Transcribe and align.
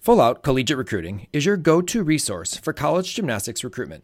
Full 0.00 0.18
Out 0.18 0.42
Collegiate 0.42 0.78
Recruiting 0.78 1.26
is 1.30 1.44
your 1.44 1.58
go 1.58 1.82
to 1.82 2.02
resource 2.02 2.56
for 2.56 2.72
college 2.72 3.14
gymnastics 3.14 3.62
recruitment. 3.62 4.02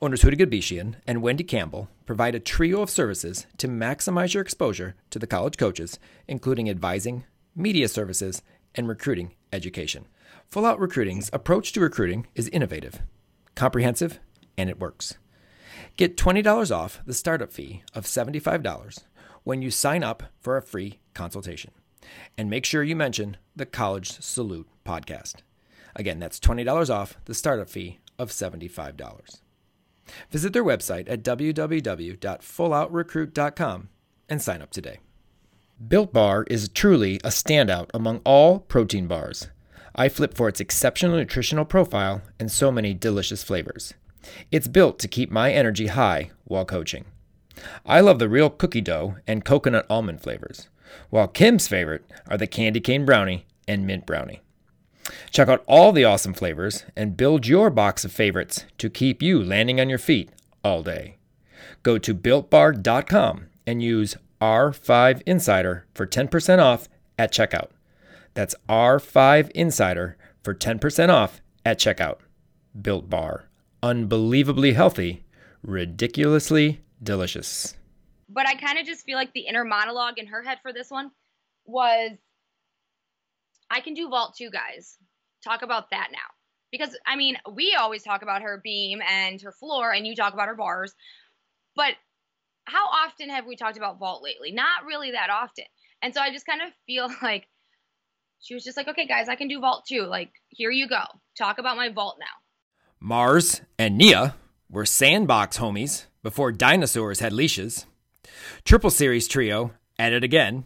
Owners 0.00 0.22
Huda 0.22 0.38
Gadbishian 0.38 0.94
and 1.06 1.20
Wendy 1.20 1.44
Campbell 1.44 1.90
provide 2.06 2.34
a 2.34 2.40
trio 2.40 2.80
of 2.80 2.88
services 2.88 3.46
to 3.58 3.68
maximize 3.68 4.32
your 4.32 4.40
exposure 4.40 4.94
to 5.10 5.18
the 5.18 5.26
college 5.26 5.58
coaches, 5.58 5.98
including 6.26 6.70
advising, 6.70 7.24
media 7.54 7.86
services, 7.86 8.40
and 8.74 8.88
recruiting 8.88 9.34
education. 9.52 10.06
Full 10.48 10.64
Out 10.64 10.80
Recruiting's 10.80 11.28
approach 11.34 11.70
to 11.72 11.80
recruiting 11.80 12.26
is 12.34 12.48
innovative, 12.48 13.02
comprehensive, 13.54 14.20
and 14.56 14.70
it 14.70 14.80
works. 14.80 15.18
Get 15.98 16.16
$20 16.16 16.74
off 16.74 17.02
the 17.04 17.12
startup 17.12 17.52
fee 17.52 17.82
of 17.94 18.06
$75 18.06 19.00
when 19.44 19.60
you 19.60 19.70
sign 19.70 20.02
up 20.02 20.22
for 20.40 20.56
a 20.56 20.62
free 20.62 21.00
consultation. 21.12 21.72
And 22.38 22.50
make 22.50 22.64
sure 22.64 22.82
you 22.82 22.96
mention 22.96 23.36
the 23.54 23.66
College 23.66 24.20
Salute 24.20 24.66
podcast. 24.84 25.36
Again, 25.94 26.18
that's 26.18 26.40
$20 26.40 26.90
off 26.90 27.18
the 27.24 27.34
startup 27.34 27.70
fee 27.70 28.00
of 28.18 28.30
$75. 28.30 29.38
Visit 30.30 30.52
their 30.52 30.64
website 30.64 31.08
at 31.08 31.22
www.fulloutrecruit.com 31.22 33.88
and 34.28 34.42
sign 34.42 34.62
up 34.62 34.70
today. 34.70 34.98
Built 35.88 36.12
Bar 36.12 36.44
is 36.48 36.68
truly 36.68 37.16
a 37.16 37.28
standout 37.28 37.90
among 37.92 38.20
all 38.24 38.60
protein 38.60 39.06
bars. 39.06 39.48
I 39.94 40.08
flip 40.08 40.34
for 40.34 40.48
its 40.48 40.60
exceptional 40.60 41.16
nutritional 41.16 41.64
profile 41.64 42.22
and 42.38 42.50
so 42.50 42.70
many 42.70 42.94
delicious 42.94 43.42
flavors. 43.42 43.94
It's 44.50 44.68
built 44.68 44.98
to 45.00 45.08
keep 45.08 45.30
my 45.30 45.52
energy 45.52 45.88
high 45.88 46.30
while 46.44 46.64
coaching. 46.64 47.04
I 47.84 48.00
love 48.00 48.18
the 48.18 48.28
real 48.28 48.50
cookie 48.50 48.80
dough 48.80 49.16
and 49.26 49.44
coconut 49.44 49.86
almond 49.88 50.22
flavors, 50.22 50.68
while 51.10 51.28
Kim's 51.28 51.68
favorite 51.68 52.04
are 52.28 52.36
the 52.36 52.46
candy 52.46 52.80
cane 52.80 53.04
brownie 53.04 53.46
and 53.66 53.86
mint 53.86 54.06
brownie. 54.06 54.42
Check 55.30 55.48
out 55.48 55.64
all 55.66 55.92
the 55.92 56.04
awesome 56.04 56.34
flavors 56.34 56.84
and 56.96 57.16
build 57.16 57.46
your 57.46 57.70
box 57.70 58.04
of 58.04 58.12
favorites 58.12 58.64
to 58.78 58.90
keep 58.90 59.22
you 59.22 59.42
landing 59.42 59.80
on 59.80 59.88
your 59.88 59.98
feet 59.98 60.30
all 60.64 60.82
day. 60.82 61.16
Go 61.82 61.98
to 61.98 62.14
builtbar.com 62.14 63.46
and 63.66 63.82
use 63.82 64.16
R5 64.40 65.22
Insider 65.26 65.86
for 65.94 66.06
10% 66.06 66.58
off 66.58 66.88
at 67.18 67.32
checkout. 67.32 67.70
That's 68.34 68.54
R5 68.68 69.50
Insider 69.52 70.16
for 70.42 70.54
10% 70.54 71.08
off 71.08 71.40
at 71.64 71.78
checkout. 71.78 72.18
Built 72.80 73.08
Bar. 73.08 73.44
Unbelievably 73.82 74.72
healthy, 74.72 75.24
ridiculously 75.62 76.80
delicious. 77.02 77.76
But 78.28 78.48
I 78.48 78.54
kind 78.54 78.78
of 78.78 78.86
just 78.86 79.04
feel 79.04 79.16
like 79.16 79.32
the 79.32 79.46
inner 79.46 79.64
monologue 79.64 80.18
in 80.18 80.26
her 80.26 80.42
head 80.42 80.58
for 80.62 80.72
this 80.72 80.90
one 80.90 81.10
was 81.64 82.12
I 83.70 83.80
can 83.80 83.94
do 83.94 84.08
vault 84.08 84.34
too, 84.36 84.50
guys. 84.50 84.96
Talk 85.44 85.62
about 85.62 85.90
that 85.90 86.08
now. 86.12 86.18
Because, 86.72 86.96
I 87.06 87.16
mean, 87.16 87.36
we 87.52 87.76
always 87.78 88.02
talk 88.02 88.22
about 88.22 88.42
her 88.42 88.60
beam 88.62 89.00
and 89.00 89.40
her 89.42 89.52
floor, 89.52 89.92
and 89.92 90.06
you 90.06 90.16
talk 90.16 90.34
about 90.34 90.48
her 90.48 90.56
bars. 90.56 90.92
But 91.76 91.94
how 92.64 92.86
often 92.86 93.30
have 93.30 93.46
we 93.46 93.56
talked 93.56 93.76
about 93.76 93.98
vault 93.98 94.22
lately? 94.22 94.50
Not 94.50 94.84
really 94.84 95.12
that 95.12 95.30
often. 95.30 95.64
And 96.02 96.12
so 96.12 96.20
I 96.20 96.32
just 96.32 96.46
kind 96.46 96.62
of 96.62 96.72
feel 96.86 97.08
like 97.22 97.46
she 98.40 98.54
was 98.54 98.64
just 98.64 98.76
like, 98.76 98.88
okay, 98.88 99.06
guys, 99.06 99.28
I 99.28 99.36
can 99.36 99.48
do 99.48 99.60
vault 99.60 99.84
too. 99.88 100.02
Like, 100.02 100.32
here 100.48 100.70
you 100.70 100.88
go. 100.88 101.02
Talk 101.38 101.58
about 101.58 101.76
my 101.76 101.88
vault 101.88 102.16
now. 102.18 102.26
Mars 102.98 103.60
and 103.78 103.96
Nia 103.96 104.34
were 104.70 104.86
sandbox 104.86 105.58
homies 105.58 106.06
before 106.22 106.50
dinosaurs 106.50 107.20
had 107.20 107.32
leashes. 107.32 107.86
Triple 108.64 108.90
Series 108.90 109.28
Trio 109.28 109.72
at 109.98 110.12
it 110.12 110.24
again. 110.24 110.64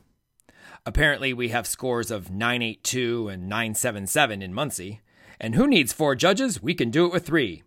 Apparently, 0.86 1.32
we 1.32 1.48
have 1.48 1.66
scores 1.66 2.10
of 2.10 2.30
982 2.30 3.28
and 3.28 3.48
977 3.48 4.42
in 4.42 4.54
Muncie. 4.54 5.00
And 5.38 5.54
who 5.54 5.66
needs 5.66 5.92
four 5.92 6.14
judges? 6.14 6.62
We 6.62 6.74
can 6.74 6.90
do 6.90 7.06
it 7.06 7.12
with 7.12 7.26
three. 7.26 7.62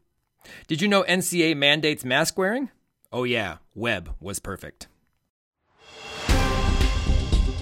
Did 0.68 0.82
you 0.82 0.88
know 0.88 1.04
NCA 1.04 1.56
mandates 1.56 2.04
mask 2.04 2.38
wearing? 2.38 2.70
Oh, 3.12 3.24
yeah, 3.24 3.58
Webb 3.76 4.16
was 4.20 4.40
perfect. 4.40 4.88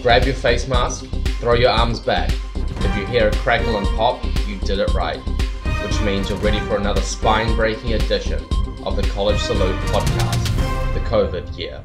Grab 0.02 0.24
your 0.24 0.34
face 0.34 0.68
mask, 0.68 1.06
throw 1.40 1.54
your 1.54 1.70
arms 1.70 2.00
back. 2.00 2.32
If 2.56 2.98
you 2.98 3.06
hear 3.06 3.28
a 3.28 3.36
crackle 3.36 3.78
and 3.78 3.86
pop, 3.98 4.24
you 4.48 4.58
did 4.60 4.80
it 4.80 4.92
right, 4.96 5.20
which 5.84 6.02
means 6.02 6.30
you're 6.30 6.40
ready 6.40 6.60
for 6.62 6.78
another 6.78 7.02
spine 7.02 7.56
breaking 7.56 7.94
edition 7.94 8.44
of 8.84 8.96
the 8.96 9.04
College 9.14 9.40
Salute 9.40 9.80
podcast, 9.82 10.94
the 10.96 11.00
COVID 11.02 11.56
year. 11.58 11.84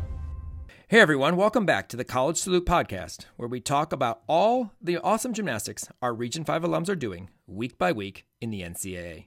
Hey 0.89 1.01
everyone, 1.01 1.37
welcome 1.37 1.67
back 1.67 1.89
to 1.89 1.97
the 1.97 2.05
College 2.05 2.37
Salute 2.37 2.65
podcast, 2.65 3.25
where 3.35 3.49
we 3.49 3.59
talk 3.59 3.93
about 3.93 4.23
all 4.29 4.71
the 4.81 4.99
awesome 4.99 5.33
gymnastics 5.33 5.89
our 6.01 6.15
Region 6.15 6.45
5 6.45 6.63
alums 6.63 6.89
are 6.89 6.95
doing 6.95 7.29
week 7.45 7.77
by 7.77 7.91
week 7.91 8.25
in 8.41 8.51
the 8.51 8.63
NCAA. 8.63 9.27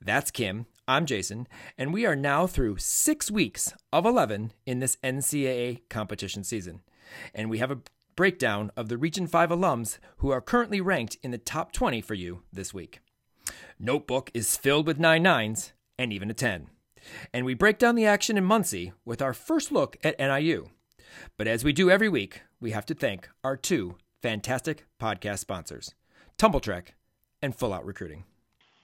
That's 0.00 0.30
Kim, 0.30 0.66
I'm 0.86 1.04
Jason, 1.04 1.48
and 1.76 1.92
we 1.92 2.06
are 2.06 2.14
now 2.14 2.46
through 2.46 2.76
six 2.78 3.32
weeks 3.32 3.74
of 3.92 4.06
11 4.06 4.52
in 4.64 4.78
this 4.78 4.96
NCAA 5.02 5.80
competition 5.90 6.44
season. 6.44 6.82
And 7.34 7.50
we 7.50 7.58
have 7.58 7.72
a 7.72 7.80
breakdown 8.14 8.70
of 8.76 8.88
the 8.88 8.96
Region 8.96 9.26
5 9.26 9.50
alums 9.50 9.98
who 10.18 10.30
are 10.30 10.40
currently 10.40 10.80
ranked 10.80 11.18
in 11.20 11.32
the 11.32 11.36
top 11.36 11.72
20 11.72 12.00
for 12.00 12.14
you 12.14 12.42
this 12.52 12.72
week. 12.72 13.00
Notebook 13.76 14.30
is 14.34 14.56
filled 14.56 14.86
with 14.86 15.00
nine 15.00 15.24
nines 15.24 15.72
and 15.98 16.12
even 16.12 16.30
a 16.30 16.34
10. 16.34 16.68
And 17.34 17.44
we 17.44 17.54
break 17.54 17.78
down 17.78 17.96
the 17.96 18.06
action 18.06 18.38
in 18.38 18.44
Muncie 18.44 18.92
with 19.04 19.20
our 19.20 19.34
first 19.34 19.72
look 19.72 19.96
at 20.04 20.16
NIU. 20.20 20.68
But 21.36 21.46
as 21.46 21.64
we 21.64 21.72
do 21.72 21.90
every 21.90 22.08
week, 22.08 22.42
we 22.60 22.70
have 22.72 22.86
to 22.86 22.94
thank 22.94 23.28
our 23.42 23.56
two 23.56 23.96
fantastic 24.20 24.86
podcast 25.00 25.38
sponsors, 25.38 25.94
TumbleTrek 26.38 26.88
and 27.42 27.54
Full 27.54 27.72
Out 27.72 27.84
Recruiting. 27.84 28.24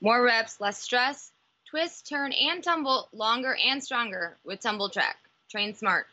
More 0.01 0.23
reps, 0.23 0.61
less 0.61 0.79
stress. 0.79 1.33
Twist, 1.69 2.09
turn, 2.09 2.33
and 2.33 2.65
tumble 2.65 3.09
longer 3.13 3.57
and 3.63 3.83
stronger 3.83 4.39
with 4.43 4.61
TumbleTrek. 4.61 5.15
Train 5.51 5.75
smart. 5.75 6.07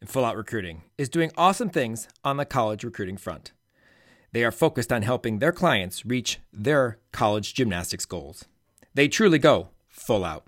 And 0.00 0.10
Full 0.10 0.24
Out 0.24 0.36
Recruiting 0.36 0.82
is 0.98 1.08
doing 1.08 1.30
awesome 1.36 1.70
things 1.70 2.08
on 2.24 2.36
the 2.36 2.44
college 2.44 2.82
recruiting 2.82 3.16
front. 3.16 3.52
They 4.32 4.44
are 4.44 4.50
focused 4.50 4.92
on 4.92 5.02
helping 5.02 5.38
their 5.38 5.52
clients 5.52 6.04
reach 6.04 6.40
their 6.52 6.98
college 7.12 7.54
gymnastics 7.54 8.04
goals. 8.04 8.44
They 8.92 9.08
truly 9.08 9.38
go 9.38 9.68
full 9.88 10.24
out. 10.24 10.46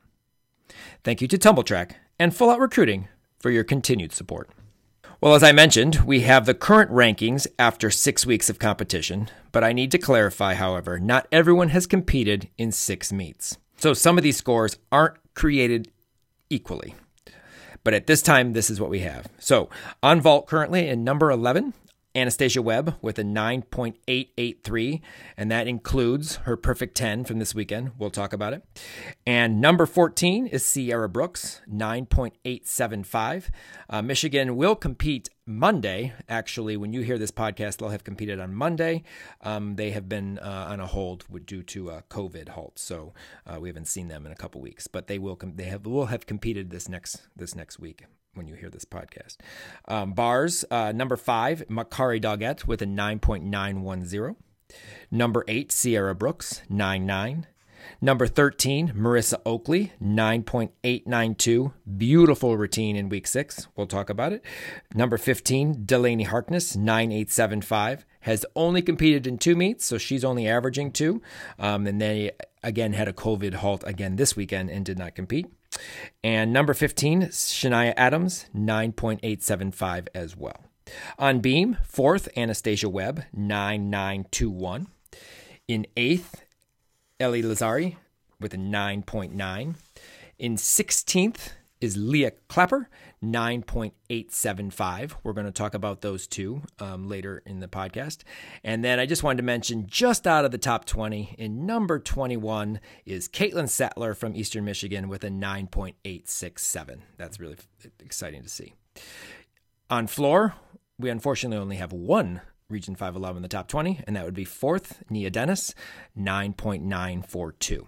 Thank 1.04 1.22
you 1.22 1.28
to 1.28 1.38
TumbleTrek 1.38 1.92
and 2.18 2.34
Full 2.34 2.50
Out 2.50 2.60
Recruiting 2.60 3.08
for 3.38 3.50
your 3.50 3.64
continued 3.64 4.12
support. 4.12 4.50
Well, 5.20 5.34
as 5.34 5.42
I 5.42 5.50
mentioned, 5.50 5.96
we 6.06 6.20
have 6.20 6.46
the 6.46 6.54
current 6.54 6.92
rankings 6.92 7.48
after 7.58 7.90
six 7.90 8.24
weeks 8.24 8.48
of 8.48 8.60
competition, 8.60 9.28
but 9.50 9.64
I 9.64 9.72
need 9.72 9.90
to 9.90 9.98
clarify, 9.98 10.54
however, 10.54 11.00
not 11.00 11.26
everyone 11.32 11.70
has 11.70 11.88
competed 11.88 12.48
in 12.56 12.70
six 12.70 13.12
meets. 13.12 13.58
So 13.78 13.94
some 13.94 14.16
of 14.16 14.22
these 14.22 14.36
scores 14.36 14.78
aren't 14.92 15.16
created 15.34 15.90
equally. 16.50 16.94
But 17.82 17.94
at 17.94 18.06
this 18.06 18.22
time, 18.22 18.52
this 18.52 18.70
is 18.70 18.80
what 18.80 18.90
we 18.90 19.00
have. 19.00 19.26
So 19.40 19.68
on 20.04 20.20
vault 20.20 20.46
currently 20.46 20.86
in 20.86 21.02
number 21.02 21.32
11 21.32 21.74
Anastasia 22.14 22.62
Webb 22.62 22.96
with 23.02 23.18
a 23.18 23.22
9.883, 23.22 25.00
and 25.36 25.50
that 25.50 25.66
includes 25.66 26.36
her 26.36 26.56
perfect 26.56 26.96
10 26.96 27.24
from 27.24 27.38
this 27.38 27.54
weekend. 27.54 27.92
We'll 27.98 28.10
talk 28.10 28.32
about 28.32 28.52
it. 28.54 28.64
And 29.26 29.60
number 29.60 29.86
14 29.86 30.46
is 30.46 30.64
Sierra 30.64 31.08
Brooks, 31.08 31.60
9.875. 31.70 33.50
Uh, 33.90 34.02
Michigan 34.02 34.56
will 34.56 34.74
compete 34.74 35.28
Monday. 35.46 36.12
Actually, 36.28 36.76
when 36.76 36.92
you 36.92 37.02
hear 37.02 37.18
this 37.18 37.30
podcast, 37.30 37.78
they'll 37.78 37.88
have 37.90 38.04
competed 38.04 38.40
on 38.40 38.54
Monday. 38.54 39.02
Um, 39.42 39.76
they 39.76 39.90
have 39.90 40.08
been 40.08 40.38
uh, 40.38 40.66
on 40.68 40.80
a 40.80 40.86
hold 40.86 41.24
due 41.46 41.62
to 41.62 41.90
a 41.90 42.02
COVID 42.10 42.50
halt, 42.50 42.78
so 42.78 43.12
uh, 43.46 43.58
we 43.60 43.68
haven't 43.68 43.86
seen 43.88 44.08
them 44.08 44.26
in 44.26 44.32
a 44.32 44.36
couple 44.36 44.60
weeks. 44.60 44.86
But 44.86 45.06
they 45.06 45.18
will 45.18 45.36
com- 45.36 45.56
they 45.56 45.64
have 45.64 45.86
will 45.86 46.06
have 46.06 46.26
competed 46.26 46.70
this 46.70 46.88
next 46.88 47.28
this 47.36 47.54
next 47.54 47.78
week 47.78 48.04
when 48.38 48.48
you 48.48 48.54
hear 48.54 48.70
this 48.70 48.86
podcast. 48.86 49.36
Um, 49.86 50.14
bars, 50.14 50.64
uh, 50.70 50.92
number 50.92 51.16
five, 51.16 51.64
Makarri 51.68 52.22
Doggette 52.22 52.66
with 52.66 52.80
a 52.80 52.86
9.910. 52.86 54.36
Number 55.10 55.44
eight, 55.48 55.72
Sierra 55.72 56.14
Brooks, 56.14 56.62
9.9. 56.70 57.44
Number 58.00 58.26
13, 58.26 58.92
Marissa 58.94 59.40
Oakley, 59.44 59.92
9.892. 60.02 61.72
Beautiful 61.96 62.56
routine 62.56 62.96
in 62.96 63.08
week 63.08 63.26
six. 63.26 63.66
We'll 63.76 63.86
talk 63.86 64.10
about 64.10 64.32
it. 64.32 64.44
Number 64.94 65.18
15, 65.18 65.84
Delaney 65.84 66.24
Harkness, 66.24 66.76
9875. 66.76 68.04
Has 68.22 68.44
only 68.54 68.82
competed 68.82 69.26
in 69.26 69.38
two 69.38 69.56
meets, 69.56 69.84
so 69.84 69.96
she's 69.96 70.24
only 70.24 70.46
averaging 70.46 70.92
two. 70.92 71.22
Um, 71.58 71.86
and 71.86 72.00
they 72.00 72.32
again 72.62 72.92
had 72.92 73.08
a 73.08 73.12
COVID 73.12 73.54
halt 73.54 73.84
again 73.86 74.16
this 74.16 74.36
weekend 74.36 74.70
and 74.70 74.84
did 74.84 74.98
not 74.98 75.14
compete. 75.14 75.46
And 76.22 76.52
number 76.52 76.74
15, 76.74 77.22
Shania 77.22 77.94
Adams, 77.96 78.46
9.875 78.54 80.08
as 80.14 80.36
well. 80.36 80.64
On 81.18 81.40
beam, 81.40 81.76
fourth, 81.84 82.28
Anastasia 82.36 82.88
Webb, 82.88 83.24
9921. 83.32 84.86
In 85.66 85.86
eighth, 85.96 86.44
Ellie 87.20 87.42
Lazzari 87.42 87.96
with 88.40 88.54
a 88.54 88.58
9.9. 88.58 89.74
In 90.38 90.56
16th 90.56 91.50
is 91.80 91.96
Leah 91.96 92.32
Clapper, 92.48 92.88
9.875. 93.22 95.14
We're 95.22 95.32
going 95.32 95.46
to 95.46 95.52
talk 95.52 95.74
about 95.74 96.00
those 96.00 96.26
two 96.26 96.62
um, 96.78 97.08
later 97.08 97.42
in 97.44 97.60
the 97.60 97.68
podcast. 97.68 98.18
And 98.62 98.84
then 98.84 98.98
I 98.98 99.06
just 99.06 99.22
wanted 99.22 99.38
to 99.38 99.42
mention 99.42 99.86
just 99.86 100.26
out 100.26 100.44
of 100.44 100.50
the 100.50 100.58
top 100.58 100.84
20, 100.84 101.34
in 101.38 101.66
number 101.66 101.98
21 101.98 102.80
is 103.04 103.28
Caitlin 103.28 103.68
Sattler 103.68 104.14
from 104.14 104.36
Eastern 104.36 104.64
Michigan 104.64 105.08
with 105.08 105.24
a 105.24 105.30
9.867. 105.30 107.00
That's 107.16 107.40
really 107.40 107.56
exciting 108.00 108.42
to 108.42 108.48
see. 108.48 108.74
On 109.90 110.06
floor, 110.06 110.54
we 110.98 111.10
unfortunately 111.10 111.58
only 111.58 111.76
have 111.76 111.92
one 111.92 112.42
Region 112.68 112.94
5 112.94 113.16
alum 113.16 113.36
in 113.36 113.42
the 113.42 113.48
top 113.48 113.66
20, 113.68 114.00
and 114.06 114.14
that 114.14 114.26
would 114.26 114.34
be 114.34 114.44
fourth, 114.44 115.02
Nia 115.08 115.30
Dennis, 115.30 115.74
9.942. 116.18 117.86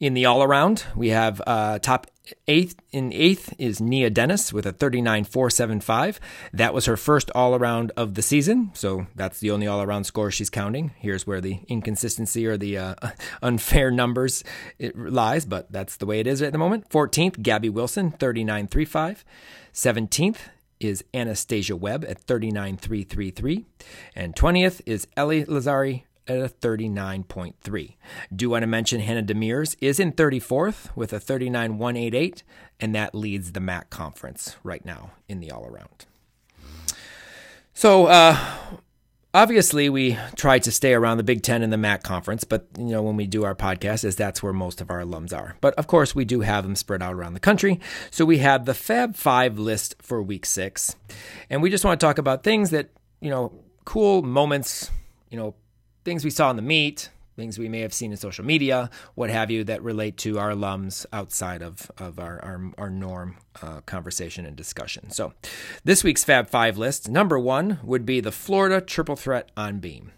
In 0.00 0.14
the 0.14 0.24
all 0.24 0.42
around, 0.42 0.84
we 0.96 1.10
have 1.10 1.42
uh, 1.46 1.78
top 1.78 2.06
eighth. 2.46 2.76
In 2.92 3.12
eighth 3.12 3.54
is 3.58 3.80
Nia 3.80 4.10
Dennis 4.10 4.52
with 4.52 4.66
a 4.66 4.72
39.475. 4.72 6.18
That 6.52 6.74
was 6.74 6.86
her 6.86 6.96
first 6.96 7.30
all 7.34 7.54
around 7.54 7.92
of 7.96 8.14
the 8.14 8.22
season, 8.22 8.70
so 8.74 9.06
that's 9.14 9.40
the 9.40 9.50
only 9.50 9.66
all 9.66 9.82
around 9.82 10.04
score 10.04 10.30
she's 10.30 10.50
counting. 10.50 10.92
Here's 10.96 11.26
where 11.26 11.40
the 11.40 11.60
inconsistency 11.68 12.46
or 12.46 12.56
the 12.56 12.78
uh, 12.78 12.94
unfair 13.42 13.90
numbers 13.90 14.44
lies, 14.94 15.44
but 15.44 15.70
that's 15.70 15.96
the 15.96 16.06
way 16.06 16.20
it 16.20 16.26
is 16.26 16.42
at 16.42 16.52
the 16.52 16.58
moment. 16.58 16.88
14th, 16.88 17.42
Gabby 17.42 17.68
Wilson, 17.68 18.12
39.35. 18.12 19.24
17th, 19.72 20.38
is 20.80 21.04
Anastasia 21.12 21.76
Webb 21.76 22.04
at 22.08 22.24
39.333. 22.26 23.64
And 24.14 24.34
20th 24.34 24.80
is 24.86 25.06
Ellie 25.16 25.44
Lazzari 25.44 26.04
at 26.28 26.38
a 26.38 26.48
39.3. 26.48 27.94
Do 28.34 28.50
want 28.50 28.62
to 28.62 28.66
mention 28.66 29.00
Hannah 29.00 29.22
Demers 29.22 29.76
is 29.80 29.98
in 29.98 30.12
34th 30.12 30.94
with 30.96 31.12
a 31.12 31.18
39.188, 31.18 32.42
and 32.80 32.94
that 32.94 33.14
leads 33.14 33.52
the 33.52 33.60
MAC 33.60 33.90
conference 33.90 34.56
right 34.62 34.84
now 34.84 35.12
in 35.28 35.40
the 35.40 35.50
all 35.50 35.66
around. 35.66 36.06
So, 37.74 38.06
uh, 38.06 38.36
obviously 39.34 39.88
we 39.88 40.18
try 40.36 40.58
to 40.58 40.72
stay 40.72 40.94
around 40.94 41.18
the 41.18 41.22
Big 41.22 41.42
Ten 41.42 41.62
and 41.62 41.72
the 41.72 41.76
MAC 41.76 42.02
conference, 42.02 42.44
but 42.44 42.66
you 42.76 42.86
know 42.86 43.02
when 43.02 43.16
we 43.16 43.26
do 43.26 43.44
our 43.44 43.54
podcast, 43.54 44.04
is 44.04 44.16
that's 44.16 44.42
where 44.42 44.52
most 44.52 44.80
of 44.80 44.90
our 44.90 45.00
alums 45.00 45.36
are. 45.36 45.56
But 45.60 45.74
of 45.74 45.86
course, 45.86 46.14
we 46.14 46.24
do 46.24 46.40
have 46.40 46.64
them 46.64 46.74
spread 46.74 47.02
out 47.02 47.14
around 47.14 47.34
the 47.34 47.40
country. 47.40 47.80
So 48.10 48.24
we 48.24 48.38
have 48.38 48.64
the 48.64 48.74
Fab 48.74 49.16
Five 49.16 49.58
list 49.58 49.94
for 50.00 50.22
Week 50.22 50.44
Six, 50.44 50.96
and 51.48 51.62
we 51.62 51.70
just 51.70 51.84
want 51.84 52.00
to 52.00 52.04
talk 52.04 52.18
about 52.18 52.42
things 52.42 52.70
that 52.70 52.90
you 53.20 53.30
know, 53.30 53.52
cool 53.84 54.22
moments, 54.22 54.90
you 55.30 55.38
know, 55.38 55.54
things 56.08 56.24
we 56.24 56.30
saw 56.30 56.48
in 56.48 56.56
the 56.56 56.62
meet, 56.62 57.10
things 57.36 57.58
we 57.58 57.68
may 57.68 57.80
have 57.80 57.92
seen 57.92 58.12
in 58.12 58.16
social 58.16 58.42
media, 58.42 58.88
what 59.14 59.28
have 59.28 59.50
you, 59.50 59.62
that 59.62 59.82
relate 59.82 60.16
to 60.16 60.38
our 60.38 60.52
alums 60.52 61.04
outside 61.12 61.60
of, 61.60 61.90
of 61.98 62.18
our, 62.18 62.42
our, 62.42 62.72
our 62.78 62.88
norm 62.88 63.36
uh, 63.60 63.82
conversation 63.82 64.46
and 64.46 64.56
discussion. 64.56 65.10
So, 65.10 65.34
this 65.84 66.02
week's 66.02 66.24
Fab 66.24 66.48
Five 66.48 66.78
list 66.78 67.10
number 67.10 67.38
one 67.38 67.78
would 67.82 68.06
be 68.06 68.20
the 68.20 68.32
Florida 68.32 68.80
Triple 68.80 69.16
Threat 69.16 69.50
on 69.54 69.80
Beam. 69.80 70.12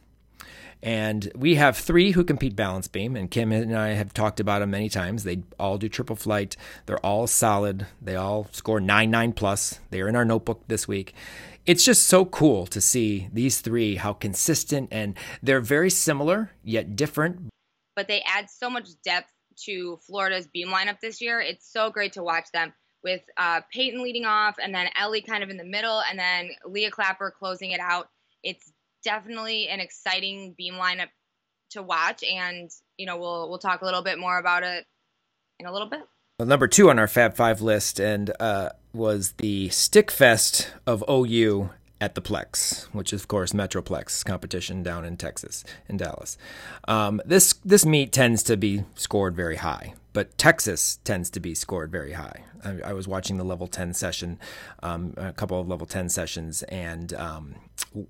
And 0.81 1.31
we 1.35 1.57
have 1.57 1.77
three 1.77 2.13
who 2.13 2.23
compete 2.23 2.55
balance 2.55 2.87
beam, 2.87 3.17
and 3.17 3.29
Kim 3.29 3.51
and 3.51 3.77
I 3.77 3.89
have 3.89 4.15
talked 4.15 4.39
about 4.39 4.61
them 4.61 4.71
many 4.71 4.89
times. 4.89 5.25
They 5.25 5.43
all 5.59 5.77
do 5.77 5.89
triple 5.91 6.17
flight. 6.17 6.57
They're 6.87 7.05
all 7.05 7.27
solid. 7.27 7.87
They 8.01 8.15
all 8.15 8.47
score 8.53 8.81
9 8.81 9.11
9 9.11 9.33
plus. 9.33 9.81
They 9.91 10.01
are 10.01 10.09
in 10.09 10.17
our 10.17 10.25
notebook 10.25 10.63
this 10.69 10.89
week 10.89 11.15
it's 11.67 11.85
just 11.85 12.09
so 12.09 12.25
cool 12.25 12.67
to 12.67 12.81
see 12.81 13.29
these 13.33 13.61
three 13.61 13.97
how 13.97 14.13
consistent 14.13 14.89
and 14.91 15.17
they're 15.43 15.61
very 15.61 15.91
similar 15.91 16.51
yet 16.63 16.97
different. 16.97 17.51
But 17.97 18.09
they 18.09 18.23
add 18.27 18.49
so 18.51 18.71
much 18.71 18.89
depth 19.05 19.31
to 19.65 19.99
florida's 20.07 20.47
beam 20.47 20.69
lineup 20.69 21.01
this 21.01 21.21
year. 21.21 21.41
It's 21.41 21.71
so 21.71 21.91
great 21.91 22.13
to 22.15 22.23
watch 22.23 22.47
them 22.53 22.73
with 23.03 23.23
uh, 23.37 23.61
peyton 23.73 24.03
leading 24.03 24.25
off 24.25 24.57
and 24.63 24.75
then 24.75 24.89
ellie 24.99 25.23
kind 25.23 25.43
of 25.43 25.51
in 25.51 25.57
the 25.57 25.65
middle 25.65 26.03
and 26.09 26.19
then 26.19 26.51
leah 26.67 26.91
clapper 26.91 27.33
closing 27.37 27.73
it 27.73 27.81
out. 27.81 28.09
It's 28.43 28.73
definitely 29.05 29.69
an 29.69 29.81
exciting 29.81 30.55
beam 30.57 30.75
lineup 30.75 31.09
to 31.71 31.83
watch 31.83 32.25
and 32.25 32.71
you 32.97 33.07
know 33.07 33.17
we'll 33.17 33.49
we'll 33.49 33.59
talk 33.59 33.83
a 33.83 33.85
little 33.85 34.03
bit 34.03 34.19
more 34.19 34.39
about 34.39 34.63
it 34.63 34.87
in 35.59 35.67
a 35.67 35.73
little 35.73 35.89
bit. 35.89 36.01
Well, 36.41 36.49
number 36.49 36.69
two 36.69 36.89
on 36.89 36.99
our 36.99 37.07
Fab 37.07 37.35
Five 37.37 37.61
list, 37.61 38.01
and 38.01 38.33
uh, 38.41 38.71
was 38.93 39.33
the 39.33 39.69
Stick 39.71 40.11
Fest 40.11 40.73
of 40.87 41.05
OU 41.09 41.71
at 42.01 42.15
the 42.15 42.23
Plex, 42.23 42.85
which 42.87 43.13
is 43.13 43.21
of 43.21 43.29
course 43.29 43.53
Metroplex 43.53 44.25
competition 44.25 44.83
down 44.83 45.05
in 45.05 45.17
Texas, 45.17 45.65
in 45.89 45.97
Dallas. 45.97 46.39
Um, 46.89 47.21
this 47.25 47.55
this 47.65 47.85
meet 47.85 48.13
tends 48.13 48.43
to 48.45 48.57
be 48.57 48.85
scored 48.95 49.37
very 49.37 49.57
high, 49.57 49.95
but 50.13 50.37
Texas 50.39 50.99
tends 51.05 51.29
to 51.31 51.41
be 51.41 51.55
scored 51.55 51.93
very 51.93 52.13
high. 52.13 52.45
I, 52.65 52.81
I 52.87 52.93
was 52.95 53.07
watching 53.07 53.37
the 53.37 53.45
level 53.45 53.67
ten 53.67 53.93
session, 53.93 54.39
um, 54.83 55.15
a 55.17 55.33
couple 55.33 55.61
of 55.61 55.69
level 55.69 55.87
ten 55.87 56.09
sessions, 56.09 56.63
and 56.65 57.13
um, 57.15 57.57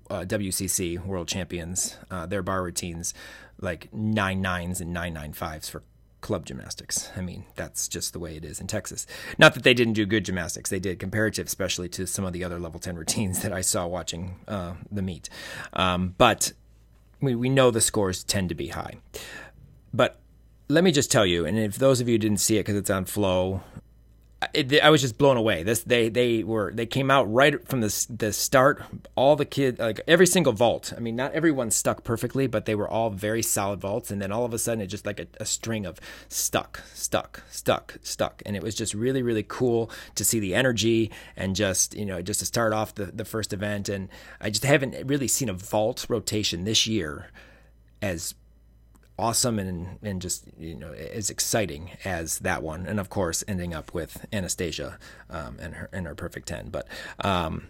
uh, 0.09 0.21
WCC 0.21 1.05
World 1.05 1.27
Champions, 1.27 1.97
uh, 2.09 2.25
their 2.25 2.41
bar 2.41 2.63
routines 2.63 3.13
like 3.59 3.93
nine 3.93 4.41
nines 4.41 4.81
and 4.81 4.93
nine 4.93 5.13
nine 5.13 5.33
fives 5.33 5.69
for 5.69 5.83
club 6.21 6.45
gymnastics. 6.45 7.09
I 7.17 7.21
mean, 7.21 7.45
that's 7.55 7.87
just 7.87 8.13
the 8.13 8.19
way 8.19 8.37
it 8.37 8.45
is 8.45 8.61
in 8.61 8.67
Texas. 8.67 9.05
Not 9.37 9.53
that 9.55 9.63
they 9.63 9.73
didn't 9.73 9.93
do 9.93 10.05
good 10.05 10.25
gymnastics, 10.25 10.69
they 10.69 10.79
did 10.79 10.99
comparative, 10.99 11.47
especially 11.47 11.89
to 11.89 12.07
some 12.07 12.25
of 12.25 12.33
the 12.33 12.43
other 12.43 12.59
level 12.59 12.79
10 12.79 12.95
routines 12.95 13.41
that 13.41 13.51
I 13.51 13.61
saw 13.61 13.87
watching 13.87 14.39
uh, 14.47 14.75
the 14.91 15.01
meet. 15.01 15.29
Um, 15.73 16.15
but 16.17 16.53
we, 17.19 17.35
we 17.35 17.49
know 17.49 17.71
the 17.71 17.81
scores 17.81 18.23
tend 18.23 18.49
to 18.49 18.55
be 18.55 18.69
high. 18.69 18.95
But 19.93 20.19
let 20.69 20.83
me 20.83 20.91
just 20.91 21.11
tell 21.11 21.25
you, 21.25 21.45
and 21.45 21.59
if 21.59 21.75
those 21.75 21.99
of 21.99 22.07
you 22.07 22.17
didn't 22.17 22.39
see 22.39 22.57
it 22.57 22.61
because 22.61 22.75
it's 22.75 22.89
on 22.89 23.05
Flow 23.05 23.61
it, 24.53 24.81
I 24.81 24.89
was 24.89 25.01
just 25.01 25.17
blown 25.17 25.37
away. 25.37 25.63
This 25.63 25.83
they 25.83 26.09
they 26.09 26.43
were 26.43 26.71
they 26.73 26.85
came 26.85 27.11
out 27.11 27.31
right 27.31 27.67
from 27.67 27.81
the 27.81 28.07
the 28.09 28.33
start. 28.33 28.83
All 29.15 29.35
the 29.35 29.45
kids 29.45 29.79
like 29.79 30.01
every 30.07 30.25
single 30.25 30.53
vault. 30.53 30.93
I 30.95 30.99
mean, 30.99 31.15
not 31.15 31.33
everyone 31.33 31.69
stuck 31.69 32.03
perfectly, 32.03 32.47
but 32.47 32.65
they 32.65 32.73
were 32.73 32.87
all 32.87 33.11
very 33.11 33.43
solid 33.43 33.81
vaults. 33.81 34.09
And 34.09 34.21
then 34.21 34.31
all 34.31 34.43
of 34.43 34.53
a 34.53 34.57
sudden, 34.57 34.81
it 34.81 34.87
just 34.87 35.05
like 35.05 35.19
a, 35.19 35.27
a 35.39 35.45
string 35.45 35.85
of 35.85 35.99
stuck, 36.27 36.81
stuck, 36.93 37.43
stuck, 37.49 37.97
stuck, 38.01 38.41
and 38.45 38.55
it 38.55 38.63
was 38.63 38.73
just 38.73 38.93
really 38.93 39.21
really 39.21 39.45
cool 39.47 39.91
to 40.15 40.25
see 40.25 40.39
the 40.39 40.55
energy 40.55 41.11
and 41.35 41.55
just 41.55 41.95
you 41.95 42.05
know 42.05 42.21
just 42.21 42.39
to 42.39 42.45
start 42.45 42.73
off 42.73 42.95
the 42.95 43.05
the 43.05 43.25
first 43.25 43.53
event. 43.53 43.89
And 43.89 44.09
I 44.39 44.49
just 44.49 44.65
haven't 44.65 45.07
really 45.07 45.27
seen 45.27 45.49
a 45.49 45.53
vault 45.53 46.05
rotation 46.09 46.63
this 46.63 46.87
year 46.87 47.27
as 48.01 48.33
awesome 49.17 49.59
and 49.59 49.99
and 50.01 50.21
just 50.21 50.45
you 50.57 50.75
know 50.75 50.93
as 50.93 51.29
exciting 51.29 51.91
as 52.05 52.39
that 52.39 52.63
one, 52.63 52.85
and 52.85 52.99
of 52.99 53.09
course 53.09 53.43
ending 53.47 53.73
up 53.73 53.93
with 53.93 54.25
Anastasia 54.33 54.97
um, 55.29 55.57
and 55.59 55.75
her 55.75 55.89
and 55.91 56.07
her 56.07 56.15
perfect 56.15 56.47
ten. 56.47 56.69
But 56.69 56.87
um, 57.23 57.67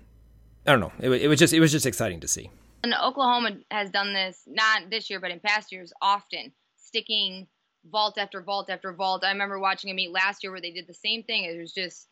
I 0.66 0.72
don't 0.72 0.80
know, 0.80 0.94
it, 1.00 1.24
it 1.24 1.28
was 1.28 1.40
just 1.40 1.54
it 1.54 1.60
was 1.60 1.72
just 1.72 1.86
exciting 1.86 2.20
to 2.22 2.28
see. 2.28 2.50
And 2.84 2.96
Oklahoma 2.96 3.58
has 3.70 3.92
done 3.92 4.14
this 4.14 4.42
not 4.48 4.90
this 4.90 5.10
year, 5.10 5.20
but 5.20 5.32
in 5.32 5.40
past 5.40 5.72
years, 5.72 5.94
often 6.02 6.52
sticking 6.78 7.48
vault 7.86 8.18
after 8.18 8.42
vault 8.42 8.70
after 8.70 8.94
vault. 8.94 9.24
I 9.24 9.32
remember 9.32 9.60
watching 9.60 9.92
a 9.92 9.94
meet 9.94 10.12
last 10.12 10.44
year 10.44 10.52
where 10.52 10.62
they 10.62 10.72
did 10.72 10.88
the 10.88 10.94
same 10.94 11.24
thing. 11.24 11.44
It 11.46 11.60
was 11.60 11.74
just 11.74 12.08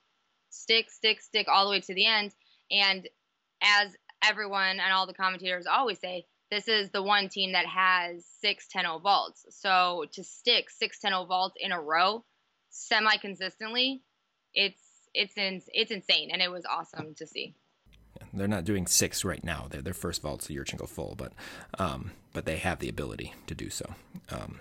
stick, 0.50 0.90
stick, 0.90 1.22
stick 1.22 1.48
all 1.48 1.66
the 1.66 1.72
way 1.72 1.82
to 1.82 1.94
the 1.94 2.06
end. 2.06 2.34
And 2.72 3.08
as 3.62 3.96
everyone 4.24 4.80
and 4.80 4.94
all 4.94 5.08
the 5.08 5.14
commentators 5.14 5.66
always 5.68 6.00
say, 6.00 6.26
this 6.52 6.68
is 6.68 6.90
the 6.90 7.04
one 7.04 7.30
team 7.30 7.54
that 7.54 7.66
has 7.66 8.26
six 8.42 8.68
10-0 8.76 9.02
vaults. 9.02 9.46
So 9.50 10.06
to 10.14 10.24
stick 10.24 10.70
six 10.70 11.00
10-0 11.04 11.28
vaults 11.28 11.56
in 11.60 11.72
a 11.72 11.80
row 11.80 12.24
semi 12.70 13.18
consistently, 13.18 14.02
it's 14.54 14.82
it's 15.14 15.36
in, 15.38 15.62
it's 15.70 15.92
insane 15.92 16.30
and 16.32 16.42
it 16.42 16.52
was 16.52 16.66
awesome 16.66 17.16
to 17.16 17.26
see. 17.26 17.56
They're 18.34 18.48
not 18.48 18.66
doing 18.66 18.86
six 18.86 19.24
right 19.24 19.44
now. 19.44 19.68
They're 19.70 19.82
their 19.82 19.94
first 19.94 20.22
vault's 20.22 20.50
a 20.50 20.54
Yurchenko 20.54 20.88
full, 20.88 21.16
but 21.18 21.34
um, 21.78 22.12
but 22.34 22.46
they 22.46 22.58
have 22.58 22.80
the 22.80 22.90
ability 22.90 23.34
to 23.48 23.56
do 23.56 23.70
so. 23.70 23.86
Um, 24.30 24.60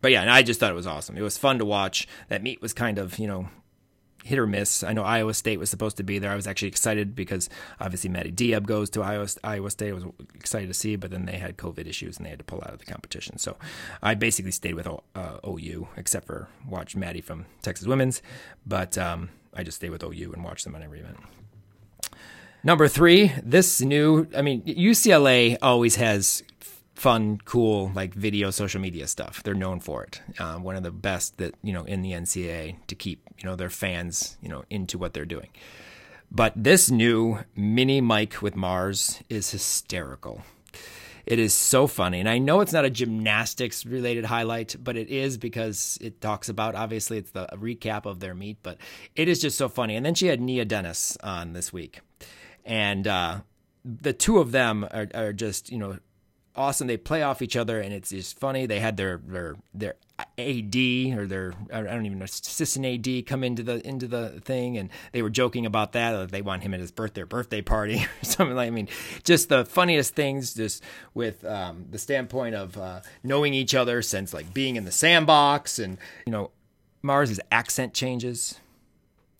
but 0.00 0.12
yeah, 0.12 0.32
I 0.32 0.42
just 0.42 0.60
thought 0.60 0.70
it 0.70 0.76
was 0.76 0.86
awesome. 0.86 1.16
It 1.16 1.22
was 1.22 1.38
fun 1.38 1.58
to 1.58 1.64
watch. 1.64 2.06
That 2.28 2.42
meet 2.42 2.62
was 2.62 2.72
kind 2.72 2.98
of 2.98 3.18
you 3.18 3.26
know 3.26 3.48
hit 4.28 4.38
or 4.38 4.46
miss. 4.46 4.84
I 4.84 4.92
know 4.92 5.02
Iowa 5.02 5.32
State 5.32 5.58
was 5.58 5.70
supposed 5.70 5.96
to 5.96 6.02
be 6.02 6.18
there. 6.18 6.30
I 6.30 6.36
was 6.36 6.46
actually 6.46 6.68
excited 6.68 7.16
because 7.16 7.48
obviously 7.80 8.10
Maddie 8.10 8.30
Diab 8.30 8.66
goes 8.66 8.90
to 8.90 9.02
Iowa, 9.02 9.26
Iowa 9.42 9.70
State. 9.70 9.90
I 9.90 9.94
was 9.94 10.04
excited 10.34 10.68
to 10.68 10.74
see, 10.74 10.96
but 10.96 11.10
then 11.10 11.24
they 11.24 11.38
had 11.38 11.56
COVID 11.56 11.86
issues 11.86 12.18
and 12.18 12.26
they 12.26 12.30
had 12.30 12.38
to 12.38 12.44
pull 12.44 12.60
out 12.62 12.74
of 12.74 12.78
the 12.78 12.84
competition. 12.84 13.38
So 13.38 13.56
I 14.02 14.14
basically 14.14 14.52
stayed 14.52 14.74
with 14.74 14.86
uh, 14.86 15.38
OU, 15.46 15.88
except 15.96 16.26
for 16.26 16.48
watch 16.68 16.94
Maddie 16.94 17.22
from 17.22 17.46
Texas 17.62 17.86
Women's. 17.86 18.20
But 18.66 18.98
um, 18.98 19.30
I 19.54 19.62
just 19.62 19.78
stayed 19.78 19.90
with 19.90 20.04
OU 20.04 20.32
and 20.34 20.44
watched 20.44 20.64
them 20.64 20.74
on 20.74 20.82
every 20.82 21.00
event. 21.00 21.16
Number 22.62 22.86
three, 22.86 23.32
this 23.42 23.80
new, 23.80 24.26
I 24.36 24.42
mean, 24.42 24.62
UCLA 24.62 25.56
always 25.62 25.96
has 25.96 26.42
fun, 26.98 27.40
cool, 27.44 27.92
like 27.94 28.12
video 28.12 28.50
social 28.50 28.80
media 28.80 29.06
stuff. 29.06 29.42
They're 29.44 29.54
known 29.54 29.80
for 29.80 30.02
it. 30.02 30.20
Um, 30.38 30.64
one 30.64 30.76
of 30.76 30.82
the 30.82 30.90
best 30.90 31.38
that 31.38 31.54
you 31.62 31.72
know 31.72 31.84
in 31.84 32.02
the 32.02 32.12
NCAA 32.12 32.76
to 32.88 32.94
keep 32.94 33.22
you 33.38 33.48
know 33.48 33.56
their 33.56 33.70
fans 33.70 34.36
you 34.42 34.48
know 34.48 34.64
into 34.68 34.98
what 34.98 35.14
they're 35.14 35.24
doing. 35.24 35.48
But 36.30 36.52
this 36.56 36.90
new 36.90 37.38
mini 37.56 38.00
mic 38.00 38.42
with 38.42 38.54
Mars 38.54 39.22
is 39.30 39.50
hysterical. 39.50 40.42
It 41.24 41.38
is 41.38 41.52
so 41.52 41.86
funny. 41.86 42.20
And 42.20 42.28
I 42.28 42.38
know 42.38 42.60
it's 42.60 42.72
not 42.72 42.86
a 42.86 42.90
gymnastics 42.90 43.84
related 43.84 44.24
highlight, 44.24 44.76
but 44.82 44.96
it 44.96 45.08
is 45.08 45.36
because 45.36 45.98
it 46.00 46.20
talks 46.20 46.48
about 46.48 46.74
obviously 46.74 47.18
it's 47.18 47.30
the 47.30 47.46
recap 47.52 48.06
of 48.06 48.20
their 48.20 48.34
meet, 48.34 48.58
but 48.62 48.78
it 49.14 49.28
is 49.28 49.38
just 49.38 49.58
so 49.58 49.68
funny. 49.68 49.94
And 49.94 50.06
then 50.06 50.14
she 50.14 50.26
had 50.26 50.40
Nia 50.40 50.64
Dennis 50.64 51.18
on 51.22 51.52
this 51.52 51.70
week. 51.70 52.00
And 52.64 53.06
uh, 53.06 53.40
the 53.84 54.14
two 54.14 54.38
of 54.38 54.52
them 54.52 54.86
are, 54.90 55.08
are 55.14 55.32
just, 55.34 55.70
you 55.70 55.78
know, 55.78 55.98
awesome. 56.58 56.88
They 56.88 56.96
play 56.96 57.22
off 57.22 57.40
each 57.40 57.56
other, 57.56 57.80
and 57.80 57.94
it's 57.94 58.10
just 58.10 58.38
funny. 58.38 58.66
They 58.66 58.80
had 58.80 58.96
their 58.96 59.18
their 59.24 59.56
their 59.72 59.94
AD 60.36 60.76
or 61.16 61.26
their 61.26 61.54
I 61.72 61.82
don't 61.82 62.04
even 62.04 62.18
know 62.18 62.24
assistant 62.24 62.84
AD 62.84 63.26
come 63.26 63.44
into 63.44 63.62
the 63.62 63.86
into 63.86 64.08
the 64.08 64.40
thing, 64.40 64.76
and 64.76 64.90
they 65.12 65.22
were 65.22 65.30
joking 65.30 65.64
about 65.64 65.92
that. 65.92 66.30
They 66.30 66.42
want 66.42 66.62
him 66.62 66.74
at 66.74 66.80
his 66.80 66.90
birthday 66.90 67.22
birthday 67.22 67.62
party 67.62 68.04
or 68.22 68.24
something 68.24 68.56
like. 68.56 68.66
I 68.66 68.70
mean, 68.70 68.88
just 69.24 69.48
the 69.48 69.64
funniest 69.64 70.14
things, 70.14 70.52
just 70.52 70.82
with 71.14 71.44
um, 71.44 71.86
the 71.90 71.98
standpoint 71.98 72.56
of 72.56 72.76
uh, 72.76 73.00
knowing 73.22 73.54
each 73.54 73.74
other 73.74 74.02
since 74.02 74.34
like 74.34 74.52
being 74.52 74.76
in 74.76 74.84
the 74.84 74.92
sandbox, 74.92 75.78
and 75.78 75.96
you 76.26 76.32
know, 76.32 76.50
Mars's 77.02 77.40
accent 77.50 77.94
changes 77.94 78.58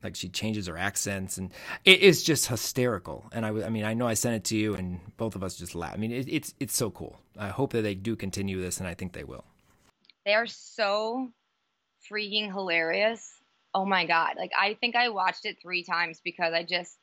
like 0.02 0.14
she 0.14 0.28
changes 0.28 0.66
her 0.66 0.78
accents 0.78 1.38
and 1.38 1.52
it 1.84 2.00
is 2.00 2.22
just 2.22 2.46
hysterical. 2.46 3.28
And 3.32 3.44
I, 3.44 3.48
I 3.48 3.68
mean 3.68 3.84
i 3.84 3.94
know 3.94 4.06
i 4.06 4.14
sent 4.14 4.36
it 4.36 4.44
to 4.44 4.56
you 4.56 4.74
and 4.74 5.00
both 5.16 5.34
of 5.34 5.42
us 5.42 5.56
just 5.56 5.74
laugh. 5.74 5.94
I 5.94 5.96
mean 5.96 6.12
it, 6.12 6.28
it's 6.28 6.54
it's 6.60 6.76
so 6.76 6.90
cool. 6.90 7.18
I 7.38 7.48
hope 7.48 7.72
that 7.72 7.82
they 7.82 7.94
do 7.94 8.16
continue 8.16 8.60
this 8.60 8.78
and 8.78 8.88
i 8.88 8.94
think 8.94 9.12
they 9.12 9.24
will. 9.24 9.44
They 10.24 10.34
are 10.34 10.46
so 10.46 11.30
freaking 12.10 12.52
hilarious. 12.52 13.32
Oh 13.74 13.84
my 13.84 14.06
god. 14.06 14.34
Like 14.36 14.52
i 14.58 14.74
think 14.74 14.96
i 14.96 15.08
watched 15.08 15.44
it 15.44 15.56
three 15.62 15.84
times 15.84 16.20
because 16.24 16.52
i 16.52 16.62
just 16.62 16.96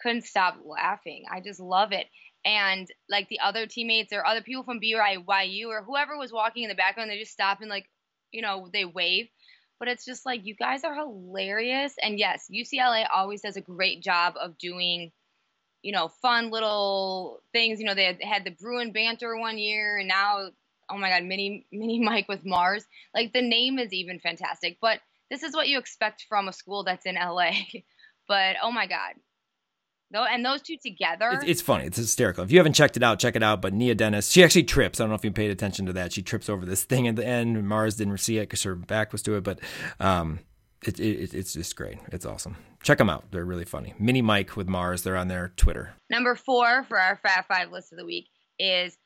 couldn't 0.00 0.24
stop 0.24 0.58
laughing. 0.64 1.24
I 1.30 1.40
just 1.40 1.60
love 1.60 1.92
it. 1.92 2.06
And 2.44 2.86
like 3.08 3.28
the 3.28 3.40
other 3.40 3.66
teammates 3.66 4.12
or 4.12 4.24
other 4.24 4.40
people 4.40 4.62
from 4.62 4.80
BYU 4.80 5.66
or 5.66 5.82
whoever 5.82 6.16
was 6.16 6.32
walking 6.32 6.62
in 6.62 6.68
the 6.68 6.76
background, 6.76 7.10
they 7.10 7.18
just 7.18 7.32
stop 7.32 7.60
and 7.60 7.68
like, 7.68 7.86
you 8.30 8.40
know, 8.40 8.68
they 8.72 8.84
wave 8.84 9.26
but 9.78 9.88
it's 9.88 10.04
just 10.04 10.26
like 10.26 10.46
you 10.46 10.54
guys 10.54 10.84
are 10.84 10.94
hilarious. 10.94 11.94
And 12.02 12.18
yes 12.18 12.48
ucla 12.52 13.06
always 13.14 13.42
does 13.42 13.56
a 13.56 13.60
great 13.60 14.02
job 14.02 14.34
of 14.40 14.58
doing 14.58 15.12
you 15.82 15.92
know 15.92 16.08
fun 16.08 16.50
little 16.50 17.40
things. 17.52 17.80
You 17.80 17.86
know 17.86 17.94
they 17.94 18.18
had, 18.20 18.44
the 18.44 18.50
bruin 18.50 18.92
banter 18.92 19.36
one 19.38 19.58
year 19.58 19.98
and 19.98 20.08
now 20.08 20.50
oh 20.90 20.98
my 20.98 21.10
god 21.10 21.24
mini 21.24 21.66
mini 21.72 22.00
mike 22.04 22.28
with 22.28 22.44
mars. 22.44 22.84
Like 23.14 23.32
the 23.32 23.42
name 23.42 23.78
is 23.78 23.92
even 23.92 24.20
fantastic 24.20 24.78
but 24.80 25.00
this 25.30 25.42
is 25.42 25.54
what 25.54 25.68
you 25.68 25.78
expect 25.78 26.26
from 26.28 26.48
a 26.48 26.52
school 26.52 26.84
that's 26.84 27.06
in 27.06 27.16
la 27.16 27.50
but 28.28 28.56
oh 28.62 28.70
my 28.70 28.86
god 28.86 29.14
Though, 30.12 30.24
and 30.24 30.44
those 30.44 30.62
two 30.62 30.76
together. 30.76 31.30
It's, 31.32 31.44
it's, 31.44 31.62
funny. 31.62 31.84
It's 31.84 31.96
hysterical. 31.96 32.44
If 32.44 32.52
you 32.52 32.58
haven't 32.58 32.74
checked 32.74 32.96
it 32.96 33.02
out, 33.02 33.18
check 33.18 33.34
it 33.34 33.42
out. 33.42 33.60
But 33.60 33.74
Nia 33.74 33.94
Dennis, 33.94 34.30
she 34.30 34.44
actually 34.44 34.62
trips. 34.62 35.00
I 35.00 35.04
don't 35.04 35.10
know 35.10 35.16
if 35.16 35.24
you 35.24 35.32
paid 35.32 35.50
attention 35.50 35.86
to 35.86 35.92
that. 35.94 36.12
She 36.12 36.22
trips 36.22 36.48
over 36.48 36.64
this 36.64 36.84
thing 36.84 37.08
at 37.08 37.16
the 37.16 37.26
end. 37.26 37.66
Mars 37.68 37.96
didn't 37.96 38.18
see 38.18 38.38
it 38.38 38.42
because 38.42 38.62
her 38.62 38.76
back 38.76 39.10
was 39.10 39.22
to 39.22 39.34
it. 39.34 39.42
But 39.42 39.58
um, 39.98 40.38
it, 40.84 41.00
it, 41.00 41.34
it's 41.34 41.54
just 41.54 41.74
great. 41.74 41.98
It's 42.12 42.24
awesome. 42.24 42.56
Check 42.82 42.98
them 42.98 43.10
out. 43.10 43.24
They're 43.32 43.44
really 43.44 43.64
funny. 43.64 43.94
Mini 43.98 44.22
Mike 44.22 44.56
with 44.56 44.68
Mars. 44.68 45.02
They're 45.02 45.16
on 45.16 45.26
their 45.26 45.52
Twitter. 45.56 45.94
Number 46.08 46.36
four 46.36 46.84
for 46.84 47.00
our 47.00 47.16
Fab 47.16 47.46
Five 47.46 47.72
list 47.72 47.92
of 47.92 47.98
the 47.98 48.06
week 48.06 48.28
is 48.60 48.96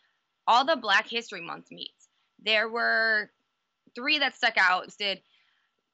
all 0.46 0.66
the 0.66 0.76
Black 0.76 1.08
History 1.08 1.40
Month 1.40 1.70
meets. 1.70 2.08
There 2.44 2.68
were 2.68 3.30
three 3.94 4.18
that 4.18 4.36
stuck 4.36 4.58
out. 4.58 4.92
Did 4.98 5.22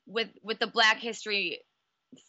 with 0.07 0.31
with 0.43 0.59
the 0.59 0.67
Black 0.67 0.99
History 0.99 1.61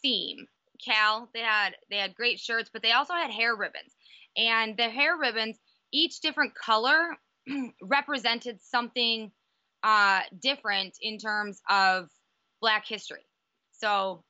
theme 0.00 0.46
Cal. 0.84 1.28
They 1.34 1.40
had 1.40 1.76
they 1.90 1.96
had 1.96 2.14
great 2.14 2.38
shirts, 2.38 2.70
but 2.72 2.82
they 2.82 2.92
also 2.92 3.14
had 3.14 3.30
hair 3.30 3.54
ribbons. 3.56 3.94
And 4.36 4.76
the 4.76 4.88
hair 4.88 5.16
ribbons, 5.16 5.58
each 5.92 6.20
different 6.20 6.54
color 6.54 7.16
represented 7.82 8.60
something 8.62 9.32
uh, 9.82 10.20
different 10.40 10.96
in 11.00 11.18
terms 11.18 11.60
of 11.68 12.08
Black 12.60 12.84
history. 12.86 13.24
So, 13.72 14.24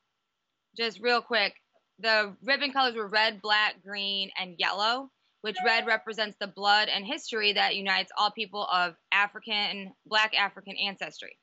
just 0.77 1.01
real 1.01 1.23
quick, 1.23 1.55
the 1.99 2.37
ribbon 2.43 2.73
colors 2.73 2.95
were 2.95 3.09
red, 3.09 3.41
black, 3.43 3.83
green, 3.83 4.31
and 4.39 4.55
yellow. 4.59 5.11
Which 5.41 5.57
red 5.65 5.87
represents 5.87 6.37
the 6.41 6.49
blood 6.49 6.89
and 6.89 7.07
history 7.07 7.53
that 7.53 7.77
unites 7.77 8.11
all 8.19 8.33
people 8.33 8.67
of 8.73 8.97
African, 9.13 9.93
Black 10.05 10.37
African 10.37 10.77
ancestry. 10.77 11.39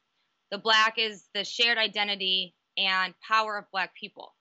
The 0.52 0.58
black 0.58 0.96
is 0.98 1.30
the 1.34 1.46
shared 1.46 1.78
identity 1.78 2.56
and 2.78 3.14
power 3.26 3.58
of 3.58 3.72
Black 3.72 3.96
people. 3.96 4.35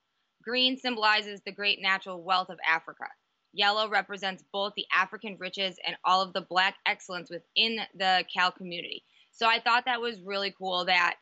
Green 0.44 0.76
symbolizes 0.76 1.40
the 1.40 1.52
great 1.52 1.80
natural 1.80 2.22
wealth 2.22 2.50
of 2.50 2.58
Africa. 2.68 3.06
Yellow 3.52 3.88
represents 3.88 4.44
both 4.52 4.74
the 4.76 4.86
African 4.94 5.36
riches 5.38 5.76
and 5.86 5.96
all 6.04 6.20
of 6.20 6.32
the 6.32 6.40
black 6.42 6.76
excellence 6.86 7.30
within 7.30 7.78
the 7.96 8.24
Cal 8.32 8.50
community. 8.50 9.04
So 9.30 9.46
I 9.46 9.60
thought 9.60 9.86
that 9.86 10.00
was 10.00 10.20
really 10.20 10.54
cool 10.56 10.84
that 10.84 11.16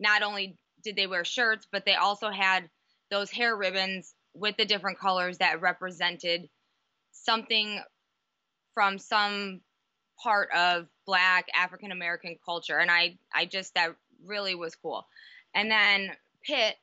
not 0.00 0.22
only 0.22 0.56
did 0.82 0.96
they 0.96 1.06
wear 1.06 1.24
shirts, 1.24 1.66
but 1.70 1.84
they 1.84 1.94
also 1.94 2.30
had 2.30 2.70
those 3.10 3.30
hair 3.30 3.56
ribbons 3.56 4.14
with 4.34 4.56
the 4.56 4.64
different 4.64 4.98
colors 4.98 5.38
that 5.38 5.60
represented 5.60 6.48
something 7.12 7.80
from 8.72 8.98
some 8.98 9.60
part 10.22 10.48
of 10.54 10.86
black 11.06 11.46
African 11.54 11.92
American 11.92 12.36
culture. 12.44 12.78
And 12.78 12.90
I, 12.90 13.18
I 13.32 13.46
just, 13.46 13.74
that 13.74 13.94
really 14.24 14.54
was 14.54 14.74
cool. 14.74 15.06
And 15.54 15.70
then 15.70 16.10
Pitt 16.44 16.76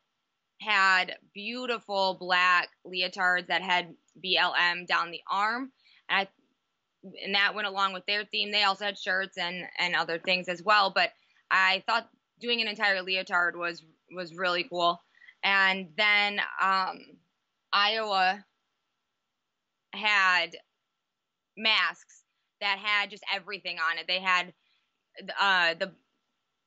had 0.61 1.15
beautiful 1.33 2.17
black 2.19 2.69
leotards 2.85 3.47
that 3.47 3.61
had 3.61 3.95
BLM 4.23 4.87
down 4.87 5.11
the 5.11 5.21
arm. 5.29 5.71
And, 6.09 6.27
I, 6.27 6.27
and 7.23 7.35
that 7.35 7.55
went 7.55 7.67
along 7.67 7.93
with 7.93 8.05
their 8.05 8.25
theme. 8.25 8.51
They 8.51 8.63
also 8.63 8.85
had 8.85 8.97
shirts 8.97 9.37
and, 9.37 9.65
and 9.79 9.95
other 9.95 10.19
things 10.19 10.47
as 10.47 10.61
well. 10.63 10.91
But 10.93 11.11
I 11.49 11.83
thought 11.87 12.09
doing 12.39 12.61
an 12.61 12.67
entire 12.67 13.01
leotard 13.01 13.55
was 13.55 13.83
was 14.13 14.35
really 14.35 14.63
cool. 14.63 14.99
And 15.43 15.89
then 15.97 16.39
um, 16.61 16.99
Iowa 17.73 18.43
had 19.93 20.49
masks 21.57 22.23
that 22.59 22.77
had 22.77 23.09
just 23.09 23.23
everything 23.33 23.77
on 23.77 23.97
it. 23.97 24.05
They 24.07 24.19
had 24.19 24.53
uh, 25.39 25.73
the 25.79 25.93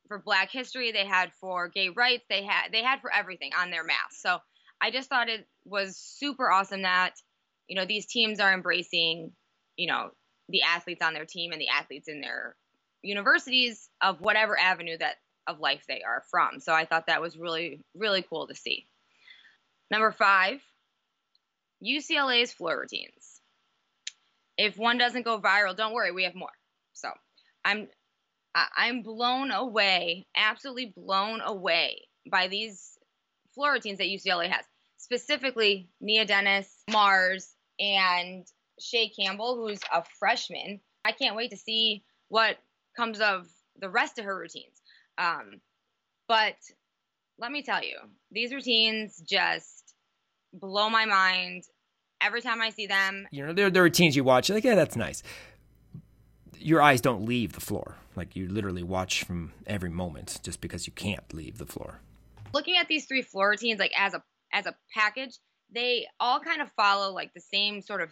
for 0.09 0.19
Black 0.19 0.51
History, 0.51 0.93
they 0.93 1.07
had 1.07 1.33
for 1.41 1.69
gay 1.69 1.89
rights, 1.89 2.25
they 2.29 2.45
had 2.45 2.71
they 2.73 2.83
had 2.83 3.01
for 3.01 3.13
everything 3.13 3.51
on 3.59 3.71
their 3.71 3.85
mask. 3.85 4.13
So 4.13 4.39
I 4.81 4.91
just 4.91 5.09
thought 5.09 5.29
it 5.29 5.47
was 5.65 5.97
super 5.97 6.51
awesome 6.51 6.83
that 6.83 7.15
you 7.69 7.77
know 7.77 7.87
these 7.87 8.07
teams 8.07 8.41
are 8.41 8.53
embracing 8.53 9.33
you 9.77 9.89
know 9.89 10.11
the 10.49 10.63
athletes 10.63 11.03
on 11.03 11.15
their 11.15 11.25
team 11.25 11.53
and 11.53 11.61
the 11.61 11.69
athletes 11.69 12.09
in 12.09 12.21
their 12.21 12.55
universities 13.03 13.89
of 14.03 14.21
whatever 14.21 14.59
avenue 14.59 14.97
that 14.99 15.17
of 15.47 15.61
life 15.61 15.85
they 15.89 16.03
are 16.03 16.23
from. 16.31 16.61
So 16.61 16.73
I 16.73 16.87
thought 16.87 17.07
that 17.07 17.21
was 17.21 17.37
really 17.37 17.81
really 17.95 18.23
cool 18.23 18.47
to 18.47 18.55
see. 18.55 18.87
Number 19.91 20.13
5, 20.13 20.61
UCLA's 21.85 22.53
floor 22.53 22.81
routines. 22.81 23.41
If 24.57 24.77
one 24.77 24.99
doesn't 24.99 25.25
go 25.25 25.41
viral, 25.41 25.77
don't 25.77 25.93
worry, 25.93 26.13
we 26.13 26.25
have 26.25 26.35
more. 26.35 26.49
So, 26.95 27.11
I'm 27.65 27.89
I- 28.55 28.89
am 28.89 29.03
blown 29.03 29.51
away, 29.51 30.27
absolutely 30.37 30.93
blown 30.97 31.41
away 31.41 32.03
by 32.31 32.49
these 32.49 32.99
floor 33.55 33.73
routines 33.73 33.99
that 33.99 34.07
UCLA 34.07 34.49
has. 34.49 34.65
Specifically, 34.97 35.89
Nia 36.01 36.25
Dennis, 36.25 36.83
Mars, 36.91 37.55
and 37.79 38.47
Chae 38.81 39.11
Campbell, 39.15 39.57
who's 39.57 39.81
a 39.93 40.03
freshman. 40.19 40.81
I 41.05 41.13
can't 41.13 41.37
wait 41.37 41.51
to 41.51 41.57
see 41.57 42.05
what 42.29 42.57
comes 42.97 43.21
of 43.21 43.47
the 43.77 43.91
rest 43.91 44.19
of 44.19 44.25
her 44.25 44.37
routines. 44.37 44.81
Um, 45.19 45.61
but 46.29 46.57
let 47.39 47.53
me 47.53 47.63
tell 47.63 47.83
you, 47.83 47.99
these 48.31 48.53
routines 48.53 49.23
just 49.29 49.95
blow 50.53 50.89
my 50.89 51.05
mind 51.05 51.65
every 52.21 52.41
time 52.41 52.63
I 52.63 52.71
see 52.71 52.87
them. 52.87 53.27
You 53.31 53.47
know, 53.47 53.53
they're, 53.53 53.71
they're 53.71 53.83
routines 53.83 54.17
you 54.17 54.25
watch, 54.25 54.49
like, 54.49 54.65
yeah, 54.65 54.75
that's 54.75 54.97
nice 54.97 55.23
your 56.65 56.81
eyes 56.83 57.01
don't 57.01 57.25
leave 57.27 57.53
the 57.53 57.61
floor. 57.61 57.97
Like 58.17 58.37
you 58.37 58.49
literally 58.49 58.83
watch 58.83 59.25
from 59.25 59.53
every 59.67 59.91
moment 59.91 60.41
just 60.43 60.61
because 60.61 60.87
you 60.87 60.93
can't 60.93 61.33
leave 61.33 61.59
the 61.59 61.67
floor. 61.67 62.01
Looking 62.53 62.77
at 62.77 62.89
these 62.89 63.07
three 63.07 63.23
floor 63.23 63.51
routines 63.51 63.81
like 63.81 63.93
as 63.99 64.15
a 64.15 64.23
as 64.53 64.67
a 64.67 64.75
package, 64.95 65.39
they 65.75 66.07
all 66.21 66.41
kind 66.41 66.63
of 66.63 66.71
follow 66.73 67.13
like 67.13 67.33
the 67.35 67.41
same 67.41 67.83
sort 67.83 68.01
of 68.01 68.11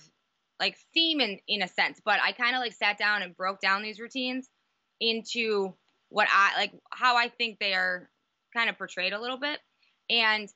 like 0.58 0.76
theme 0.94 1.20
in 1.20 1.38
in 1.46 1.62
a 1.62 1.68
sense, 1.68 2.00
but 2.04 2.18
I 2.22 2.32
kind 2.32 2.54
of 2.54 2.60
like 2.60 2.72
sat 2.72 2.98
down 2.98 3.22
and 3.22 3.36
broke 3.36 3.60
down 3.60 3.82
these 3.82 4.00
routines 4.00 4.48
into 5.00 5.74
what 6.08 6.28
I 6.30 6.56
like 6.56 6.72
how 6.90 7.16
I 7.16 7.28
think 7.28 7.58
they 7.58 7.74
are 7.74 8.08
kind 8.54 8.68
of 8.68 8.78
portrayed 8.78 9.12
a 9.12 9.20
little 9.20 9.38
bit. 9.38 9.58
And 10.10 10.48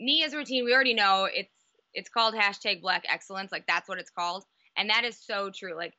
Nia's 0.00 0.34
routine, 0.34 0.64
we 0.64 0.74
already 0.74 0.94
know 0.94 1.28
it's 1.32 1.52
it's 1.94 2.08
called 2.08 2.34
hashtag 2.34 2.80
black 2.80 3.04
excellence, 3.08 3.52
like 3.52 3.66
that's 3.66 3.88
what 3.88 3.98
it's 3.98 4.10
called. 4.10 4.44
And 4.76 4.90
that 4.90 5.04
is 5.04 5.18
so 5.20 5.50
true. 5.54 5.76
Like 5.76 5.94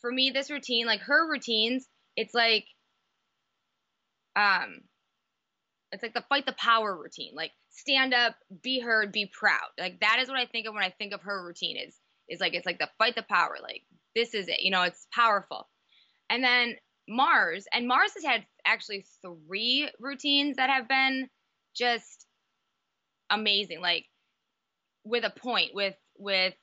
for 0.00 0.10
me, 0.10 0.30
this 0.30 0.50
routine, 0.50 0.86
like 0.86 1.00
her 1.00 1.30
routines, 1.30 1.86
it's 2.16 2.34
like, 2.34 2.64
um, 4.36 4.80
it's 5.92 6.02
like 6.02 6.14
the 6.14 6.24
fight 6.28 6.46
the 6.46 6.54
power 6.58 6.96
routine. 6.96 7.32
Like 7.34 7.50
stand 7.70 8.14
up, 8.14 8.34
be 8.62 8.80
heard, 8.80 9.12
be 9.12 9.30
proud. 9.32 9.68
Like 9.78 10.00
that 10.00 10.18
is 10.20 10.28
what 10.28 10.38
I 10.38 10.46
think 10.46 10.66
of 10.66 10.74
when 10.74 10.84
I 10.84 10.90
think 10.90 11.12
of 11.12 11.22
her 11.22 11.44
routine. 11.44 11.76
Is 11.76 11.96
is 12.28 12.40
like 12.40 12.54
it's 12.54 12.66
like 12.66 12.78
the 12.78 12.88
fight 12.98 13.16
the 13.16 13.24
power. 13.28 13.56
Like 13.62 13.82
this 14.14 14.34
is 14.34 14.48
it. 14.48 14.60
You 14.60 14.70
know, 14.70 14.82
it's 14.82 15.06
powerful. 15.12 15.68
And 16.28 16.44
then 16.44 16.76
Mars, 17.08 17.66
and 17.72 17.88
Mars 17.88 18.12
has 18.14 18.24
had 18.24 18.46
actually 18.64 19.04
three 19.22 19.90
routines 19.98 20.56
that 20.56 20.70
have 20.70 20.88
been 20.88 21.28
just 21.74 22.26
amazing, 23.30 23.80
like 23.80 24.04
with 25.04 25.24
a 25.24 25.30
point, 25.30 25.70
with 25.74 25.94
with 26.18 26.54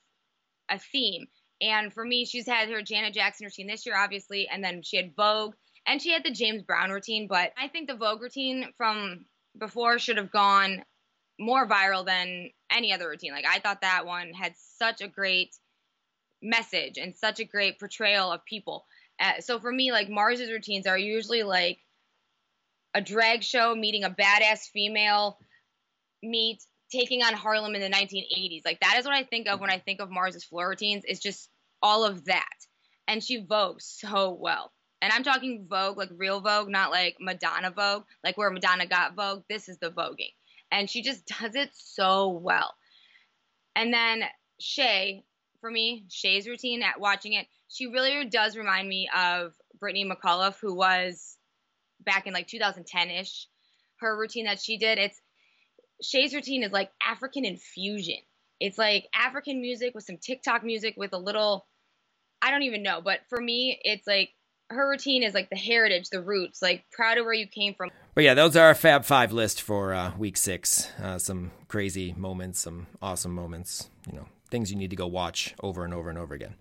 a 0.70 0.80
theme. 0.80 1.28
And 1.62 1.92
for 1.92 2.06
me, 2.06 2.26
she's 2.26 2.48
had 2.48 2.70
her 2.70 2.82
Janet 2.82 3.14
Jackson 3.14 3.46
routine 3.46 3.68
this 3.68 3.86
year, 3.86 3.98
obviously, 3.98 4.48
and 4.48 4.64
then 4.64 4.82
she 4.84 4.98
had 4.98 5.16
Vogue, 5.16 5.56
and 5.88 6.02
she 6.02 6.12
had 6.12 6.24
the 6.24 6.32
James 6.32 6.62
Brown 6.62 6.92
routine. 6.92 7.28
But 7.28 7.52
I 7.58 7.68
think 7.68 7.88
the 7.88 7.96
Vogue 7.96 8.22
routine 8.22 8.72
from 8.78 9.26
before 9.58 9.98
should 10.00 10.18
have 10.18 10.32
gone 10.32 10.84
more 11.40 11.68
viral 11.68 12.06
than 12.06 12.50
any 12.72 12.94
other 12.94 13.10
routine. 13.10 13.32
Like 13.32 13.46
I 13.48 13.60
thought 13.60 13.82
that 13.82 14.06
one 14.06 14.34
had 14.34 14.54
such 14.78 15.02
a 15.02 15.08
great 15.08 15.56
message 16.42 16.98
and 16.98 17.16
such 17.16 17.40
a 17.40 17.46
great 17.46 17.80
portrayal 17.80 18.32
of 18.32 18.46
people. 18.46 18.86
Uh, 19.20 19.40
so 19.40 19.60
for 19.60 19.72
me, 19.72 19.92
like 19.92 20.10
Mars's 20.10 20.52
routines 20.52 20.88
are 20.88 20.98
usually 20.98 21.44
like 21.44 21.80
a 22.94 23.02
drag 23.02 23.44
show 23.44 23.76
meeting 23.76 24.04
a 24.04 24.10
badass 24.10 24.70
female 24.72 25.38
meet 26.24 26.64
taking 26.92 27.24
on 27.24 27.34
Harlem 27.34 27.76
in 27.76 27.82
the 27.82 27.90
1980s. 27.90 28.62
Like 28.66 28.80
that 28.82 28.98
is 28.98 29.06
what 29.06 29.14
I 29.14 29.24
think 29.24 29.48
of 29.48 29.60
when 29.60 29.70
I 29.70 29.80
think 29.80 30.00
of 30.00 30.10
Mars's 30.10 30.44
floor 30.44 30.70
routines. 30.70 31.04
Is 31.06 31.20
just 31.20 31.50
all 31.82 32.06
of 32.06 32.26
that, 32.26 32.56
and 33.08 33.24
she 33.24 33.44
vogues 33.44 33.84
so 33.84 34.38
well. 34.40 34.72
And 35.02 35.14
I'm 35.14 35.24
talking 35.24 35.68
Vogue, 35.70 35.98
like 35.98 36.10
real 36.16 36.42
Vogue, 36.42 36.70
not 36.70 36.90
like 36.90 37.18
Madonna 37.20 37.72
Vogue, 37.72 38.04
like 38.24 38.38
where 38.38 38.50
Madonna 38.50 38.88
got 38.88 39.16
Vogue. 39.16 39.44
This 39.48 39.70
is 39.70 39.78
the 39.78 39.92
voguing, 39.92 40.34
and 40.72 40.90
she 40.90 41.02
just 41.02 41.26
does 41.40 41.56
it 41.56 41.70
so 41.74 42.30
well. 42.30 42.74
And 43.76 43.94
then 43.94 44.24
Chae, 44.60 45.24
for 45.62 45.70
me, 45.70 46.06
Chae's 46.10 46.48
routine 46.48 46.82
at 46.82 47.00
watching 47.00 47.34
it, 47.34 47.46
she 47.68 47.88
really 47.88 48.26
does 48.26 48.58
remind 48.58 48.88
me 48.88 49.10
of 49.16 49.54
Brittany 49.80 50.10
McAuliffe, 50.10 50.60
who 50.60 50.74
was 50.76 51.38
back 52.00 52.26
in 52.26 52.34
like 52.34 52.48
2010 52.48 53.10
ish. 53.10 53.48
Her 54.00 54.18
routine 54.18 54.46
that 54.46 54.62
she 54.62 54.78
did, 54.78 54.98
it's 54.98 55.20
Chae's 56.02 56.34
routine 56.34 56.64
is 56.64 56.72
like 56.72 56.92
African 57.06 57.46
infusion. 57.46 58.18
It's 58.60 58.78
like 58.78 59.08
African 59.14 59.62
music 59.62 59.94
with 59.94 60.04
some 60.04 60.18
TikTok 60.18 60.64
music 60.64 60.96
with 60.98 61.14
a 61.14 61.18
little, 61.18 61.68
I 62.42 62.52
don't 62.52 62.64
even 62.64 62.84
know. 62.84 63.02
But 63.02 63.20
for 63.30 63.40
me, 63.40 63.80
it's 63.84 64.08
like 64.08 64.32
her 64.70 64.90
routine 64.90 65.24
is 65.24 65.34
like 65.34 65.50
the 65.50 65.56
heritage, 65.58 66.10
the 66.10 66.22
roots, 66.22 66.62
like 66.62 66.86
proud 66.92 67.18
of 67.18 67.26
where 67.26 67.34
you 67.34 67.48
came 67.48 67.74
from. 67.74 67.90
But 68.16 68.24
yeah, 68.24 68.34
those 68.34 68.56
are 68.56 68.66
our 68.66 68.76
Fab 68.76 69.06
Five 69.06 69.32
list 69.32 69.62
for 69.62 69.94
uh, 69.94 70.12
week 70.18 70.38
six. 70.38 70.92
Uh, 71.02 71.18
some 71.18 71.52
crazy 71.68 72.14
moments, 72.18 72.60
some 72.60 72.88
awesome 73.02 73.34
moments, 73.34 73.90
you 74.08 74.18
know, 74.18 74.28
things 74.50 74.72
you 74.72 74.78
need 74.78 74.90
to 74.90 74.96
go 74.96 75.08
watch 75.08 75.54
over 75.62 75.86
and 75.86 75.94
over 75.94 76.10
and 76.10 76.18
over 76.18 76.34
again. 76.34 76.56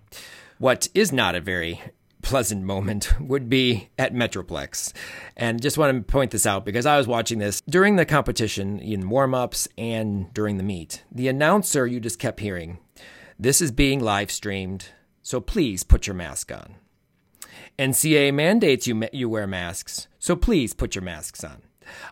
What 0.59 0.89
is 0.95 1.13
not 1.13 1.35
a 1.35 1.41
very 1.41 1.81
pleasant 2.27 2.65
moment 2.65 3.15
would 3.21 3.49
be 3.49 3.89
at 3.97 4.13
Metroplex. 4.13 4.93
And 5.37 5.63
just 5.63 5.79
want 5.79 5.97
to 5.97 6.13
point 6.13 6.33
this 6.33 6.45
out 6.45 6.65
because 6.65 6.85
I 6.85 6.99
was 6.99 7.07
watching 7.07 7.39
this 7.39 7.61
during 7.69 7.95
the 7.95 8.05
competition 8.05 8.81
in 8.81 9.09
warm 9.09 9.33
ups 9.33 9.69
and 9.79 10.35
during 10.35 10.57
the 10.57 10.65
meet. 10.65 11.05
The 11.13 11.29
announcer 11.29 11.87
you 11.87 12.01
just 12.01 12.19
kept 12.19 12.41
hearing, 12.41 12.79
this 13.39 13.61
is 13.61 13.71
being 13.71 14.01
live 14.01 14.33
streamed, 14.33 14.89
so 15.23 15.41
please 15.41 15.85
put 15.85 16.09
your 16.09 16.15
mask 16.15 16.51
on. 16.51 16.75
NCA 17.79 18.35
mandates 18.35 18.89
you, 18.89 19.05
you 19.13 19.29
wear 19.29 19.47
masks, 19.47 20.09
so 20.19 20.35
please 20.35 20.75
put 20.75 20.97
your 20.97 21.03
masks 21.03 21.45
on. 21.45 21.63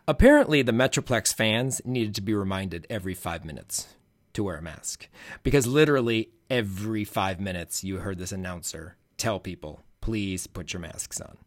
Apparently, 0.06 0.62
the 0.62 0.71
Metroplex 0.71 1.35
fans 1.35 1.83
needed 1.85 2.14
to 2.14 2.23
be 2.23 2.35
reminded 2.35 2.87
every 2.88 3.14
five 3.14 3.44
minutes 3.44 3.88
to 4.35 4.44
wear 4.44 4.59
a 4.59 4.62
mask 4.62 5.09
because 5.42 5.66
literally 5.66 6.30
every 6.49 7.02
five 7.02 7.40
minutes 7.40 7.83
you 7.83 7.97
heard 7.97 8.18
this 8.18 8.30
announcer 8.30 8.97
tell 9.16 9.40
people 9.40 9.80
please 10.04 10.46
put 10.46 10.75
your 10.75 10.80
masks 10.80 11.18
on. 11.18 11.38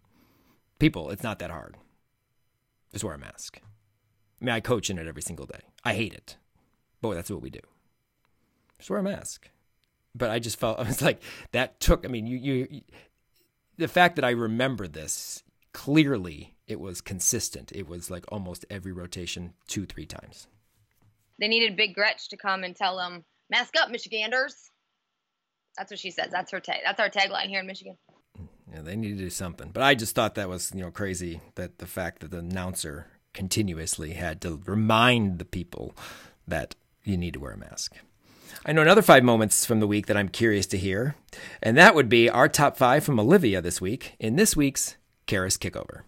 People, 0.80 1.12
it's 1.12 1.22
not 1.22 1.38
that 1.38 1.52
hard. 1.52 1.78
Just 2.92 3.04
wear 3.04 3.14
a 3.14 3.20
mask. 3.20 3.62
I 4.42 4.46
mean, 4.46 4.56
I 4.56 4.62
coach 4.62 4.90
in 4.90 4.98
it 4.98 5.06
every 5.06 5.22
single 5.22 5.46
day. 5.46 5.60
I 5.84 5.94
hate 5.94 6.16
it. 6.16 6.38
But 7.00 7.14
that's 7.14 7.30
what 7.30 7.44
we 7.44 7.52
do. 7.52 7.60
Just 8.80 8.90
wear 8.90 8.98
a 8.98 9.04
mask. 9.04 9.52
But 10.16 10.32
I 10.32 10.40
just 10.40 10.60
felt, 10.60 10.80
I 10.80 10.84
was 10.86 11.04
like, 11.04 11.22
that 11.52 11.80
took, 11.80 12.04
I 12.04 12.08
mean, 12.08 12.26
you, 12.26 12.38
you, 12.40 12.82
the 13.78 13.88
fact 13.88 14.16
that 14.16 14.26
I 14.26 14.32
remember 14.32 14.88
this 14.88 15.43
clearly, 15.72 16.56
it 16.65 16.80
was 16.80 17.00
consistent. 17.00 17.72
It 17.72 17.88
was 17.88 18.10
like 18.10 18.26
almost 18.30 18.65
every 18.72 18.91
rotation, 18.91 19.54
two, 19.67 19.86
three 19.86 20.08
times. 20.08 20.48
They 21.39 21.48
needed 21.48 21.78
Big 21.78 21.93
Gretch 21.93 22.28
to 22.30 22.38
come 22.38 22.63
and 22.63 22.76
tell 22.76 22.98
them, 22.98 23.24
mask 23.52 23.76
up, 23.80 23.91
Michiganders. 23.91 24.72
That's 25.78 25.91
what 25.91 26.00
she 26.00 26.10
says. 26.10 26.30
That's 26.32 26.52
her 26.52 26.60
tag. 26.60 26.80
That's 26.84 27.00
our 27.00 27.12
tagline 27.12 27.50
here 27.50 27.60
in 27.60 27.67
Michigan. 27.67 27.98
Yeah, 28.73 28.82
they 28.82 28.95
need 28.95 29.17
to 29.17 29.23
do 29.23 29.30
something. 29.30 29.69
But 29.73 29.84
I 29.84 29.95
just 29.95 30.15
thought 30.15 30.36
that 30.36 30.49
was, 30.49 30.71
you 30.73 30.82
know, 30.82 30.91
crazy 30.91 31.41
that 31.56 31.77
the 31.77 31.88
fact 31.88 32.19
that 32.19 32.32
the 32.32 32.39
announcer 32.39 33.08
continuously 33.34 34.13
had 34.13 34.41
to 34.41 34.62
remind 34.65 35.39
the 35.39 35.45
people 35.45 35.95
that 36.47 36.75
you 37.03 37.17
need 37.17 37.34
to 37.34 37.39
wear 37.39 37.53
a 37.53 37.58
mask. 37.58 37.95
I 38.65 38.73
know 38.73 38.82
another 38.82 39.01
five 39.01 39.23
moments 39.23 39.65
from 39.65 39.80
the 39.80 39.88
week 39.88 40.08
that 40.08 40.17
I'm 40.17 40.30
curious 40.30 40.65
to 40.67 40.77
hear, 40.77 41.15
and 41.62 41.77
that 41.77 41.95
would 41.95 42.10
be 42.10 42.30
our 42.30 42.49
top 42.49 42.77
five 42.77 43.03
from 43.03 43.19
Olivia 43.19 43.62
this 43.62 43.80
week 43.80 44.15
in 44.19 44.36
this 44.36 44.56
week's 44.56 44.97
Karas 45.27 45.58
Kickover. 45.58 46.01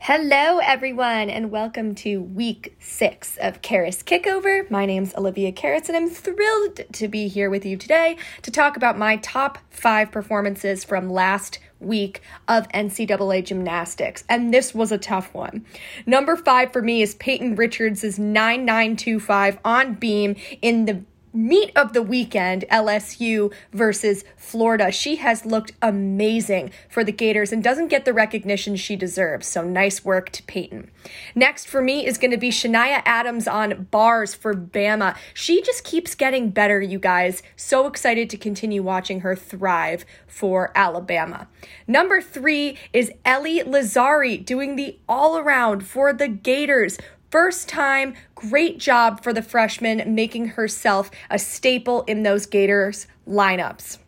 Hello, 0.00 0.58
everyone, 0.58 1.28
and 1.28 1.50
welcome 1.50 1.92
to 1.96 2.22
week 2.22 2.76
six 2.78 3.36
of 3.38 3.60
Karas 3.62 4.04
Kickover. 4.04 4.70
My 4.70 4.86
name's 4.86 5.12
Olivia 5.16 5.50
Karas, 5.50 5.88
and 5.88 5.96
I'm 5.96 6.08
thrilled 6.08 6.80
to 6.92 7.08
be 7.08 7.26
here 7.26 7.50
with 7.50 7.66
you 7.66 7.76
today 7.76 8.16
to 8.42 8.50
talk 8.52 8.76
about 8.76 8.96
my 8.96 9.16
top 9.16 9.58
five 9.70 10.12
performances 10.12 10.84
from 10.84 11.10
last 11.10 11.58
week 11.80 12.22
of 12.46 12.68
NCAA 12.68 13.44
gymnastics, 13.44 14.22
and 14.28 14.54
this 14.54 14.72
was 14.72 14.92
a 14.92 14.98
tough 14.98 15.34
one. 15.34 15.66
Number 16.06 16.36
five 16.36 16.72
for 16.72 16.80
me 16.80 17.02
is 17.02 17.16
Peyton 17.16 17.56
Richards' 17.56 18.20
9925 18.20 19.58
on 19.64 19.94
beam 19.94 20.36
in 20.62 20.84
the 20.84 21.02
meet 21.38 21.70
of 21.76 21.92
the 21.92 22.02
weekend, 22.02 22.64
LSU 22.70 23.52
versus 23.72 24.24
Florida. 24.36 24.90
She 24.90 25.16
has 25.16 25.46
looked 25.46 25.72
amazing 25.80 26.72
for 26.88 27.04
the 27.04 27.12
Gators 27.12 27.52
and 27.52 27.62
doesn't 27.62 27.88
get 27.88 28.04
the 28.04 28.12
recognition 28.12 28.74
she 28.74 28.96
deserves. 28.96 29.46
So 29.46 29.62
nice 29.62 30.04
work 30.04 30.30
to 30.30 30.42
Peyton. 30.42 30.90
Next 31.34 31.68
for 31.68 31.80
me 31.80 32.04
is 32.04 32.18
going 32.18 32.32
to 32.32 32.36
be 32.36 32.50
Shania 32.50 33.02
Adams 33.04 33.46
on 33.46 33.84
bars 33.90 34.34
for 34.34 34.52
Bama. 34.52 35.16
She 35.32 35.62
just 35.62 35.84
keeps 35.84 36.16
getting 36.16 36.50
better, 36.50 36.80
you 36.80 36.98
guys. 36.98 37.42
So 37.54 37.86
excited 37.86 38.28
to 38.30 38.36
continue 38.36 38.82
watching 38.82 39.20
her 39.20 39.36
thrive 39.36 40.04
for 40.26 40.72
Alabama. 40.74 41.46
Number 41.86 42.20
three 42.20 42.76
is 42.92 43.12
Ellie 43.24 43.60
Lazzari 43.60 44.44
doing 44.44 44.74
the 44.74 44.98
all 45.08 45.38
around 45.38 45.86
for 45.86 46.12
the 46.12 46.28
Gators. 46.28 46.98
First 47.30 47.68
time, 47.68 48.14
great 48.34 48.78
job 48.78 49.22
for 49.22 49.34
the 49.34 49.42
freshman, 49.42 50.14
making 50.14 50.48
herself 50.48 51.10
a 51.30 51.38
staple 51.38 52.02
in 52.02 52.22
those 52.22 52.46
Gators 52.46 53.06
lineups. 53.28 53.98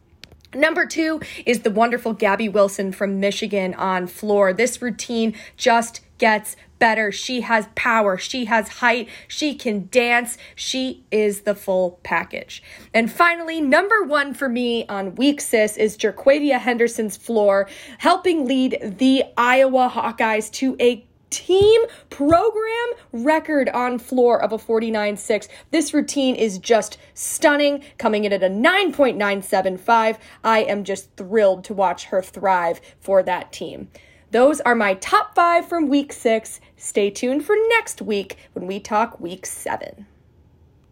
Number 0.55 0.87
two 0.87 1.21
is 1.47 1.61
the 1.61 1.71
wonderful 1.71 2.13
Gabby 2.13 2.49
Wilson 2.49 2.93
from 2.93 3.21
Michigan 3.21 3.75
on 3.75 4.07
floor. 4.07 4.53
This 4.53 4.81
routine 4.81 5.35
just 5.57 6.01
gets 6.19 6.57
better. 6.79 7.13
She 7.13 7.43
has 7.43 7.69
power. 7.75 8.17
She 8.17 8.47
has 8.47 8.69
height. 8.69 9.09
She 9.29 9.55
can 9.55 9.89
dance. 9.93 10.39
She 10.57 11.05
is 11.11 11.43
the 11.43 11.55
full 11.55 12.01
package. 12.03 12.63
And 12.93 13.13
finally, 13.13 13.61
number 13.61 14.03
one 14.03 14.35
for 14.35 14.49
me 14.49 14.87
on 14.89 15.15
week 15.15 15.41
six 15.41 15.77
is 15.77 15.97
Jerquavia 15.97 16.59
Henderson's 16.59 17.17
floor, 17.17 17.69
helping 17.99 18.47
lead 18.47 18.97
the 18.99 19.25
Iowa 19.37 19.93
Hawkeyes 19.95 20.51
to 20.53 20.75
a 20.81 21.07
team 21.31 21.81
program 22.11 22.89
record 23.13 23.69
on 23.71 23.99
floor 23.99 24.43
of 24.43 24.53
a 24.53 24.59
49.6. 24.59 25.49
This 25.71 25.95
routine 25.95 26.35
is 26.35 26.59
just 26.59 26.99
stunning, 27.15 27.83
coming 27.99 28.25
in 28.25 28.33
at 28.33 28.43
a 28.43 28.49
9.975. 28.49 30.19
I 30.45 30.59
am 30.61 30.85
just 30.85 31.15
thrilled 31.17 31.65
to 31.65 31.75
watch 31.75 32.05
her 32.07 32.23
thrive 32.23 32.81
for 33.01 33.23
that 33.23 33.53
team. 33.53 33.89
Those 34.31 34.61
are 34.61 34.75
my 34.77 34.95
top 34.95 35.35
five 35.35 35.69
from 35.69 35.89
week 35.89 36.13
six. 36.13 36.61
Stay 36.77 37.11
tuned 37.11 37.45
for 37.45 37.57
next 37.69 38.01
week 38.01 38.37
when 38.53 38.67
we 38.67 38.79
talk 38.79 39.19
week 39.21 39.45
seven. 39.45 40.07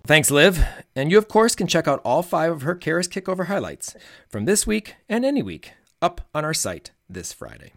Thanks, 0.06 0.30
Liv. 0.30 0.64
And 0.96 1.10
you, 1.10 1.18
of 1.18 1.28
course, 1.28 1.54
can 1.54 1.66
check 1.66 1.86
out 1.86 2.00
all 2.02 2.22
five 2.22 2.50
of 2.50 2.62
her 2.62 2.74
Karas 2.74 3.08
Kickover 3.08 3.46
highlights 3.46 3.94
from 4.28 4.46
this 4.46 4.66
week 4.66 4.96
and 5.08 5.24
any 5.24 5.42
week 5.42 5.72
up 6.00 6.22
on 6.34 6.44
our 6.44 6.54
site 6.54 6.92
this 7.08 7.32
Friday. 7.32 7.72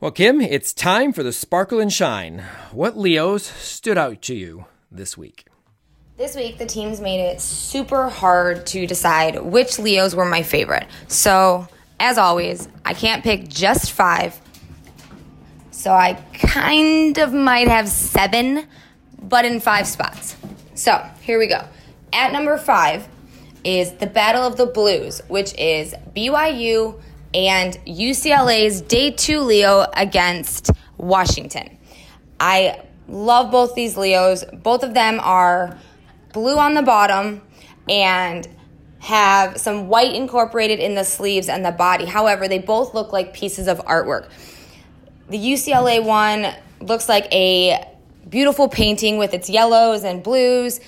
Well, 0.00 0.12
Kim, 0.12 0.40
it's 0.40 0.72
time 0.72 1.12
for 1.12 1.22
the 1.22 1.30
sparkle 1.30 1.78
and 1.78 1.92
shine. 1.92 2.42
What 2.72 2.96
Leos 2.96 3.42
stood 3.44 3.98
out 3.98 4.22
to 4.22 4.34
you 4.34 4.64
this 4.90 5.18
week? 5.18 5.44
This 6.16 6.34
week, 6.34 6.56
the 6.56 6.64
teams 6.64 7.02
made 7.02 7.20
it 7.20 7.38
super 7.38 8.08
hard 8.08 8.64
to 8.68 8.86
decide 8.86 9.42
which 9.42 9.78
Leos 9.78 10.14
were 10.14 10.24
my 10.24 10.42
favorite. 10.42 10.86
So, 11.08 11.68
as 11.98 12.16
always, 12.16 12.66
I 12.82 12.94
can't 12.94 13.22
pick 13.22 13.48
just 13.48 13.92
five. 13.92 14.40
So, 15.70 15.92
I 15.92 16.14
kind 16.32 17.18
of 17.18 17.34
might 17.34 17.68
have 17.68 17.86
seven, 17.86 18.66
but 19.22 19.44
in 19.44 19.60
five 19.60 19.86
spots. 19.86 20.34
So, 20.74 21.06
here 21.20 21.38
we 21.38 21.46
go. 21.46 21.62
At 22.10 22.32
number 22.32 22.56
five, 22.56 23.06
is 23.64 23.92
the 23.96 24.06
Battle 24.06 24.44
of 24.44 24.56
the 24.56 24.64
Blues, 24.64 25.20
which 25.28 25.52
is 25.58 25.94
BYU 26.16 26.98
and 27.34 27.74
UCLA's 27.86 28.80
day 28.80 29.10
two 29.10 29.40
Leo 29.40 29.86
against 29.94 30.70
Washington. 30.96 31.78
I 32.38 32.82
love 33.08 33.50
both 33.50 33.74
these 33.74 33.96
Leos. 33.96 34.44
Both 34.52 34.82
of 34.82 34.94
them 34.94 35.20
are 35.22 35.78
blue 36.32 36.58
on 36.58 36.74
the 36.74 36.82
bottom 36.82 37.42
and 37.88 38.48
have 39.00 39.58
some 39.58 39.88
white 39.88 40.14
incorporated 40.14 40.78
in 40.78 40.94
the 40.94 41.04
sleeves 41.04 41.48
and 41.48 41.64
the 41.64 41.72
body. 41.72 42.04
However, 42.04 42.48
they 42.48 42.58
both 42.58 42.94
look 42.94 43.12
like 43.12 43.32
pieces 43.32 43.66
of 43.66 43.78
artwork. 43.86 44.30
The 45.28 45.38
UCLA 45.38 46.04
one 46.04 46.54
looks 46.80 47.08
like 47.08 47.32
a 47.32 47.86
beautiful 48.28 48.68
painting 48.68 49.18
with 49.18 49.34
its 49.34 49.48
yellows 49.48 50.04
and 50.04 50.22
blues 50.22 50.80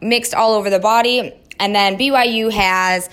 mixed 0.00 0.34
all 0.34 0.54
over 0.54 0.70
the 0.70 0.78
body. 0.78 1.32
And 1.58 1.74
then 1.74 1.96
BYU 1.96 2.50
has 2.52 3.08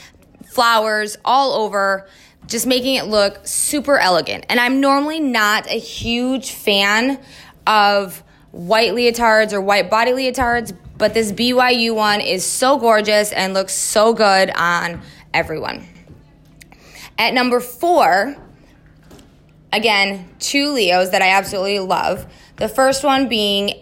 flowers 0.46 1.18
all 1.24 1.54
over, 1.54 2.08
just 2.50 2.66
making 2.68 2.96
it 2.96 3.06
look 3.06 3.40
super 3.46 3.98
elegant. 3.98 4.46
And 4.50 4.60
I'm 4.60 4.82
normally 4.82 5.20
not 5.20 5.68
a 5.68 5.80
huge 5.80 6.52
fan 6.52 7.20
of 7.66 8.24
white 8.52 8.94
leotards 8.94 9.54
or 9.54 9.62
white 9.62 9.90
body 9.90 10.12
leotards, 10.12 10.76
but 10.98 11.14
this 11.14 11.32
BYU 11.32 11.96
one 11.96 12.20
is 12.20 12.46
so 12.46 12.78
gorgeous 12.78 13.32
and 13.32 13.54
looks 13.54 13.74
so 13.74 14.14
good 14.14 14.52
on 14.56 15.02
everyone. 15.34 15.88
At 17.18 17.34
number 17.34 17.60
four, 17.60 18.36
again, 19.72 20.28
two 20.40 20.72
Leos 20.72 21.12
that 21.12 21.22
I 21.22 21.30
absolutely 21.30 21.80
love. 21.80 22.26
The 22.56 22.68
first 22.68 23.04
one 23.04 23.30
being 23.30 23.74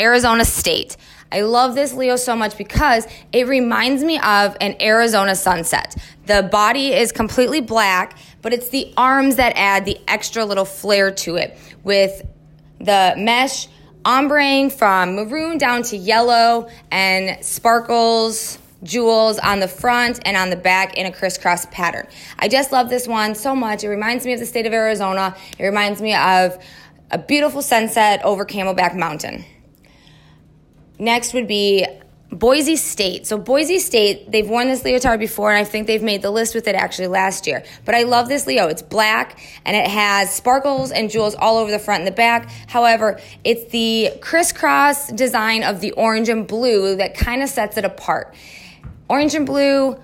Arizona 0.00 0.44
State. 0.44 0.96
I 1.30 1.40
love 1.40 1.74
this 1.74 1.92
Leo 1.92 2.16
so 2.16 2.36
much 2.36 2.56
because 2.56 3.06
it 3.32 3.48
reminds 3.48 4.02
me 4.04 4.18
of 4.18 4.56
an 4.60 4.76
Arizona 4.80 5.34
sunset. 5.34 5.96
The 6.26 6.48
body 6.50 6.92
is 6.92 7.12
completely 7.12 7.60
black, 7.60 8.18
but 8.42 8.52
it's 8.52 8.68
the 8.68 8.92
arms 8.96 9.36
that 9.36 9.52
add 9.56 9.84
the 9.84 9.98
extra 10.08 10.44
little 10.44 10.64
flair 10.64 11.10
to 11.12 11.36
it 11.36 11.56
with 11.84 12.22
the 12.78 13.14
mesh 13.16 13.68
ombre 14.04 14.70
from 14.70 15.16
maroon 15.16 15.58
down 15.58 15.82
to 15.82 15.96
yellow 15.96 16.68
and 16.90 17.44
sparkles 17.44 18.58
jewels 18.82 19.38
on 19.38 19.60
the 19.60 19.68
front 19.68 20.20
and 20.24 20.36
on 20.36 20.50
the 20.50 20.56
back 20.56 20.96
in 20.96 21.06
a 21.06 21.12
crisscross 21.12 21.66
pattern. 21.66 22.06
I 22.38 22.48
just 22.48 22.72
love 22.72 22.88
this 22.88 23.08
one 23.08 23.34
so 23.34 23.54
much. 23.54 23.84
It 23.84 23.88
reminds 23.88 24.24
me 24.24 24.32
of 24.32 24.40
the 24.40 24.46
state 24.46 24.66
of 24.66 24.72
Arizona. 24.72 25.34
It 25.58 25.64
reminds 25.64 26.00
me 26.00 26.14
of 26.14 26.62
a 27.10 27.18
beautiful 27.18 27.62
sunset 27.62 28.24
over 28.24 28.44
Camelback 28.44 28.96
Mountain. 28.96 29.44
Next 30.98 31.34
would 31.34 31.48
be 31.48 31.86
Boise 32.38 32.76
State. 32.76 33.26
So 33.26 33.38
Boise 33.38 33.78
State, 33.78 34.30
they've 34.30 34.48
worn 34.48 34.68
this 34.68 34.84
leotard 34.84 35.18
before, 35.20 35.50
and 35.50 35.58
I 35.58 35.64
think 35.64 35.86
they've 35.86 36.02
made 36.02 36.20
the 36.20 36.30
list 36.30 36.54
with 36.54 36.66
it 36.66 36.74
actually 36.74 37.08
last 37.08 37.46
year. 37.46 37.64
But 37.84 37.94
I 37.94 38.02
love 38.02 38.28
this 38.28 38.46
Leo. 38.46 38.66
It's 38.66 38.82
black 38.82 39.38
and 39.64 39.76
it 39.76 39.88
has 39.88 40.34
sparkles 40.34 40.92
and 40.92 41.10
jewels 41.10 41.34
all 41.34 41.56
over 41.56 41.70
the 41.70 41.78
front 41.78 42.00
and 42.00 42.06
the 42.06 42.16
back. 42.16 42.50
However, 42.66 43.18
it's 43.42 43.70
the 43.70 44.10
crisscross 44.20 45.10
design 45.12 45.62
of 45.62 45.80
the 45.80 45.92
orange 45.92 46.28
and 46.28 46.46
blue 46.46 46.96
that 46.96 47.16
kind 47.16 47.42
of 47.42 47.48
sets 47.48 47.78
it 47.78 47.84
apart. 47.84 48.34
Orange 49.08 49.34
and 49.34 49.46
blue 49.46 49.96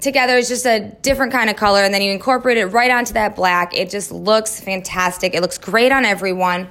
together 0.00 0.36
is 0.36 0.48
just 0.48 0.66
a 0.66 0.80
different 1.02 1.32
kind 1.32 1.48
of 1.48 1.56
color, 1.56 1.80
and 1.80 1.94
then 1.94 2.02
you 2.02 2.10
incorporate 2.10 2.56
it 2.56 2.66
right 2.66 2.90
onto 2.90 3.12
that 3.14 3.36
black. 3.36 3.74
It 3.76 3.90
just 3.90 4.10
looks 4.10 4.58
fantastic. 4.60 5.34
It 5.34 5.40
looks 5.40 5.58
great 5.58 5.92
on 5.92 6.04
everyone, 6.04 6.68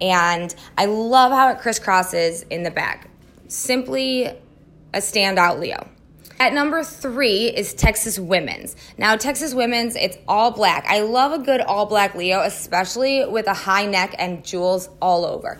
and 0.00 0.54
I 0.76 0.86
love 0.86 1.30
how 1.30 1.50
it 1.50 1.58
crisscrosses 1.58 2.44
in 2.50 2.62
the 2.62 2.70
back 2.70 3.10
simply 3.50 4.30
a 4.92 4.98
standout 4.98 5.58
Leo. 5.58 5.88
At 6.38 6.54
number 6.54 6.82
three 6.82 7.48
is 7.48 7.74
Texas 7.74 8.18
Women's. 8.18 8.74
Now, 8.96 9.16
Texas 9.16 9.52
Women's, 9.52 9.94
it's 9.94 10.16
all 10.26 10.50
black. 10.52 10.86
I 10.88 11.00
love 11.00 11.38
a 11.38 11.44
good 11.44 11.60
all 11.60 11.84
black 11.84 12.14
Leo, 12.14 12.40
especially 12.40 13.26
with 13.26 13.46
a 13.46 13.52
high 13.52 13.84
neck 13.84 14.14
and 14.18 14.42
jewels 14.42 14.88
all 15.02 15.26
over. 15.26 15.58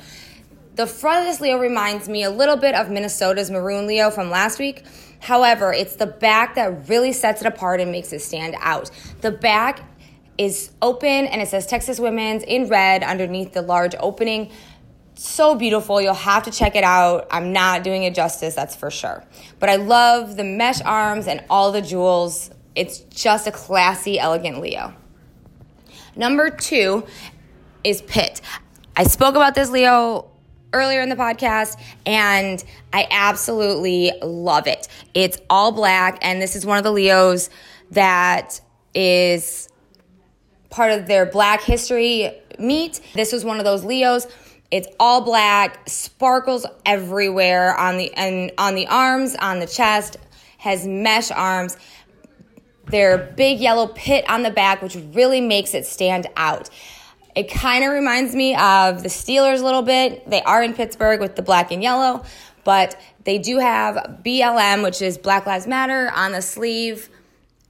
The 0.76 0.86
front 0.86 1.20
of 1.20 1.26
this 1.26 1.40
Leo 1.42 1.58
reminds 1.58 2.08
me 2.08 2.22
a 2.22 2.30
little 2.30 2.56
bit 2.56 2.74
of 2.74 2.88
Minnesota's 2.88 3.50
Maroon 3.50 3.86
Leo 3.86 4.10
from 4.10 4.30
last 4.30 4.58
week. 4.58 4.84
However, 5.20 5.70
it's 5.70 5.96
the 5.96 6.06
back 6.06 6.54
that 6.54 6.88
really 6.88 7.12
sets 7.12 7.42
it 7.42 7.46
apart 7.46 7.80
and 7.80 7.92
makes 7.92 8.14
it 8.14 8.20
stand 8.20 8.56
out. 8.58 8.90
The 9.20 9.32
back 9.32 9.80
is 10.38 10.70
open 10.80 11.26
and 11.26 11.42
it 11.42 11.48
says 11.48 11.66
Texas 11.66 12.00
Women's 12.00 12.42
in 12.44 12.68
red 12.68 13.02
underneath 13.02 13.52
the 13.52 13.60
large 13.60 13.94
opening 14.00 14.50
so 15.20 15.54
beautiful. 15.54 16.00
You'll 16.00 16.14
have 16.14 16.44
to 16.44 16.50
check 16.50 16.76
it 16.76 16.84
out. 16.84 17.26
I'm 17.30 17.52
not 17.52 17.84
doing 17.84 18.04
it 18.04 18.14
justice, 18.14 18.54
that's 18.54 18.74
for 18.74 18.90
sure. 18.90 19.24
But 19.58 19.68
I 19.68 19.76
love 19.76 20.36
the 20.36 20.44
mesh 20.44 20.80
arms 20.80 21.26
and 21.26 21.44
all 21.50 21.72
the 21.72 21.82
jewels. 21.82 22.50
It's 22.74 23.00
just 23.00 23.46
a 23.46 23.52
classy, 23.52 24.18
elegant 24.18 24.60
Leo. 24.60 24.94
Number 26.16 26.50
two 26.50 27.04
is 27.84 28.02
Pitt. 28.02 28.40
I 28.96 29.04
spoke 29.04 29.34
about 29.34 29.54
this 29.54 29.70
Leo 29.70 30.30
earlier 30.72 31.00
in 31.00 31.08
the 31.08 31.16
podcast 31.16 31.80
and 32.06 32.62
I 32.92 33.06
absolutely 33.10 34.12
love 34.22 34.66
it. 34.66 34.88
It's 35.14 35.38
all 35.50 35.72
black 35.72 36.18
and 36.22 36.40
this 36.40 36.56
is 36.56 36.64
one 36.64 36.78
of 36.78 36.84
the 36.84 36.92
Leos 36.92 37.50
that 37.90 38.60
is 38.94 39.68
part 40.70 40.92
of 40.92 41.06
their 41.06 41.26
black 41.26 41.60
history 41.62 42.32
meet. 42.58 43.00
This 43.14 43.32
was 43.32 43.44
one 43.44 43.58
of 43.58 43.64
those 43.64 43.84
Leos 43.84 44.26
it's 44.70 44.88
all 45.00 45.20
black, 45.22 45.88
sparkles 45.88 46.64
everywhere 46.86 47.76
on 47.76 47.96
the 47.96 48.12
and 48.14 48.52
on 48.56 48.74
the 48.74 48.86
arms, 48.86 49.34
on 49.36 49.58
the 49.58 49.66
chest, 49.66 50.16
has 50.58 50.86
mesh 50.86 51.30
arms. 51.30 51.76
Their 52.86 53.18
big 53.18 53.60
yellow 53.60 53.88
pit 53.88 54.28
on 54.28 54.42
the 54.42 54.50
back, 54.50 54.82
which 54.82 54.96
really 55.12 55.40
makes 55.40 55.74
it 55.74 55.86
stand 55.86 56.26
out. 56.36 56.70
It 57.36 57.50
kind 57.50 57.84
of 57.84 57.92
reminds 57.92 58.34
me 58.34 58.54
of 58.54 59.02
the 59.02 59.08
Steelers 59.08 59.60
a 59.60 59.64
little 59.64 59.82
bit. 59.82 60.28
They 60.28 60.42
are 60.42 60.62
in 60.62 60.74
Pittsburgh 60.74 61.20
with 61.20 61.36
the 61.36 61.42
black 61.42 61.70
and 61.70 61.82
yellow, 61.82 62.24
but 62.64 63.00
they 63.24 63.38
do 63.38 63.58
have 63.58 64.20
BLM, 64.24 64.82
which 64.82 65.00
is 65.00 65.18
Black 65.18 65.46
Lives 65.46 65.66
Matter, 65.66 66.10
on 66.14 66.32
the 66.32 66.42
sleeve 66.42 67.08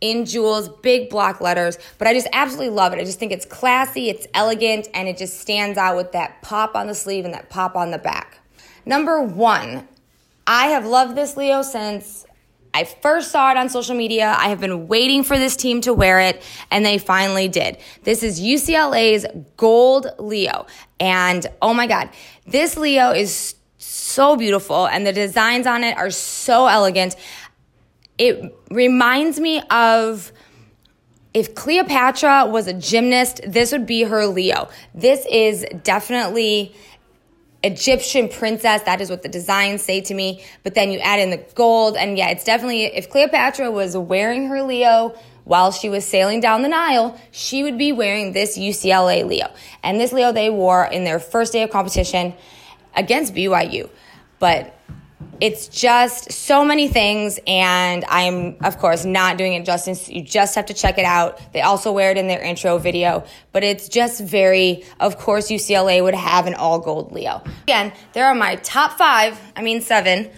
in 0.00 0.24
jewels, 0.24 0.68
big 0.82 1.10
block 1.10 1.40
letters, 1.40 1.78
but 1.98 2.08
I 2.08 2.14
just 2.14 2.28
absolutely 2.32 2.74
love 2.74 2.92
it. 2.92 2.98
I 2.98 3.04
just 3.04 3.18
think 3.18 3.32
it's 3.32 3.44
classy, 3.44 4.08
it's 4.08 4.26
elegant, 4.34 4.88
and 4.94 5.08
it 5.08 5.18
just 5.18 5.40
stands 5.40 5.76
out 5.76 5.96
with 5.96 6.12
that 6.12 6.42
pop 6.42 6.74
on 6.74 6.86
the 6.86 6.94
sleeve 6.94 7.24
and 7.24 7.34
that 7.34 7.50
pop 7.50 7.76
on 7.76 7.90
the 7.90 7.98
back. 7.98 8.38
Number 8.86 9.22
one, 9.22 9.86
I 10.46 10.66
have 10.68 10.86
loved 10.86 11.16
this 11.16 11.36
Leo 11.36 11.62
since 11.62 12.26
I 12.72 12.84
first 12.84 13.30
saw 13.30 13.50
it 13.50 13.56
on 13.56 13.68
social 13.68 13.96
media. 13.96 14.34
I 14.38 14.48
have 14.48 14.60
been 14.60 14.86
waiting 14.88 15.24
for 15.24 15.36
this 15.36 15.56
team 15.56 15.80
to 15.82 15.92
wear 15.92 16.20
it, 16.20 16.42
and 16.70 16.84
they 16.84 16.98
finally 16.98 17.48
did. 17.48 17.78
This 18.04 18.22
is 18.22 18.40
UCLA's 18.40 19.26
Gold 19.56 20.06
Leo. 20.18 20.66
And 20.98 21.46
oh 21.60 21.74
my 21.74 21.86
God, 21.86 22.10
this 22.46 22.76
Leo 22.76 23.10
is 23.10 23.56
so 23.78 24.36
beautiful, 24.36 24.86
and 24.86 25.06
the 25.06 25.12
designs 25.12 25.66
on 25.66 25.84
it 25.84 25.96
are 25.96 26.10
so 26.10 26.66
elegant 26.66 27.16
it 28.20 28.54
reminds 28.70 29.40
me 29.40 29.62
of 29.70 30.30
if 31.32 31.54
Cleopatra 31.54 32.46
was 32.46 32.66
a 32.66 32.74
gymnast, 32.74 33.40
this 33.46 33.72
would 33.72 33.86
be 33.86 34.02
her 34.02 34.26
Leo. 34.26 34.68
This 34.94 35.24
is 35.30 35.64
definitely 35.82 36.74
Egyptian 37.64 38.28
princess. 38.28 38.82
That 38.82 39.00
is 39.00 39.08
what 39.08 39.22
the 39.22 39.30
designs 39.30 39.80
say 39.82 40.02
to 40.02 40.12
me. 40.12 40.44
But 40.64 40.74
then 40.74 40.90
you 40.90 40.98
add 40.98 41.18
in 41.18 41.30
the 41.30 41.42
gold, 41.54 41.96
and 41.96 42.18
yeah, 42.18 42.28
it's 42.28 42.44
definitely 42.44 42.84
if 42.84 43.08
Cleopatra 43.08 43.70
was 43.70 43.96
wearing 43.96 44.48
her 44.48 44.62
Leo 44.62 45.14
while 45.44 45.72
she 45.72 45.88
was 45.88 46.04
sailing 46.04 46.40
down 46.40 46.60
the 46.60 46.68
Nile, 46.68 47.18
she 47.30 47.62
would 47.62 47.78
be 47.78 47.90
wearing 47.90 48.34
this 48.34 48.58
UCLA 48.58 49.26
Leo. 49.26 49.50
And 49.82 49.98
this 49.98 50.12
Leo 50.12 50.30
they 50.30 50.50
wore 50.50 50.84
in 50.84 51.04
their 51.04 51.18
first 51.18 51.54
day 51.54 51.62
of 51.62 51.70
competition 51.70 52.34
against 52.94 53.34
BYU. 53.34 53.88
But 54.38 54.76
it's 55.40 55.68
just 55.68 56.30
so 56.32 56.64
many 56.64 56.88
things 56.88 57.40
and 57.46 58.04
i'm 58.08 58.56
of 58.62 58.78
course 58.78 59.04
not 59.04 59.38
doing 59.38 59.54
it 59.54 59.64
justice. 59.64 60.08
You 60.08 60.22
just 60.22 60.54
have 60.54 60.66
to 60.66 60.74
check 60.74 60.98
it 60.98 61.04
out. 61.04 61.40
They 61.52 61.62
also 61.62 61.92
wear 61.92 62.10
it 62.10 62.18
in 62.18 62.28
their 62.28 62.42
intro 62.42 62.78
video 62.78 63.24
but 63.52 63.64
it's 63.64 63.88
just 63.88 64.20
very 64.20 64.84
of 64.98 65.18
course 65.18 65.50
ucla 65.50 66.02
would 66.02 66.14
have 66.14 66.46
an 66.46 66.54
all 66.54 66.78
gold 66.78 67.12
leo. 67.12 67.42
Again 67.64 67.92
there 68.12 68.26
are 68.26 68.34
my 68.34 68.56
top 68.56 68.98
five 68.98 69.38
i 69.56 69.62
mean 69.62 69.80
seven 69.80 70.30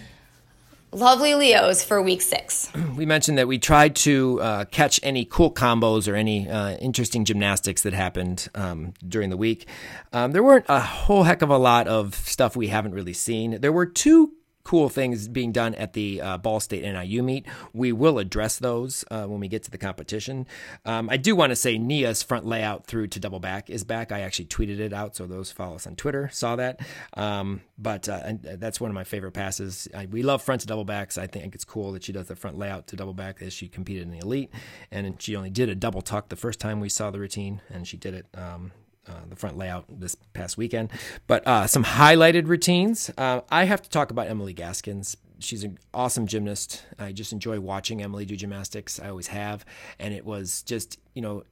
lovely 0.93 1.35
leos 1.35 1.83
for 1.83 2.01
week 2.01 2.23
six. 2.23 2.71
We 2.93 3.07
mentioned 3.07 3.39
that 3.39 3.49
we 3.49 3.59
tried 3.59 3.97
to 3.97 4.41
uh, 4.41 4.65
catch 4.67 5.01
any 5.03 5.25
cool 5.25 5.51
combos 5.51 6.07
or 6.07 6.15
any 6.15 6.49
uh, 6.49 6.77
interesting 6.77 7.25
gymnastics 7.25 7.83
that 7.83 7.95
happened 7.95 8.49
um, 8.55 8.93
during 9.09 9.31
the 9.31 9.37
week. 9.37 9.67
Um, 10.13 10.33
there 10.33 10.43
weren't 10.43 10.67
a 10.69 10.79
whole 10.79 11.23
heck 11.23 11.41
of 11.41 11.49
a 11.49 11.57
lot 11.57 11.89
of 11.89 12.15
stuff 12.15 12.55
we 12.55 12.69
haven't 12.69 12.93
really 12.93 13.15
seen. 13.15 13.61
There 13.61 13.73
were 13.73 13.87
two 13.87 14.35
cool 14.65 14.89
things 14.89 15.29
being 15.29 15.53
done 15.53 15.75
at 15.75 15.93
the 15.93 16.21
uh, 16.21 16.39
Ball 16.39 16.61
State 16.61 16.83
NIU 16.83 17.23
meet. 17.23 17.47
We 17.73 17.93
will 17.93 18.19
address 18.19 18.59
those 18.59 19.05
uh, 19.11 19.25
when 19.25 19.41
we 19.41 19.49
get 19.49 19.63
to 19.65 19.71
the 19.71 19.79
competition. 19.79 20.47
Um, 20.85 21.09
I 21.11 21.17
do 21.17 21.35
want 21.35 21.51
to 21.51 21.57
say 21.57 21.79
Nia's 21.79 22.23
front 22.23 22.47
layout 22.47 22.87
through 22.87 23.09
to 23.09 23.21
double 23.21 23.41
back 23.41 23.71
is 23.71 23.85
back. 23.85 24.13
I 24.13 24.21
actually 24.21 24.47
tweeted 24.47 24.79
it 24.79 24.93
out, 24.93 25.17
so 25.17 25.27
those 25.27 25.51
follow 25.51 25.77
us 25.77 25.87
on 25.87 25.97
Twitter 25.97 26.31
saw 26.33 26.57
that. 26.57 26.81
Um, 27.15 27.63
but 27.79 28.09
uh, 28.09 28.35
that's 28.43 28.81
one 28.81 28.91
of 28.91 28.95
my 28.95 29.05
favorite 29.05 29.33
passes. 29.33 29.89
I, 29.95 30.07
we 30.07 30.23
love 30.23 30.43
front 30.43 30.61
to 30.63 30.67
double 30.67 30.85
backs. 30.85 31.19
I 31.19 31.27
think 31.27 31.55
it's 31.55 31.65
cool 31.65 31.93
that 31.93 32.05
she 32.05 32.13
does 32.13 32.29
the 32.29 32.37
front 32.37 32.59
layout 32.59 32.87
to 32.89 32.97
double 32.97 33.15
back 33.15 33.43
as 33.43 33.53
she 33.53 33.69
competed 33.69 34.03
in 34.03 34.11
the 34.11 34.19
elite, 34.19 34.51
and 34.91 35.21
she 35.21 35.37
only 35.37 35.51
did 35.51 35.69
a 35.69 35.75
double 35.75 36.03
tuck 36.03 36.29
the 36.29 36.37
first 36.37 36.61
time 36.61 36.81
we 36.81 36.89
saw 36.89 37.11
the 37.11 37.21
routine, 37.21 37.61
and 37.71 37.87
she 37.87 37.97
did 37.97 38.15
it. 38.15 38.27
Um, 38.35 38.73
uh, 39.09 39.13
the 39.29 39.37
front 39.37 39.57
layout 39.57 39.85
this 39.89 40.15
past 40.33 40.57
weekend. 40.57 40.91
But 41.27 41.47
uh, 41.47 41.67
some 41.67 41.85
highlighted 41.85 42.49
routines. 42.49 43.11
Uh, 43.17 43.41
I 43.51 43.65
have 43.65 43.83
to 43.83 43.91
talk 43.91 44.11
about 44.11 44.29
Emily 44.29 44.53
Gaskins. 44.53 45.17
She's 45.39 45.65
an 45.65 45.79
awesome 45.93 46.27
gymnast. 46.27 46.85
I 46.99 47.13
just 47.13 47.33
enjoy 47.33 47.59
watching 47.59 48.03
Emily 48.03 48.25
do 48.25 48.37
gymnastics. 48.37 49.01
I 49.01 49.09
always 49.09 49.29
have. 49.29 49.65
And 49.99 50.15
it 50.15 50.25
was 50.25 50.63
just, 50.63 51.01
you 51.15 51.23
know, 51.23 51.43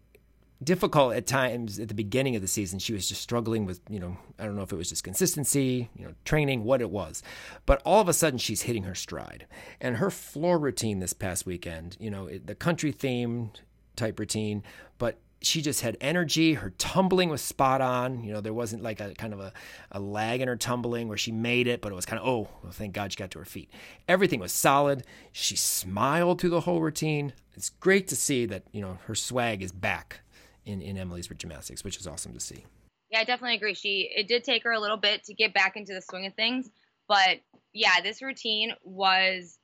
difficult 0.62 1.14
at 1.14 1.26
times 1.26 1.78
at 1.78 1.88
the 1.88 1.94
beginning 1.94 2.36
of 2.36 2.42
the 2.42 2.48
season. 2.48 2.78
She 2.78 2.92
was 2.92 3.08
just 3.08 3.22
struggling 3.22 3.64
with, 3.64 3.80
you 3.88 3.98
know, 3.98 4.16
I 4.38 4.44
don't 4.44 4.56
know 4.56 4.62
if 4.62 4.72
it 4.72 4.76
was 4.76 4.90
just 4.90 5.02
consistency, 5.02 5.88
you 5.96 6.04
know, 6.04 6.14
training, 6.24 6.64
what 6.64 6.80
it 6.80 6.90
was. 6.90 7.22
But 7.66 7.82
all 7.84 8.00
of 8.00 8.08
a 8.08 8.12
sudden, 8.12 8.38
she's 8.38 8.62
hitting 8.62 8.84
her 8.84 8.94
stride. 8.94 9.46
And 9.80 9.96
her 9.96 10.10
floor 10.10 10.58
routine 10.58 11.00
this 11.00 11.12
past 11.12 11.46
weekend, 11.46 11.96
you 11.98 12.10
know, 12.10 12.28
the 12.28 12.54
country 12.54 12.92
themed 12.92 13.56
type 13.96 14.20
routine, 14.20 14.62
but 14.98 15.18
she 15.42 15.62
just 15.62 15.80
had 15.80 15.96
energy. 16.00 16.54
Her 16.54 16.70
tumbling 16.70 17.30
was 17.30 17.40
spot 17.40 17.80
on. 17.80 18.22
You 18.22 18.32
know, 18.32 18.40
there 18.40 18.52
wasn't 18.52 18.82
like 18.82 19.00
a 19.00 19.14
kind 19.14 19.32
of 19.32 19.40
a, 19.40 19.52
a 19.90 20.00
lag 20.00 20.40
in 20.40 20.48
her 20.48 20.56
tumbling 20.56 21.08
where 21.08 21.16
she 21.16 21.32
made 21.32 21.66
it, 21.66 21.80
but 21.80 21.92
it 21.92 21.94
was 21.94 22.04
kind 22.04 22.20
of, 22.20 22.28
oh, 22.28 22.48
well, 22.62 22.72
thank 22.72 22.92
God 22.92 23.12
she 23.12 23.16
got 23.16 23.30
to 23.32 23.38
her 23.38 23.44
feet. 23.44 23.70
Everything 24.06 24.40
was 24.40 24.52
solid. 24.52 25.04
She 25.32 25.56
smiled 25.56 26.40
through 26.40 26.50
the 26.50 26.60
whole 26.60 26.80
routine. 26.80 27.32
It's 27.54 27.70
great 27.70 28.06
to 28.08 28.16
see 28.16 28.46
that, 28.46 28.64
you 28.72 28.82
know, 28.82 28.98
her 29.06 29.14
swag 29.14 29.62
is 29.62 29.72
back 29.72 30.20
in, 30.66 30.82
in 30.82 30.98
Emily's 30.98 31.26
gymnastics, 31.28 31.84
which 31.84 31.98
is 31.98 32.06
awesome 32.06 32.34
to 32.34 32.40
see. 32.40 32.64
Yeah, 33.10 33.20
I 33.20 33.24
definitely 33.24 33.56
agree. 33.56 33.74
She 33.74 34.10
it 34.14 34.28
did 34.28 34.44
take 34.44 34.62
her 34.64 34.72
a 34.72 34.78
little 34.78 34.96
bit 34.96 35.24
to 35.24 35.34
get 35.34 35.54
back 35.54 35.76
into 35.76 35.94
the 35.94 36.02
swing 36.02 36.26
of 36.26 36.34
things, 36.34 36.70
but 37.08 37.38
yeah, 37.72 38.00
this 38.02 38.22
routine 38.22 38.74
was 38.84 39.58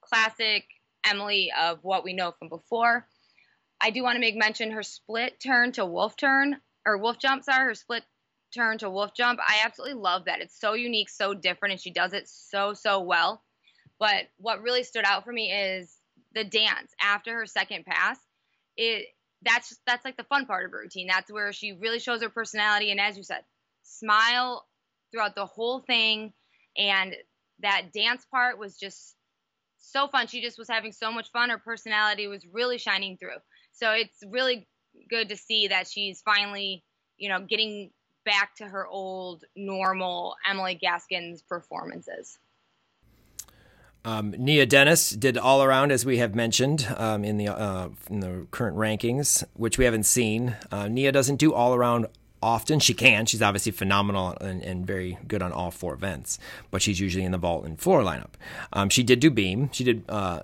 classic 0.00 0.64
Emily 1.04 1.52
of 1.58 1.78
what 1.82 2.02
we 2.02 2.12
know 2.12 2.32
from 2.38 2.48
before 2.48 3.06
I 3.80 3.90
do 3.90 4.02
want 4.02 4.16
to 4.16 4.20
make 4.20 4.36
mention 4.36 4.72
her 4.72 4.82
split 4.82 5.40
turn 5.40 5.72
to 5.72 5.86
wolf 5.86 6.16
turn 6.16 6.56
or 6.84 6.98
wolf 6.98 7.18
jump. 7.18 7.44
Sorry, 7.44 7.64
her 7.64 7.74
split 7.74 8.04
turn 8.54 8.78
to 8.78 8.90
wolf 8.90 9.14
jump. 9.14 9.40
I 9.40 9.62
absolutely 9.64 10.00
love 10.00 10.24
that. 10.24 10.40
It's 10.40 10.58
so 10.58 10.74
unique, 10.74 11.08
so 11.08 11.34
different, 11.34 11.72
and 11.72 11.80
she 11.80 11.90
does 11.90 12.12
it 12.12 12.28
so 12.28 12.74
so 12.74 13.00
well. 13.00 13.42
But 13.98 14.28
what 14.38 14.62
really 14.62 14.84
stood 14.84 15.04
out 15.04 15.24
for 15.24 15.32
me 15.32 15.52
is 15.52 15.96
the 16.34 16.44
dance 16.44 16.92
after 17.02 17.34
her 17.34 17.46
second 17.46 17.84
pass. 17.84 18.18
It 18.76 19.06
that's 19.42 19.68
just, 19.68 19.80
that's 19.86 20.04
like 20.04 20.16
the 20.16 20.24
fun 20.24 20.46
part 20.46 20.64
of 20.64 20.72
her 20.72 20.78
routine. 20.78 21.06
That's 21.06 21.30
where 21.30 21.52
she 21.52 21.72
really 21.72 22.00
shows 22.00 22.22
her 22.22 22.28
personality, 22.28 22.90
and 22.90 23.00
as 23.00 23.16
you 23.16 23.22
said, 23.22 23.42
smile 23.84 24.66
throughout 25.12 25.34
the 25.34 25.46
whole 25.46 25.80
thing. 25.80 26.32
And 26.76 27.14
that 27.60 27.92
dance 27.92 28.24
part 28.30 28.58
was 28.58 28.76
just 28.76 29.14
so 29.78 30.08
fun. 30.08 30.26
She 30.26 30.42
just 30.42 30.58
was 30.58 30.68
having 30.68 30.92
so 30.92 31.10
much 31.10 31.30
fun. 31.30 31.50
Her 31.50 31.58
personality 31.58 32.26
was 32.26 32.46
really 32.52 32.78
shining 32.78 33.16
through. 33.16 33.38
So 33.78 33.92
it's 33.92 34.24
really 34.28 34.66
good 35.08 35.28
to 35.28 35.36
see 35.36 35.68
that 35.68 35.86
she's 35.86 36.20
finally, 36.22 36.82
you 37.16 37.28
know, 37.28 37.40
getting 37.40 37.90
back 38.24 38.56
to 38.56 38.64
her 38.64 38.86
old 38.86 39.44
normal 39.56 40.34
Emily 40.48 40.74
Gaskins 40.74 41.42
performances. 41.42 42.38
Um, 44.04 44.34
Nia 44.36 44.66
Dennis 44.66 45.10
did 45.10 45.38
all 45.38 45.62
around, 45.62 45.92
as 45.92 46.04
we 46.04 46.18
have 46.18 46.34
mentioned 46.34 46.88
um, 46.96 47.24
in 47.24 47.36
the 47.36 47.48
uh, 47.48 47.90
in 48.10 48.20
the 48.20 48.46
current 48.50 48.76
rankings, 48.76 49.44
which 49.54 49.78
we 49.78 49.84
haven't 49.84 50.04
seen. 50.04 50.56
Uh, 50.72 50.88
Nia 50.88 51.12
doesn't 51.12 51.36
do 51.36 51.52
all 51.52 51.74
around 51.74 52.06
often. 52.42 52.80
She 52.80 52.94
can. 52.94 53.26
She's 53.26 53.42
obviously 53.42 53.72
phenomenal 53.72 54.36
and, 54.40 54.62
and, 54.62 54.86
very 54.86 55.18
good 55.26 55.42
on 55.42 55.52
all 55.52 55.72
four 55.72 55.94
events, 55.94 56.38
but 56.70 56.80
she's 56.80 57.00
usually 57.00 57.24
in 57.24 57.32
the 57.32 57.38
vault 57.38 57.64
and 57.64 57.78
floor 57.78 58.02
lineup. 58.02 58.34
Um, 58.72 58.88
she 58.88 59.02
did 59.02 59.20
do 59.20 59.30
beam. 59.30 59.70
She 59.72 59.84
did 59.84 60.04
uh, 60.08 60.42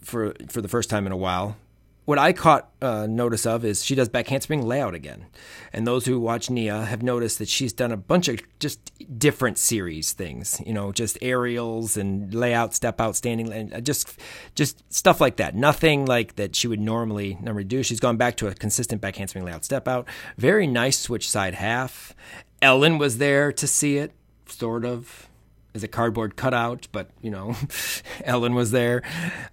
for 0.00 0.34
for 0.48 0.60
the 0.60 0.68
first 0.68 0.88
time 0.88 1.06
in 1.06 1.12
a 1.12 1.16
while 1.16 1.56
what 2.04 2.18
I 2.18 2.32
caught 2.32 2.68
uh, 2.80 3.06
notice 3.06 3.46
of 3.46 3.64
is 3.64 3.84
she 3.84 3.94
does 3.94 4.08
back 4.08 4.26
handspring 4.26 4.66
layout 4.66 4.94
again. 4.94 5.26
And 5.72 5.86
those 5.86 6.04
who 6.04 6.18
watch 6.18 6.50
Nia 6.50 6.82
have 6.82 7.02
noticed 7.02 7.38
that 7.38 7.48
she's 7.48 7.72
done 7.72 7.92
a 7.92 7.96
bunch 7.96 8.26
of 8.28 8.40
just 8.58 8.90
different 9.18 9.56
series 9.56 10.12
things, 10.12 10.60
you 10.66 10.72
know, 10.72 10.90
just 10.90 11.16
aerials 11.22 11.96
and 11.96 12.34
layout, 12.34 12.74
step 12.74 13.00
out, 13.00 13.14
standing, 13.14 13.52
and 13.52 13.72
uh, 13.72 13.80
just 13.80 14.18
just 14.54 14.82
stuff 14.92 15.20
like 15.20 15.36
that. 15.36 15.54
Nothing 15.54 16.04
like 16.04 16.36
that 16.36 16.56
she 16.56 16.66
would 16.66 16.80
normally 16.80 17.38
normally 17.40 17.64
do. 17.64 17.82
She's 17.82 18.00
gone 18.00 18.16
back 18.16 18.36
to 18.38 18.48
a 18.48 18.54
consistent 18.54 19.00
back 19.00 19.16
handspring 19.16 19.44
layout, 19.44 19.64
step 19.64 19.86
out. 19.86 20.08
Very 20.36 20.66
nice 20.66 20.98
switch 20.98 21.30
side 21.30 21.54
half. 21.54 22.14
Ellen 22.60 22.98
was 22.98 23.18
there 23.18 23.52
to 23.52 23.66
see 23.66 23.96
it, 23.96 24.12
sort 24.46 24.84
of 24.84 25.28
as 25.74 25.82
a 25.82 25.88
cardboard 25.88 26.36
cutout, 26.36 26.88
but 26.92 27.10
you 27.22 27.30
know, 27.30 27.56
Ellen 28.24 28.54
was 28.54 28.72
there. 28.72 29.02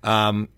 Um, 0.03 0.49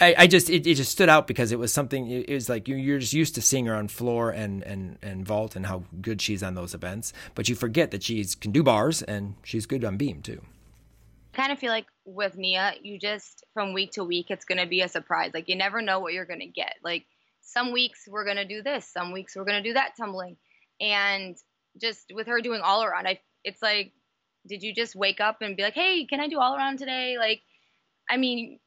I, 0.00 0.14
I 0.18 0.26
just 0.26 0.50
it, 0.50 0.66
it 0.66 0.74
just 0.74 0.90
stood 0.90 1.08
out 1.08 1.26
because 1.26 1.52
it 1.52 1.58
was 1.58 1.72
something 1.72 2.10
it 2.10 2.28
was 2.28 2.48
like 2.48 2.66
you're 2.66 2.98
just 2.98 3.12
used 3.12 3.36
to 3.36 3.42
seeing 3.42 3.66
her 3.66 3.74
on 3.74 3.88
floor 3.88 4.30
and 4.30 4.62
and 4.64 4.98
and 5.00 5.24
vault 5.24 5.54
and 5.54 5.66
how 5.66 5.84
good 6.00 6.20
she's 6.20 6.42
on 6.42 6.54
those 6.54 6.74
events. 6.74 7.12
But 7.34 7.48
you 7.48 7.54
forget 7.54 7.92
that 7.92 8.02
she's 8.02 8.34
can 8.34 8.50
do 8.50 8.62
bars 8.62 9.02
and 9.02 9.36
she's 9.44 9.66
good 9.66 9.84
on 9.84 9.96
beam 9.96 10.22
too. 10.22 10.42
I 11.34 11.36
kind 11.36 11.52
of 11.52 11.58
feel 11.58 11.70
like 11.70 11.86
with 12.04 12.36
Nia 12.36 12.74
you 12.82 12.98
just 12.98 13.44
from 13.54 13.74
week 13.74 13.92
to 13.92 14.02
week 14.02 14.30
it's 14.30 14.44
going 14.44 14.58
to 14.58 14.66
be 14.66 14.80
a 14.80 14.88
surprise. 14.88 15.30
Like 15.32 15.48
you 15.48 15.54
never 15.54 15.80
know 15.80 16.00
what 16.00 16.14
you're 16.14 16.24
going 16.24 16.40
to 16.40 16.46
get. 16.46 16.74
Like 16.82 17.06
some 17.40 17.72
weeks 17.72 18.08
we're 18.08 18.24
going 18.24 18.38
to 18.38 18.44
do 18.44 18.62
this 18.62 18.88
some 18.88 19.12
weeks 19.12 19.36
we're 19.36 19.44
going 19.44 19.62
to 19.62 19.68
do 19.68 19.74
that 19.74 19.92
tumbling. 19.96 20.36
And 20.80 21.36
just 21.80 22.10
with 22.12 22.26
her 22.26 22.40
doing 22.40 22.60
all 22.60 22.82
around 22.82 23.06
I 23.06 23.20
it's 23.44 23.62
like 23.62 23.92
did 24.48 24.62
you 24.64 24.74
just 24.74 24.96
wake 24.96 25.20
up 25.20 25.42
and 25.42 25.56
be 25.56 25.62
like 25.62 25.74
hey 25.74 26.06
can 26.06 26.18
I 26.18 26.26
do 26.26 26.40
all 26.40 26.56
around 26.56 26.80
today? 26.80 27.18
Like 27.18 27.42
I 28.10 28.16
mean 28.16 28.58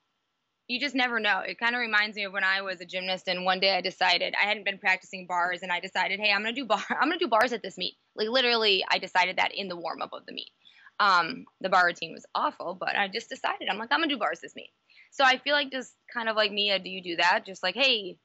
you 0.70 0.80
just 0.80 0.94
never 0.94 1.20
know. 1.20 1.40
It 1.40 1.60
kind 1.60 1.76
of 1.76 1.80
reminds 1.80 2.16
me 2.16 2.26
of 2.26 2.32
when 2.32 2.44
I 2.44 2.62
was 2.62 2.80
a 2.80 2.86
gymnast 2.86 3.28
and 3.28 3.44
one 3.44 3.60
day 3.60 3.76
I 3.76 3.82
decided 3.82 4.36
I 4.40 4.46
hadn't 4.46 4.66
been 4.66 4.78
practicing 4.78 5.26
bars 5.26 5.64
and 5.64 5.72
I 5.72 5.80
decided, 5.80 6.20
hey, 6.20 6.32
I'm 6.32 6.44
gonna 6.44 6.54
do 6.54 6.64
bar 6.64 6.84
I'm 6.90 7.10
gonna 7.10 7.18
do 7.18 7.28
bars 7.28 7.52
at 7.52 7.64
this 7.64 7.78
meet. 7.78 7.96
Like 8.16 8.30
literally 8.30 8.86
I 8.90 9.00
decided 9.00 9.38
that 9.38 9.54
in 9.54 9.68
the 9.68 9.76
warm 9.76 10.04
up 10.04 10.14
of 10.14 10.28
the 10.28 10.32
meet. 10.32 10.52
Um, 11.00 11.46
the 11.60 11.70
bar 11.70 11.88
routine 11.88 12.14
was 12.14 12.26
awful, 12.36 12.78
but 12.80 12.96
I 12.96 13.08
just 13.08 13.30
decided 13.30 13.68
I'm 13.68 13.80
like, 13.80 13.92
I'm 13.92 14.00
gonna 14.00 14.14
do 14.14 14.20
bars 14.20 14.42
this 14.42 14.56
meet. 14.56 14.70
So 15.10 15.24
I 15.26 15.40
feel 15.40 15.54
like 15.54 15.72
just 15.72 15.92
kind 16.14 16.30
of 16.30 16.36
like 16.36 16.52
Nia, 16.52 16.78
do 16.78 16.90
you 16.90 17.02
do 17.02 17.16
that? 17.16 17.46
Just 17.48 17.64
like, 17.64 17.76
hey, 17.76 18.20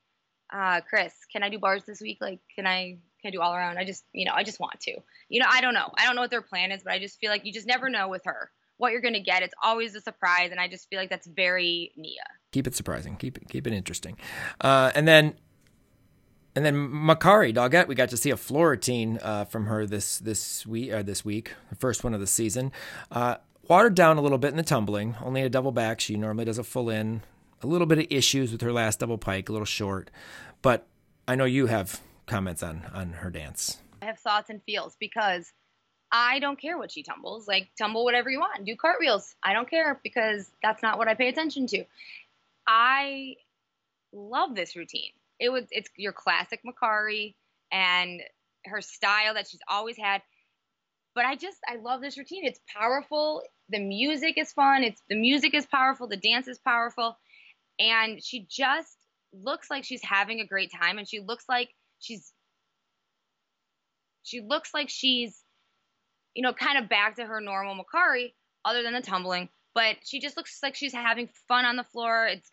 uh, 0.52 0.82
Chris, 0.82 1.14
can 1.32 1.42
I 1.42 1.48
do 1.48 1.58
bars 1.58 1.84
this 1.86 2.02
week? 2.02 2.18
Like, 2.20 2.40
can 2.54 2.66
I 2.66 2.98
can 3.22 3.28
I 3.28 3.30
do 3.30 3.40
all 3.40 3.54
around? 3.54 3.78
I 3.78 3.86
just 3.86 4.04
you 4.12 4.26
know, 4.26 4.34
I 4.34 4.44
just 4.44 4.60
want 4.60 4.80
to. 4.80 5.00
You 5.30 5.40
know, 5.40 5.48
I 5.50 5.62
don't 5.62 5.72
know. 5.72 5.90
I 5.96 6.04
don't 6.04 6.14
know 6.14 6.20
what 6.20 6.30
their 6.30 6.42
plan 6.42 6.72
is, 6.72 6.82
but 6.82 6.92
I 6.92 6.98
just 6.98 7.18
feel 7.20 7.30
like 7.30 7.46
you 7.46 7.54
just 7.54 7.66
never 7.66 7.88
know 7.88 8.08
with 8.08 8.22
her 8.26 8.50
what 8.76 8.92
you're 8.92 9.00
going 9.00 9.14
to 9.14 9.20
get. 9.20 9.42
It's 9.42 9.54
always 9.62 9.94
a 9.94 10.00
surprise, 10.00 10.50
and 10.50 10.60
I 10.60 10.68
just 10.68 10.88
feel 10.88 10.98
like 10.98 11.10
that's 11.10 11.26
very 11.26 11.92
Nia. 11.96 12.24
Keep 12.52 12.66
it 12.66 12.74
surprising. 12.74 13.16
Keep 13.16 13.38
it 13.38 13.48
keep 13.48 13.66
it 13.66 13.72
interesting. 13.72 14.16
Uh, 14.60 14.90
and 14.94 15.06
then 15.06 15.34
and 16.56 16.64
then 16.64 16.74
Makarri 16.74 17.54
Doggette, 17.54 17.88
we 17.88 17.94
got 17.94 18.10
to 18.10 18.16
see 18.16 18.30
a 18.30 18.36
floor 18.36 18.70
routine 18.70 19.18
uh, 19.22 19.44
from 19.44 19.66
her 19.66 19.86
this 19.86 20.18
this 20.18 20.66
week 20.66 20.92
uh, 20.92 21.02
this 21.02 21.24
week, 21.24 21.54
the 21.70 21.76
first 21.76 22.04
one 22.04 22.14
of 22.14 22.20
the 22.20 22.26
season. 22.26 22.72
Uh, 23.10 23.36
watered 23.68 23.94
down 23.94 24.18
a 24.18 24.20
little 24.20 24.38
bit 24.38 24.50
in 24.50 24.56
the 24.56 24.62
tumbling, 24.62 25.16
only 25.22 25.42
a 25.42 25.48
double 25.48 25.72
back. 25.72 26.00
She 26.00 26.16
normally 26.16 26.44
does 26.44 26.58
a 26.58 26.64
full 26.64 26.90
in. 26.90 27.22
A 27.62 27.66
little 27.66 27.86
bit 27.86 27.98
of 27.98 28.06
issues 28.10 28.52
with 28.52 28.60
her 28.60 28.72
last 28.72 29.00
double 29.00 29.16
pike, 29.16 29.48
a 29.48 29.52
little 29.52 29.64
short. 29.64 30.10
But 30.60 30.86
I 31.26 31.34
know 31.34 31.46
you 31.46 31.66
have 31.66 32.00
comments 32.26 32.62
on 32.62 32.84
on 32.92 33.14
her 33.14 33.30
dance. 33.30 33.78
I 34.02 34.06
have 34.06 34.18
thoughts 34.18 34.50
and 34.50 34.62
feels 34.64 34.96
because 35.00 35.52
I 36.16 36.38
don't 36.38 36.60
care 36.60 36.78
what 36.78 36.92
she 36.92 37.02
tumbles. 37.02 37.48
Like 37.48 37.70
tumble 37.76 38.04
whatever 38.04 38.30
you 38.30 38.38
want. 38.38 38.64
Do 38.64 38.76
cartwheels. 38.76 39.34
I 39.42 39.52
don't 39.52 39.68
care 39.68 40.00
because 40.04 40.48
that's 40.62 40.80
not 40.80 40.96
what 40.96 41.08
I 41.08 41.14
pay 41.14 41.28
attention 41.28 41.66
to. 41.66 41.84
I 42.68 43.34
love 44.12 44.54
this 44.54 44.76
routine. 44.76 45.10
It 45.40 45.48
was 45.48 45.64
it's 45.72 45.90
your 45.96 46.12
classic 46.12 46.60
Makarri 46.64 47.34
and 47.72 48.22
her 48.66 48.80
style 48.80 49.34
that 49.34 49.48
she's 49.48 49.60
always 49.68 49.96
had. 49.96 50.22
But 51.16 51.24
I 51.24 51.34
just 51.34 51.58
I 51.68 51.76
love 51.76 52.00
this 52.00 52.16
routine. 52.16 52.44
It's 52.44 52.60
powerful. 52.72 53.42
The 53.68 53.80
music 53.80 54.38
is 54.38 54.52
fun. 54.52 54.84
It's 54.84 55.02
the 55.08 55.16
music 55.16 55.52
is 55.52 55.66
powerful. 55.66 56.06
The 56.06 56.16
dance 56.16 56.46
is 56.46 56.60
powerful, 56.60 57.18
and 57.80 58.22
she 58.22 58.46
just 58.48 58.96
looks 59.32 59.68
like 59.68 59.82
she's 59.82 60.02
having 60.04 60.38
a 60.38 60.46
great 60.46 60.70
time. 60.72 60.98
And 60.98 61.08
she 61.08 61.18
looks 61.18 61.46
like 61.48 61.70
she's 61.98 62.32
she 64.22 64.40
looks 64.40 64.72
like 64.72 64.88
she's 64.88 65.43
you 66.34 66.42
know, 66.42 66.52
kind 66.52 66.78
of 66.78 66.88
back 66.88 67.16
to 67.16 67.24
her 67.24 67.40
normal 67.40 67.76
Makarri, 67.76 68.32
other 68.64 68.82
than 68.82 68.94
the 68.94 69.00
tumbling. 69.00 69.48
But 69.74 69.96
she 70.04 70.20
just 70.20 70.36
looks 70.36 70.58
like 70.62 70.74
she's 70.74 70.92
having 70.92 71.28
fun 71.48 71.64
on 71.64 71.76
the 71.76 71.84
floor. 71.84 72.26
It's 72.26 72.50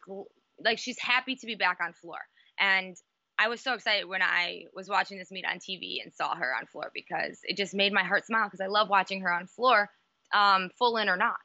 like 0.63 0.79
she's 0.79 0.99
happy 0.99 1.35
to 1.35 1.45
be 1.45 1.55
back 1.55 1.77
on 1.83 1.93
floor. 1.93 2.19
And 2.59 2.95
I 3.37 3.47
was 3.47 3.61
so 3.61 3.73
excited 3.73 4.07
when 4.07 4.21
I 4.21 4.65
was 4.73 4.89
watching 4.89 5.17
this 5.17 5.31
meet 5.31 5.45
on 5.45 5.57
TV 5.57 6.03
and 6.03 6.13
saw 6.13 6.35
her 6.35 6.53
on 6.59 6.67
floor 6.67 6.91
because 6.93 7.39
it 7.43 7.57
just 7.57 7.73
made 7.73 7.93
my 7.93 8.03
heart 8.03 8.25
smile 8.25 8.45
because 8.45 8.61
I 8.61 8.67
love 8.67 8.89
watching 8.89 9.21
her 9.21 9.33
on 9.33 9.47
floor 9.47 9.89
um, 10.33 10.69
full 10.77 10.97
in 10.97 11.09
or 11.09 11.17
not. 11.17 11.35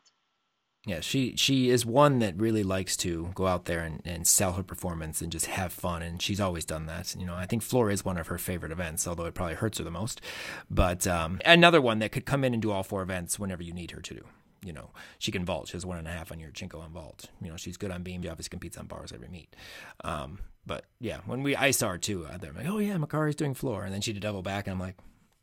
Yeah, 0.87 1.01
she 1.01 1.35
she 1.37 1.69
is 1.69 1.85
one 1.85 2.21
that 2.21 2.37
really 2.37 2.63
likes 2.63 2.97
to 2.99 3.33
go 3.35 3.49
out 3.49 3.65
there 3.65 3.81
and, 3.81 4.01
and 4.05 4.25
sell 4.25 4.53
her 4.53 4.63
performance 4.63 5.21
and 5.21 5.33
just 5.33 5.47
have 5.47 5.73
fun, 5.73 6.01
and 6.01 6.23
she's 6.23 6.41
always 6.41 6.65
done 6.65 6.87
that. 6.87 7.15
You 7.19 7.27
know, 7.27 7.35
I 7.35 7.45
think 7.45 7.65
floor 7.65 7.91
is 7.91 8.05
one 8.05 8.17
of 8.17 8.29
her 8.29 8.39
favorite 8.39 8.71
events, 8.71 9.07
although 9.07 9.25
it 9.25 9.35
probably 9.35 9.57
hurts 9.57 9.79
her 9.79 9.85
the 9.85 9.91
most. 9.91 10.21
But 10.71 11.05
um, 11.09 11.41
another 11.45 11.83
one 11.83 11.99
that 11.99 12.13
could 12.13 12.25
come 12.25 12.45
in 12.45 12.55
and 12.55 12.63
do 12.63 12.71
all 12.71 12.85
four 12.85 13.03
events 13.03 13.37
whenever 13.37 13.65
you 13.65 13.73
need 13.73 13.91
her 13.91 14.01
to 14.01 14.15
do. 14.15 14.25
You 14.65 14.73
know, 14.73 14.91
she 15.19 15.33
can 15.33 15.45
vault. 15.45 15.69
She 15.69 15.73
has 15.73 15.85
one 15.85 15.99
and 15.99 16.07
a 16.07 16.13
half 16.13 16.31
on 16.31 16.39
Yurchenko 16.39 16.81
on 16.81 16.93
vault. 16.93 17.31
You 17.43 17.51
know, 17.51 17.57
she's 17.57 17.77
good 17.77 17.91
on 17.91 18.05
beam. 18.05 18.23
She 18.23 18.29
obviously 18.29 18.51
competes 18.51 18.79
on 18.79 18.87
bars 18.87 19.13
every 19.13 19.29
meet. 19.29 19.55
Um, 20.05 20.39
but 20.67 20.85
yeah, 21.01 21.19
when 21.27 21.43
we 21.43 21.57
I 21.57 21.73
saw 21.73 21.91
her 21.91 21.99
too, 21.99 22.27
I'm 22.31 22.41
like, 22.55 22.67
oh 22.69 22.79
yeah, 22.79 22.97
Makarri's 22.97 23.35
doing 23.35 23.55
floor, 23.55 23.85
and 23.85 23.93
then 23.93 24.03
she 24.03 24.13
did 24.13 24.23
double 24.23 24.43
back, 24.43 24.69
and 24.69 24.73
I'm 24.75 24.81
like, 24.81 24.97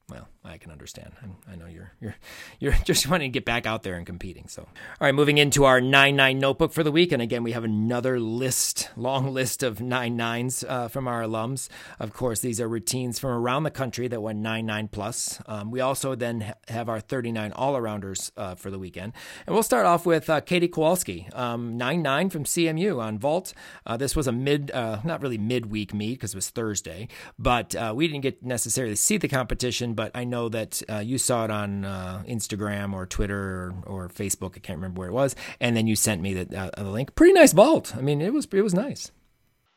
well, 0.09 0.27
I 0.43 0.57
can 0.57 0.71
understand. 0.71 1.13
i 1.49 1.55
know 1.55 1.65
you're 1.65 1.93
you're 2.01 2.15
you're 2.59 2.73
just 2.83 3.07
wanting 3.07 3.31
to 3.31 3.33
get 3.33 3.45
back 3.45 3.65
out 3.65 3.83
there 3.83 3.95
and 3.95 4.05
competing. 4.05 4.49
So, 4.49 4.63
all 4.63 4.67
right, 4.99 5.15
moving 5.15 5.37
into 5.37 5.63
our 5.63 5.79
nine 5.79 6.17
nine 6.17 6.39
notebook 6.39 6.73
for 6.73 6.83
the 6.83 6.91
week, 6.91 7.13
and 7.13 7.21
again, 7.21 7.41
we 7.41 7.53
have 7.53 7.63
another 7.63 8.19
list, 8.19 8.89
long 8.97 9.33
list 9.33 9.63
of 9.63 9.79
nine 9.79 10.17
nines 10.17 10.65
uh, 10.67 10.89
from 10.89 11.07
our 11.07 11.21
alums. 11.21 11.69
Of 11.99 12.11
course, 12.11 12.41
these 12.41 12.59
are 12.59 12.67
routines 12.67 13.17
from 13.17 13.31
around 13.31 13.63
the 13.63 13.71
country 13.71 14.09
that 14.09 14.21
went 14.21 14.39
nine 14.39 14.65
nine 14.65 14.89
plus. 14.89 15.41
Um, 15.45 15.71
we 15.71 15.79
also 15.79 16.15
then 16.15 16.41
ha- 16.41 16.53
have 16.67 16.89
our 16.89 16.99
thirty 16.99 17.31
nine 17.31 17.53
all 17.53 17.75
arounders 17.75 18.31
uh, 18.35 18.55
for 18.55 18.69
the 18.69 18.79
weekend, 18.79 19.13
and 19.47 19.53
we'll 19.53 19.63
start 19.63 19.85
off 19.85 20.05
with 20.05 20.29
uh, 20.29 20.41
Katie 20.41 20.67
Kowalski, 20.67 21.29
um, 21.33 21.77
nine 21.77 22.01
nine 22.01 22.29
from 22.29 22.43
CMU 22.43 23.01
on 23.01 23.17
vault. 23.17 23.53
Uh, 23.85 23.95
this 23.95 24.17
was 24.17 24.27
a 24.27 24.33
mid, 24.33 24.69
uh, 24.71 24.99
not 25.05 25.21
really 25.21 25.37
midweek 25.37 25.93
meet 25.93 26.15
because 26.15 26.33
it 26.33 26.37
was 26.37 26.49
Thursday, 26.49 27.07
but 27.39 27.73
uh, 27.75 27.93
we 27.95 28.07
didn't 28.07 28.23
get 28.23 28.43
necessarily 28.43 28.95
see 28.95 29.15
the 29.15 29.29
competition 29.29 29.92
but 29.93 30.11
I 30.15 30.23
know 30.23 30.49
that 30.49 30.81
uh, 30.89 30.99
you 30.99 31.17
saw 31.17 31.45
it 31.45 31.51
on 31.51 31.85
uh, 31.85 32.23
Instagram 32.27 32.93
or 32.93 33.05
Twitter 33.05 33.37
or, 33.37 33.73
or, 33.85 34.09
Facebook. 34.09 34.55
I 34.55 34.59
can't 34.59 34.77
remember 34.77 34.99
where 34.99 35.09
it 35.09 35.13
was, 35.13 35.35
and 35.59 35.75
then 35.75 35.87
you 35.87 35.95
sent 35.95 36.21
me 36.21 36.33
the, 36.33 36.57
uh, 36.57 36.69
the 36.75 36.89
link. 36.89 37.15
Pretty 37.15 37.33
nice 37.33 37.53
vault. 37.53 37.95
I 37.95 38.01
mean, 38.01 38.21
it 38.21 38.33
was 38.33 38.47
it 38.51 38.61
was 38.61 38.73
nice. 38.73 39.11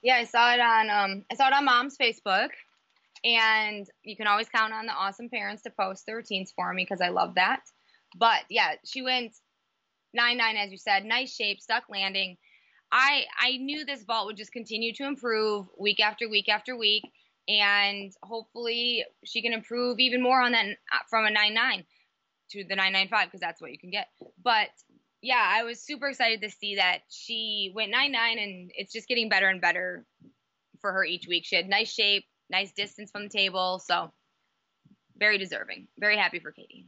Yeah, 0.02 0.16
I 0.16 0.24
saw 0.24 0.55
it 0.55 0.61
on 0.61 0.90
um, 0.90 1.24
I 1.31 1.35
saw 1.35 1.48
it 1.48 1.52
on 1.52 1.64
Mom's 1.64 1.96
Facebook, 1.96 2.50
and 3.24 3.87
you 4.05 4.16
can 4.16 4.26
always 4.26 4.48
count 4.48 4.72
on 4.72 4.87
the 4.87 4.92
awesome 4.92 5.29
parents 5.29 5.62
to 5.62 5.70
post 5.70 6.07
their 6.07 6.16
routines 6.16 6.52
for 6.55 6.72
me 6.72 6.85
because 6.85 7.00
I 7.00 7.09
love 7.09 7.35
that. 7.37 7.61
But 8.16 8.44
yeah, 8.48 8.74
she 8.85 9.02
went 9.02 9.33
nine 10.14 10.37
nine 10.37 10.57
as 10.57 10.70
you 10.70 10.79
said, 10.79 11.05
nice 11.05 11.35
shape, 11.35 11.61
stuck 11.61 11.85
landing. 11.88 12.37
I 12.92 13.24
I 13.38 13.57
knew 13.57 13.85
this 13.85 14.05
vault 14.05 14.26
would 14.26 14.37
just 14.37 14.52
continue 14.52 14.92
to 14.94 15.05
improve 15.05 15.66
week 15.79 16.00
after 16.00 16.29
week 16.29 16.48
after 16.48 16.76
week 16.76 17.02
and 17.48 18.12
hopefully 18.22 19.04
she 19.24 19.42
can 19.42 19.52
improve 19.52 19.98
even 19.98 20.22
more 20.22 20.40
on 20.40 20.52
that 20.52 20.66
from 21.09 21.26
a 21.26 21.30
9.9 21.30 21.85
to 22.50 22.64
the 22.64 22.76
9.95 22.76 23.24
because 23.24 23.40
that's 23.40 23.61
what 23.61 23.72
you 23.72 23.78
can 23.78 23.90
get. 23.90 24.09
But 24.42 24.68
yeah, 25.22 25.42
I 25.44 25.64
was 25.64 25.80
super 25.80 26.09
excited 26.09 26.42
to 26.42 26.50
see 26.50 26.76
that 26.76 26.98
she 27.09 27.72
went 27.74 27.92
9.9 27.92 28.14
and 28.42 28.70
it's 28.74 28.92
just 28.92 29.09
getting 29.09 29.28
better 29.28 29.48
and 29.48 29.61
better 29.61 30.04
for 30.80 30.92
her 30.92 31.04
each 31.04 31.26
week. 31.26 31.44
She 31.44 31.56
had 31.56 31.68
nice 31.68 31.92
shape, 31.92 32.24
nice 32.50 32.72
distance 32.72 33.11
from 33.11 33.24
the 33.24 33.28
table, 33.28 33.80
so 33.85 34.12
very 35.16 35.38
deserving. 35.38 35.88
Very 35.98 36.16
happy 36.16 36.38
for 36.38 36.52
Katie. 36.52 36.87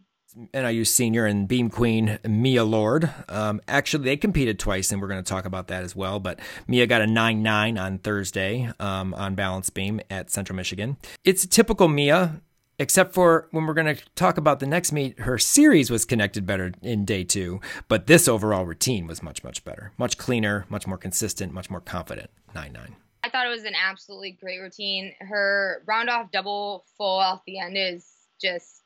NIU 0.53 0.85
senior 0.85 1.27
and 1.27 1.49
beam 1.49 1.71
queen 1.71 2.19
Mia 2.27 2.65
Lord. 2.65 3.11
Um, 3.29 3.61
actually, 3.67 4.05
they 4.05 4.17
competed 4.17 4.59
twice, 4.59 4.93
and 4.93 5.01
we're 5.01 5.09
going 5.09 5.23
to 5.23 5.29
talk 5.29 5.45
about 5.45 5.69
that 5.69 5.85
as 5.85 5.97
well. 5.97 6.21
But 6.21 6.41
Mia 6.67 6.87
got 6.87 7.01
a 7.01 7.07
9 7.07 7.43
9 7.43 7.79
on 7.79 7.99
Thursday 7.99 8.71
um, 8.79 9.15
on 9.15 9.35
balance 9.35 9.71
beam 9.71 10.01
at 10.11 10.31
Central 10.31 10.57
Michigan. 10.57 10.97
It's 11.25 11.45
a 11.45 11.49
typical 11.49 11.89
Mia, 11.89 12.41
except 12.79 13.15
for 13.15 13.49
when 13.51 13.67
we're 13.67 13.75
going 13.75 13.95
to 13.95 14.03
talk 14.15 14.37
about 14.39 14.61
the 14.61 14.67
next 14.67 14.93
meet, 14.93 15.19
her 15.21 15.39
series 15.39 15.91
was 15.91 16.05
connected 16.05 16.47
better 16.47 16.73
in 16.83 17.05
day 17.05 17.25
two, 17.25 17.61
but 17.89 18.07
this 18.07 18.29
overall 18.29 18.67
routine 18.67 19.07
was 19.07 19.23
much, 19.23 19.43
much 19.43 19.65
better. 19.65 19.93
Much 19.99 20.19
cleaner, 20.19 20.67
much 20.69 20.87
more 20.87 20.99
consistent, 20.99 21.53
much 21.53 21.71
more 21.71 21.81
confident. 21.81 22.31
9 22.55 22.73
9. 22.73 22.97
I 23.25 23.31
thought 23.31 23.47
it 23.47 23.51
was 23.51 23.65
an 23.65 23.75
absolutely 23.75 24.33
great 24.33 24.61
routine. 24.61 25.13
Her 25.21 25.83
round 25.87 26.09
off 26.09 26.31
double 26.31 26.85
full 26.97 27.19
off 27.19 27.43
the 27.47 27.59
end 27.59 27.77
is 27.77 28.07
just 28.41 28.78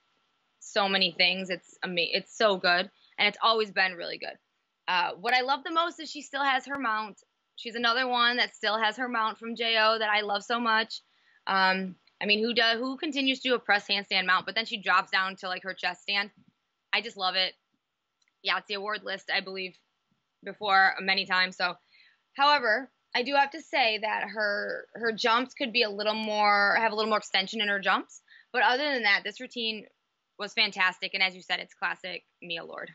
so 0.72 0.88
many 0.88 1.12
things. 1.12 1.50
It's 1.50 1.76
amazing. 1.82 2.12
It's 2.14 2.36
so 2.36 2.56
good, 2.56 2.90
and 3.18 3.28
it's 3.28 3.38
always 3.42 3.70
been 3.70 3.94
really 3.94 4.18
good. 4.18 4.36
Uh, 4.88 5.12
what 5.20 5.34
I 5.34 5.42
love 5.42 5.64
the 5.64 5.72
most 5.72 6.00
is 6.00 6.10
she 6.10 6.22
still 6.22 6.42
has 6.42 6.66
her 6.66 6.78
mount. 6.78 7.18
She's 7.56 7.76
another 7.76 8.08
one 8.08 8.38
that 8.38 8.54
still 8.54 8.78
has 8.78 8.96
her 8.96 9.08
mount 9.08 9.38
from 9.38 9.56
Jo 9.56 9.96
that 9.98 10.10
I 10.10 10.22
love 10.22 10.42
so 10.42 10.58
much. 10.58 11.00
Um, 11.46 11.96
I 12.20 12.26
mean, 12.26 12.42
who 12.42 12.54
does 12.54 12.78
who 12.78 12.96
continues 12.96 13.40
to 13.40 13.50
do 13.50 13.54
a 13.54 13.58
press 13.58 13.86
handstand 13.88 14.26
mount, 14.26 14.46
but 14.46 14.54
then 14.54 14.64
she 14.64 14.80
drops 14.80 15.10
down 15.10 15.36
to 15.36 15.48
like 15.48 15.64
her 15.64 15.74
chest 15.74 16.02
stand. 16.02 16.30
I 16.92 17.00
just 17.00 17.16
love 17.16 17.34
it. 17.36 17.54
Yeah, 18.42 18.58
it's 18.58 18.66
the 18.68 18.74
award 18.74 19.02
list, 19.04 19.30
I 19.34 19.40
believe, 19.40 19.76
before 20.44 20.94
many 21.00 21.26
times. 21.26 21.56
So, 21.56 21.74
however, 22.36 22.90
I 23.14 23.22
do 23.22 23.34
have 23.34 23.50
to 23.50 23.60
say 23.60 23.98
that 24.02 24.28
her 24.28 24.86
her 24.94 25.12
jumps 25.12 25.54
could 25.54 25.72
be 25.72 25.82
a 25.82 25.90
little 25.90 26.14
more 26.14 26.76
have 26.78 26.92
a 26.92 26.94
little 26.94 27.10
more 27.10 27.18
extension 27.18 27.60
in 27.60 27.68
her 27.68 27.80
jumps. 27.80 28.22
But 28.52 28.62
other 28.62 28.92
than 28.92 29.02
that, 29.02 29.22
this 29.24 29.40
routine 29.40 29.86
was 30.42 30.52
fantastic. 30.52 31.14
And 31.14 31.22
as 31.22 31.34
you 31.34 31.40
said, 31.40 31.60
it's 31.60 31.72
classic 31.72 32.24
Mia 32.42 32.64
Lord. 32.64 32.90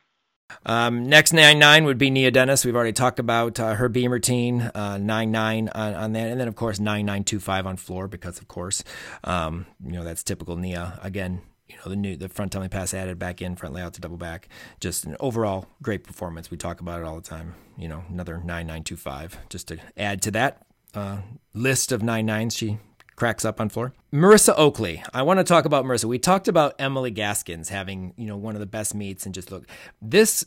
Um, 0.65 1.09
next 1.09 1.33
nine 1.33 1.59
nine 1.59 1.85
would 1.85 1.97
be 1.97 2.09
Nia 2.09 2.31
Dennis. 2.31 2.63
We've 2.63 2.75
already 2.75 2.93
talked 2.93 3.19
about 3.19 3.59
uh, 3.59 3.73
her 3.75 3.89
beam 3.89 4.11
routine, 4.11 4.61
uh, 4.61 4.97
nine 4.97 5.31
nine 5.31 5.69
on, 5.69 5.93
on, 5.93 6.13
that, 6.13 6.27
and 6.27 6.39
then 6.39 6.47
of 6.47 6.55
course 6.55 6.79
nine 6.79 7.05
nine 7.05 7.23
two 7.25 7.39
five 7.39 7.65
on 7.65 7.75
floor 7.75 8.07
because 8.07 8.37
of 8.37 8.47
course, 8.47 8.83
um, 9.25 9.65
you 9.83 9.93
know 9.93 10.05
that's 10.05 10.23
typical 10.23 10.55
Nia. 10.55 10.99
Again, 11.03 11.41
you 11.67 11.75
know 11.75 11.89
the 11.89 11.97
new 11.97 12.15
the 12.15 12.29
front 12.29 12.53
tumbling 12.53 12.69
pass 12.69 12.93
added 12.93 13.19
back 13.19 13.41
in 13.41 13.57
front 13.57 13.75
layout 13.75 13.93
to 13.95 14.01
double 14.01 14.15
back. 14.15 14.47
Just 14.79 15.05
an 15.05 15.17
overall 15.19 15.67
great 15.81 16.05
performance. 16.05 16.49
We 16.49 16.55
talk 16.55 16.79
about 16.79 17.01
it 17.01 17.05
all 17.05 17.15
the 17.15 17.21
time. 17.27 17.55
You 17.77 17.89
know 17.89 18.05
another 18.09 18.41
nine 18.41 18.67
nine 18.67 18.83
two 18.83 18.97
five 18.97 19.37
just 19.49 19.67
to 19.67 19.79
add 19.97 20.21
to 20.21 20.31
that 20.31 20.65
uh, 20.93 21.17
list 21.53 21.91
of 21.91 22.01
nine 22.01 22.25
nines 22.25 22.55
she 22.55 22.77
cracks 23.17 23.43
up 23.43 23.59
on 23.59 23.67
floor. 23.67 23.93
Marissa 24.13 24.53
Oakley. 24.55 25.03
I 25.13 25.23
want 25.23 25.39
to 25.39 25.43
talk 25.43 25.65
about 25.65 25.83
Marissa. 25.83 26.05
We 26.05 26.19
talked 26.19 26.47
about 26.47 26.75
Emily 26.79 27.11
Gaskins 27.11 27.67
having, 27.67 28.13
you 28.15 28.27
know, 28.27 28.37
one 28.37 28.55
of 28.55 28.61
the 28.61 28.65
best 28.65 28.95
meets 28.95 29.25
and 29.25 29.35
just 29.35 29.51
look. 29.51 29.65
This 30.01 30.45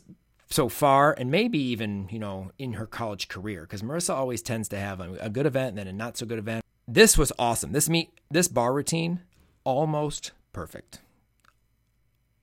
so 0.49 0.67
far 0.67 1.13
and 1.17 1.29
maybe 1.29 1.59
even, 1.59 2.07
you 2.09 2.17
know, 2.17 2.51
in 2.57 2.73
her 2.73 2.87
college 2.87 3.27
career 3.27 3.61
because 3.61 3.83
Marissa 3.83 4.15
always 4.15 4.41
tends 4.41 4.67
to 4.69 4.79
have 4.79 4.99
a, 4.99 5.13
a 5.19 5.29
good 5.29 5.45
event 5.45 5.69
and 5.69 5.77
then 5.77 5.87
a 5.87 5.93
not 5.93 6.17
so 6.17 6.25
good 6.25 6.39
event. 6.39 6.65
This 6.87 7.17
was 7.17 7.31
awesome. 7.37 7.73
This 7.73 7.89
meet 7.89 8.09
this 8.31 8.47
bar 8.47 8.73
routine 8.73 9.21
almost 9.63 10.31
perfect. 10.53 10.99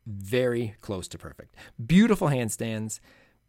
Very 0.07 0.75
close 0.81 1.09
to 1.09 1.19
perfect. 1.19 1.55
Beautiful 1.85 2.29
handstands, 2.29 3.01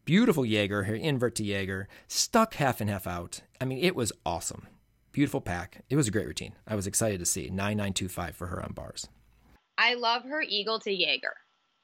beautiful 0.04 0.46
Jaeger, 0.46 0.84
her 0.84 0.96
invert 0.96 1.36
to 1.36 1.44
Jaeger, 1.44 1.88
stuck 2.08 2.56
half 2.56 2.82
and 2.82 2.90
half 2.90 3.08
out. 3.08 3.42
I 3.62 3.66
mean, 3.66 3.80
it 3.82 3.96
was 3.96 4.12
awesome. 4.26 4.68
Beautiful 5.12 5.42
pack. 5.42 5.84
It 5.90 5.96
was 5.96 6.08
a 6.08 6.12
great 6.12 6.28
routine. 6.28 6.54
I 6.68 6.76
was 6.76 6.88
excited 6.88 7.20
to 7.20 7.26
see 7.26 7.50
9925 7.50 8.36
for 8.36 8.48
her 8.48 8.64
on 8.64 8.74
bars. 8.74 9.08
I 9.78 9.96
love 9.96 10.24
her 10.24 10.42
eagle 10.42 10.80
to 10.82 10.92
Jaeger. 10.92 11.34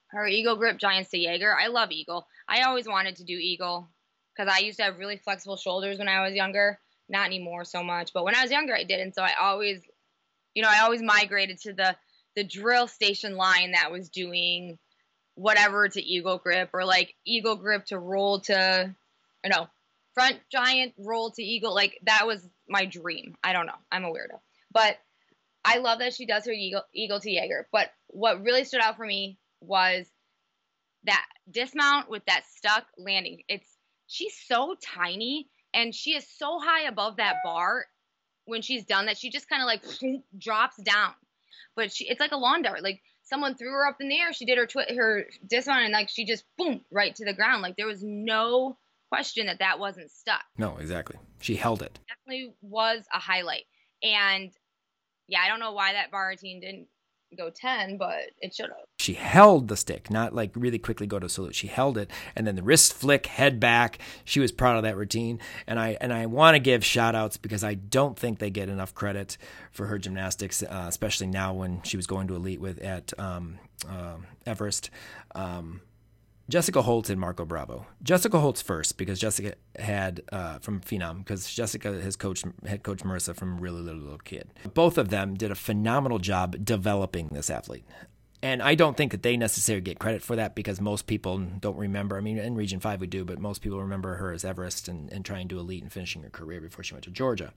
Her 0.08 0.28
eagle 0.28 0.56
grip 0.58 0.78
giants 0.78 1.10
to 1.12 1.18
Jaeger. 1.18 1.56
I 1.58 1.68
love 1.68 1.92
eagle. 1.92 2.28
I 2.48 2.64
always 2.64 2.88
wanted 2.88 3.16
to 3.18 3.24
do 3.24 3.34
eagle 3.34 3.90
because 4.36 4.54
I 4.54 4.60
used 4.60 4.78
to 4.78 4.84
have 4.84 5.00
really 5.00 5.18
flexible 5.18 5.58
shoulders 5.58 5.98
when 5.98 6.08
I 6.08 6.22
was 6.22 6.36
younger. 6.36 6.80
Not 7.10 7.28
anymore 7.28 7.66
so 7.66 7.84
much, 7.84 8.14
but 8.14 8.26
when 8.26 8.36
I 8.36 8.42
was 8.42 8.52
younger 8.52 8.76
I 8.76 8.84
did, 8.84 9.00
and 9.00 9.14
so 9.14 9.22
I 9.22 9.34
always, 9.40 9.82
you 10.54 10.64
know, 10.64 10.70
I 10.72 10.82
always 10.82 11.02
migrated 11.02 11.60
to 11.62 11.74
the 11.74 11.96
the 12.36 12.44
drill 12.44 12.88
station 12.88 13.36
line 13.36 13.72
that 13.72 13.92
was 13.92 14.10
doing 14.10 14.78
whatever 15.36 15.88
to 15.88 16.02
eagle 16.02 16.38
grip 16.38 16.70
or 16.74 16.84
like 16.84 17.14
eagle 17.26 17.56
grip 17.56 17.86
to 17.86 18.00
roll 18.00 18.40
to, 18.42 18.96
you 19.44 19.50
know, 19.50 19.68
front 20.16 20.38
giant 20.52 20.94
roll 20.98 21.30
to 21.32 21.44
eagle. 21.44 21.76
Like 21.76 22.00
that 22.06 22.26
was 22.26 22.48
my 22.68 22.86
dream. 22.86 23.36
I 23.44 23.54
don't 23.54 23.68
know. 23.68 23.74
I'm 23.92 24.06
a 24.06 24.10
weirdo. 24.10 24.40
But 24.72 24.98
I 25.64 25.78
love 25.78 26.00
that 26.00 26.16
she 26.16 26.26
does 26.26 26.46
her 26.46 26.52
eagle, 26.52 26.84
eagle 26.94 27.20
to 27.20 27.30
Jaeger. 27.30 27.68
But 27.72 27.92
what 28.08 28.42
really 28.42 28.64
stood 28.64 28.82
out 28.82 28.98
for 28.98 29.06
me 29.06 29.38
was 29.62 30.08
that 31.06 31.26
dismount 31.50 32.10
with 32.10 32.24
that 32.26 32.44
stuck 32.56 32.86
landing. 32.98 33.44
It's 33.48 33.68
she's 34.08 34.36
so 34.48 34.76
tiny 34.82 35.48
and 35.74 35.94
she 35.94 36.12
is 36.12 36.26
so 36.38 36.60
high 36.60 36.88
above 36.88 37.18
that 37.18 37.38
bar 37.44 37.86
when 38.46 38.62
she's 38.62 38.86
done 38.86 39.08
that 39.08 39.18
she 39.18 39.30
just 39.30 39.50
kind 39.50 39.62
of 39.62 39.68
like 39.68 39.84
drops 40.38 40.78
down. 40.78 41.14
But 41.76 41.92
she, 41.92 42.08
it's 42.08 42.20
like 42.20 42.32
a 42.32 42.38
lawn 42.38 42.62
dart. 42.62 42.84
Like 42.84 43.02
someone 43.24 43.56
threw 43.56 43.72
her 43.72 43.88
up 43.88 43.98
in 44.00 44.08
the 44.08 44.20
air. 44.20 44.34
She 44.34 44.46
did 44.46 44.58
her 44.58 44.66
twi- 44.66 44.96
her 44.96 45.26
dismount 45.48 45.84
and 45.84 45.94
like 45.94 46.10
she 46.10 46.26
just 46.26 46.46
boom 46.58 46.82
right 46.92 47.14
to 47.16 47.26
the 47.26 47.34
ground. 47.34 47.62
Like 47.62 47.76
there 47.76 47.88
was 47.88 48.04
no 48.04 48.78
question 49.10 49.48
that 49.48 49.60
that 49.60 49.80
wasn't 49.80 50.12
stuck. 50.12 50.44
No, 50.58 50.78
exactly. 50.78 51.18
She 51.40 51.56
held 51.56 51.82
it. 51.82 52.00
Definitely 52.08 52.54
was 52.62 53.06
a 53.14 53.20
highlight. 53.20 53.66
And 54.04 54.52
yeah, 55.28 55.42
I 55.42 55.48
don't 55.48 55.60
know 55.60 55.74
why 55.74 55.94
that 55.94 56.12
bar 56.12 56.30
routine 56.30 56.60
didn't 56.60 56.88
go 57.36 57.50
10, 57.50 57.98
but 57.98 58.32
it 58.40 58.54
should 58.54 58.68
have. 58.68 58.86
She 59.00 59.14
held 59.14 59.68
the 59.68 59.78
stick, 59.78 60.10
not 60.10 60.34
like 60.34 60.52
really 60.56 60.80
quickly 60.80 61.08
go 61.08 61.20
to 61.20 61.28
salute. 61.28 61.56
She 61.56 61.68
held 61.68 61.98
it 61.98 62.10
and 62.36 62.48
then 62.48 62.56
the 62.56 62.64
wrist 62.64 62.94
flick, 62.94 63.26
head 63.26 63.60
back. 63.60 64.00
She 64.24 64.40
was 64.40 64.52
proud 64.52 64.78
of 64.78 64.84
that 64.84 64.96
routine. 64.96 65.40
And 65.68 65.80
I 65.80 65.98
and 66.00 66.14
I 66.14 66.26
want 66.28 66.56
to 66.56 66.60
give 66.60 66.86
shout 66.86 67.16
outs 67.16 67.38
because 67.38 67.64
I 67.64 67.74
don't 67.74 68.18
think 68.18 68.40
they 68.40 68.50
get 68.50 68.70
enough 68.70 68.94
credit 68.94 69.38
for 69.72 69.88
her 69.88 69.98
gymnastics, 69.98 70.64
uh, 70.64 70.86
especially 70.88 71.28
now 71.28 71.54
when 71.54 71.82
she 71.84 71.98
was 71.98 72.08
going 72.08 72.28
to 72.28 72.36
elite 72.36 72.62
with 72.62 72.82
at 72.82 73.18
um, 73.20 73.60
uh, 73.90 74.16
Everest. 74.46 74.90
Um, 75.34 75.82
Jessica 76.48 76.84
Holtz 76.84 77.10
and 77.10 77.20
Marco 77.20 77.44
Bravo. 77.44 77.88
Jessica 78.04 78.40
Holtz 78.40 78.62
first 78.62 78.98
because 78.98 79.20
Jessica 79.20 79.56
had 79.80 80.22
uh, 80.32 80.60
from 80.60 80.80
Phenom 80.80 81.20
because 81.20 81.52
Jessica 81.52 82.00
has 82.02 82.16
coached 82.16 82.46
head 82.66 82.84
coach 82.84 83.00
Marissa 83.00 83.36
from 83.36 83.60
really 83.60 83.82
little, 83.82 84.02
little 84.02 84.20
kid. 84.20 84.54
Both 84.74 84.98
of 84.98 85.10
them 85.10 85.34
did 85.34 85.50
a 85.50 85.56
phenomenal 85.56 86.20
job 86.20 86.64
developing 86.64 87.30
this 87.30 87.50
athlete. 87.50 87.86
And 88.44 88.62
I 88.62 88.76
don't 88.76 88.96
think 88.96 89.12
that 89.12 89.24
they 89.24 89.38
necessarily 89.38 89.82
get 89.82 89.98
credit 89.98 90.22
for 90.22 90.36
that 90.36 90.54
because 90.54 90.80
most 90.80 91.08
people 91.08 91.40
don't 91.40 91.78
remember. 91.78 92.16
I 92.16 92.22
mean, 92.22 92.38
in 92.38 92.54
Region 92.54 92.80
5 92.80 93.02
we 93.02 93.08
do, 93.08 93.26
but 93.26 93.40
most 93.40 93.64
people 93.64 93.82
remember 93.82 94.18
her 94.18 94.32
as 94.32 94.46
Everest 94.46 94.88
and, 94.88 95.12
and 95.12 95.26
trying 95.26 95.48
to 95.48 95.58
elite 95.58 95.82
and 95.82 95.92
finishing 95.92 96.22
her 96.22 96.30
career 96.30 96.62
before 96.62 96.84
she 96.84 96.94
went 96.94 97.06
to 97.06 97.10
Georgia. 97.10 97.54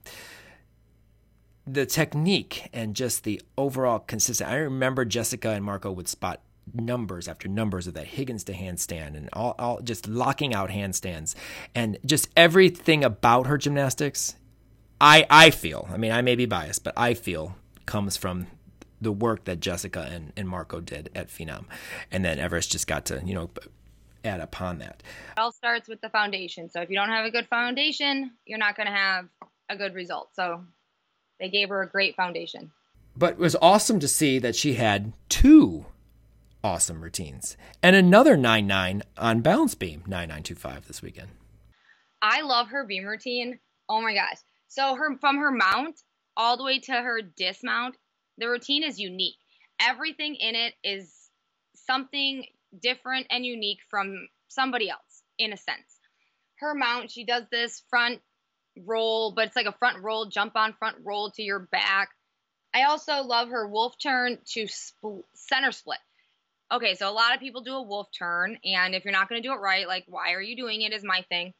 The 1.66 1.84
technique 1.84 2.70
and 2.72 2.96
just 2.96 3.24
the 3.24 3.42
overall 3.58 3.98
consistent. 3.98 4.48
I 4.48 4.56
remember 4.56 5.04
Jessica 5.04 5.50
and 5.50 5.62
Marco 5.62 5.92
would 5.92 6.08
spot 6.08 6.40
numbers 6.74 7.28
after 7.28 7.48
numbers 7.48 7.86
of 7.86 7.94
that 7.94 8.06
Higgins 8.06 8.44
to 8.44 8.52
handstand 8.52 9.16
and 9.16 9.28
all, 9.32 9.54
all 9.58 9.80
just 9.80 10.08
locking 10.08 10.54
out 10.54 10.70
handstands 10.70 11.34
and 11.74 11.98
just 12.04 12.28
everything 12.36 13.04
about 13.04 13.46
her 13.46 13.58
gymnastics. 13.58 14.36
I 15.00 15.26
I 15.30 15.50
feel. 15.50 15.88
I 15.90 15.96
mean, 15.96 16.12
I 16.12 16.22
may 16.22 16.34
be 16.34 16.46
biased, 16.46 16.84
but 16.84 16.94
I 16.96 17.14
feel 17.14 17.56
comes 17.86 18.16
from 18.16 18.48
the 19.00 19.12
work 19.12 19.44
that 19.44 19.60
Jessica 19.60 20.08
and, 20.10 20.32
and 20.36 20.48
Marco 20.48 20.80
did 20.80 21.10
at 21.14 21.28
Phenom, 21.28 21.66
and 22.10 22.24
then 22.24 22.38
Everest 22.38 22.72
just 22.72 22.86
got 22.86 23.04
to 23.06 23.22
you 23.24 23.34
know 23.34 23.50
add 24.24 24.40
upon 24.40 24.78
that. 24.78 25.02
It 25.36 25.40
all 25.40 25.52
starts 25.52 25.88
with 25.88 26.00
the 26.00 26.10
foundation. 26.10 26.68
So 26.68 26.80
if 26.80 26.90
you 26.90 26.96
don't 26.96 27.08
have 27.08 27.24
a 27.24 27.30
good 27.30 27.46
foundation, 27.46 28.32
you're 28.44 28.58
not 28.58 28.76
going 28.76 28.86
to 28.86 28.92
have 28.92 29.26
a 29.68 29.76
good 29.76 29.94
result. 29.94 30.30
So 30.34 30.64
they 31.38 31.48
gave 31.48 31.68
her 31.68 31.82
a 31.82 31.88
great 31.88 32.16
foundation. 32.16 32.72
But 33.16 33.32
it 33.34 33.38
was 33.38 33.56
awesome 33.60 34.00
to 34.00 34.08
see 34.08 34.38
that 34.38 34.54
she 34.54 34.74
had 34.74 35.12
two 35.28 35.86
awesome 36.62 37.02
routines. 37.02 37.56
And 37.82 37.94
another 37.94 38.36
9 38.36 38.66
9 38.66 39.02
on 39.16 39.40
balance 39.40 39.74
beam, 39.74 40.02
9925 40.06 40.86
this 40.86 41.02
weekend. 41.02 41.28
I 42.20 42.42
love 42.42 42.68
her 42.68 42.84
beam 42.84 43.04
routine. 43.04 43.58
Oh 43.88 44.00
my 44.00 44.14
gosh. 44.14 44.38
So 44.68 44.94
her 44.94 45.16
from 45.18 45.38
her 45.38 45.50
mount 45.50 46.00
all 46.36 46.56
the 46.56 46.64
way 46.64 46.78
to 46.80 46.92
her 46.92 47.20
dismount, 47.22 47.96
the 48.36 48.48
routine 48.48 48.82
is 48.82 48.98
unique. 48.98 49.36
Everything 49.80 50.34
in 50.34 50.54
it 50.54 50.74
is 50.84 51.12
something 51.74 52.44
different 52.80 53.26
and 53.30 53.46
unique 53.46 53.80
from 53.88 54.28
somebody 54.48 54.90
else 54.90 55.22
in 55.38 55.52
a 55.52 55.56
sense. 55.56 55.98
Her 56.60 56.74
mount, 56.74 57.10
she 57.10 57.24
does 57.24 57.44
this 57.50 57.82
front 57.88 58.20
roll, 58.84 59.32
but 59.32 59.46
it's 59.46 59.56
like 59.56 59.66
a 59.66 59.72
front 59.72 60.02
roll, 60.02 60.26
jump 60.26 60.56
on 60.56 60.74
front 60.74 60.96
roll 61.04 61.30
to 61.32 61.42
your 61.42 61.60
back. 61.60 62.10
I 62.74 62.84
also 62.84 63.22
love 63.22 63.48
her 63.48 63.66
wolf 63.66 63.96
turn 63.98 64.38
to 64.52 64.66
center 65.34 65.72
split 65.72 65.98
okay, 66.72 66.94
so 66.94 67.08
a 67.08 67.12
lot 67.12 67.34
of 67.34 67.40
people 67.40 67.62
do 67.62 67.74
a 67.74 67.82
wolf 67.82 68.08
turn, 68.16 68.58
and 68.64 68.94
if 68.94 69.04
you're 69.04 69.12
not 69.12 69.28
going 69.28 69.40
to 69.40 69.48
do 69.48 69.52
it 69.52 69.60
right, 69.60 69.86
like, 69.86 70.04
why 70.06 70.32
are 70.32 70.42
you 70.42 70.56
doing 70.56 70.82
it 70.82 70.92
is 70.92 71.02
my 71.04 71.24
thing. 71.28 71.52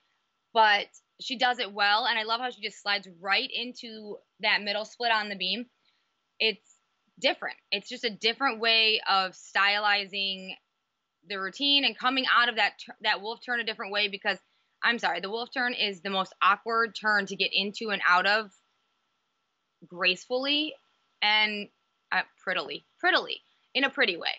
But 0.52 0.86
she 1.20 1.38
does 1.38 1.58
it 1.58 1.72
well, 1.72 2.06
and 2.06 2.18
I 2.18 2.24
love 2.24 2.40
how 2.40 2.50
she 2.50 2.62
just 2.62 2.82
slides 2.82 3.08
right 3.20 3.48
into 3.52 4.16
that 4.40 4.62
middle 4.62 4.84
split 4.84 5.12
on 5.12 5.28
the 5.28 5.36
beam. 5.36 5.66
It's 6.38 6.76
different. 7.20 7.56
It's 7.70 7.88
just 7.88 8.04
a 8.04 8.10
different 8.10 8.60
way 8.60 9.00
of 9.08 9.32
stylizing 9.32 10.54
the 11.28 11.36
routine 11.36 11.84
and 11.84 11.98
coming 11.98 12.24
out 12.34 12.48
of 12.48 12.56
that 12.56 12.72
that 13.02 13.20
wolf 13.20 13.40
turn 13.44 13.60
a 13.60 13.64
different 13.64 13.92
way 13.92 14.08
because 14.08 14.38
I'm 14.82 14.98
sorry, 14.98 15.20
the 15.20 15.28
wolf 15.28 15.50
turn 15.52 15.74
is 15.74 16.00
the 16.00 16.10
most 16.10 16.32
awkward 16.40 16.94
turn 16.98 17.26
to 17.26 17.36
get 17.36 17.50
into 17.52 17.90
and 17.90 18.00
out 18.08 18.26
of 18.26 18.50
gracefully 19.86 20.74
and 21.20 21.68
uh, 22.12 22.22
prettily, 22.42 22.86
prettily 23.00 23.40
in 23.74 23.84
a 23.84 23.90
pretty 23.90 24.16
way 24.16 24.30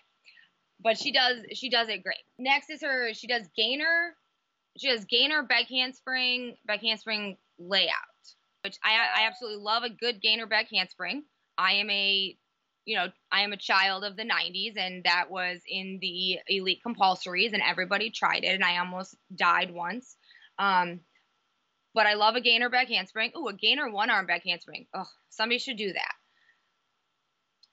but 0.79 0.97
she 0.97 1.11
does 1.11 1.37
she 1.53 1.69
does 1.69 1.89
it 1.89 2.03
great. 2.03 2.23
Next 2.37 2.69
is 2.69 2.81
her 2.81 3.13
she 3.13 3.27
does 3.27 3.47
gainer. 3.55 4.15
She 4.77 4.89
does 4.89 5.05
gainer 5.05 5.43
back 5.43 5.67
handspring, 5.67 6.55
back 6.65 6.81
handspring 6.81 7.37
layout, 7.57 7.95
which 8.63 8.77
I 8.83 9.21
I 9.21 9.27
absolutely 9.27 9.63
love 9.63 9.83
a 9.83 9.89
good 9.89 10.21
gainer 10.21 10.45
back 10.45 10.69
handspring. 10.71 11.23
I 11.57 11.73
am 11.73 11.89
a 11.89 12.37
you 12.85 12.95
know, 12.95 13.07
I 13.31 13.41
am 13.41 13.53
a 13.53 13.57
child 13.57 14.03
of 14.03 14.15
the 14.15 14.23
90s 14.23 14.75
and 14.75 15.03
that 15.03 15.29
was 15.29 15.59
in 15.67 15.99
the 16.01 16.39
elite 16.47 16.81
compulsories 16.83 17.53
and 17.53 17.61
everybody 17.61 18.09
tried 18.09 18.43
it 18.43 18.55
and 18.55 18.63
I 18.63 18.79
almost 18.79 19.15
died 19.35 19.71
once. 19.71 20.15
Um, 20.57 21.01
but 21.93 22.07
I 22.07 22.15
love 22.15 22.35
a 22.35 22.41
gainer 22.41 22.69
back 22.69 22.87
handspring. 22.87 23.31
Oh, 23.35 23.47
a 23.47 23.53
gainer 23.53 23.91
one 23.91 24.09
arm 24.09 24.25
back 24.25 24.43
handspring. 24.43 24.87
Oh, 24.95 25.05
somebody 25.29 25.59
should 25.59 25.77
do 25.77 25.93
that 25.93 26.13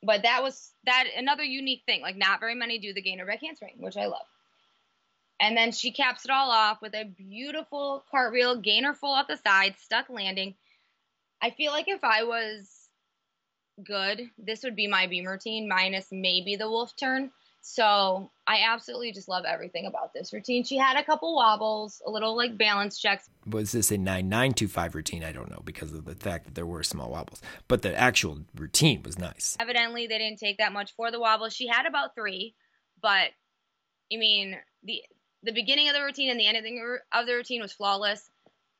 but 0.07 0.23
that 0.23 0.43
was 0.43 0.73
that 0.85 1.05
another 1.17 1.43
unique 1.43 1.83
thing. 1.85 2.01
Like 2.01 2.17
not 2.17 2.41
very 2.41 2.55
many 2.55 2.79
do 2.79 2.95
the 2.95 3.03
gainer 3.03 3.27
back 3.27 3.41
handspring, 3.43 3.75
which 3.79 3.97
I 3.97 4.07
love. 4.07 4.27
And 5.41 5.57
then 5.57 5.73
she 5.73 5.91
caps 5.91 6.25
it 6.25 6.31
all 6.31 6.51
off 6.51 6.81
with 6.81 6.95
a 6.95 7.05
beautiful 7.05 8.05
cartwheel, 8.11 8.61
gainer 8.61 8.95
full 8.95 9.13
off 9.13 9.29
the 9.29 9.37
side, 9.37 9.75
stuck 9.79 10.09
landing. 10.09 10.55
I 11.43 11.51
feel 11.51 11.73
like 11.73 11.89
if 11.89 12.03
I 12.05 12.23
was 12.23 12.89
good, 13.85 14.31
this 14.39 14.63
would 14.63 14.77
be 14.77 14.87
my 14.87 15.09
beam 15.09 15.27
routine 15.27 15.69
minus 15.69 16.07
maybe 16.11 16.57
the 16.57 16.71
wolf 16.71 16.97
turn. 16.97 17.33
So 17.69 18.31
I 18.47 18.61
absolutely 18.65 19.11
just 19.11 19.29
love 19.29 19.45
everything 19.45 19.87
about 19.87 20.15
this 20.15 20.33
routine. 20.33 20.63
She 20.63 20.77
had 20.77 20.97
a 20.97 21.03
couple 21.03 21.35
wobbles, 21.35 22.01
a 22.07 22.11
little 22.13 22.37
like 22.37 22.57
balance 22.57 22.97
checks. 22.97 23.29
Was 23.45 23.73
this 23.73 23.91
a 23.91 23.99
9925 23.99 24.95
routine? 24.95 25.25
I 25.25 25.33
don't 25.33 25.51
know 25.51 25.63
because 25.65 25.93
of 25.93 26.05
the 26.05 26.15
fact 26.15 26.45
that 26.45 26.55
there 26.55 26.65
were 26.65 26.85
small 26.85 27.11
wobbles, 27.11 27.43
but 27.67 27.83
the 27.83 27.93
actual 27.99 28.43
routine 28.55 29.03
was 29.03 29.19
nice. 29.19 29.57
Evidently, 29.59 30.07
they 30.07 30.17
didn't 30.17 30.39
take 30.39 30.59
that 30.59 30.73
much 30.73 30.95
for 30.95 31.11
the 31.11 31.19
wobbles. 31.19 31.55
She 31.55 31.67
had 31.67 31.87
about 31.87 32.15
three, 32.15 32.55
but 33.03 33.31
I 34.13 34.17
mean, 34.17 34.57
the 34.85 35.03
the 35.43 35.53
beginning 35.53 35.89
of 35.89 35.95
the 35.97 36.03
routine 36.03 36.31
and 36.31 36.39
the 36.39 36.47
ending 36.47 36.81
of 37.13 37.27
the 37.27 37.35
routine 37.35 37.63
was 37.63 37.73
flawless. 37.73 38.31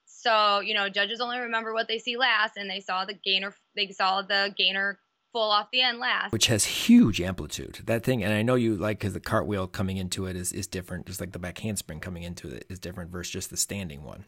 So, 0.05 0.61
you 0.61 0.75
know, 0.75 0.89
judges 0.89 1.21
only 1.21 1.41
remember 1.41 1.75
what 1.75 1.89
they 1.89 1.99
see 1.99 2.17
last 2.17 2.57
and 2.57 2.71
they 2.71 2.81
saw 2.81 3.05
the 3.05 3.15
gainer 3.15 3.53
they 3.75 3.89
saw 3.91 4.23
the 4.23 4.55
gainer 4.57 5.01
off 5.43 5.71
the 5.71 5.83
end 5.83 5.99
last. 5.99 6.33
Which 6.33 6.47
has 6.47 6.65
huge 6.65 7.21
amplitude. 7.21 7.81
That 7.87 8.05
thing, 8.05 8.23
and 8.23 8.33
I 8.33 8.43
know 8.43 8.55
you 8.55 8.77
like 8.77 8.99
because 8.99 9.15
the 9.15 9.21
cartwheel 9.21 9.67
coming 9.67 9.97
into 9.97 10.27
it 10.27 10.37
is, 10.37 10.53
is 10.53 10.67
different, 10.67 11.07
just 11.07 11.21
like 11.21 11.33
the 11.33 11.39
back 11.39 11.59
handspring 11.59 12.01
coming 12.01 12.23
into 12.23 12.49
it 12.49 12.67
is 12.69 12.79
different 12.79 13.11
versus 13.11 13.33
just 13.33 13.51
the 13.51 13.57
standing 13.57 14.03
one. 14.03 14.25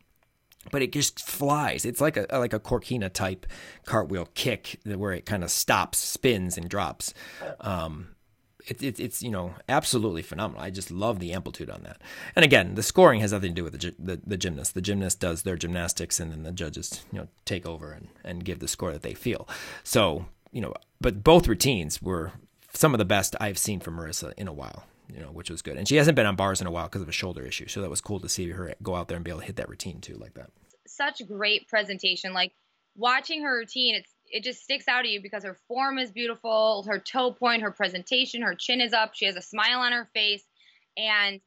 But 0.70 0.82
it 0.82 0.92
just 0.92 1.24
flies. 1.24 1.84
It's 1.84 2.00
like 2.00 2.16
a 2.16 2.26
like 2.32 2.52
a 2.52 2.60
Khorkina 2.60 3.12
type 3.12 3.46
cartwheel 3.84 4.28
kick 4.34 4.80
where 4.84 5.12
it 5.12 5.24
kind 5.24 5.44
of 5.44 5.50
stops, 5.50 5.98
spins, 5.98 6.58
and 6.58 6.68
drops. 6.68 7.14
Um, 7.60 8.08
it, 8.68 8.82
it, 8.82 9.00
it's 9.00 9.22
you 9.22 9.30
know 9.30 9.54
absolutely 9.68 10.22
phenomenal. 10.22 10.62
I 10.62 10.70
just 10.70 10.90
love 10.90 11.18
the 11.18 11.32
amplitude 11.32 11.70
on 11.70 11.82
that. 11.84 12.00
And 12.36 12.44
again, 12.44 12.74
the 12.74 12.82
scoring 12.82 13.20
has 13.20 13.32
nothing 13.32 13.50
to 13.50 13.54
do 13.54 13.64
with 13.64 13.80
the, 13.80 13.94
the, 13.98 14.20
the 14.26 14.36
gymnast. 14.36 14.74
The 14.74 14.80
gymnast 14.80 15.20
does 15.20 15.42
their 15.42 15.56
gymnastics, 15.56 16.20
and 16.20 16.30
then 16.30 16.42
the 16.42 16.52
judges 16.52 17.04
you 17.12 17.20
know 17.20 17.28
take 17.44 17.66
over 17.66 17.92
and, 17.92 18.08
and 18.24 18.44
give 18.44 18.58
the 18.58 18.68
score 18.68 18.92
that 18.92 19.02
they 19.02 19.14
feel. 19.14 19.48
So 19.82 20.26
you 20.52 20.60
know, 20.60 20.74
but 21.00 21.22
both 21.22 21.48
routines 21.48 22.02
were 22.02 22.32
some 22.72 22.94
of 22.94 22.98
the 22.98 23.04
best 23.04 23.34
I've 23.40 23.58
seen 23.58 23.80
from 23.80 23.96
Marissa 23.96 24.32
in 24.36 24.48
a 24.48 24.52
while, 24.52 24.84
you 25.08 25.20
know, 25.20 25.28
which 25.28 25.50
was 25.50 25.62
good. 25.62 25.76
And 25.76 25.88
she 25.88 25.96
hasn't 25.96 26.16
been 26.16 26.26
on 26.26 26.36
bars 26.36 26.60
in 26.60 26.66
a 26.66 26.70
while 26.70 26.86
because 26.86 27.02
of 27.02 27.08
a 27.08 27.12
shoulder 27.12 27.44
issue. 27.44 27.68
So 27.68 27.80
that 27.80 27.90
was 27.90 28.00
cool 28.00 28.20
to 28.20 28.28
see 28.28 28.50
her 28.50 28.74
go 28.82 28.94
out 28.94 29.08
there 29.08 29.16
and 29.16 29.24
be 29.24 29.30
able 29.30 29.40
to 29.40 29.46
hit 29.46 29.56
that 29.56 29.68
routine 29.68 30.00
too, 30.00 30.14
like 30.14 30.34
that. 30.34 30.50
Such 30.86 31.26
great 31.26 31.68
presentation. 31.68 32.32
Like 32.32 32.52
watching 32.96 33.42
her 33.42 33.56
routine, 33.56 33.94
it's 33.94 34.10
it 34.30 34.44
just 34.44 34.62
sticks 34.62 34.88
out 34.88 35.00
at 35.00 35.10
you 35.10 35.22
because 35.22 35.44
her 35.44 35.56
form 35.68 35.98
is 35.98 36.10
beautiful, 36.10 36.84
her 36.86 36.98
toe 36.98 37.32
point, 37.32 37.62
her 37.62 37.70
presentation, 37.70 38.42
her 38.42 38.54
chin 38.54 38.80
is 38.80 38.92
up, 38.92 39.14
she 39.14 39.24
has 39.24 39.36
a 39.36 39.42
smile 39.42 39.80
on 39.80 39.92
her 39.92 40.06
face, 40.12 40.44
and 40.98 41.40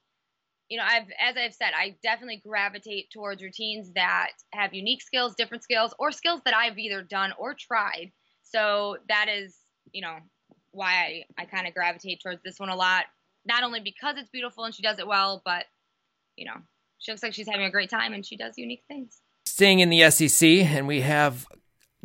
you 0.67 0.77
know, 0.77 0.83
I've 0.87 1.07
as 1.19 1.35
I've 1.37 1.53
said, 1.53 1.73
I 1.77 1.95
definitely 2.01 2.41
gravitate 2.43 3.11
towards 3.11 3.43
routines 3.43 3.91
that 3.93 4.31
have 4.53 4.73
unique 4.73 5.01
skills, 5.01 5.35
different 5.35 5.63
skills, 5.63 5.93
or 5.99 6.11
skills 6.11 6.41
that 6.45 6.55
I've 6.55 6.79
either 6.79 7.03
done 7.03 7.33
or 7.37 7.53
tried 7.53 8.11
so 8.51 8.97
that 9.07 9.27
is, 9.29 9.55
you 9.91 10.01
know, 10.01 10.17
why 10.71 11.25
I, 11.37 11.41
I 11.41 11.45
kind 11.45 11.67
of 11.67 11.73
gravitate 11.73 12.21
towards 12.21 12.41
this 12.43 12.59
one 12.59 12.69
a 12.69 12.75
lot. 12.75 13.05
Not 13.45 13.63
only 13.63 13.79
because 13.79 14.17
it's 14.17 14.29
beautiful 14.29 14.63
and 14.65 14.73
she 14.73 14.83
does 14.83 14.99
it 14.99 15.07
well, 15.07 15.41
but, 15.43 15.65
you 16.35 16.45
know, 16.45 16.57
she 16.99 17.11
looks 17.11 17.23
like 17.23 17.33
she's 17.33 17.49
having 17.49 17.65
a 17.65 17.71
great 17.71 17.89
time 17.89 18.13
and 18.13 18.25
she 18.25 18.37
does 18.37 18.57
unique 18.57 18.83
things. 18.87 19.21
Staying 19.45 19.79
in 19.79 19.89
the 19.89 20.09
SEC, 20.11 20.47
and 20.47 20.87
we 20.87 21.01
have 21.01 21.47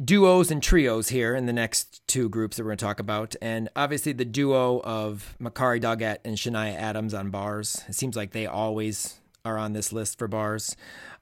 duos 0.02 0.50
and 0.50 0.62
trios 0.62 1.08
here 1.10 1.34
in 1.34 1.46
the 1.46 1.52
next 1.52 2.06
two 2.06 2.28
groups 2.28 2.56
that 2.56 2.64
we're 2.64 2.70
going 2.70 2.78
to 2.78 2.84
talk 2.84 3.00
about. 3.00 3.36
And 3.40 3.68
obviously, 3.76 4.12
the 4.12 4.24
duo 4.24 4.80
of 4.80 5.36
Makarri 5.40 5.80
Doggette 5.80 6.18
and 6.24 6.36
Shania 6.36 6.74
Adams 6.74 7.14
on 7.14 7.30
bars. 7.30 7.84
It 7.88 7.94
seems 7.94 8.16
like 8.16 8.32
they 8.32 8.46
always 8.46 9.20
are 9.44 9.58
on 9.58 9.74
this 9.74 9.92
list 9.92 10.18
for 10.18 10.28
bars. 10.28 10.76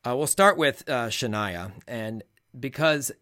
Uh, 0.07 0.17
we'll 0.17 0.27
start 0.27 0.57
with 0.57 0.89
uh, 0.89 1.09
Shania. 1.09 1.73
And 1.87 2.23
because 2.59 3.13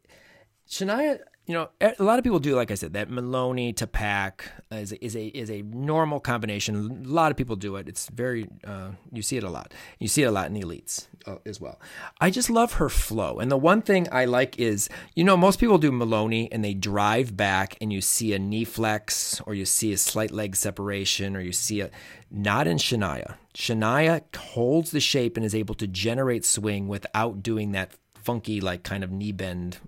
Shania 0.69 1.21
you 1.47 1.55
know, 1.55 1.71
a 1.81 2.03
lot 2.05 2.19
of 2.19 2.25
people 2.25 2.39
do, 2.39 2.55
like 2.55 2.71
I 2.71 2.75
said, 2.75 2.93
that 2.93 3.11
Maloney 3.11 3.73
to 3.75 3.87
pack 3.89 4.53
is 4.71 4.93
a, 4.93 5.05
is 5.05 5.17
a 5.17 5.27
is 5.27 5.51
a 5.51 5.63
normal 5.63 6.21
combination. 6.21 7.05
A 7.05 7.09
lot 7.09 7.33
of 7.33 7.37
people 7.37 7.57
do 7.57 7.75
it. 7.77 7.89
It's 7.89 8.09
very 8.09 8.49
uh, 8.65 8.91
you 9.11 9.23
see 9.23 9.39
it 9.39 9.43
a 9.43 9.51
lot. 9.51 9.75
You 9.99 10.07
see 10.07 10.23
it 10.23 10.27
a 10.27 10.31
lot 10.31 10.47
in 10.47 10.55
elites 10.55 11.09
uh, 11.27 11.39
as 11.45 11.61
well. 11.61 11.81
I 12.21 12.31
just 12.31 12.49
love 12.49 12.75
her 12.75 12.89
flow, 12.89 13.41
and 13.41 13.51
the 13.51 13.57
one 13.57 13.83
thing 13.83 14.07
I 14.13 14.25
like 14.25 14.61
is, 14.61 14.89
you 15.17 15.25
know, 15.25 15.37
most 15.37 15.59
people 15.59 15.79
do 15.79 15.91
Maloney 15.91 16.51
and 16.53 16.65
they 16.65 16.75
drive 16.75 17.37
back, 17.37 17.77
and 17.81 17.93
you 17.93 18.01
see 18.01 18.33
a 18.33 18.39
knee 18.39 18.65
flex, 18.65 19.41
or 19.45 19.55
you 19.55 19.65
see 19.65 19.93
a 19.93 19.99
slight 19.99 20.31
leg 20.31 20.55
separation, 20.55 21.35
or 21.35 21.41
you 21.41 21.53
see 21.53 21.81
a 21.81 21.91
not 22.31 22.69
in 22.69 22.77
Shania. 22.77 23.35
Shania 23.53 24.23
holds 24.37 24.93
the 24.93 25.01
shape 25.01 25.37
and 25.37 25.45
is 25.45 25.57
able 25.57 25.75
to 25.75 25.89
generate 25.89 26.45
swing 26.45 26.87
without 26.87 27.43
doing 27.43 27.73
that 27.73 27.95
funky 28.15 28.61
like 28.61 28.85
kind 28.85 29.03
of 29.03 29.11
knee 29.11 29.33
bend 29.33 29.79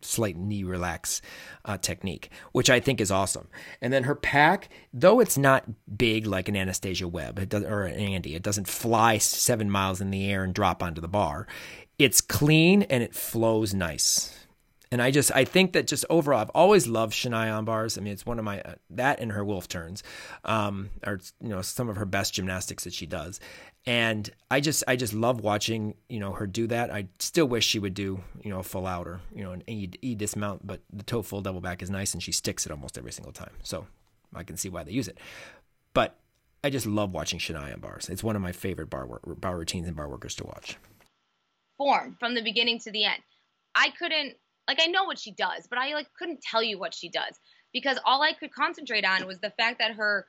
slight 0.00 0.36
knee 0.36 0.64
relax 0.64 1.22
uh, 1.64 1.78
technique, 1.78 2.30
which 2.52 2.70
I 2.70 2.80
think 2.80 3.00
is 3.00 3.10
awesome. 3.10 3.48
And 3.80 3.92
then 3.92 4.04
her 4.04 4.14
pack, 4.14 4.68
though 4.92 5.20
it's 5.20 5.38
not 5.38 5.64
big 5.96 6.26
like 6.26 6.48
an 6.48 6.56
Anastasia 6.56 7.08
Webb 7.08 7.38
it 7.38 7.48
does, 7.48 7.64
or 7.64 7.84
an 7.84 7.94
Andy, 7.94 8.34
it 8.34 8.42
doesn't 8.42 8.68
fly 8.68 9.18
seven 9.18 9.70
miles 9.70 10.00
in 10.00 10.10
the 10.10 10.30
air 10.30 10.44
and 10.44 10.54
drop 10.54 10.82
onto 10.82 11.00
the 11.00 11.08
bar. 11.08 11.46
It's 11.98 12.20
clean 12.20 12.82
and 12.82 13.02
it 13.02 13.14
flows 13.14 13.72
nice. 13.74 14.45
And 14.96 15.02
I 15.02 15.10
just 15.10 15.30
I 15.34 15.44
think 15.44 15.74
that 15.74 15.86
just 15.86 16.06
overall 16.08 16.40
I've 16.40 16.48
always 16.54 16.86
loved 16.86 17.12
Shania 17.12 17.54
on 17.54 17.66
bars. 17.66 17.98
I 17.98 18.00
mean 18.00 18.14
it's 18.14 18.24
one 18.24 18.38
of 18.38 18.46
my 18.46 18.62
uh, 18.62 18.76
that 18.88 19.20
and 19.20 19.30
her 19.32 19.44
wolf 19.44 19.68
turns, 19.68 20.02
um, 20.46 20.88
are 21.04 21.20
you 21.38 21.50
know 21.50 21.60
some 21.60 21.90
of 21.90 21.96
her 21.96 22.06
best 22.06 22.32
gymnastics 22.32 22.84
that 22.84 22.94
she 22.94 23.04
does 23.04 23.38
and 23.84 24.30
I 24.50 24.60
just 24.60 24.84
I 24.88 24.96
just 24.96 25.12
love 25.12 25.42
watching 25.42 25.96
you 26.08 26.18
know 26.18 26.32
her 26.32 26.46
do 26.46 26.66
that. 26.68 26.90
I 26.90 27.08
still 27.18 27.44
wish 27.44 27.66
she 27.66 27.78
would 27.78 27.92
do 27.92 28.22
you 28.42 28.48
know 28.48 28.60
a 28.60 28.62
full 28.62 28.86
out 28.86 29.06
or 29.06 29.20
you 29.34 29.44
know 29.44 29.52
an 29.52 29.64
e, 29.66 29.90
e 30.00 30.14
dismount, 30.14 30.66
but 30.66 30.80
the 30.90 31.04
toe 31.04 31.20
full 31.20 31.42
double 31.42 31.60
back 31.60 31.82
is 31.82 31.90
nice 31.90 32.14
and 32.14 32.22
she 32.22 32.32
sticks 32.32 32.64
it 32.64 32.72
almost 32.72 32.96
every 32.96 33.12
single 33.12 33.34
time. 33.34 33.52
So 33.62 33.86
I 34.34 34.44
can 34.44 34.56
see 34.56 34.70
why 34.70 34.82
they 34.82 34.92
use 34.92 35.08
it. 35.08 35.18
But 35.92 36.18
I 36.64 36.70
just 36.70 36.86
love 36.86 37.12
watching 37.12 37.38
Shania 37.38 37.74
on 37.74 37.80
bars. 37.80 38.08
It's 38.08 38.24
one 38.24 38.34
of 38.34 38.40
my 38.40 38.52
favorite 38.52 38.88
bar 38.88 39.06
work, 39.06 39.20
bar 39.24 39.58
routines 39.58 39.86
and 39.86 39.96
bar 39.96 40.08
workers 40.08 40.34
to 40.36 40.46
watch. 40.46 40.78
Form 41.76 42.16
from 42.18 42.34
the 42.34 42.42
beginning 42.42 42.80
to 42.80 42.90
the 42.90 43.04
end. 43.04 43.22
I 43.74 43.90
couldn't 43.90 44.36
like 44.68 44.80
I 44.80 44.86
know 44.86 45.04
what 45.04 45.18
she 45.18 45.32
does, 45.32 45.66
but 45.68 45.78
I 45.78 45.94
like 45.94 46.08
couldn't 46.18 46.42
tell 46.42 46.62
you 46.62 46.78
what 46.78 46.94
she 46.94 47.08
does 47.08 47.38
because 47.72 47.98
all 48.04 48.22
I 48.22 48.32
could 48.32 48.52
concentrate 48.52 49.04
on 49.04 49.26
was 49.26 49.38
the 49.38 49.50
fact 49.50 49.78
that 49.78 49.94
her 49.94 50.26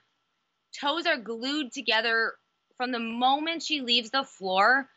toes 0.79 1.05
are 1.05 1.17
glued 1.17 1.71
together 1.71 2.33
from 2.77 2.91
the 2.91 2.99
moment 2.99 3.63
she 3.63 3.81
leaves 3.81 4.11
the 4.11 4.23
floor, 4.23 4.89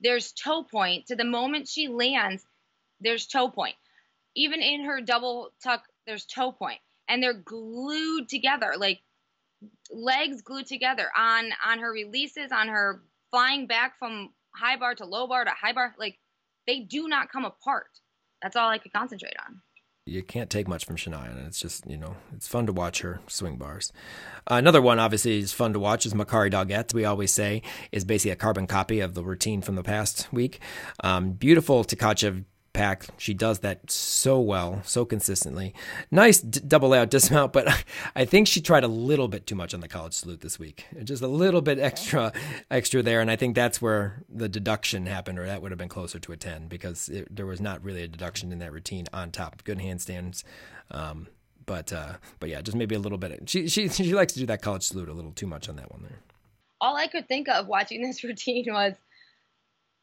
there's 0.00 0.32
toe 0.32 0.62
point 0.62 1.06
to 1.06 1.16
the 1.16 1.24
moment 1.24 1.68
she 1.68 1.88
lands, 1.88 2.44
there's 3.00 3.26
toe 3.26 3.48
point. 3.48 3.74
Even 4.34 4.60
in 4.60 4.84
her 4.84 5.00
double 5.00 5.50
tuck, 5.62 5.82
there's 6.06 6.26
toe 6.26 6.52
point, 6.52 6.78
and 7.08 7.22
they're 7.22 7.32
glued 7.34 8.28
together, 8.28 8.74
like 8.76 9.00
legs 9.90 10.42
glued 10.42 10.66
together 10.66 11.08
on 11.16 11.50
on 11.64 11.78
her 11.78 11.90
releases, 11.90 12.52
on 12.52 12.68
her 12.68 13.02
flying 13.30 13.66
back 13.66 13.98
from 13.98 14.30
high 14.54 14.76
bar 14.76 14.94
to 14.94 15.06
low 15.06 15.26
bar 15.26 15.44
to 15.44 15.50
high 15.50 15.72
bar. 15.72 15.94
Like 15.98 16.18
they 16.66 16.80
do 16.80 17.08
not 17.08 17.32
come 17.32 17.44
apart. 17.44 17.88
That's 18.42 18.56
all 18.56 18.68
I 18.68 18.78
could 18.78 18.92
concentrate 18.92 19.34
on 19.46 19.60
you 20.06 20.22
can't 20.22 20.48
take 20.48 20.68
much 20.68 20.84
from 20.84 20.96
Shania, 20.96 21.36
and 21.36 21.46
it's 21.46 21.60
just 21.60 21.84
you 21.90 21.96
know 21.96 22.14
it's 22.32 22.46
fun 22.46 22.66
to 22.66 22.72
watch 22.72 23.00
her 23.00 23.18
swing 23.26 23.56
bars. 23.56 23.92
Uh, 24.48 24.54
another 24.54 24.80
one, 24.80 25.00
obviously, 25.00 25.38
is 25.38 25.52
fun 25.52 25.72
to 25.72 25.80
watch 25.80 26.06
is 26.06 26.14
Makarri 26.14 26.50
Doggette. 26.50 26.94
We 26.94 27.04
always 27.04 27.32
say 27.32 27.62
is 27.90 28.04
basically 28.04 28.30
a 28.30 28.36
carbon 28.36 28.68
copy 28.68 29.00
of 29.00 29.14
the 29.14 29.24
routine 29.24 29.62
from 29.62 29.74
the 29.74 29.82
past 29.82 30.28
week. 30.32 30.60
Um, 31.02 31.32
beautiful 31.32 31.84
Tkachev 31.84 32.44
pack. 32.76 33.06
She 33.16 33.32
does 33.32 33.60
that 33.60 33.90
so 33.90 34.38
well, 34.38 34.82
so 34.84 35.04
consistently. 35.04 35.74
Nice 36.10 36.40
d- 36.40 36.60
double 36.66 36.90
layout 36.90 37.10
dismount, 37.10 37.52
but 37.52 37.84
I 38.16 38.24
think 38.26 38.46
she 38.46 38.60
tried 38.60 38.84
a 38.84 38.88
little 38.88 39.28
bit 39.28 39.46
too 39.46 39.54
much 39.54 39.72
on 39.72 39.80
the 39.80 39.88
college 39.88 40.12
salute 40.12 40.42
this 40.42 40.58
week. 40.58 40.84
Just 41.02 41.22
a 41.22 41.26
little 41.28 41.62
bit 41.62 41.78
extra, 41.78 42.32
extra 42.70 43.02
there, 43.02 43.20
and 43.20 43.30
I 43.30 43.36
think 43.36 43.54
that's 43.54 43.80
where 43.80 44.22
the 44.28 44.48
deduction 44.48 45.06
happened, 45.06 45.38
or 45.38 45.46
that 45.46 45.62
would 45.62 45.70
have 45.72 45.78
been 45.78 45.88
closer 45.88 46.18
to 46.18 46.32
a 46.32 46.36
ten 46.36 46.68
because 46.68 47.08
it, 47.08 47.34
there 47.34 47.46
was 47.46 47.60
not 47.60 47.82
really 47.82 48.02
a 48.02 48.08
deduction 48.08 48.52
in 48.52 48.58
that 48.58 48.72
routine 48.72 49.06
on 49.12 49.30
top. 49.30 49.64
Good 49.64 49.78
handstands. 49.78 50.44
Um, 50.90 51.28
but 51.64 51.92
uh, 51.92 52.14
but 52.40 52.48
yeah, 52.50 52.60
just 52.60 52.76
maybe 52.76 52.94
a 52.94 52.98
little 52.98 53.18
bit. 53.18 53.48
She 53.48 53.68
she 53.68 53.88
she 53.88 54.14
likes 54.14 54.34
to 54.34 54.38
do 54.38 54.46
that 54.46 54.60
college 54.60 54.84
salute 54.84 55.08
a 55.08 55.12
little 55.12 55.32
too 55.32 55.46
much 55.46 55.68
on 55.68 55.76
that 55.76 55.90
one 55.90 56.02
there. 56.02 56.18
All 56.80 56.94
I 56.94 57.06
could 57.06 57.26
think 57.26 57.48
of 57.48 57.66
watching 57.66 58.02
this 58.02 58.22
routine 58.24 58.66
was 58.68 58.94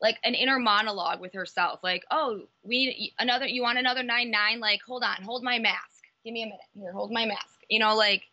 like 0.04 0.20
an 0.26 0.36
inner 0.36 0.60
monologue 0.60 1.22
with 1.22 1.34
herself 1.34 1.80
like 1.82 2.04
oh 2.12 2.42
we 2.62 3.14
another 3.18 3.48
you 3.48 3.64
want 3.64 3.80
another 3.80 4.04
nine 4.04 4.30
nine? 4.30 4.60
Like 4.60 4.82
hold 4.86 5.02
on 5.02 5.24
hold 5.24 5.44
my 5.44 5.58
mask. 5.58 6.04
Give 6.24 6.34
me 6.34 6.44
a 6.44 6.46
minute. 6.46 6.60
Here 6.76 6.92
hold 6.92 7.12
my 7.12 7.26
mask. 7.26 7.62
You 7.70 7.80
know 7.80 7.96
like 7.96 8.24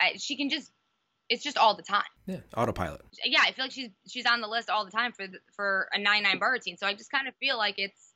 I, 0.00 0.14
she 0.16 0.36
can 0.36 0.48
just 0.48 0.70
it's 1.28 1.42
just 1.42 1.58
all 1.58 1.74
the 1.74 1.82
time. 1.82 2.04
Yeah 2.26 2.38
autopilot. 2.56 3.02
Yeah 3.24 3.40
i 3.42 3.50
feel 3.50 3.64
like 3.64 3.72
she's 3.72 3.90
she's 4.08 4.24
on 4.24 4.40
the 4.40 4.46
list 4.46 4.70
all 4.70 4.84
the 4.84 4.92
time 4.92 5.12
for 5.12 5.26
the, 5.26 5.38
for 5.56 5.88
a 5.92 5.98
nine 5.98 6.22
nine 6.22 6.38
bar 6.38 6.52
routine. 6.52 6.76
So 6.78 6.86
i 6.86 6.94
just 6.94 7.10
kind 7.10 7.26
of 7.26 7.34
feel 7.36 7.58
like 7.58 7.74
it's 7.78 8.12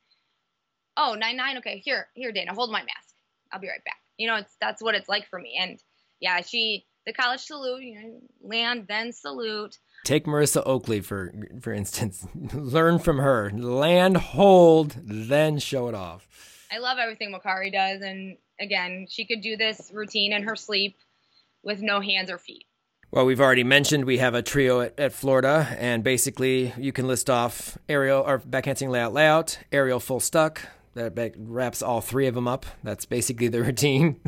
oh 0.96 1.16
nine 1.18 1.36
nine 1.36 1.58
okay 1.58 1.82
here 1.84 2.06
here 2.14 2.30
dana 2.30 2.54
hold 2.54 2.70
my 2.70 2.80
mask. 2.80 3.14
I'll 3.52 3.60
be 3.60 3.68
right 3.68 3.84
back. 3.84 3.98
You 4.16 4.28
know 4.28 4.36
it's 4.36 4.56
that's 4.60 4.80
what 4.80 4.94
it's 4.94 5.08
like 5.08 5.28
for 5.28 5.40
me. 5.40 5.58
And 5.60 5.82
yeah 6.20 6.42
she 6.42 6.86
the 7.06 7.12
college 7.12 7.40
salute 7.40 7.82
you 7.82 8.00
know 8.00 8.20
land 8.40 8.86
then 8.88 9.12
salute 9.12 9.78
Take 10.06 10.26
Marissa 10.26 10.62
Oakley 10.64 11.00
for 11.00 11.32
for 11.60 11.72
instance. 11.72 12.24
Learn 12.54 13.00
from 13.00 13.18
her. 13.18 13.50
Land, 13.50 14.16
hold, 14.16 14.94
then 15.04 15.58
show 15.58 15.88
it 15.88 15.96
off. 15.96 16.28
I 16.70 16.78
love 16.78 16.98
everything 16.98 17.34
Makarri 17.34 17.72
does, 17.72 18.02
and 18.02 18.36
again, 18.60 19.08
she 19.10 19.26
could 19.26 19.40
do 19.40 19.56
this 19.56 19.90
routine 19.92 20.32
in 20.32 20.44
her 20.44 20.54
sleep 20.54 20.96
with 21.64 21.82
no 21.82 22.00
hands 22.00 22.30
or 22.30 22.38
feet. 22.38 22.66
Well, 23.10 23.26
we've 23.26 23.40
already 23.40 23.64
mentioned 23.64 24.04
we 24.04 24.18
have 24.18 24.34
a 24.34 24.42
trio 24.42 24.82
at, 24.82 24.96
at 24.96 25.12
Florida, 25.12 25.74
and 25.76 26.04
basically 26.04 26.72
you 26.78 26.92
can 26.92 27.08
list 27.08 27.28
off 27.28 27.76
aerial 27.88 28.22
or 28.24 28.38
backhanding 28.38 28.90
layout 28.90 29.12
layout, 29.12 29.58
aerial 29.72 29.98
full 29.98 30.20
stuck. 30.20 30.62
That 30.94 31.34
wraps 31.36 31.82
all 31.82 32.00
three 32.00 32.28
of 32.28 32.36
them 32.36 32.46
up. 32.46 32.64
That's 32.84 33.06
basically 33.06 33.48
the 33.48 33.60
routine. 33.64 34.20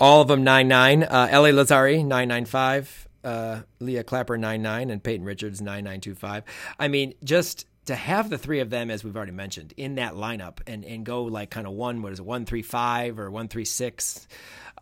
all 0.00 0.20
of 0.22 0.26
them 0.26 0.42
nine 0.42 0.66
nine. 0.66 1.04
Uh, 1.04 1.28
Ellie 1.30 1.52
Lazzari 1.52 2.04
nine 2.04 2.26
nine 2.26 2.44
five 2.44 3.06
uh, 3.24 3.60
Leah 3.78 4.04
Clapper 4.04 4.38
99 4.38 4.90
and 4.90 5.02
Peyton 5.02 5.26
Richards 5.26 5.60
9925. 5.60 6.44
I 6.78 6.88
mean, 6.88 7.14
just 7.22 7.66
to 7.86 7.94
have 7.94 8.30
the 8.30 8.38
three 8.38 8.60
of 8.60 8.70
them, 8.70 8.90
as 8.90 9.02
we've 9.02 9.16
already 9.16 9.32
mentioned, 9.32 9.74
in 9.76 9.96
that 9.96 10.14
lineup 10.14 10.58
and, 10.66 10.84
and 10.84 11.04
go 11.04 11.24
like 11.24 11.50
kind 11.50 11.66
of 11.66 11.72
one, 11.72 12.02
what 12.02 12.12
is 12.12 12.20
it, 12.20 12.26
135 12.26 13.18
or 13.18 13.30
136? 13.30 14.28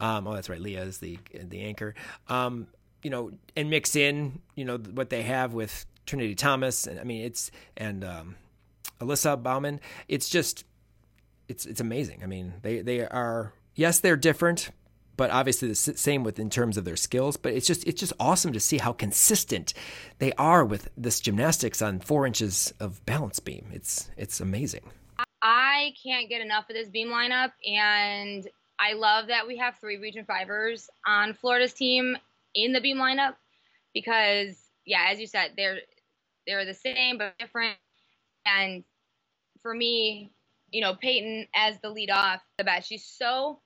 Um, 0.00 0.26
oh, 0.26 0.34
that's 0.34 0.48
right. 0.48 0.60
Leah 0.60 0.82
is 0.82 0.98
the, 0.98 1.18
the 1.32 1.62
anchor. 1.62 1.94
Um, 2.28 2.66
you 3.02 3.10
know, 3.10 3.30
and 3.56 3.70
mix 3.70 3.96
in, 3.96 4.40
you 4.56 4.64
know, 4.64 4.76
what 4.76 5.10
they 5.10 5.22
have 5.22 5.54
with 5.54 5.86
Trinity 6.06 6.34
Thomas. 6.34 6.86
And 6.86 6.98
I 6.98 7.04
mean, 7.04 7.24
it's, 7.24 7.50
and 7.76 8.04
um, 8.04 8.36
Alyssa 9.00 9.40
Baumann. 9.40 9.80
It's 10.08 10.28
just, 10.28 10.64
it's, 11.48 11.66
it's 11.66 11.80
amazing. 11.80 12.20
I 12.22 12.26
mean, 12.26 12.54
they, 12.62 12.82
they 12.82 13.06
are, 13.06 13.52
yes, 13.74 14.00
they're 14.00 14.16
different, 14.16 14.70
but 15.18 15.30
obviously 15.32 15.68
the 15.68 15.74
same 15.74 16.22
with 16.22 16.38
in 16.38 16.48
terms 16.48 16.78
of 16.78 16.84
their 16.86 16.96
skills. 16.96 17.36
But 17.36 17.52
it's 17.52 17.66
just 17.66 17.86
it's 17.86 18.00
just 18.00 18.14
awesome 18.18 18.54
to 18.54 18.60
see 18.60 18.78
how 18.78 18.94
consistent 18.94 19.74
they 20.20 20.32
are 20.34 20.64
with 20.64 20.88
this 20.96 21.20
gymnastics 21.20 21.82
on 21.82 22.00
four 22.00 22.26
inches 22.26 22.72
of 22.80 23.04
balance 23.04 23.40
beam. 23.40 23.66
It's 23.74 24.10
it's 24.16 24.40
amazing. 24.40 24.84
I 25.42 25.92
can't 26.02 26.28
get 26.28 26.40
enough 26.40 26.70
of 26.70 26.74
this 26.74 26.88
beam 26.88 27.08
lineup, 27.08 27.52
and 27.66 28.48
I 28.78 28.94
love 28.94 29.26
that 29.26 29.46
we 29.46 29.58
have 29.58 29.76
three 29.80 29.98
Region 29.98 30.24
Fivers 30.24 30.88
on 31.06 31.34
Florida's 31.34 31.74
team 31.74 32.16
in 32.54 32.72
the 32.72 32.80
beam 32.80 32.96
lineup 32.96 33.34
because 33.92 34.56
yeah, 34.86 35.08
as 35.10 35.20
you 35.20 35.26
said, 35.26 35.50
they're 35.56 35.80
they're 36.46 36.64
the 36.64 36.74
same 36.74 37.18
but 37.18 37.36
different. 37.38 37.76
And 38.46 38.84
for 39.62 39.74
me, 39.74 40.30
you 40.70 40.80
know, 40.80 40.94
Peyton 40.94 41.48
as 41.56 41.76
the 41.82 41.90
lead 41.90 42.10
off, 42.10 42.40
the 42.56 42.64
best. 42.64 42.88
She's 42.88 43.04
so 43.04 43.58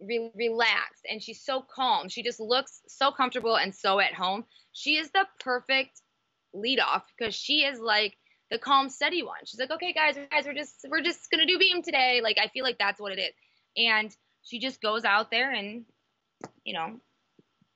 re- 0.00 0.30
relaxed 0.34 1.06
and 1.08 1.22
she's 1.22 1.42
so 1.42 1.62
calm. 1.74 2.08
She 2.08 2.22
just 2.22 2.40
looks 2.40 2.80
so 2.88 3.10
comfortable 3.10 3.56
and 3.56 3.74
so 3.74 4.00
at 4.00 4.14
home. 4.14 4.44
She 4.72 4.96
is 4.96 5.10
the 5.10 5.26
perfect 5.40 6.00
lead 6.52 6.80
off 6.80 7.04
because 7.16 7.34
she 7.34 7.64
is 7.64 7.78
like 7.78 8.16
the 8.50 8.58
calm, 8.58 8.88
steady 8.88 9.22
one. 9.22 9.38
She's 9.44 9.60
like, 9.60 9.70
okay, 9.70 9.92
guys, 9.92 10.16
guys, 10.30 10.44
we're 10.46 10.54
just 10.54 10.86
we're 10.88 11.02
just 11.02 11.30
gonna 11.30 11.46
do 11.46 11.58
beam 11.58 11.82
today. 11.82 12.20
Like 12.22 12.38
I 12.42 12.48
feel 12.48 12.64
like 12.64 12.78
that's 12.78 13.00
what 13.00 13.12
it 13.12 13.20
is. 13.20 13.32
And 13.76 14.14
she 14.42 14.58
just 14.58 14.80
goes 14.80 15.04
out 15.04 15.30
there 15.30 15.52
and 15.52 15.84
you 16.64 16.74
know 16.74 16.98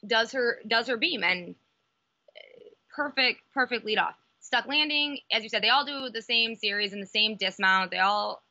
does 0.07 0.33
her 0.33 0.59
does 0.67 0.89
her 0.89 0.97
beam 0.97 1.23
and 1.23 1.55
uh, 2.37 2.71
perfect 2.95 3.41
perfect 3.53 3.85
lead 3.85 3.99
off. 3.99 4.15
Stuck 4.41 4.67
landing, 4.67 5.21
as 5.33 5.43
you 5.43 5.49
said, 5.49 5.63
they 5.63 5.71
all 5.71 5.87
do 5.87 6.11
the 6.11 6.21
same 6.21 6.55
series 6.55 6.93
and 6.93 7.03
the 7.03 7.07
same 7.07 7.37
dismount. 7.37 7.91
They 7.91 7.99
all 7.99 8.43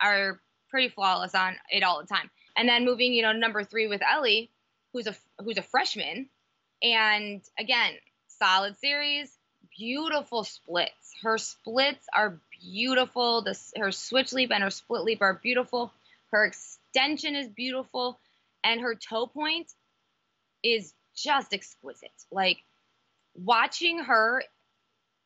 are 0.00 0.40
pretty 0.70 0.90
flawless 0.90 1.34
on 1.34 1.56
it 1.70 1.82
all 1.82 2.00
the 2.00 2.06
time. 2.06 2.30
And 2.56 2.68
then 2.68 2.84
moving, 2.84 3.12
you 3.12 3.22
know, 3.22 3.32
number 3.32 3.64
three 3.64 3.86
with 3.88 4.00
Ellie, 4.02 4.50
who's 4.92 5.06
a 5.06 5.14
who's 5.42 5.58
a 5.58 5.62
freshman, 5.62 6.28
and 6.82 7.42
again, 7.58 7.94
solid 8.28 8.78
series, 8.78 9.36
beautiful 9.76 10.44
splits. 10.44 11.14
Her 11.22 11.38
splits 11.38 12.06
are 12.14 12.38
beautiful. 12.60 13.42
The 13.42 13.58
her 13.76 13.90
switch 13.90 14.32
leap 14.32 14.50
and 14.52 14.62
her 14.62 14.70
split 14.70 15.02
leap 15.02 15.22
are 15.22 15.34
beautiful. 15.42 15.92
Her 16.30 16.44
extension 16.44 17.34
is 17.34 17.48
beautiful, 17.48 18.18
and 18.62 18.80
her 18.80 18.94
toe 18.94 19.26
point 19.26 19.72
is 20.62 20.94
just 21.16 21.52
exquisite. 21.52 22.10
Like 22.30 22.58
watching 23.34 23.98
her, 24.00 24.42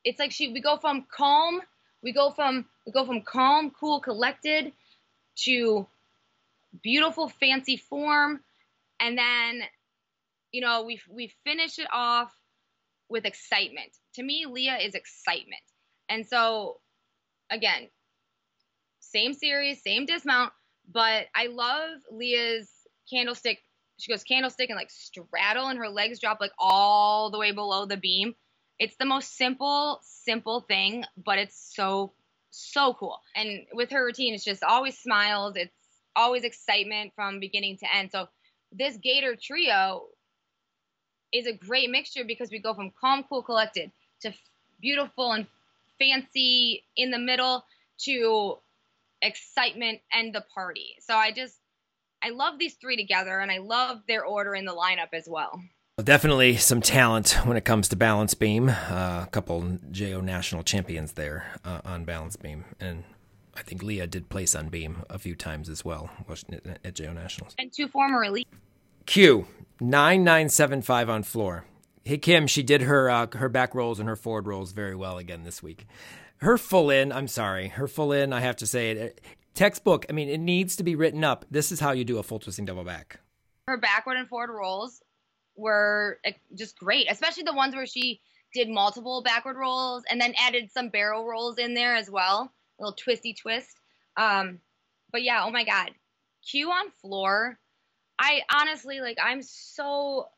it's 0.05 0.19
like 0.19 0.33
she 0.33 0.53
we 0.53 0.61
go 0.61 0.77
from 0.77 1.07
calm, 1.11 1.61
we 2.03 2.13
go 2.13 2.31
from 2.31 2.67
we 2.87 2.93
go 2.93 3.05
from 3.05 3.23
calm, 3.23 3.71
cool, 3.71 4.01
collected 4.01 4.73
to 5.45 5.87
beautiful, 6.83 7.29
fancy 7.29 7.77
form, 7.77 8.41
and 9.01 9.17
then 9.17 9.63
you 10.53 10.61
know 10.61 10.85
we 10.85 11.01
we 11.11 11.33
finish 11.45 11.79
it 11.79 11.89
off 11.93 12.33
with 13.09 13.25
excitement. 13.25 13.91
To 14.15 14.23
me, 14.23 14.47
Leah 14.47 14.79
is 14.79 14.95
excitement, 14.95 15.63
and 16.09 16.27
so 16.27 16.81
again, 17.51 17.89
same 19.01 19.33
series, 19.33 19.83
same 19.83 20.07
dismount, 20.07 20.53
but 20.91 21.27
I 21.35 21.47
love 21.47 22.01
Leah's 22.11 22.71
candlestick. 23.11 23.59
She 23.99 24.13
goes 24.13 24.23
candlestick 24.23 24.71
and 24.71 24.77
like 24.77 24.91
straddle, 24.91 25.69
and 25.69 25.79
her 25.79 25.89
legs 25.89 26.21
drop 26.21 26.39
like 26.41 26.53
all 26.59 27.31
the 27.31 27.39
way 27.39 27.53
below 27.53 27.87
the 27.87 27.97
beam. 27.97 28.35
It's 28.79 28.97
the 28.97 29.07
most 29.07 29.37
simple, 29.37 30.01
simple 30.03 30.61
thing, 30.61 31.05
but 31.17 31.39
it's 31.39 31.73
so, 31.75 32.13
so 32.51 32.95
cool. 32.95 33.19
And 33.35 33.67
with 33.73 33.91
her 33.91 34.05
routine, 34.05 34.35
it's 34.35 34.45
just 34.45 34.63
always 34.63 34.97
smiles. 34.97 35.57
It's 35.57 35.75
always 36.19 36.43
excitement 36.43 37.13
from 37.15 37.41
beginning 37.41 37.79
to 37.79 37.87
end. 37.95 38.11
So 38.13 38.29
this 38.73 38.99
Gator 38.99 39.37
trio 39.41 40.07
is 41.33 41.47
a 41.47 41.53
great 41.53 41.91
mixture 41.91 42.25
because 42.25 42.51
we 42.51 42.59
go 42.59 42.75
from 42.75 42.93
calm, 43.01 43.25
cool, 43.29 43.43
collected 43.43 43.91
to 44.21 44.33
beautiful 44.81 45.33
and 45.33 45.47
fancy 45.99 46.85
in 46.97 47.11
the 47.11 47.19
middle 47.19 47.65
to 48.01 48.59
excitement 49.23 50.01
and 50.13 50.35
the 50.35 50.45
party. 50.55 50.97
So 51.01 51.15
I 51.15 51.33
just 51.33 51.57
I 52.23 52.31
love 52.31 52.59
these 52.59 52.75
three 52.75 52.97
together 52.97 53.39
and 53.39 53.51
I 53.51 53.59
love 53.59 54.01
their 54.09 54.25
order 54.25 54.55
in 54.55 54.65
the 54.65 54.75
lineup 54.75 55.13
as 55.13 55.29
well. 55.29 55.63
Definitely 56.03 56.57
some 56.57 56.81
talent 56.81 57.33
when 57.45 57.57
it 57.57 57.65
comes 57.65 57.89
to 57.89 57.97
balance 57.97 58.35
beam. 58.35 58.69
Uh, 58.69 59.25
a 59.27 59.29
couple 59.31 59.79
JO 59.91 60.21
national 60.21 60.63
champions 60.63 61.13
there 61.13 61.47
uh, 61.65 61.81
on 61.85 62.05
balance 62.05 62.37
beam, 62.37 62.65
and 62.79 63.03
I 63.59 63.63
think 63.63 63.83
Leah 63.83 64.07
did 64.07 64.29
place 64.29 64.55
on 64.55 64.69
beam 64.69 65.03
a 65.11 65.19
few 65.19 65.35
times 65.35 65.69
as 65.69 65.85
well 65.85 66.11
at 66.85 66.95
JO 66.95 67.13
nationals. 67.13 67.55
And 67.59 67.73
two 67.73 67.89
former 67.89 68.23
elite. 68.23 68.47
Q 69.07 69.47
nine 69.81 70.23
nine 70.23 70.49
seven 70.49 70.81
five 70.81 71.11
on 71.11 71.25
floor. 71.25 71.65
Hey 72.05 72.19
Kim, 72.19 72.47
she 72.47 72.63
did 72.63 72.83
her 72.83 73.11
uh, 73.11 73.27
her 73.35 73.49
back 73.49 73.75
rolls 73.75 73.99
and 73.99 74.09
her 74.09 74.17
forward 74.17 74.47
rolls 74.47 74.73
very 74.73 74.95
well 74.95 75.19
again 75.19 75.43
this 75.43 75.63
week. 75.63 75.87
Her 76.39 76.57
full 76.57 76.89
in, 76.89 77.11
I'm 77.11 77.27
sorry, 77.27 77.69
her 77.69 77.89
full 77.89 78.13
in. 78.13 78.33
I 78.33 78.41
have 78.41 78.57
to 78.57 78.67
say 78.67 78.93
it. 78.93 79.21
Textbook. 79.55 80.07
I 80.09 80.13
mean, 80.13 80.29
it 80.29 80.39
needs 80.39 80.77
to 80.77 80.85
be 80.85 80.95
written 80.95 81.25
up. 81.25 81.45
This 81.51 81.73
is 81.73 81.81
how 81.81 81.91
you 81.91 82.05
do 82.05 82.19
a 82.19 82.23
full 82.23 82.39
twisting 82.39 82.65
double 82.65 82.85
back. 82.85 83.19
Her 83.67 83.77
backward 83.77 84.19
and 84.19 84.29
forward 84.29 84.55
rolls 84.55 85.03
were 85.57 86.21
just 86.55 86.79
great, 86.79 87.11
especially 87.11 87.43
the 87.43 87.53
ones 87.53 87.75
where 87.75 87.87
she 87.87 88.21
did 88.55 88.69
multiple 88.69 89.23
backward 89.23 89.57
rolls 89.57 90.05
and 90.09 90.21
then 90.21 90.33
added 90.39 90.71
some 90.71 90.91
barrel 90.91 91.27
rolls 91.27 91.59
in 91.59 91.75
there 91.75 91.97
as 91.97 92.09
well, 92.09 92.53
little 92.79 92.95
twisty 92.95 93.35
twist. 93.35 93.77
Um, 94.17 94.61
but 95.13 95.23
yeah, 95.23 95.45
oh 95.45 95.51
my 95.51 95.65
god, 95.65 95.91
Q 96.51 96.71
on 96.71 96.91
floor. 97.03 97.59
I 98.19 98.43
honestly 98.53 99.01
like. 99.01 99.19
I'm 99.23 99.43
so 99.43 100.29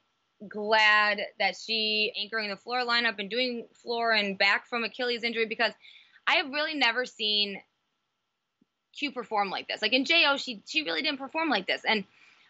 glad 0.48 1.20
that 1.38 1.54
she 1.56 2.12
anchoring 2.18 2.50
the 2.50 2.56
floor 2.56 2.84
lineup 2.84 3.18
and 3.18 3.30
doing 3.30 3.66
floor 3.82 4.12
and 4.12 4.38
back 4.38 4.68
from 4.68 4.84
Achilles 4.84 5.22
injury 5.22 5.46
because 5.46 5.72
I 6.26 6.36
have 6.36 6.50
really 6.50 6.74
never 6.74 7.04
seen 7.04 7.60
Q 8.98 9.12
perform 9.12 9.50
like 9.50 9.68
this. 9.68 9.82
Like 9.82 9.92
in 9.92 10.04
JO, 10.04 10.36
she 10.36 10.62
she 10.66 10.82
really 10.82 11.02
didn't 11.02 11.18
perform 11.18 11.48
like 11.48 11.66
this, 11.66 11.82
and 11.86 12.04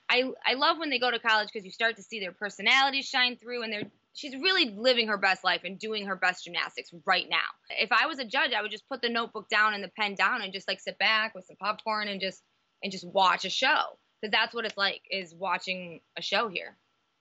I 0.08 0.24
I 0.44 0.54
love 0.54 0.78
when 0.78 0.90
they 0.90 0.98
go 0.98 1.10
to 1.10 1.18
college 1.18 1.48
because 1.52 1.64
you 1.64 1.70
start 1.70 1.96
to 1.96 2.02
see 2.02 2.20
their 2.20 2.32
personalities 2.32 3.06
shine 3.06 3.36
through, 3.36 3.62
and 3.62 3.72
they're 3.72 3.90
she's 4.14 4.34
really 4.34 4.70
living 4.76 5.08
her 5.08 5.16
best 5.16 5.44
life 5.44 5.62
and 5.64 5.78
doing 5.78 6.06
her 6.06 6.16
best 6.16 6.44
gymnastics 6.44 6.90
right 7.06 7.26
now. 7.30 7.36
If 7.70 7.90
I 7.92 8.06
was 8.06 8.18
a 8.18 8.24
judge, 8.24 8.52
I 8.52 8.62
would 8.62 8.70
just 8.70 8.88
put 8.88 9.02
the 9.02 9.08
notebook 9.08 9.48
down 9.48 9.74
and 9.74 9.82
the 9.82 9.90
pen 9.96 10.14
down 10.14 10.42
and 10.42 10.52
just 10.52 10.68
like 10.68 10.80
sit 10.80 10.98
back 10.98 11.34
with 11.34 11.46
some 11.46 11.56
popcorn 11.56 12.08
and 12.08 12.20
just 12.20 12.42
and 12.82 12.90
just 12.90 13.06
watch 13.06 13.44
a 13.44 13.50
show 13.50 13.98
because 14.20 14.32
that's 14.32 14.54
what 14.54 14.64
it's 14.64 14.76
like 14.76 15.02
is 15.10 15.34
watching 15.34 16.00
a 16.16 16.22
show 16.22 16.48
here. 16.48 16.76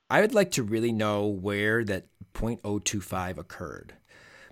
I 0.09 0.21
would 0.21 0.33
like 0.33 0.51
to 0.51 0.63
really 0.63 0.91
know 0.91 1.27
where 1.27 1.83
that 1.85 2.07
0.025 2.33 3.37
occurred 3.37 3.93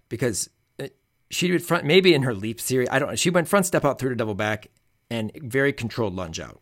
because 0.07 0.49
uh, 0.79 0.87
she 1.31 1.51
would 1.51 1.63
front 1.63 1.85
maybe 1.85 2.13
in 2.13 2.23
her 2.23 2.33
leap 2.33 2.61
series. 2.61 2.89
I 2.91 2.99
don't 2.99 3.09
know. 3.09 3.15
She 3.15 3.29
went 3.29 3.47
front 3.47 3.65
step 3.65 3.83
out 3.83 3.97
through 3.99 4.09
to 4.09 4.15
double 4.15 4.35
back 4.35 4.67
and 5.09 5.31
very 5.41 5.73
controlled 5.73 6.15
lunge 6.15 6.39
out. 6.39 6.61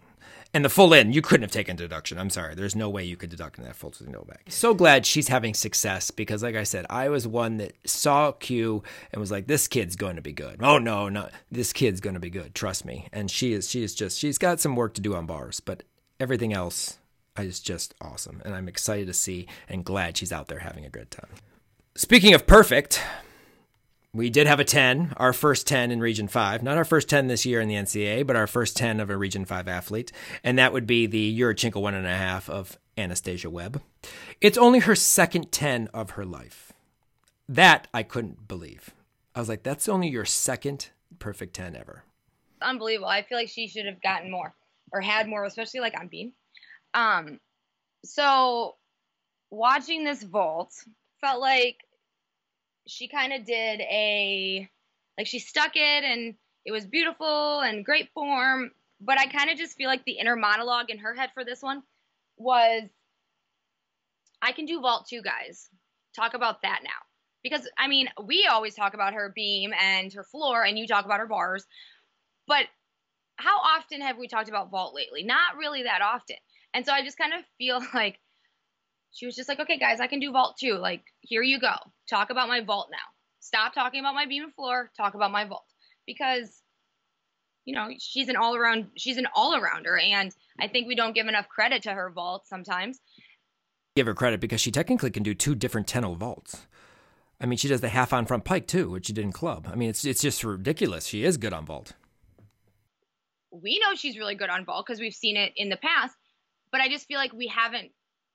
And 0.55 0.63
the 0.63 0.69
full 0.69 0.93
in, 0.93 1.11
you 1.11 1.21
couldn't 1.21 1.41
have 1.41 1.51
taken 1.51 1.75
deduction. 1.75 2.17
I'm 2.17 2.29
sorry. 2.29 2.55
There's 2.55 2.77
no 2.77 2.89
way 2.89 3.03
you 3.03 3.17
could 3.17 3.29
deduct 3.29 3.57
in 3.57 3.65
that 3.65 3.75
full 3.75 3.91
to 3.91 4.05
double 4.05 4.23
back. 4.23 4.45
So 4.47 4.73
glad 4.73 5.05
she's 5.05 5.27
having 5.27 5.53
success 5.53 6.11
because, 6.11 6.41
like 6.41 6.55
I 6.55 6.63
said, 6.63 6.85
I 6.89 7.09
was 7.09 7.27
one 7.27 7.57
that 7.57 7.73
saw 7.85 8.31
Q 8.31 8.81
and 9.11 9.19
was 9.19 9.31
like, 9.31 9.47
"This 9.47 9.67
kid's 9.67 9.97
going 9.97 10.15
to 10.15 10.21
be 10.21 10.31
good." 10.31 10.61
Oh 10.63 10.77
no, 10.77 11.09
no, 11.09 11.27
this 11.51 11.73
kid's 11.73 11.99
going 11.99 12.13
to 12.13 12.21
be 12.21 12.29
good. 12.29 12.55
Trust 12.55 12.85
me. 12.85 13.09
And 13.11 13.29
she 13.29 13.51
is. 13.51 13.69
She 13.69 13.83
is 13.83 13.93
just. 13.93 14.17
She's 14.17 14.37
got 14.37 14.61
some 14.61 14.77
work 14.77 14.93
to 14.93 15.01
do 15.01 15.13
on 15.13 15.25
bars, 15.25 15.59
but 15.59 15.83
everything 16.21 16.53
else 16.53 16.99
is 17.37 17.59
just 17.59 17.93
awesome. 17.99 18.41
And 18.45 18.55
I'm 18.55 18.69
excited 18.69 19.07
to 19.07 19.13
see 19.13 19.47
and 19.67 19.83
glad 19.83 20.15
she's 20.15 20.31
out 20.31 20.47
there 20.47 20.59
having 20.59 20.85
a 20.85 20.89
good 20.89 21.11
time. 21.11 21.31
Speaking 21.95 22.33
of 22.33 22.47
perfect, 22.47 23.01
we 24.15 24.29
did 24.29 24.47
have 24.47 24.61
a 24.61 24.63
10, 24.63 25.13
our 25.17 25.33
first 25.33 25.67
10 25.67 25.91
in 25.91 25.99
Region 25.99 26.29
5. 26.29 26.63
Not 26.63 26.77
our 26.77 26.85
first 26.85 27.09
10 27.09 27.27
this 27.27 27.45
year 27.45 27.59
in 27.59 27.67
the 27.67 27.75
NCAA, 27.75 28.25
but 28.25 28.37
our 28.37 28.47
first 28.47 28.77
10 28.77 29.01
of 29.01 29.09
a 29.09 29.17
Region 29.17 29.43
5 29.43 29.67
athlete. 29.67 30.13
And 30.41 30.57
that 30.57 30.71
would 30.71 30.87
be 30.87 31.05
the 31.05 31.37
Yurchenko 31.39 31.81
one 31.81 31.93
and 31.93 32.07
a 32.07 32.15
half 32.15 32.49
of 32.49 32.79
Anastasia 32.97 33.49
Webb. 33.49 33.81
It's 34.39 34.57
only 34.57 34.79
her 34.79 34.95
second 34.95 35.51
10 35.51 35.89
of 35.93 36.11
her 36.11 36.25
life. 36.25 36.71
That 37.49 37.89
I 37.93 38.03
couldn't 38.03 38.47
believe. 38.47 38.91
I 39.35 39.39
was 39.39 39.49
like, 39.49 39.63
that's 39.63 39.89
only 39.89 40.07
your 40.07 40.25
second 40.25 40.89
perfect 41.19 41.53
10 41.53 41.75
ever. 41.75 42.03
Unbelievable. 42.61 43.09
I 43.09 43.23
feel 43.23 43.37
like 43.37 43.49
she 43.49 43.67
should 43.67 43.85
have 43.85 44.01
gotten 44.01 44.31
more 44.31 44.53
or 44.93 45.01
had 45.01 45.27
more, 45.27 45.43
especially 45.43 45.81
like 45.81 45.99
on 45.99 46.07
beam. 46.07 46.31
Um, 46.93 47.41
so 48.05 48.75
watching 49.49 50.05
this 50.05 50.23
vault 50.23 50.73
felt 51.19 51.41
like 51.41 51.84
she 52.87 53.07
kind 53.07 53.33
of 53.33 53.45
did 53.45 53.81
a 53.81 54.69
like 55.17 55.27
she 55.27 55.39
stuck 55.39 55.71
it 55.75 56.03
and 56.03 56.35
it 56.65 56.71
was 56.71 56.85
beautiful 56.85 57.61
and 57.61 57.85
great 57.85 58.09
form 58.13 58.71
but 59.01 59.19
i 59.19 59.25
kind 59.25 59.49
of 59.49 59.57
just 59.57 59.77
feel 59.77 59.87
like 59.87 60.03
the 60.05 60.19
inner 60.19 60.35
monologue 60.35 60.89
in 60.89 60.97
her 60.97 61.13
head 61.13 61.29
for 61.33 61.43
this 61.43 61.61
one 61.61 61.81
was 62.37 62.83
i 64.41 64.51
can 64.51 64.65
do 64.65 64.81
vault 64.81 65.07
too 65.07 65.21
guys. 65.21 65.69
Talk 66.15 66.33
about 66.33 66.61
that 66.61 66.79
now. 66.83 66.89
Because 67.43 67.67
i 67.77 67.87
mean 67.87 68.07
we 68.23 68.47
always 68.49 68.75
talk 68.75 68.93
about 68.93 69.13
her 69.13 69.31
beam 69.35 69.73
and 69.73 70.13
her 70.13 70.23
floor 70.23 70.63
and 70.63 70.77
you 70.77 70.87
talk 70.87 71.05
about 71.05 71.19
her 71.19 71.27
bars 71.27 71.65
but 72.47 72.65
how 73.37 73.57
often 73.59 74.01
have 74.01 74.17
we 74.17 74.27
talked 74.27 74.47
about 74.47 74.71
vault 74.71 74.95
lately? 74.95 75.23
Not 75.23 75.57
really 75.57 75.83
that 75.83 76.01
often. 76.01 76.37
And 76.73 76.85
so 76.85 76.93
i 76.93 77.03
just 77.03 77.17
kind 77.17 77.33
of 77.33 77.41
feel 77.57 77.81
like 77.93 78.19
she 79.15 79.25
was 79.25 79.35
just 79.35 79.47
like, 79.47 79.61
okay, 79.61 79.79
guys, 79.79 80.01
I 80.01 80.07
can 80.07 80.19
do 80.19 80.33
vault 80.33 80.57
too. 80.59 80.73
Like, 80.73 81.01
here 81.21 81.41
you 81.41 81.57
go. 81.57 81.73
Talk 82.09 82.31
about 82.31 82.49
my 82.49 82.61
vault 82.61 82.89
now. 82.91 82.97
Stop 83.39 83.73
talking 83.73 84.01
about 84.01 84.13
my 84.13 84.25
beam 84.25 84.43
and 84.43 84.53
floor. 84.53 84.91
Talk 84.97 85.13
about 85.13 85.31
my 85.31 85.45
vault. 85.45 85.63
Because, 86.05 86.61
you 87.63 87.73
know, 87.73 87.87
she's 87.97 88.27
an 88.27 88.35
all 88.35 88.57
around, 88.57 88.87
she's 88.97 89.17
an 89.17 89.27
all 89.33 89.57
arounder. 89.57 90.03
And 90.03 90.35
I 90.59 90.67
think 90.67 90.87
we 90.87 90.95
don't 90.95 91.15
give 91.15 91.27
enough 91.27 91.47
credit 91.47 91.83
to 91.83 91.93
her 91.93 92.09
vault 92.09 92.45
sometimes. 92.45 92.99
Give 93.95 94.05
her 94.05 94.13
credit 94.13 94.41
because 94.41 94.59
she 94.59 94.69
technically 94.69 95.11
can 95.11 95.23
do 95.23 95.33
two 95.33 95.55
different 95.55 95.87
10 95.87 96.03
vaults. 96.17 96.67
I 97.39 97.45
mean, 97.45 97.57
she 97.57 97.69
does 97.69 97.79
the 97.79 97.89
half 97.89 98.11
on 98.11 98.25
front 98.25 98.43
pike 98.43 98.67
too, 98.67 98.89
which 98.89 99.07
she 99.07 99.13
did 99.13 99.23
in 99.23 99.31
club. 99.31 99.69
I 99.71 99.75
mean, 99.75 99.89
it's 99.89 100.03
it's 100.05 100.21
just 100.21 100.43
ridiculous. 100.43 101.05
She 101.05 101.23
is 101.23 101.37
good 101.37 101.53
on 101.53 101.65
vault. 101.65 101.93
We 103.51 103.79
know 103.79 103.95
she's 103.95 104.17
really 104.17 104.35
good 104.35 104.49
on 104.49 104.65
vault 104.65 104.85
because 104.85 104.99
we've 104.99 105.13
seen 105.13 105.37
it 105.37 105.53
in 105.55 105.69
the 105.69 105.77
past, 105.77 106.15
but 106.71 106.81
I 106.81 106.89
just 106.89 107.07
feel 107.07 107.17
like 107.17 107.33
we 107.33 107.47
haven't 107.47 107.91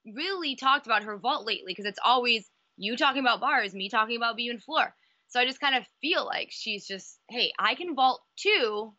really 0.07 0.57
talked 0.57 0.87
about 0.87 1.05
her 1.05 1.19
vault 1.19 1.47
lately 1.47 1.73
because 1.73 1.85
it's 1.85 1.99
always 2.05 2.49
you 2.77 2.97
talking 2.97 3.21
about 3.21 3.41
bars, 3.41 3.75
me 3.75 3.89
talking 3.89 4.17
about 4.17 4.37
beam 4.37 4.51
and 4.51 4.63
floor. 4.63 4.95
So 5.29 5.39
I 5.41 5.47
just 5.47 5.61
kind 5.61 5.77
of 5.77 5.85
feel 6.01 6.25
like 6.25 6.49
she's 6.51 6.87
just, 6.87 7.19
hey, 7.29 7.53
I 7.59 7.75
can 7.75 7.95
vault 7.95 8.21
too. 8.37 8.95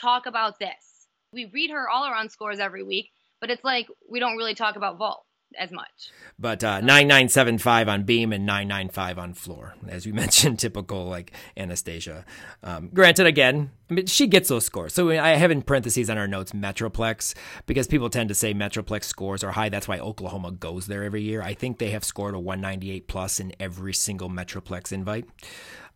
Talk 0.00 0.26
about 0.26 0.58
this. 0.58 1.08
We 1.32 1.50
read 1.52 1.70
her 1.70 1.88
all 1.88 2.06
around 2.06 2.30
scores 2.30 2.60
every 2.60 2.82
week, 2.82 3.10
but 3.40 3.50
it's 3.50 3.64
like 3.64 3.86
we 4.08 4.20
don't 4.20 4.36
really 4.36 4.54
talk 4.54 4.76
about 4.76 4.98
vault 4.98 5.24
as 5.58 5.70
much. 5.70 6.10
But 6.38 6.64
uh, 6.64 6.80
9975 6.80 7.88
on 7.88 8.02
beam 8.04 8.32
and 8.32 8.44
995 8.44 9.18
on 9.18 9.34
floor. 9.34 9.74
As 9.88 10.06
we 10.06 10.12
mentioned, 10.24 10.58
typical 10.58 11.04
like 11.06 11.32
Anastasia. 11.56 12.24
Um, 12.62 12.90
granted, 12.92 13.26
again, 13.26 13.70
I 13.90 13.94
mean, 13.94 14.06
she 14.06 14.26
gets 14.26 14.48
those 14.48 14.64
scores. 14.64 14.94
So 14.94 15.10
I 15.10 15.30
have 15.30 15.50
in 15.50 15.62
parentheses 15.62 16.10
on 16.10 16.18
our 16.18 16.26
notes 16.26 16.52
Metroplex 16.52 17.34
because 17.66 17.86
people 17.86 18.10
tend 18.10 18.28
to 18.30 18.34
say 18.34 18.54
Metroplex 18.54 19.04
scores 19.04 19.44
are 19.44 19.52
high. 19.52 19.68
That's 19.68 19.86
why 19.86 19.98
Oklahoma 19.98 20.52
goes 20.52 20.86
there 20.86 21.04
every 21.04 21.22
year. 21.22 21.42
I 21.42 21.54
think 21.54 21.78
they 21.78 21.90
have 21.90 22.04
scored 22.04 22.34
a 22.34 22.40
198 22.40 23.06
plus 23.06 23.38
in 23.40 23.52
every 23.60 23.92
single 23.92 24.28
Metroplex 24.28 24.92
invite. 24.92 25.26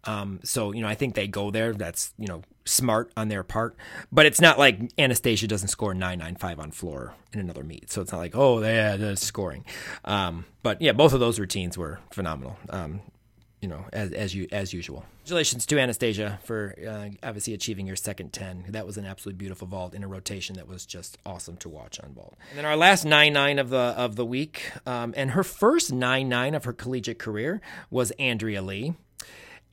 Um, 0.04 0.40
so 0.44 0.72
you 0.72 0.80
know, 0.82 0.88
I 0.88 0.94
think 0.94 1.14
they 1.14 1.28
go 1.28 1.50
there. 1.50 1.72
That's 1.72 2.12
you 2.18 2.26
know 2.26 2.42
smart 2.64 3.12
on 3.16 3.28
their 3.28 3.42
part, 3.42 3.76
but 4.12 4.26
it's 4.26 4.40
not 4.40 4.58
like 4.58 4.92
Anastasia 4.98 5.46
doesn't 5.46 5.68
score 5.68 5.94
nine 5.94 6.18
nine 6.18 6.36
five 6.36 6.58
on 6.58 6.70
floor 6.70 7.14
in 7.32 7.40
another 7.40 7.64
meet. 7.64 7.90
So 7.90 8.00
it's 8.02 8.12
not 8.12 8.18
like 8.18 8.36
oh 8.36 8.62
yeah, 8.62 9.14
scoring. 9.14 9.64
Um, 10.04 10.44
but 10.62 10.80
yeah, 10.80 10.92
both 10.92 11.12
of 11.12 11.20
those 11.20 11.38
routines 11.38 11.76
were 11.76 12.00
phenomenal. 12.10 12.56
Um, 12.70 13.00
you 13.60 13.68
know, 13.68 13.84
as 13.92 14.12
as 14.12 14.34
you 14.34 14.46
as 14.52 14.72
usual. 14.72 15.04
Congratulations 15.24 15.66
to 15.66 15.78
Anastasia 15.78 16.38
for 16.44 16.74
uh, 16.88 17.08
obviously 17.22 17.54
achieving 17.54 17.86
your 17.86 17.96
second 17.96 18.32
ten. 18.32 18.64
That 18.68 18.86
was 18.86 18.96
an 18.96 19.04
absolutely 19.04 19.38
beautiful 19.38 19.66
vault 19.66 19.94
in 19.94 20.04
a 20.04 20.08
rotation 20.08 20.56
that 20.56 20.68
was 20.68 20.86
just 20.86 21.18
awesome 21.26 21.56
to 21.58 21.68
watch 21.68 22.00
on 22.00 22.14
vault. 22.14 22.36
And 22.50 22.58
then 22.58 22.64
our 22.64 22.76
last 22.76 23.04
nine 23.04 23.32
nine 23.32 23.58
of 23.58 23.70
the 23.70 23.76
of 23.76 24.16
the 24.16 24.24
week, 24.24 24.70
um, 24.86 25.12
and 25.16 25.32
her 25.32 25.42
first 25.42 25.92
nine 25.92 26.28
nine 26.28 26.54
of 26.54 26.64
her 26.64 26.72
collegiate 26.72 27.18
career 27.18 27.60
was 27.90 28.10
Andrea 28.12 28.62
Lee. 28.62 28.94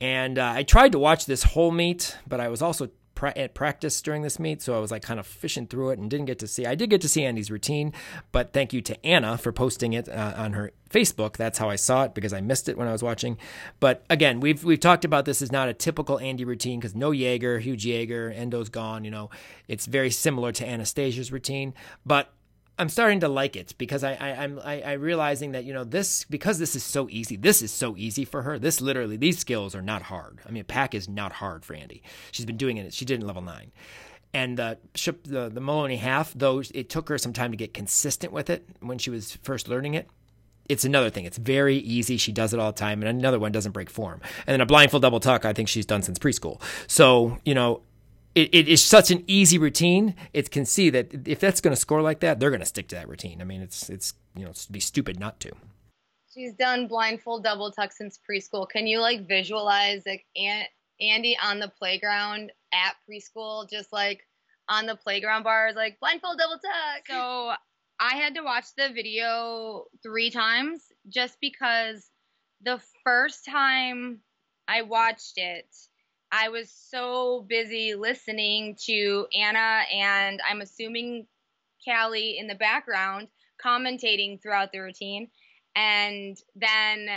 And 0.00 0.38
uh, 0.38 0.52
I 0.54 0.62
tried 0.62 0.92
to 0.92 0.98
watch 0.98 1.26
this 1.26 1.42
whole 1.42 1.70
meet, 1.70 2.16
but 2.26 2.40
I 2.40 2.48
was 2.48 2.60
also 2.60 2.90
pra- 3.16 3.36
at 3.36 3.54
practice 3.54 4.00
during 4.00 4.22
this 4.22 4.38
meet, 4.38 4.62
so 4.62 4.76
I 4.76 4.78
was 4.78 4.92
like 4.92 5.02
kind 5.02 5.18
of 5.18 5.26
fishing 5.26 5.66
through 5.66 5.90
it 5.90 5.98
and 5.98 6.08
didn't 6.08 6.26
get 6.26 6.38
to 6.40 6.46
see. 6.46 6.64
I 6.66 6.76
did 6.76 6.90
get 6.90 7.00
to 7.00 7.08
see 7.08 7.24
Andy's 7.24 7.50
routine, 7.50 7.92
but 8.30 8.52
thank 8.52 8.72
you 8.72 8.80
to 8.82 9.04
Anna 9.04 9.36
for 9.36 9.50
posting 9.50 9.94
it 9.94 10.08
uh, 10.08 10.34
on 10.36 10.52
her 10.52 10.70
Facebook. 10.88 11.36
That's 11.36 11.58
how 11.58 11.68
I 11.68 11.76
saw 11.76 12.04
it 12.04 12.14
because 12.14 12.32
I 12.32 12.40
missed 12.40 12.68
it 12.68 12.78
when 12.78 12.86
I 12.86 12.92
was 12.92 13.02
watching. 13.02 13.38
But 13.80 14.04
again, 14.08 14.38
we've 14.38 14.62
we've 14.62 14.78
talked 14.78 15.04
about 15.04 15.24
this 15.24 15.42
is 15.42 15.50
not 15.50 15.68
a 15.68 15.74
typical 15.74 16.20
Andy 16.20 16.44
routine 16.44 16.78
because 16.78 16.94
no 16.94 17.10
Jaeger, 17.10 17.58
huge 17.58 17.84
Jaeger, 17.84 18.30
Endo's 18.30 18.68
gone. 18.68 19.04
You 19.04 19.10
know, 19.10 19.30
it's 19.66 19.86
very 19.86 20.10
similar 20.10 20.52
to 20.52 20.68
Anastasia's 20.68 21.32
routine, 21.32 21.74
but 22.04 22.32
I'm 22.78 22.88
starting 22.90 23.20
to 23.20 23.28
like 23.28 23.56
it 23.56 23.74
because 23.78 24.04
I, 24.04 24.14
I 24.14 24.28
I'm 24.42 24.60
I, 24.62 24.82
I 24.82 24.92
realizing 24.94 25.52
that 25.52 25.64
you 25.64 25.72
know 25.72 25.84
this 25.84 26.24
because 26.24 26.58
this 26.58 26.76
is 26.76 26.84
so 26.84 27.08
easy. 27.10 27.36
This 27.36 27.62
is 27.62 27.70
so 27.72 27.96
easy 27.96 28.24
for 28.24 28.42
her. 28.42 28.58
This 28.58 28.80
literally 28.80 29.16
these 29.16 29.38
skills 29.38 29.74
are 29.74 29.82
not 29.82 30.02
hard. 30.02 30.40
I 30.46 30.50
mean, 30.50 30.64
pack 30.64 30.94
is 30.94 31.08
not 31.08 31.32
hard 31.32 31.64
for 31.64 31.74
Andy. 31.74 32.02
She's 32.32 32.44
been 32.44 32.58
doing 32.58 32.76
it. 32.76 32.92
She 32.92 33.04
did 33.04 33.20
in 33.20 33.26
level 33.26 33.42
nine, 33.42 33.72
and 34.34 34.58
the 34.58 34.78
the 34.94 35.48
the 35.48 35.60
Maloney 35.60 35.96
half 35.96 36.34
though 36.34 36.62
it 36.74 36.90
took 36.90 37.08
her 37.08 37.16
some 37.16 37.32
time 37.32 37.50
to 37.50 37.56
get 37.56 37.72
consistent 37.72 38.32
with 38.32 38.50
it 38.50 38.68
when 38.80 38.98
she 38.98 39.10
was 39.10 39.36
first 39.42 39.68
learning 39.68 39.94
it. 39.94 40.08
It's 40.68 40.84
another 40.84 41.10
thing. 41.10 41.24
It's 41.24 41.38
very 41.38 41.76
easy. 41.76 42.16
She 42.16 42.32
does 42.32 42.52
it 42.52 42.58
all 42.58 42.72
the 42.72 42.78
time, 42.78 43.00
and 43.00 43.08
another 43.08 43.38
one 43.38 43.52
doesn't 43.52 43.72
break 43.72 43.88
form. 43.88 44.20
And 44.46 44.52
then 44.52 44.60
a 44.60 44.66
blindfold 44.66 45.02
double 45.02 45.20
tuck, 45.20 45.44
I 45.44 45.52
think 45.52 45.68
she's 45.68 45.86
done 45.86 46.02
since 46.02 46.18
preschool. 46.18 46.60
So 46.88 47.38
you 47.44 47.54
know, 47.54 47.82
it, 48.36 48.54
it 48.54 48.68
is 48.68 48.84
such 48.84 49.10
an 49.10 49.24
easy 49.26 49.56
routine. 49.56 50.14
It 50.34 50.50
can 50.50 50.66
see 50.66 50.90
that 50.90 51.26
if 51.26 51.40
that's 51.40 51.62
going 51.62 51.74
to 51.74 51.80
score 51.80 52.02
like 52.02 52.20
that, 52.20 52.38
they're 52.38 52.50
going 52.50 52.60
to 52.60 52.66
stick 52.66 52.86
to 52.88 52.94
that 52.96 53.08
routine. 53.08 53.40
I 53.40 53.44
mean, 53.44 53.62
it's 53.62 53.88
it's 53.88 54.12
you 54.36 54.44
know, 54.44 54.50
it'd 54.50 54.70
be 54.70 54.78
stupid 54.78 55.18
not 55.18 55.40
to. 55.40 55.52
She's 56.32 56.52
done 56.52 56.86
blindfold 56.86 57.44
double 57.44 57.72
tuck 57.72 57.92
since 57.92 58.20
preschool. 58.30 58.68
Can 58.68 58.86
you 58.86 59.00
like 59.00 59.26
visualize 59.26 60.02
like 60.06 60.26
Aunt 60.36 60.68
Andy 61.00 61.36
on 61.42 61.60
the 61.60 61.68
playground 61.68 62.52
at 62.74 62.94
preschool, 63.08 63.68
just 63.70 63.90
like 63.90 64.20
on 64.68 64.84
the 64.84 64.96
playground 64.96 65.42
bars, 65.42 65.74
like 65.74 65.98
blindfold 65.98 66.38
double 66.38 66.58
tuck? 66.58 67.06
So 67.08 67.52
I 67.98 68.16
had 68.16 68.34
to 68.34 68.42
watch 68.42 68.66
the 68.76 68.90
video 68.94 69.86
three 70.02 70.30
times 70.30 70.82
just 71.08 71.38
because 71.40 72.10
the 72.62 72.80
first 73.02 73.46
time 73.46 74.20
I 74.68 74.82
watched 74.82 75.38
it, 75.38 75.74
I 76.32 76.48
was 76.48 76.70
so 76.90 77.44
busy 77.48 77.94
listening 77.94 78.76
to 78.86 79.26
Anna 79.34 79.82
and 79.92 80.40
I'm 80.48 80.60
assuming 80.60 81.26
Callie 81.86 82.38
in 82.38 82.46
the 82.46 82.54
background 82.54 83.28
commentating 83.64 84.42
throughout 84.42 84.72
the 84.72 84.80
routine. 84.80 85.28
And 85.74 86.36
then 86.54 87.08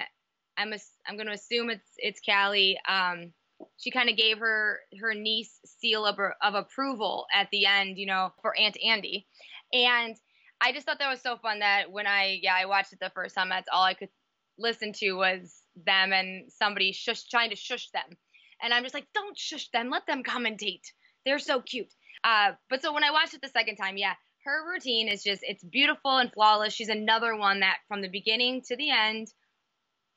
I'm 0.58 0.74
I'm 1.08 1.16
going 1.16 1.28
to 1.28 1.34
assume 1.34 1.70
it's 1.70 1.90
it's 1.98 2.22
Callie. 2.22 2.78
Um, 2.88 3.34
she 3.78 3.92
kind 3.92 4.10
of 4.10 4.18
gave 4.18 4.40
her 4.40 4.80
her 5.00 5.14
niece 5.14 5.60
seal 5.66 6.06
of, 6.06 6.18
of 6.42 6.54
approval 6.54 7.26
at 7.34 7.50
the 7.52 7.66
end, 7.66 7.98
you 7.98 8.06
know, 8.06 8.32
for 8.42 8.58
Aunt 8.58 8.78
Andy. 8.84 9.26
And 9.74 10.16
I 10.62 10.72
just 10.72 10.86
thought 10.86 11.00
that 11.00 11.10
was 11.10 11.22
so 11.22 11.38
fun 11.38 11.60
that 11.60 11.92
when 11.92 12.06
I 12.06 12.40
yeah 12.42 12.56
I 12.56 12.66
watched 12.66 12.94
it 12.94 13.00
the 13.00 13.12
first 13.16 13.36
time, 13.36 13.50
that's 13.50 13.70
all 13.72 13.84
I 13.84 13.94
could 13.94 14.10
listen 14.58 14.92
to 14.94 15.14
was 15.14 15.62
them 15.86 16.12
and 16.12 16.52
somebody 16.52 16.92
shush 16.92 17.24
trying 17.24 17.50
to 17.50 17.56
shush 17.56 17.90
them 17.92 18.18
and 18.62 18.74
I'm 18.74 18.84
just 18.84 18.94
like, 18.94 19.08
don't 19.14 19.38
shush 19.38 19.70
them, 19.72 19.90
let 19.90 20.06
them 20.08 20.24
commentate. 20.24 20.84
They're 21.26 21.40
so 21.40 21.62
cute. 21.62 21.94
Uh, 22.24 22.52
but 22.70 22.82
so 22.82 22.94
when 22.94 23.04
I 23.04 23.12
watched 23.12 23.34
it 23.34 23.42
the 23.42 23.50
second 23.50 23.78
time, 23.78 23.98
yeah, 23.98 24.14
her 24.46 24.72
routine 24.72 25.08
is 25.08 25.24
just 25.24 25.42
it's 25.44 25.64
beautiful 25.64 26.18
and 26.18 26.32
flawless. 26.32 26.74
She's 26.74 26.90
another 26.90 27.36
one 27.36 27.62
that 27.62 27.78
from 27.88 28.02
the 28.02 28.10
beginning 28.10 28.62
to 28.68 28.76
the 28.76 28.90
end, 28.90 29.28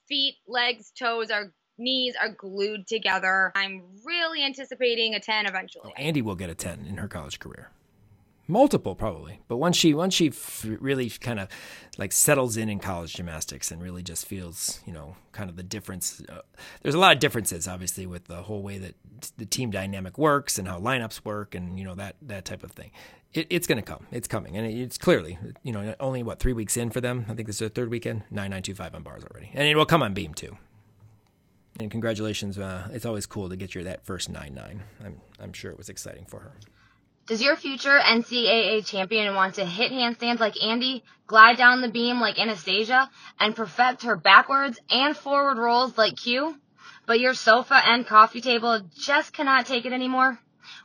feet, 0.09 0.37
legs, 0.47 0.93
toes 0.99 1.31
are 1.31 1.53
knees 1.79 2.15
are 2.21 2.29
glued 2.31 2.87
together. 2.87 3.53
I'm 3.55 3.83
really 4.05 4.45
anticipating 4.45 5.15
a 5.15 5.21
10 5.21 5.47
eventually. 5.47 5.93
Oh, 5.97 6.01
Andy 6.03 6.23
will 6.23 6.35
get 6.35 6.51
a 6.51 6.55
10 6.55 6.87
in 6.87 6.99
her 6.99 7.09
college 7.09 7.39
career 7.39 7.71
multiple 8.53 8.95
probably. 8.95 9.41
But 9.49 9.57
once 9.57 9.77
she 9.77 9.95
once 9.95 10.15
she 10.15 10.29
f- 10.29 10.65
really 10.81 11.11
kind 11.11 11.41
of 11.41 11.49
like 11.99 12.13
settles 12.13 12.57
in 12.57 12.69
in 12.69 12.79
college 12.79 13.15
gymnastics 13.15 13.71
and 13.71 13.83
really 13.83 14.03
just 14.03 14.27
feels 14.27 14.81
you 14.87 14.93
know 14.93 15.17
kind 15.33 15.51
of 15.51 15.57
the 15.57 15.63
difference 15.63 16.23
uh, 16.29 16.43
there's 16.83 16.95
a 16.95 16.99
lot 16.99 17.13
of 17.15 17.19
differences 17.19 17.67
obviously 17.67 18.07
with 18.07 18.27
the 18.27 18.43
whole 18.43 18.63
way 18.63 18.79
that 18.79 18.95
the 19.39 19.47
team 19.47 19.71
dynamic 19.71 20.19
works 20.19 20.59
and 20.59 20.69
how 20.69 20.79
lineups 20.79 21.25
work 21.25 21.55
and 21.55 21.79
you 21.79 21.85
know 21.85 21.95
that 21.95 22.17
that 22.23 22.45
type 22.45 22.63
of 22.63 22.73
thing. 22.73 22.91
It, 23.33 23.47
it's 23.49 23.67
going 23.67 23.77
to 23.77 23.83
come. 23.83 24.07
It's 24.11 24.29
coming. 24.29 24.59
And 24.59 24.67
it's 24.67 24.99
clearly 24.99 25.39
you 25.63 25.73
know 25.73 25.95
only 25.99 26.23
what 26.23 26.39
three 26.39 26.53
weeks 26.53 26.77
in 26.77 26.91
for 26.91 27.01
them? 27.01 27.25
I 27.29 27.35
think 27.35 27.47
this 27.47 27.57
is 27.57 27.61
their 27.61 27.69
third 27.71 27.91
weekend? 27.91 28.21
9925 28.31 28.95
on 28.95 29.03
bars 29.03 29.25
already. 29.25 29.51
And 29.55 29.67
it 29.67 29.75
will 29.75 29.87
come 29.87 30.03
on 30.03 30.15
beam 30.15 30.35
too. 30.35 30.59
And 31.81 31.91
congratulations 31.91 32.59
uh, 32.59 32.89
it's 32.93 33.07
always 33.07 33.25
cool 33.27 33.49
to 33.49 33.57
get 33.57 33.75
your 33.75 33.85
that 33.85 34.05
first 34.05 34.31
9-9 34.31 34.81
i'm 35.05 35.21
i'm 35.41 35.53
sure 35.55 35.71
it 35.71 35.79
was 35.79 35.89
exciting 35.89 36.27
for 36.27 36.41
her 36.41 36.53
does 37.33 37.41
your 37.41 37.57
future 37.57 37.99
NCAA 37.99 38.85
champion 38.85 39.35
want 39.35 39.55
to 39.55 39.65
hit 39.65 39.91
handstands 39.91 40.39
like 40.39 40.63
Andy, 40.63 41.03
glide 41.27 41.57
down 41.57 41.81
the 41.81 41.89
beam 41.89 42.21
like 42.21 42.39
Anastasia, 42.39 43.09
and 43.41 43.57
perfect 43.57 44.03
her 44.03 44.17
backwards 44.17 44.79
and 44.91 45.17
forward 45.17 45.57
rolls 45.57 45.97
like 45.97 46.19
Q? 46.19 46.55
But 47.07 47.21
your 47.21 47.33
sofa 47.33 47.81
and 47.87 48.07
coffee 48.07 48.43
table 48.43 48.83
just 48.95 49.33
cannot 49.33 49.65
take 49.65 49.87
it 49.87 49.95
anymore? 49.95 50.39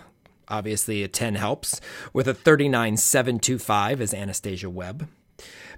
Obviously, 0.48 1.04
a 1.04 1.08
10 1.08 1.36
helps. 1.36 1.80
With 2.12 2.28
a 2.28 2.34
39.725 2.34 4.00
is 4.00 4.14
Anastasia 4.14 4.70
Webb. 4.70 5.08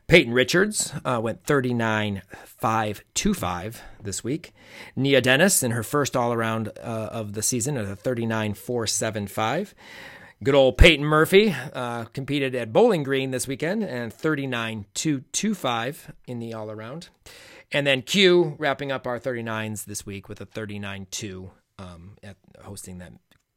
Peyton 0.08 0.34
Richards 0.34 0.94
uh, 1.04 1.20
went 1.22 1.44
39.525 1.44 3.76
this 4.02 4.24
week. 4.24 4.54
Nia 4.96 5.20
Dennis 5.20 5.64
in 5.64 5.72
her 5.72 5.82
first 5.82 6.16
all 6.16 6.32
around 6.32 6.70
uh, 6.78 7.10
of 7.12 7.34
the 7.34 7.42
season 7.42 7.76
at 7.76 7.86
a 7.86 7.96
39.475. 7.96 9.74
Good 10.44 10.54
old 10.54 10.78
Peyton 10.78 11.06
Murphy 11.06 11.56
uh, 11.74 12.04
competed 12.06 12.54
at 12.54 12.72
Bowling 12.72 13.02
Green 13.04 13.32
this 13.32 13.48
weekend 13.48 13.84
and 13.84 14.14
39.225 14.14 16.14
in 16.28 16.38
the 16.40 16.54
all 16.54 16.70
around. 16.70 17.10
And 17.72 17.88
then 17.88 18.04
Q 18.04 18.56
wrapping 18.60 18.92
up 18.92 19.08
our 19.08 19.20
39s 19.20 19.86
this 19.86 20.06
week 20.06 20.30
with 20.30 20.40
a 20.40 20.46
39.2 20.46 21.50
um, 21.80 22.18
at 22.22 22.38
hosting 22.64 23.00
that 23.00 23.14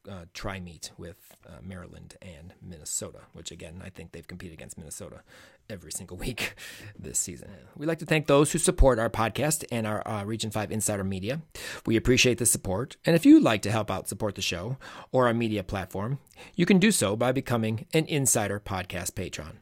uh, 0.09 0.25
tri 0.35 0.61
meet 0.61 0.91
with 0.97 1.37
uh, 1.47 1.57
Maryland 1.63 2.17
and 2.23 2.55
Minnesota, 2.63 3.21
which 3.33 3.51
again, 3.51 3.81
I 3.85 3.91
think 3.91 4.13
they've 4.13 4.27
competed 4.27 4.55
against 4.55 4.79
Minnesota 4.79 5.23
every 5.69 5.93
single 5.93 6.17
week 6.27 6.55
this 6.99 7.19
season. 7.19 7.51
We'd 7.77 7.87
like 7.87 7.99
to 7.99 8.07
thank 8.07 8.27
those 8.27 8.53
who 8.53 8.59
support 8.59 8.99
our 8.99 9.11
podcast 9.11 9.65
and 9.71 9.87
our 9.87 10.07
uh, 10.07 10.25
Region 10.25 10.51
5 10.51 10.71
Insider 10.71 11.05
Media. 11.05 11.43
We 11.87 11.97
appreciate 11.97 12.39
the 12.39 12.47
support. 12.47 12.97
And 13.05 13.17
if 13.17 13.27
you'd 13.27 13.43
like 13.43 13.63
to 13.63 13.71
help 13.71 13.91
out 13.91 14.09
support 14.09 14.35
the 14.35 14.43
show 14.43 14.77
or 15.13 15.27
our 15.27 15.35
media 15.35 15.63
platform, 15.63 16.19
you 16.55 16.67
can 16.67 16.79
do 16.79 16.91
so 16.91 17.17
by 17.17 17.33
becoming 17.33 17.87
an 17.93 18.07
Insider 18.07 18.61
Podcast 18.61 19.15
patron. 19.15 19.59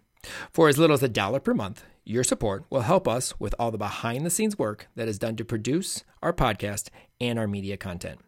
For 0.52 0.68
as 0.68 0.78
little 0.78 0.94
as 0.94 1.02
a 1.02 1.08
dollar 1.08 1.40
per 1.40 1.54
month, 1.54 1.84
your 2.04 2.24
support 2.24 2.64
will 2.70 2.82
help 2.82 3.08
us 3.08 3.38
with 3.40 3.54
all 3.58 3.70
the 3.70 3.78
behind 3.78 4.24
the 4.24 4.30
scenes 4.30 4.58
work 4.58 4.88
that 4.94 5.08
is 5.08 5.18
done 5.18 5.36
to 5.36 5.44
produce 5.44 6.04
our 6.22 6.32
podcast 6.32 6.88
and 7.20 7.38
our 7.38 7.48
media 7.48 7.76
content. 7.76 8.20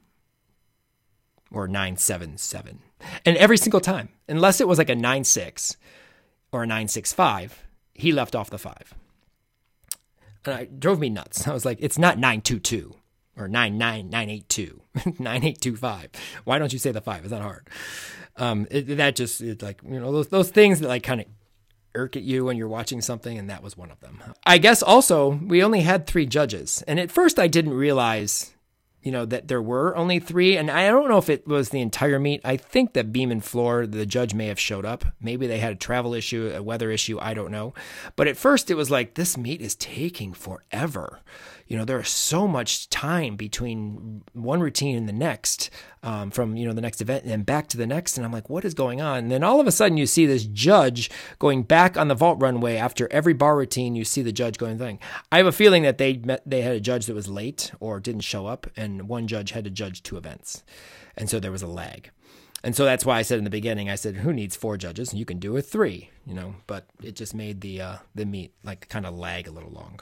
or 1.51 1.67
977. 1.67 2.79
And 3.25 3.37
every 3.37 3.57
single 3.57 3.81
time, 3.81 4.09
unless 4.27 4.61
it 4.61 4.67
was 4.67 4.77
like 4.77 4.89
a 4.89 4.95
96 4.95 5.77
or 6.51 6.63
a 6.63 6.67
965, 6.67 7.63
he 7.93 8.11
left 8.11 8.35
off 8.35 8.49
the 8.49 8.59
five 8.59 8.93
and 10.45 10.61
it 10.61 10.79
drove 10.79 10.99
me 10.99 11.09
nuts. 11.09 11.47
I 11.47 11.53
was 11.53 11.65
like, 11.65 11.77
it's 11.81 11.97
not 11.97 12.17
922 12.17 12.95
or 13.37 13.47
99982, 13.47 14.81
9825. 15.19 16.09
Why 16.43 16.59
don't 16.59 16.73
you 16.73 16.79
say 16.79 16.91
the 16.91 17.01
five? 17.01 17.23
It's 17.23 17.31
not 17.31 17.41
hard. 17.41 17.67
Um, 18.37 18.67
it, 18.71 18.97
that 18.97 19.15
just, 19.15 19.41
it's 19.41 19.63
like, 19.63 19.81
you 19.83 19.99
know, 19.99 20.11
those, 20.11 20.29
those 20.29 20.49
things 20.49 20.79
that 20.79 20.87
like 20.87 21.03
kind 21.03 21.21
of 21.21 21.27
irk 21.93 22.15
at 22.15 22.23
you 22.23 22.45
when 22.45 22.57
you're 22.57 22.67
watching 22.67 23.01
something, 23.01 23.37
and 23.37 23.49
that 23.49 23.63
was 23.63 23.77
one 23.77 23.91
of 23.91 23.99
them. 23.99 24.21
I 24.45 24.57
guess 24.57 24.81
also, 24.81 25.29
we 25.29 25.63
only 25.63 25.81
had 25.81 26.07
three 26.07 26.25
judges. 26.25 26.83
And 26.87 26.99
at 26.99 27.11
first, 27.11 27.39
I 27.39 27.47
didn't 27.47 27.73
realize 27.73 28.53
you 29.03 29.11
know, 29.11 29.25
that 29.25 29.47
there 29.47 29.61
were 29.61 29.95
only 29.95 30.19
three. 30.19 30.57
And 30.57 30.69
I 30.69 30.87
don't 30.87 31.09
know 31.09 31.17
if 31.17 31.29
it 31.29 31.47
was 31.47 31.69
the 31.69 31.81
entire 31.81 32.19
meet. 32.19 32.41
I 32.43 32.57
think 32.57 32.93
that 32.93 33.11
Beam 33.11 33.31
and 33.31 33.43
Floor, 33.43 33.87
the 33.87 34.05
judge 34.05 34.33
may 34.33 34.47
have 34.47 34.59
showed 34.59 34.85
up. 34.85 35.05
Maybe 35.19 35.47
they 35.47 35.59
had 35.59 35.73
a 35.73 35.77
travel 35.77 36.13
issue, 36.13 36.51
a 36.53 36.61
weather 36.61 36.91
issue. 36.91 37.17
I 37.19 37.33
don't 37.33 37.51
know. 37.51 37.73
But 38.15 38.27
at 38.27 38.37
first 38.37 38.69
it 38.69 38.75
was 38.75 38.91
like, 38.91 39.15
this 39.15 39.37
meet 39.37 39.61
is 39.61 39.75
taking 39.75 40.33
forever 40.33 41.19
you 41.71 41.77
know, 41.77 41.85
there's 41.85 42.09
so 42.09 42.49
much 42.49 42.89
time 42.89 43.37
between 43.37 44.23
one 44.33 44.59
routine 44.59 44.97
and 44.97 45.07
the 45.07 45.13
next, 45.13 45.69
um, 46.03 46.29
from, 46.29 46.57
you 46.57 46.67
know, 46.67 46.73
the 46.73 46.81
next 46.81 46.99
event 46.99 47.23
and 47.23 47.31
then 47.31 47.43
back 47.43 47.67
to 47.67 47.77
the 47.77 47.87
next. 47.87 48.17
And 48.17 48.25
I'm 48.25 48.31
like, 48.33 48.49
what 48.49 48.65
is 48.65 48.73
going 48.73 48.99
on? 48.99 49.19
And 49.19 49.31
then 49.31 49.41
all 49.41 49.61
of 49.61 49.67
a 49.67 49.71
sudden 49.71 49.95
you 49.95 50.05
see 50.05 50.25
this 50.25 50.43
judge 50.43 51.09
going 51.39 51.63
back 51.63 51.95
on 51.95 52.09
the 52.09 52.13
vault 52.13 52.41
runway 52.41 52.75
after 52.75 53.07
every 53.09 53.31
bar 53.31 53.55
routine. 53.55 53.95
You 53.95 54.03
see 54.03 54.21
the 54.21 54.33
judge 54.33 54.57
going 54.57 54.77
thing. 54.77 54.99
I 55.31 55.37
have 55.37 55.45
a 55.45 55.53
feeling 55.53 55.83
that 55.83 55.97
they 55.97 56.17
met, 56.17 56.41
they 56.45 56.61
had 56.61 56.75
a 56.75 56.81
judge 56.81 57.05
that 57.05 57.15
was 57.15 57.29
late 57.29 57.71
or 57.79 58.01
didn't 58.01 58.25
show 58.25 58.47
up 58.47 58.67
and 58.75 59.07
one 59.07 59.25
judge 59.27 59.51
had 59.51 59.63
to 59.63 59.69
judge 59.69 60.03
two 60.03 60.17
events. 60.17 60.63
And 61.15 61.29
so 61.29 61.39
there 61.39 61.53
was 61.53 61.61
a 61.61 61.67
lag. 61.67 62.11
And 62.65 62.75
so 62.75 62.83
that's 62.83 63.05
why 63.05 63.17
I 63.17 63.21
said 63.21 63.37
in 63.37 63.45
the 63.45 63.49
beginning, 63.49 63.89
I 63.89 63.95
said, 63.95 64.17
who 64.17 64.33
needs 64.33 64.57
four 64.57 64.75
judges? 64.75 65.13
You 65.13 65.23
can 65.23 65.39
do 65.39 65.55
it 65.55 65.61
three, 65.61 66.09
you 66.27 66.33
know, 66.33 66.55
but 66.67 66.87
it 67.01 67.15
just 67.15 67.33
made 67.33 67.61
the, 67.61 67.79
uh, 67.79 67.95
the 68.13 68.25
meet 68.25 68.51
like 68.61 68.89
kind 68.89 69.05
of 69.05 69.17
lag 69.17 69.47
a 69.47 69.51
little 69.51 69.71
long. 69.71 70.01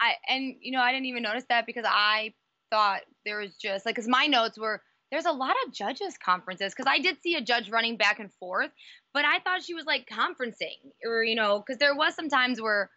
I 0.00 0.14
and 0.28 0.56
you 0.60 0.72
know 0.72 0.80
I 0.80 0.92
didn't 0.92 1.06
even 1.06 1.22
notice 1.22 1.44
that 1.48 1.66
because 1.66 1.84
I 1.86 2.34
thought 2.70 3.00
there 3.24 3.38
was 3.38 3.54
just 3.56 3.86
like 3.86 3.94
because 3.94 4.08
my 4.08 4.26
notes 4.26 4.58
were 4.58 4.82
there's 5.10 5.26
a 5.26 5.32
lot 5.32 5.54
of 5.64 5.72
judges 5.72 6.16
conferences 6.18 6.74
because 6.74 6.90
I 6.90 6.98
did 6.98 7.18
see 7.22 7.36
a 7.36 7.40
judge 7.40 7.70
running 7.70 7.96
back 7.96 8.18
and 8.18 8.32
forth, 8.34 8.70
but 9.12 9.24
I 9.24 9.38
thought 9.40 9.62
she 9.62 9.74
was 9.74 9.84
like 9.84 10.08
conferencing 10.08 10.76
or 11.04 11.22
you 11.22 11.36
know 11.36 11.62
because 11.64 11.78
there 11.78 11.94
was 11.94 12.14
some 12.14 12.28
times 12.28 12.60
where 12.60 12.90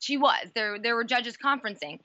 she 0.00 0.16
was 0.16 0.46
there 0.54 0.78
there 0.78 0.94
were 0.94 1.04
judges 1.04 1.36
conferencing, 1.42 1.98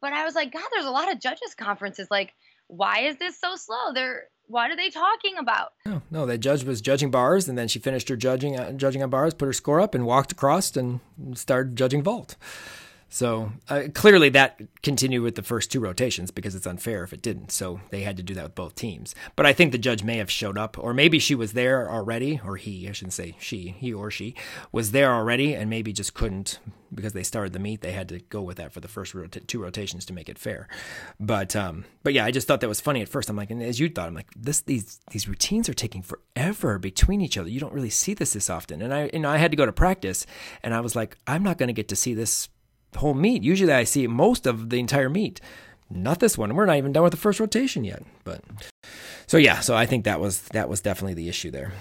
but 0.00 0.12
I 0.12 0.24
was 0.24 0.34
like 0.34 0.52
God 0.52 0.64
there's 0.72 0.86
a 0.86 0.90
lot 0.90 1.12
of 1.12 1.20
judges 1.20 1.54
conferences 1.56 2.08
like 2.10 2.32
why 2.68 3.00
is 3.00 3.16
this 3.16 3.38
so 3.38 3.56
slow 3.56 3.92
they're 3.94 4.24
what 4.46 4.70
are 4.70 4.76
they 4.76 4.90
talking 4.90 5.38
about? 5.38 5.72
No, 5.86 6.02
no, 6.10 6.26
that 6.26 6.38
judge 6.38 6.64
was 6.64 6.80
judging 6.80 7.10
bars, 7.10 7.48
and 7.48 7.56
then 7.56 7.68
she 7.68 7.78
finished 7.78 8.08
her 8.08 8.16
judging, 8.16 8.58
uh, 8.58 8.72
judging 8.72 9.02
on 9.02 9.10
bars, 9.10 9.34
put 9.34 9.46
her 9.46 9.52
score 9.52 9.80
up, 9.80 9.94
and 9.94 10.04
walked 10.04 10.32
across 10.32 10.76
and 10.76 11.00
started 11.34 11.76
judging 11.76 12.02
vault. 12.02 12.36
So 13.14 13.52
uh, 13.68 13.82
clearly 13.94 14.28
that 14.30 14.60
continued 14.82 15.22
with 15.22 15.36
the 15.36 15.44
first 15.44 15.70
two 15.70 15.78
rotations 15.78 16.32
because 16.32 16.56
it's 16.56 16.66
unfair 16.66 17.04
if 17.04 17.12
it 17.12 17.22
didn't. 17.22 17.52
So 17.52 17.78
they 17.90 18.02
had 18.02 18.16
to 18.16 18.24
do 18.24 18.34
that 18.34 18.42
with 18.42 18.56
both 18.56 18.74
teams. 18.74 19.14
But 19.36 19.46
I 19.46 19.52
think 19.52 19.70
the 19.70 19.78
judge 19.78 20.02
may 20.02 20.16
have 20.16 20.32
showed 20.32 20.58
up, 20.58 20.76
or 20.76 20.92
maybe 20.92 21.20
she 21.20 21.36
was 21.36 21.52
there 21.52 21.88
already, 21.88 22.40
or 22.44 22.56
he, 22.56 22.88
I 22.88 22.92
shouldn't 22.92 23.12
say 23.12 23.36
she, 23.38 23.76
he 23.78 23.92
or 23.92 24.10
she 24.10 24.34
was 24.72 24.90
there 24.90 25.12
already 25.12 25.54
and 25.54 25.70
maybe 25.70 25.92
just 25.92 26.14
couldn't 26.14 26.58
because 26.92 27.12
they 27.12 27.22
started 27.22 27.52
the 27.52 27.60
meet. 27.60 27.82
They 27.82 27.92
had 27.92 28.08
to 28.08 28.18
go 28.18 28.42
with 28.42 28.56
that 28.56 28.72
for 28.72 28.80
the 28.80 28.88
first 28.88 29.14
rota- 29.14 29.38
two 29.38 29.62
rotations 29.62 30.04
to 30.06 30.12
make 30.12 30.28
it 30.28 30.36
fair. 30.36 30.66
But 31.20 31.54
um, 31.54 31.84
but 32.02 32.14
yeah, 32.14 32.24
I 32.24 32.32
just 32.32 32.48
thought 32.48 32.62
that 32.62 32.68
was 32.68 32.80
funny 32.80 33.00
at 33.00 33.08
first. 33.08 33.30
I'm 33.30 33.36
like, 33.36 33.52
and 33.52 33.62
as 33.62 33.78
you 33.78 33.88
thought, 33.88 34.08
I'm 34.08 34.14
like, 34.14 34.32
this 34.34 34.60
these 34.62 34.98
these 35.12 35.28
routines 35.28 35.68
are 35.68 35.74
taking 35.74 36.02
forever 36.02 36.80
between 36.80 37.20
each 37.20 37.38
other. 37.38 37.48
You 37.48 37.60
don't 37.60 37.72
really 37.72 37.90
see 37.90 38.12
this 38.12 38.32
this 38.32 38.50
often. 38.50 38.82
And 38.82 38.92
I 38.92 39.10
you 39.12 39.20
know 39.20 39.30
I 39.30 39.36
had 39.36 39.52
to 39.52 39.56
go 39.56 39.66
to 39.66 39.72
practice, 39.72 40.26
and 40.64 40.74
I 40.74 40.80
was 40.80 40.96
like, 40.96 41.16
I'm 41.28 41.44
not 41.44 41.58
going 41.58 41.68
to 41.68 41.72
get 41.72 41.88
to 41.88 41.96
see 41.96 42.14
this 42.14 42.48
whole 42.96 43.14
meet. 43.14 43.42
Usually 43.42 43.72
I 43.72 43.84
see 43.84 44.06
most 44.06 44.46
of 44.46 44.70
the 44.70 44.78
entire 44.78 45.08
meet. 45.08 45.40
Not 45.90 46.20
this 46.20 46.38
one. 46.38 46.54
We're 46.54 46.66
not 46.66 46.76
even 46.76 46.92
done 46.92 47.02
with 47.02 47.12
the 47.12 47.18
first 47.18 47.40
rotation 47.40 47.84
yet. 47.84 48.02
But 48.24 48.42
so 49.26 49.36
yeah, 49.36 49.60
so 49.60 49.76
I 49.76 49.86
think 49.86 50.04
that 50.04 50.20
was 50.20 50.42
that 50.48 50.68
was 50.68 50.80
definitely 50.80 51.14
the 51.14 51.28
issue 51.28 51.50
there. 51.50 51.72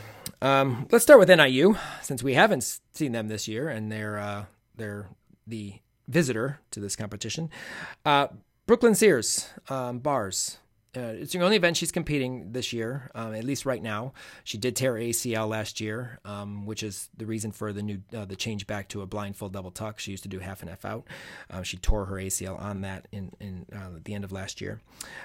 Um, 0.41 0.87
let's 0.91 1.03
start 1.03 1.19
with 1.19 1.29
NIU 1.29 1.77
since 2.01 2.21
we 2.21 2.33
haven't 2.33 2.79
seen 2.91 3.13
them 3.13 3.27
this 3.29 3.47
year 3.47 3.69
and 3.69 3.91
they're 3.91 4.19
uh, 4.19 4.45
they're 4.75 5.07
the 5.47 5.75
visitor 6.07 6.59
to 6.71 6.79
this 6.79 6.95
competition. 6.95 7.49
Uh, 8.05 8.27
Brooklyn 8.65 8.95
Sears 8.95 9.49
um, 9.69 9.99
bars 9.99 10.57
uh, 10.95 11.13
it's 11.17 11.33
the 11.33 11.41
only 11.41 11.55
event 11.55 11.75
she's 11.75 11.91
competing 11.91 12.51
this 12.51 12.71
year, 12.71 13.09
um, 13.15 13.33
at 13.33 13.43
least 13.43 13.65
right 13.65 13.81
now. 13.81 14.13
She 14.43 14.57
did 14.57 14.75
tear 14.75 14.93
ACL 14.93 15.49
last 15.49 15.81
year, 15.81 16.19
um, 16.23 16.65
which 16.65 16.83
is 16.83 17.09
the 17.17 17.25
reason 17.25 17.51
for 17.51 17.73
the 17.73 17.81
new 17.81 18.01
uh, 18.15 18.25
the 18.25 18.35
change 18.35 18.67
back 18.67 18.89
to 18.89 19.01
a 19.01 19.05
blindfold 19.07 19.53
double 19.53 19.71
tuck. 19.71 19.99
She 19.99 20.11
used 20.11 20.23
to 20.23 20.29
do 20.29 20.39
half 20.39 20.61
and 20.61 20.69
half 20.69 20.85
out. 20.85 21.07
Uh, 21.49 21.63
she 21.63 21.77
tore 21.77 22.05
her 22.05 22.15
ACL 22.15 22.59
on 22.61 22.81
that 22.81 23.07
in 23.11 23.31
in 23.39 23.65
uh, 23.75 23.99
the 24.03 24.13
end 24.13 24.23
of 24.23 24.31
last 24.31 24.61
year. 24.61 24.81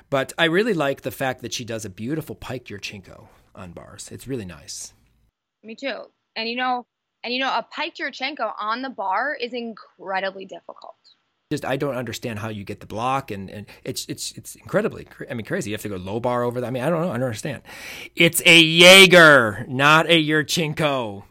But 0.08 0.32
I 0.38 0.44
really 0.44 0.74
like 0.74 1.02
the 1.02 1.10
fact 1.10 1.42
that 1.42 1.52
she 1.52 1.64
does 1.64 1.84
a 1.84 1.90
beautiful 1.90 2.34
pike 2.34 2.66
Yurchenko 2.66 3.28
on 3.54 3.72
bars. 3.72 4.08
It's 4.10 4.26
really 4.26 4.46
nice. 4.46 4.94
Me 5.62 5.74
too. 5.74 6.04
And 6.34 6.48
you 6.48 6.56
know, 6.56 6.86
and 7.22 7.34
you 7.34 7.40
know, 7.40 7.50
a 7.50 7.66
pike 7.70 7.96
Yurchenko 7.96 8.54
on 8.58 8.80
the 8.80 8.90
bar 8.90 9.34
is 9.34 9.52
incredibly 9.52 10.46
difficult 10.46 10.96
just 11.50 11.64
I 11.64 11.76
don't 11.78 11.94
understand 11.94 12.40
how 12.40 12.50
you 12.50 12.62
get 12.62 12.80
the 12.80 12.86
block 12.86 13.30
and, 13.30 13.48
and 13.48 13.66
it's 13.82 14.04
it's 14.06 14.32
it's 14.32 14.54
incredibly 14.54 15.08
I 15.30 15.34
mean 15.34 15.46
crazy. 15.46 15.70
You 15.70 15.74
have 15.74 15.82
to 15.82 15.88
go 15.88 15.96
low 15.96 16.20
bar 16.20 16.42
over 16.42 16.60
that. 16.60 16.66
I 16.66 16.70
mean 16.70 16.82
I 16.82 16.90
don't 16.90 17.00
know. 17.00 17.08
I 17.08 17.14
don't 17.14 17.22
understand. 17.22 17.62
It's 18.14 18.42
a 18.44 18.60
Jaeger, 18.60 19.64
not 19.66 20.04
a 20.10 20.22
Yurchenko. 20.22 21.24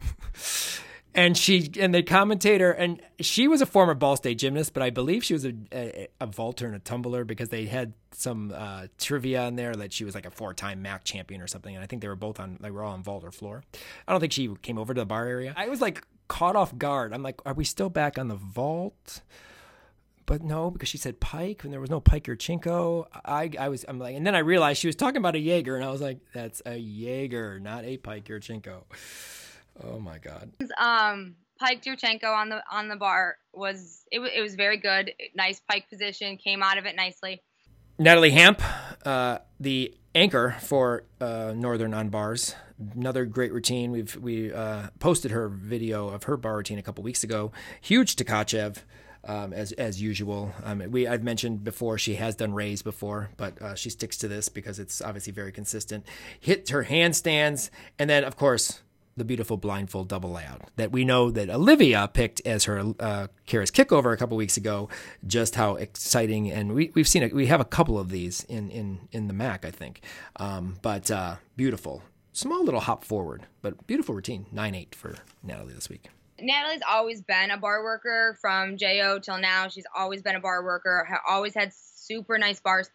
and 1.14 1.34
she 1.34 1.70
and 1.80 1.94
the 1.94 2.02
commentator 2.02 2.70
and 2.72 3.00
she 3.20 3.48
was 3.48 3.62
a 3.62 3.66
former 3.66 3.94
Ball 3.94 4.16
State 4.16 4.36
gymnast, 4.36 4.74
but 4.74 4.82
I 4.82 4.90
believe 4.90 5.24
she 5.24 5.32
was 5.32 5.46
a, 5.46 5.54
a, 5.72 6.08
a 6.20 6.26
vaulter 6.26 6.66
and 6.66 6.76
a 6.76 6.80
tumbler 6.80 7.24
because 7.24 7.48
they 7.48 7.64
had 7.64 7.94
some 8.12 8.52
uh, 8.54 8.88
trivia 8.98 9.46
in 9.46 9.56
there 9.56 9.74
that 9.74 9.94
she 9.94 10.04
was 10.04 10.14
like 10.14 10.26
a 10.26 10.30
four-time 10.30 10.82
MAC 10.82 11.04
champion 11.04 11.40
or 11.40 11.46
something, 11.46 11.74
and 11.74 11.82
I 11.82 11.86
think 11.86 12.02
they 12.02 12.08
were 12.08 12.16
both 12.16 12.38
on 12.38 12.58
they 12.60 12.70
were 12.70 12.82
all 12.82 12.92
on 12.92 13.02
vault 13.02 13.24
or 13.24 13.30
floor. 13.30 13.64
I 14.06 14.12
don't 14.12 14.20
think 14.20 14.34
she 14.34 14.54
came 14.60 14.76
over 14.76 14.92
to 14.92 15.00
the 15.00 15.06
bar 15.06 15.26
area. 15.26 15.54
I 15.56 15.70
was 15.70 15.80
like 15.80 16.04
caught 16.28 16.56
off 16.56 16.76
guard. 16.76 17.12
I'm 17.12 17.22
like, 17.22 17.40
are 17.44 17.54
we 17.54 17.64
still 17.64 17.90
back 17.90 18.18
on 18.18 18.28
the 18.28 18.36
vault? 18.36 19.22
but 20.28 20.42
no, 20.42 20.70
because 20.70 20.90
she 20.90 20.98
said 20.98 21.20
Pike 21.20 21.64
and 21.64 21.72
there 21.72 21.80
was 21.80 21.88
no 21.88 22.00
Pike 22.00 22.24
Yurchenko. 22.24 23.06
I, 23.24 23.50
I 23.58 23.70
was, 23.70 23.86
I'm 23.88 23.98
like, 23.98 24.14
and 24.14 24.26
then 24.26 24.34
I 24.34 24.40
realized 24.40 24.78
she 24.78 24.86
was 24.86 24.94
talking 24.94 25.16
about 25.16 25.34
a 25.34 25.38
Jaeger, 25.38 25.74
and 25.74 25.82
I 25.82 25.90
was 25.90 26.02
like, 26.02 26.18
that's 26.34 26.60
a 26.66 26.76
Jaeger, 26.76 27.58
not 27.58 27.86
a 27.86 27.96
Pike 27.96 28.26
Yurchenko. 28.26 28.82
Oh 29.82 29.98
my 29.98 30.18
God. 30.18 30.52
Um, 30.78 31.36
Pike 31.58 31.82
Yurchenko 31.82 32.24
on 32.24 32.50
the 32.50 32.62
on 32.70 32.88
the 32.88 32.96
bar 32.96 33.36
was 33.54 34.04
it, 34.12 34.18
was 34.18 34.30
it 34.36 34.42
was 34.42 34.54
very 34.54 34.76
good. 34.76 35.12
Nice 35.34 35.60
pike 35.66 35.88
position, 35.88 36.36
came 36.36 36.62
out 36.62 36.76
of 36.76 36.84
it 36.84 36.94
nicely. 36.94 37.42
Natalie 37.98 38.30
Hamp, 38.30 38.60
uh, 39.06 39.38
the 39.58 39.94
anchor 40.14 40.56
for 40.60 41.04
uh, 41.20 41.54
Northern 41.56 41.94
on 41.94 42.10
bars. 42.10 42.54
Another 42.94 43.24
great 43.24 43.52
routine. 43.52 43.90
We've 43.90 44.14
we 44.16 44.52
uh, 44.52 44.88
posted 44.98 45.30
her 45.32 45.48
video 45.48 46.08
of 46.08 46.24
her 46.24 46.36
bar 46.36 46.56
routine 46.56 46.78
a 46.78 46.82
couple 46.82 47.02
weeks 47.02 47.24
ago. 47.24 47.52
Huge 47.80 48.14
Tkachev 48.16 48.78
um, 49.24 49.52
as 49.52 49.72
as 49.72 50.00
usual. 50.00 50.52
Um, 50.64 50.82
we 50.90 51.06
I've 51.06 51.22
mentioned 51.22 51.64
before 51.64 51.98
she 51.98 52.14
has 52.16 52.36
done 52.36 52.54
raise 52.54 52.82
before, 52.82 53.30
but 53.36 53.60
uh, 53.60 53.74
she 53.74 53.90
sticks 53.90 54.16
to 54.18 54.28
this 54.28 54.48
because 54.48 54.78
it's 54.78 55.02
obviously 55.02 55.32
very 55.32 55.52
consistent. 55.52 56.06
Hit 56.38 56.68
her 56.70 56.84
handstands, 56.84 57.70
and 57.98 58.08
then 58.08 58.24
of 58.24 58.36
course 58.36 58.82
the 59.16 59.24
beautiful 59.24 59.56
blindfold 59.56 60.08
double 60.08 60.30
layout 60.30 60.70
that 60.76 60.92
we 60.92 61.04
know 61.04 61.28
that 61.28 61.50
Olivia 61.50 62.08
picked 62.12 62.40
as 62.46 62.64
her 62.64 62.78
uh, 62.78 63.26
Karas 63.48 63.72
kickover 63.72 64.12
a 64.12 64.16
couple 64.16 64.36
weeks 64.36 64.56
ago. 64.56 64.88
Just 65.26 65.56
how 65.56 65.74
exciting, 65.74 66.50
and 66.50 66.72
we 66.74 66.92
we've 66.94 67.08
seen 67.08 67.22
it. 67.22 67.34
We 67.34 67.46
have 67.46 67.60
a 67.60 67.64
couple 67.64 67.98
of 67.98 68.10
these 68.10 68.44
in 68.44 68.70
in 68.70 69.00
in 69.12 69.26
the 69.26 69.34
MAC, 69.34 69.64
I 69.64 69.70
think. 69.70 70.02
Um, 70.36 70.76
but 70.80 71.10
uh, 71.10 71.36
beautiful, 71.56 72.02
small 72.38 72.64
little 72.64 72.80
hop 72.80 73.04
forward, 73.04 73.46
but 73.62 73.86
beautiful 73.86 74.14
routine. 74.14 74.46
Nine 74.52 74.74
eight 74.74 74.94
for 74.94 75.16
Natalie 75.42 75.74
this 75.74 75.88
week. 75.88 76.08
Natalie's 76.40 76.82
always 76.88 77.20
been 77.20 77.50
a 77.50 77.56
bar 77.56 77.82
worker 77.82 78.38
from 78.40 78.76
JO 78.76 79.18
till 79.18 79.38
now. 79.38 79.66
She's 79.68 79.86
always 79.96 80.22
been 80.22 80.36
a 80.36 80.40
bar 80.40 80.62
worker, 80.62 81.20
always 81.28 81.54
had 81.54 81.72
super 81.74 82.38
nice 82.38 82.60
bars. 82.60 82.90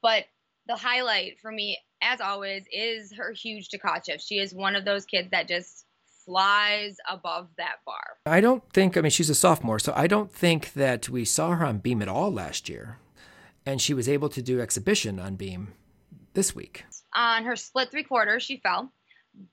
But 0.00 0.24
the 0.66 0.76
highlight 0.76 1.38
for 1.40 1.52
me, 1.52 1.78
as 2.00 2.20
always, 2.20 2.64
is 2.72 3.12
her 3.12 3.32
huge 3.32 3.68
Tkachev. 3.68 4.20
She 4.20 4.38
is 4.38 4.54
one 4.54 4.74
of 4.74 4.86
those 4.86 5.04
kids 5.04 5.28
that 5.30 5.46
just 5.46 5.84
flies 6.24 6.96
above 7.08 7.48
that 7.58 7.76
bar. 7.84 8.16
I 8.24 8.40
don't 8.40 8.62
think, 8.72 8.96
I 8.96 9.02
mean, 9.02 9.10
she's 9.10 9.30
a 9.30 9.34
sophomore, 9.34 9.78
so 9.78 9.92
I 9.94 10.06
don't 10.06 10.32
think 10.32 10.72
that 10.72 11.08
we 11.08 11.24
saw 11.24 11.50
her 11.50 11.66
on 11.66 11.78
beam 11.78 12.00
at 12.00 12.08
all 12.08 12.32
last 12.32 12.68
year. 12.68 12.98
And 13.66 13.80
she 13.80 13.94
was 13.94 14.08
able 14.08 14.28
to 14.30 14.40
do 14.40 14.60
exhibition 14.60 15.18
on 15.18 15.36
beam 15.36 15.74
this 16.34 16.54
week. 16.54 16.84
On 17.16 17.44
her 17.44 17.56
split 17.56 17.90
three 17.90 18.04
quarters, 18.04 18.42
she 18.42 18.58
fell. 18.58 18.92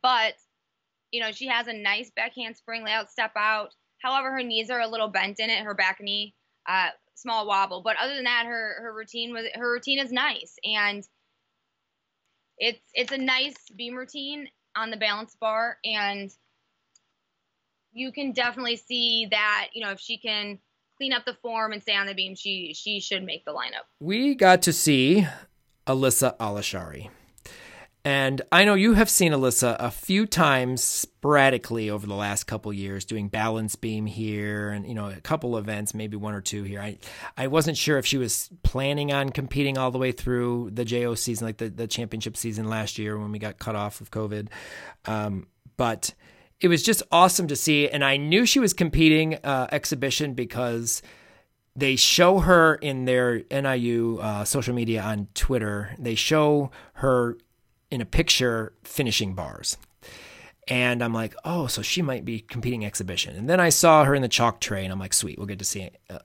But 0.02 0.34
you 1.12 1.22
know, 1.22 1.32
she 1.32 1.48
has 1.48 1.68
a 1.68 1.74
nice 1.74 2.12
back 2.12 2.34
handspring 2.36 2.84
layout 2.84 3.10
step 3.10 3.32
out. 3.38 3.74
However, 4.02 4.32
her 4.32 4.44
knees 4.44 4.70
are 4.70 4.82
a 4.82 4.88
little 4.88 5.08
bent 5.08 5.40
in 5.40 5.50
it, 5.50 5.64
her 5.64 5.74
back 5.74 6.02
knee, 6.02 6.36
uh, 6.68 6.90
small 7.16 7.48
wobble. 7.48 7.82
But 7.82 7.96
other 8.02 8.16
than 8.16 8.26
that, 8.26 8.46
her 8.46 8.82
her 8.82 8.94
routine 8.94 9.32
was 9.32 9.46
her 9.54 9.72
routine 9.72 10.00
is 10.00 10.12
nice, 10.12 10.56
and 10.64 11.08
it's 12.58 12.82
it's 12.94 13.12
a 13.12 13.18
nice 13.18 13.56
beam 13.76 13.96
routine 13.96 14.50
on 14.76 14.90
the 14.90 14.98
balance 14.98 15.36
bar, 15.40 15.78
and 15.86 16.34
you 17.94 18.12
can 18.12 18.34
definitely 18.34 18.76
see 18.76 19.28
that 19.32 19.70
you 19.74 19.86
know 19.86 19.92
if 19.92 20.00
she 20.00 20.18
can 20.18 20.60
clean 20.98 21.14
up 21.14 21.26
the 21.26 21.36
form 21.42 21.74
and 21.74 21.82
stay 21.82 21.96
on 21.96 22.08
the 22.08 22.14
beam, 22.14 22.36
she 22.36 22.74
she 22.74 23.00
should 23.00 23.24
make 23.24 23.46
the 23.46 23.52
lineup. 23.52 23.86
We 24.00 24.36
got 24.36 24.62
to 24.64 24.74
see 24.74 25.28
Alyssa 25.88 26.38
Alashari. 26.38 27.10
And 28.06 28.42
I 28.52 28.66
know 28.66 28.74
you 28.74 28.96
have 28.96 29.10
seen 29.10 29.32
Alyssa 29.32 29.78
a 29.80 29.90
few 29.90 30.26
times 30.26 30.84
sporadically 30.84 31.90
over 31.90 32.06
the 32.06 32.16
last 32.16 32.44
couple 32.44 32.74
years 32.74 33.06
doing 33.06 33.30
balance 33.30 33.78
beam 33.78 34.06
here 34.06 34.72
and 34.72 34.86
you 34.86 34.94
know 34.94 35.10
a 35.10 35.22
couple 35.22 35.58
events, 35.58 35.94
maybe 35.94 36.18
one 36.18 36.34
or 36.34 36.42
two 36.42 36.64
here. 36.64 36.82
I 36.82 36.98
I 37.38 37.48
wasn't 37.48 37.78
sure 37.78 37.98
if 37.98 38.06
she 38.06 38.18
was 38.18 38.50
planning 38.62 39.14
on 39.14 39.30
competing 39.30 39.78
all 39.78 39.90
the 39.90 40.00
way 40.00 40.12
through 40.12 40.72
the 40.74 40.84
JO 40.84 41.16
season, 41.16 41.48
like 41.48 41.58
the, 41.58 41.70
the 41.70 41.88
championship 41.88 42.36
season 42.36 42.68
last 42.68 42.98
year 42.98 43.18
when 43.18 43.32
we 43.32 43.40
got 43.40 43.58
cut 43.58 43.76
off 43.76 44.02
of 44.02 44.12
COVID. 44.12 44.50
Um, 45.06 45.48
but 45.78 46.14
it 46.60 46.68
was 46.68 46.84
just 46.84 47.04
awesome 47.10 47.48
to 47.48 47.56
see, 47.56 47.88
and 47.90 48.04
I 48.04 48.18
knew 48.18 48.46
she 48.46 48.60
was 48.60 48.74
competing 48.74 49.36
uh, 49.46 49.68
exhibition 49.72 50.34
because 50.34 51.02
they 51.74 51.96
show 51.96 52.40
her 52.40 52.76
in 52.76 53.06
their 53.06 53.44
NIU 53.50 54.20
uh, 54.22 54.44
social 54.44 54.76
media 54.76 55.02
on 55.02 55.30
Twitter. 55.34 55.96
They 55.98 56.16
show 56.16 56.70
her 56.96 57.38
in 57.94 58.02
a 58.02 58.06
picture 58.06 58.74
finishing 58.84 59.36
bars. 59.36 59.78
And 60.68 61.04
I'm 61.04 61.14
like, 61.14 61.36
oh, 61.46 61.68
so 61.68 61.84
she 61.84 62.02
might 62.02 62.26
be 62.26 62.40
competing 62.40 62.84
exhibition. 62.84 63.36
And 63.36 63.48
then 63.48 63.60
I 63.60 63.70
saw 63.70 64.04
her 64.04 64.16
in 64.16 64.24
the 64.24 64.28
chalk 64.28 64.60
tray, 64.60 64.84
and 64.84 64.92
I'm 64.92 65.00
like, 65.00 65.14
sweet, 65.14 65.38
we'll 65.38 65.46
get 65.46 65.60
to 65.60 65.66
see 65.66 65.92
uh, 66.10 66.20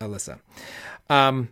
Alyssa. 0.00 0.40
Um, 1.08 1.50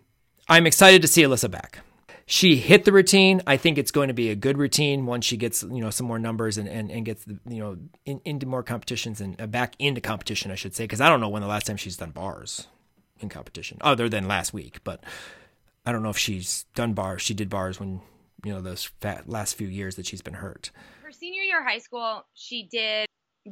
I'm 0.48 0.66
excited 0.66 1.00
to 1.02 1.08
see 1.08 1.22
Alyssa 1.22 1.48
back. 1.48 1.78
She 2.26 2.56
hit 2.56 2.84
the 2.84 2.92
routine. 2.92 3.40
I 3.46 3.56
think 3.56 3.78
it's 3.78 3.92
going 3.92 4.08
to 4.08 4.14
be 4.14 4.30
a 4.30 4.34
good 4.34 4.58
routine 4.58 5.06
once 5.06 5.24
she 5.24 5.36
gets 5.36 5.62
you 5.62 5.80
know 5.80 5.90
some 5.90 6.06
more 6.06 6.18
numbers 6.18 6.56
and 6.56 6.68
and, 6.68 6.90
and 6.90 7.04
gets 7.04 7.26
you 7.26 7.58
know 7.58 7.76
in, 8.06 8.20
into 8.24 8.46
more 8.46 8.62
competitions 8.62 9.20
and 9.20 9.38
uh, 9.40 9.46
back 9.46 9.74
into 9.78 10.00
competition, 10.00 10.50
I 10.50 10.54
should 10.54 10.74
say, 10.74 10.84
because 10.84 11.00
I 11.00 11.08
don't 11.08 11.20
know 11.20 11.28
when 11.28 11.42
the 11.42 11.48
last 11.48 11.66
time 11.66 11.76
she's 11.76 11.96
done 11.96 12.10
bars 12.10 12.68
in 13.20 13.28
competition, 13.28 13.78
other 13.82 14.08
than 14.08 14.26
last 14.26 14.54
week. 14.54 14.82
But 14.82 15.04
I 15.84 15.92
don't 15.92 16.02
know 16.02 16.10
if 16.10 16.18
she's 16.18 16.64
done 16.74 16.94
bars. 16.94 17.22
She 17.22 17.34
did 17.34 17.50
bars 17.50 17.78
when 17.78 18.00
you 18.44 18.52
know 18.52 18.60
those 18.60 18.90
fat 19.00 19.28
last 19.28 19.54
few 19.54 19.68
years 19.68 19.96
that 19.96 20.06
she's 20.06 20.22
been 20.22 20.34
hurt. 20.34 20.70
Her 21.02 21.12
senior 21.12 21.42
year 21.42 21.60
of 21.60 21.66
high 21.66 21.78
school, 21.78 22.24
she 22.34 22.68
did 22.70 23.06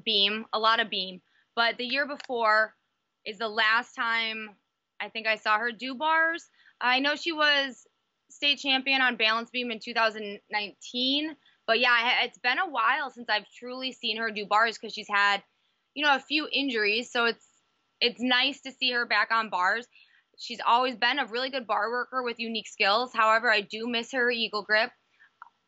beam, 0.04 0.46
a 0.52 0.58
lot 0.58 0.80
of 0.80 0.90
beam, 0.90 1.20
but 1.54 1.78
the 1.78 1.84
year 1.84 2.06
before 2.06 2.74
is 3.24 3.38
the 3.38 3.48
last 3.48 3.94
time 3.94 4.50
I 5.00 5.08
think 5.08 5.26
I 5.26 5.36
saw 5.36 5.58
her 5.58 5.72
do 5.72 5.94
bars. 5.94 6.48
I 6.80 7.00
know 7.00 7.16
she 7.16 7.32
was 7.32 7.86
state 8.30 8.58
champion 8.58 9.00
on 9.00 9.16
balance 9.16 9.50
beam 9.50 9.70
in 9.70 9.80
2019, 9.80 11.36
but 11.66 11.80
yeah, 11.80 12.24
it's 12.24 12.38
been 12.38 12.58
a 12.58 12.68
while 12.68 13.10
since 13.10 13.28
I've 13.28 13.46
truly 13.58 13.92
seen 13.92 14.16
her 14.18 14.30
do 14.30 14.46
bars 14.46 14.78
because 14.78 14.94
she's 14.94 15.08
had, 15.08 15.42
you 15.94 16.04
know, 16.04 16.14
a 16.14 16.20
few 16.20 16.48
injuries. 16.52 17.10
So 17.12 17.26
it's 17.26 17.46
it's 18.00 18.20
nice 18.20 18.62
to 18.62 18.72
see 18.72 18.92
her 18.92 19.06
back 19.06 19.30
on 19.30 19.50
bars. 19.50 19.86
She's 20.40 20.60
always 20.66 20.96
been 20.96 21.18
a 21.18 21.26
really 21.26 21.50
good 21.50 21.66
bar 21.66 21.90
worker 21.90 22.22
with 22.22 22.40
unique 22.40 22.66
skills. 22.66 23.10
However, 23.12 23.52
I 23.52 23.60
do 23.60 23.86
miss 23.86 24.12
her 24.12 24.30
eagle 24.30 24.62
grip 24.62 24.90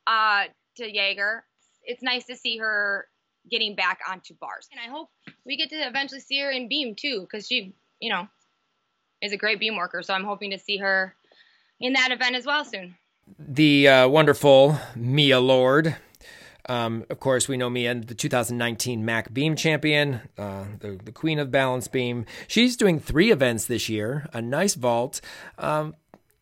uh, 0.06 0.44
to 0.78 0.90
Jaeger. 0.90 1.44
It's 1.84 2.02
nice 2.02 2.24
to 2.26 2.36
see 2.36 2.56
her 2.56 3.06
getting 3.50 3.74
back 3.74 4.00
onto 4.10 4.34
bars. 4.40 4.68
And 4.72 4.80
I 4.80 4.90
hope 4.90 5.10
we 5.44 5.58
get 5.58 5.68
to 5.70 5.76
eventually 5.76 6.20
see 6.20 6.40
her 6.40 6.50
in 6.50 6.68
beam 6.68 6.94
too, 6.94 7.20
because 7.20 7.46
she, 7.46 7.74
you 8.00 8.10
know, 8.10 8.26
is 9.20 9.32
a 9.32 9.36
great 9.36 9.60
beam 9.60 9.76
worker. 9.76 10.02
So 10.02 10.14
I'm 10.14 10.24
hoping 10.24 10.52
to 10.52 10.58
see 10.58 10.78
her 10.78 11.14
in 11.78 11.92
that 11.92 12.10
event 12.10 12.34
as 12.34 12.46
well 12.46 12.64
soon. 12.64 12.96
The 13.38 13.88
uh, 13.88 14.08
wonderful 14.08 14.78
Mia 14.96 15.38
Lord 15.38 15.96
um, 16.68 17.04
of 17.10 17.20
course, 17.20 17.48
we 17.48 17.56
know 17.56 17.68
Mia, 17.68 17.94
the 17.94 18.14
2019 18.14 19.04
MAC 19.04 19.32
Beam 19.32 19.56
champion, 19.56 20.20
uh, 20.38 20.64
the, 20.78 20.98
the 21.02 21.12
queen 21.12 21.38
of 21.38 21.50
balance 21.50 21.88
beam. 21.88 22.26
She's 22.46 22.76
doing 22.76 23.00
three 23.00 23.30
events 23.30 23.66
this 23.66 23.88
year, 23.88 24.28
a 24.32 24.40
nice 24.40 24.74
vault. 24.74 25.20
Um, 25.58 25.94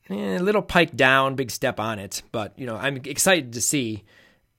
eh, 0.09 0.39
a 0.39 0.43
little 0.43 0.62
pike 0.62 0.97
down, 0.97 1.37
big 1.37 1.51
step 1.51 1.81
on 1.81 1.99
it, 1.99 2.23
but 2.33 2.59
you 2.59 2.66
know 2.66 2.77
I'm 2.77 2.97
excited 2.97 3.53
to 3.55 3.61
see 3.61 4.05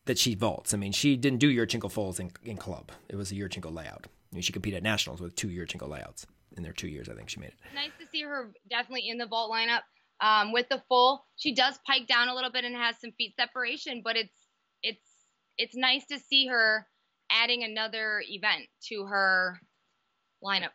that 0.05 0.17
she 0.17 0.35
vaults. 0.35 0.73
I 0.73 0.77
mean, 0.77 0.91
she 0.91 1.15
didn't 1.15 1.39
do 1.39 1.55
Yurchenko 1.55 1.91
folds 1.91 2.19
in, 2.19 2.31
in 2.43 2.57
club; 2.57 2.91
it 3.07 3.15
was 3.15 3.31
a 3.31 3.35
Yurchenko 3.35 3.71
layout. 3.71 4.07
I 4.31 4.35
mean, 4.35 4.41
she 4.41 4.53
competed 4.53 4.77
at 4.77 4.83
nationals 4.83 5.21
with 5.21 5.35
two 5.35 5.49
Yurchenko 5.49 5.87
layouts 5.87 6.25
in 6.57 6.63
their 6.63 6.73
two 6.73 6.87
years. 6.87 7.09
I 7.09 7.13
think 7.13 7.29
she 7.29 7.39
made 7.39 7.49
it. 7.49 7.55
Nice 7.75 7.91
to 7.99 8.07
see 8.11 8.23
her 8.23 8.51
definitely 8.69 9.09
in 9.09 9.17
the 9.17 9.27
vault 9.27 9.51
lineup 9.51 9.81
um, 10.21 10.51
with 10.51 10.69
the 10.69 10.81
full. 10.87 11.25
She 11.35 11.53
does 11.53 11.79
pike 11.85 12.07
down 12.07 12.29
a 12.29 12.35
little 12.35 12.51
bit 12.51 12.63
and 12.63 12.75
has 12.75 12.99
some 12.99 13.11
feet 13.11 13.35
separation, 13.35 14.01
but 14.03 14.15
it's 14.15 14.33
it's 14.83 15.10
it's 15.61 15.75
nice 15.75 16.05
to 16.07 16.17
see 16.19 16.47
her 16.47 16.87
adding 17.29 17.63
another 17.63 18.23
event 18.27 18.63
to 18.87 19.05
her 19.05 19.59
lineup. 20.43 20.71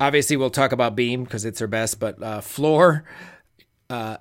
Obviously, 0.00 0.36
we'll 0.36 0.50
talk 0.50 0.72
about 0.72 0.96
Beam 0.96 1.24
because 1.24 1.44
it's 1.44 1.60
her 1.60 1.66
best, 1.66 2.00
but 2.00 2.20
uh, 2.22 2.40
floor, 2.40 3.04
uh, 3.90 4.16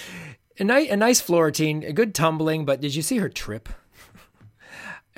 a, 0.58 0.64
nice, 0.64 0.90
a 0.90 0.96
nice 0.96 1.20
floor 1.22 1.46
routine, 1.46 1.82
a 1.82 1.92
good 1.94 2.14
tumbling. 2.14 2.66
But 2.66 2.82
did 2.82 2.94
you 2.94 3.02
see 3.02 3.16
her 3.18 3.30
trip? 3.30 3.70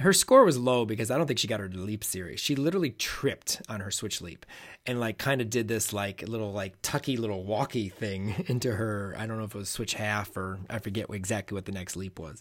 Her 0.01 0.13
score 0.13 0.45
was 0.45 0.59
low 0.59 0.85
because 0.85 1.11
I 1.11 1.19
don't 1.19 1.27
think 1.27 1.39
she 1.39 1.49
got 1.49 1.61
her 1.61 1.69
leap 1.69 2.05
series. 2.05 2.41
She 2.41 2.57
literally 2.57 2.91
tripped 2.91 3.61
on 3.69 3.81
her 3.81 3.91
switch 3.91 4.21
leap 4.21 4.47
and 4.87 4.99
like 4.99 5.19
kind 5.19 5.41
of 5.41 5.51
did 5.51 5.69
this 5.69 5.93
like 5.93 6.27
little 6.27 6.53
like 6.53 6.75
tucky 6.83 7.17
little 7.17 7.45
walkie 7.45 7.89
thing 7.89 8.45
into 8.47 8.73
her. 8.73 9.15
I 9.19 9.27
don't 9.27 9.39
know 9.39 9.45
if 9.45 9.55
it 9.55 9.59
was 9.59 9.69
switch 9.69 9.95
half 9.95 10.37
or 10.37 10.59
I 10.69 10.79
forget 10.79 11.07
exactly 11.11 11.55
what 11.55 11.67
the 11.67 11.73
next 11.73 11.97
leap 11.97 12.19
was, 12.19 12.41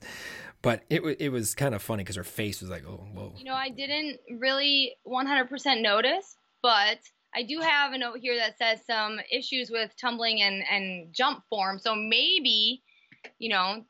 but 0.62 0.84
it 0.90 1.02
it 1.20 1.30
was 1.30 1.56
kind 1.56 1.76
of 1.76 1.82
funny 1.82 2.04
because 2.04 2.16
her 2.16 2.24
face 2.24 2.62
was 2.62 2.70
like, 2.70 2.84
oh 2.88 3.06
whoa. 3.14 3.34
You 3.38 3.46
know, 3.46 3.56
I 3.56 3.70
didn't 3.70 4.20
really 4.40 4.96
100% 5.08 5.82
notice, 5.82 6.38
but 6.62 7.00
I 7.36 7.44
do 7.44 7.60
have 7.60 7.94
a 7.94 7.98
note 7.98 8.18
here 8.20 8.38
that 8.38 8.58
says 8.58 8.80
some 8.86 9.20
issues 9.32 9.70
with 9.70 9.92
tumbling 10.00 10.42
and 10.42 10.64
and 10.70 11.14
jump 11.14 11.44
form. 11.50 11.80
So 11.80 11.96
maybe, 11.96 12.84
you 13.38 13.50
know, 13.50 13.84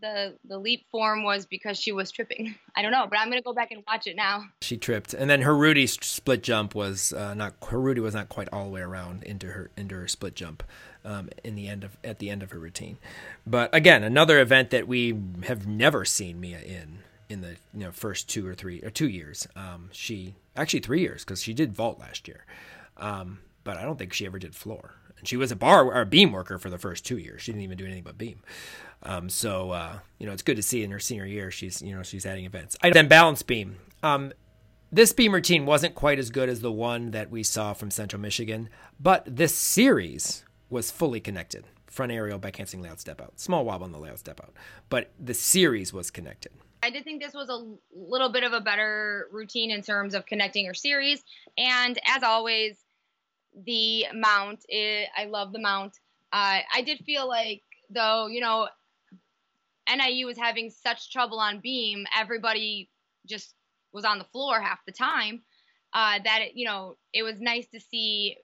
the 0.00 0.34
the 0.44 0.58
leap 0.58 0.86
form 0.90 1.24
was 1.24 1.46
because 1.46 1.78
she 1.78 1.92
was 1.92 2.10
tripping. 2.10 2.54
I 2.76 2.82
don't 2.82 2.92
know, 2.92 3.06
but 3.08 3.18
I'm 3.18 3.28
gonna 3.28 3.42
go 3.42 3.52
back 3.52 3.70
and 3.70 3.82
watch 3.86 4.06
it 4.06 4.16
now. 4.16 4.44
She 4.62 4.76
tripped, 4.76 5.14
and 5.14 5.28
then 5.28 5.42
her 5.42 5.56
Rudy 5.56 5.86
split 5.86 6.42
jump 6.42 6.74
was 6.74 7.12
uh, 7.12 7.34
not 7.34 7.54
her 7.68 7.80
Rudy 7.80 8.00
was 8.00 8.14
not 8.14 8.28
quite 8.28 8.48
all 8.52 8.64
the 8.64 8.70
way 8.70 8.80
around 8.80 9.22
into 9.24 9.48
her 9.48 9.70
into 9.76 9.94
her 9.94 10.08
split 10.08 10.34
jump 10.34 10.62
um, 11.04 11.30
in 11.44 11.54
the 11.54 11.68
end 11.68 11.84
of 11.84 11.96
at 12.04 12.18
the 12.18 12.30
end 12.30 12.42
of 12.42 12.50
her 12.50 12.58
routine. 12.58 12.98
But 13.46 13.74
again, 13.74 14.02
another 14.02 14.40
event 14.40 14.70
that 14.70 14.88
we 14.88 15.18
have 15.44 15.66
never 15.66 16.04
seen 16.04 16.40
Mia 16.40 16.60
in 16.60 16.98
in 17.28 17.40
the 17.40 17.56
you 17.72 17.84
know 17.84 17.92
first 17.92 18.28
two 18.28 18.46
or 18.46 18.54
three 18.54 18.80
or 18.82 18.90
two 18.90 19.08
years. 19.08 19.46
Um, 19.56 19.88
she 19.92 20.34
actually 20.56 20.80
three 20.80 21.00
years 21.00 21.24
because 21.24 21.42
she 21.42 21.54
did 21.54 21.74
vault 21.74 21.98
last 21.98 22.28
year, 22.28 22.44
um, 22.96 23.38
but 23.64 23.76
I 23.76 23.82
don't 23.82 23.98
think 23.98 24.12
she 24.12 24.26
ever 24.26 24.38
did 24.38 24.54
floor. 24.54 24.94
And 25.18 25.26
she 25.26 25.36
was 25.36 25.50
a 25.50 25.56
bar 25.56 25.84
or 25.84 26.00
a 26.00 26.06
beam 26.06 26.32
worker 26.32 26.58
for 26.58 26.70
the 26.70 26.78
first 26.78 27.04
two 27.06 27.18
years. 27.18 27.42
She 27.42 27.52
didn't 27.52 27.64
even 27.64 27.78
do 27.78 27.84
anything 27.84 28.02
but 28.02 28.18
beam. 28.18 28.42
Um, 29.02 29.28
so 29.28 29.70
uh, 29.70 29.98
you 30.18 30.26
know, 30.26 30.32
it's 30.32 30.42
good 30.42 30.56
to 30.56 30.62
see 30.62 30.82
in 30.82 30.90
her 30.90 30.98
senior 30.98 31.26
year 31.26 31.50
she's 31.50 31.82
you 31.82 31.94
know 31.94 32.02
she's 32.02 32.26
adding 32.26 32.44
events. 32.44 32.76
I, 32.82 32.90
then 32.90 33.08
balance 33.08 33.42
beam. 33.42 33.76
Um, 34.02 34.32
this 34.92 35.12
beam 35.12 35.34
routine 35.34 35.66
wasn't 35.66 35.94
quite 35.94 36.18
as 36.18 36.30
good 36.30 36.48
as 36.48 36.60
the 36.60 36.72
one 36.72 37.10
that 37.10 37.30
we 37.30 37.42
saw 37.42 37.72
from 37.72 37.90
Central 37.90 38.22
Michigan, 38.22 38.68
but 39.00 39.24
this 39.26 39.54
series 39.54 40.44
was 40.70 40.90
fully 40.90 41.20
connected. 41.20 41.64
Front 41.86 42.12
aerial, 42.12 42.38
back 42.38 42.56
handspring, 42.56 42.82
layout 42.82 43.00
step 43.00 43.20
out. 43.20 43.38
Small 43.40 43.64
wobble 43.64 43.84
on 43.84 43.92
the 43.92 43.98
layout 43.98 44.18
step 44.18 44.40
out, 44.40 44.54
but 44.88 45.10
the 45.18 45.34
series 45.34 45.92
was 45.92 46.10
connected. 46.10 46.52
I 46.82 46.90
did 46.90 47.04
think 47.04 47.20
this 47.20 47.34
was 47.34 47.48
a 47.48 47.74
little 47.94 48.28
bit 48.28 48.44
of 48.44 48.52
a 48.52 48.60
better 48.60 49.28
routine 49.32 49.70
in 49.70 49.82
terms 49.82 50.14
of 50.14 50.24
connecting 50.26 50.66
her 50.66 50.74
series, 50.74 51.24
and 51.58 51.98
as 52.06 52.22
always, 52.22 52.76
the 53.64 54.06
mount. 54.14 54.64
It, 54.68 55.08
I 55.16 55.24
love 55.26 55.52
the 55.52 55.60
mount. 55.60 55.98
Uh, 56.32 56.60
I 56.74 56.82
did 56.84 56.98
feel 57.04 57.28
like 57.28 57.62
though, 57.90 58.26
you 58.26 58.40
know, 58.40 58.68
NIU 59.88 60.26
was 60.26 60.38
having 60.38 60.70
such 60.70 61.12
trouble 61.12 61.38
on 61.38 61.60
beam, 61.60 62.06
everybody 62.16 62.90
just 63.26 63.54
was 63.92 64.04
on 64.04 64.18
the 64.18 64.24
floor 64.24 64.60
half 64.60 64.84
the 64.86 64.92
time. 64.92 65.42
Uh, 65.92 66.18
that 66.24 66.40
it, 66.42 66.52
you 66.54 66.66
know, 66.66 66.96
it 67.12 67.22
was 67.22 67.40
nice 67.40 67.66
to 67.68 67.80
see 67.80 68.36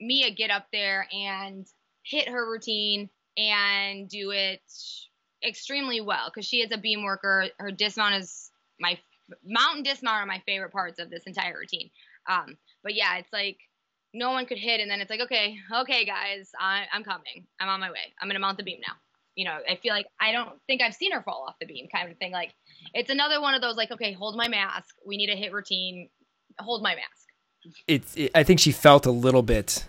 Mia 0.00 0.30
get 0.32 0.50
up 0.50 0.66
there 0.72 1.06
and 1.12 1.66
hit 2.02 2.28
her 2.28 2.50
routine 2.50 3.08
and 3.38 4.08
do 4.08 4.32
it 4.32 4.60
extremely 5.46 6.00
well 6.00 6.26
because 6.26 6.46
she 6.46 6.58
is 6.58 6.72
a 6.72 6.78
beam 6.78 7.04
worker. 7.04 7.46
Her 7.58 7.70
dismount 7.70 8.16
is 8.16 8.50
my 8.78 8.98
mountain 9.44 9.82
dismount 9.82 10.22
are 10.22 10.26
my 10.26 10.42
favorite 10.44 10.72
parts 10.72 10.98
of 10.98 11.10
this 11.10 11.22
entire 11.24 11.56
routine. 11.58 11.90
Um, 12.28 12.58
but 12.82 12.94
yeah, 12.94 13.16
it's 13.18 13.32
like 13.32 13.58
no 14.12 14.30
one 14.30 14.46
could 14.46 14.58
hit, 14.58 14.80
and 14.80 14.90
then 14.90 15.00
it's 15.00 15.10
like, 15.10 15.20
okay, 15.20 15.56
okay, 15.72 16.04
guys, 16.04 16.50
I, 16.58 16.84
I'm 16.92 17.04
coming. 17.04 17.46
I'm 17.60 17.68
on 17.68 17.80
my 17.80 17.90
way. 17.90 18.12
I'm 18.20 18.28
gonna 18.28 18.40
mount 18.40 18.58
the 18.58 18.64
beam 18.64 18.80
now 18.86 18.94
you 19.40 19.44
know, 19.44 19.56
I 19.68 19.76
feel 19.76 19.94
like 19.94 20.06
I 20.20 20.32
don't 20.32 20.50
think 20.66 20.82
I've 20.82 20.94
seen 20.94 21.12
her 21.12 21.22
fall 21.22 21.46
off 21.48 21.54
the 21.58 21.66
beam 21.66 21.88
kind 21.88 22.10
of 22.10 22.18
thing. 22.18 22.32
Like 22.32 22.52
it's 22.92 23.10
another 23.10 23.40
one 23.40 23.54
of 23.54 23.62
those 23.62 23.74
like, 23.74 23.90
okay, 23.90 24.12
hold 24.12 24.36
my 24.36 24.48
mask. 24.48 24.94
We 25.06 25.16
need 25.16 25.30
a 25.30 25.34
hit 25.34 25.52
routine. 25.52 26.10
Hold 26.58 26.82
my 26.82 26.94
mask. 26.94 27.74
It's. 27.86 28.14
It, 28.16 28.32
I 28.34 28.42
think 28.42 28.60
she 28.60 28.72
felt 28.72 29.06
a 29.06 29.10
little 29.10 29.42
bit 29.42 29.86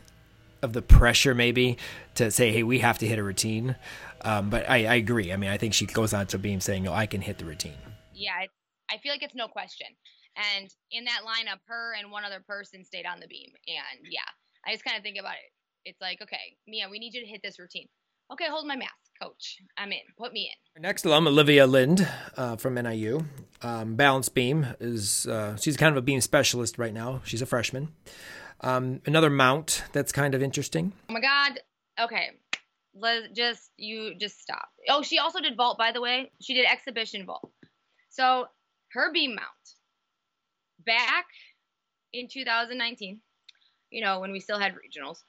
of 0.61 0.73
the 0.73 0.81
pressure 0.81 1.33
maybe 1.33 1.77
to 2.15 2.29
say, 2.29 2.51
hey, 2.51 2.63
we 2.63 2.79
have 2.79 2.97
to 2.99 3.07
hit 3.07 3.17
a 3.19 3.23
routine. 3.23 3.75
Um, 4.21 4.49
but 4.49 4.69
I, 4.69 4.85
I, 4.85 4.95
agree. 4.95 5.33
I 5.33 5.35
mean, 5.35 5.49
I 5.49 5.57
think 5.57 5.73
she 5.73 5.87
goes 5.87 6.13
on 6.13 6.27
to 6.27 6.37
beam 6.37 6.61
saying, 6.61 6.87
"Oh, 6.87 6.93
I 6.93 7.07
can 7.07 7.21
hit 7.21 7.39
the 7.39 7.45
routine." 7.45 7.77
Yeah, 8.13 8.45
I 8.89 8.97
feel 8.99 9.11
like 9.11 9.23
it's 9.23 9.33
no 9.33 9.47
question. 9.47 9.87
And 10.35 10.69
in 10.91 11.05
that 11.05 11.21
lineup, 11.25 11.59
her 11.67 11.93
and 11.97 12.11
one 12.11 12.23
other 12.23 12.43
person 12.47 12.85
stayed 12.85 13.05
on 13.05 13.19
the 13.19 13.27
beam. 13.27 13.49
And 13.67 14.05
yeah, 14.09 14.19
I 14.65 14.71
just 14.71 14.85
kind 14.85 14.97
of 14.97 15.03
think 15.03 15.17
about 15.19 15.33
it. 15.33 15.51
It's 15.89 15.99
like, 16.01 16.21
okay, 16.21 16.57
Mia, 16.67 16.87
we 16.89 16.99
need 16.99 17.13
you 17.13 17.21
to 17.21 17.27
hit 17.27 17.41
this 17.43 17.59
routine. 17.59 17.87
Okay, 18.31 18.45
hold 18.49 18.65
my 18.65 18.75
mask 18.75 18.93
coach. 19.21 19.57
I'm 19.77 19.91
in. 19.91 19.99
Put 20.17 20.31
me 20.31 20.51
in. 20.75 20.81
next 20.81 21.05
alum, 21.05 21.27
Olivia 21.27 21.67
Lind 21.67 22.07
uh, 22.37 22.55
from 22.55 22.75
NIU. 22.75 23.25
Um, 23.61 23.95
balance 23.95 24.29
beam 24.29 24.67
is 24.79 25.27
uh, 25.27 25.57
she's 25.57 25.77
kind 25.77 25.91
of 25.91 25.97
a 25.97 26.01
beam 26.01 26.21
specialist 26.21 26.77
right 26.77 26.93
now. 26.93 27.21
She's 27.23 27.41
a 27.41 27.45
freshman. 27.45 27.89
Um, 28.61 29.01
another 29.05 29.29
mount 29.29 29.83
that's 29.91 30.11
kind 30.11 30.33
of 30.33 30.41
interesting. 30.41 30.93
Oh 31.09 31.13
my 31.13 31.21
god. 31.21 31.59
Okay. 31.99 32.29
Let's 32.95 33.27
just 33.33 33.71
you 33.77 34.15
just 34.15 34.41
stop. 34.41 34.69
Oh, 34.89 35.01
she 35.01 35.17
also 35.19 35.39
did 35.39 35.55
vault 35.57 35.77
by 35.77 35.91
the 35.91 36.01
way. 36.01 36.31
She 36.41 36.53
did 36.53 36.65
exhibition 36.65 37.25
vault. 37.25 37.51
So 38.09 38.47
her 38.91 39.11
beam 39.11 39.35
mount 39.35 39.47
back 40.85 41.25
in 42.13 42.27
2019, 42.31 43.19
you 43.89 44.01
know, 44.01 44.19
when 44.19 44.31
we 44.31 44.39
still 44.39 44.59
had 44.59 44.73
regionals. 44.73 45.19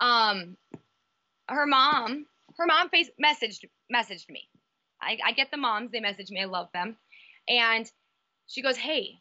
Um, 0.00 0.56
her 1.48 1.66
mom 1.66 2.26
her 2.56 2.66
mom 2.66 2.88
face 2.88 3.10
messaged 3.22 3.64
messaged 3.92 4.28
me. 4.28 4.48
I, 5.00 5.18
I 5.24 5.32
get 5.32 5.50
the 5.50 5.56
moms, 5.56 5.90
they 5.90 6.00
message 6.00 6.30
me, 6.30 6.42
I 6.42 6.44
love 6.44 6.68
them. 6.72 6.96
And 7.48 7.90
she 8.46 8.62
goes, 8.62 8.76
Hey, 8.76 9.20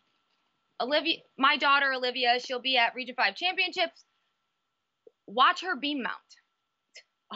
Olivia 0.79 1.17
my 1.37 1.57
daughter 1.57 1.93
Olivia, 1.93 2.39
she'll 2.39 2.61
be 2.61 2.77
at 2.77 2.95
Region 2.95 3.15
5 3.15 3.35
championships. 3.35 4.03
Watch 5.27 5.61
her 5.61 5.75
beam 5.75 6.03
mount. 6.03 6.15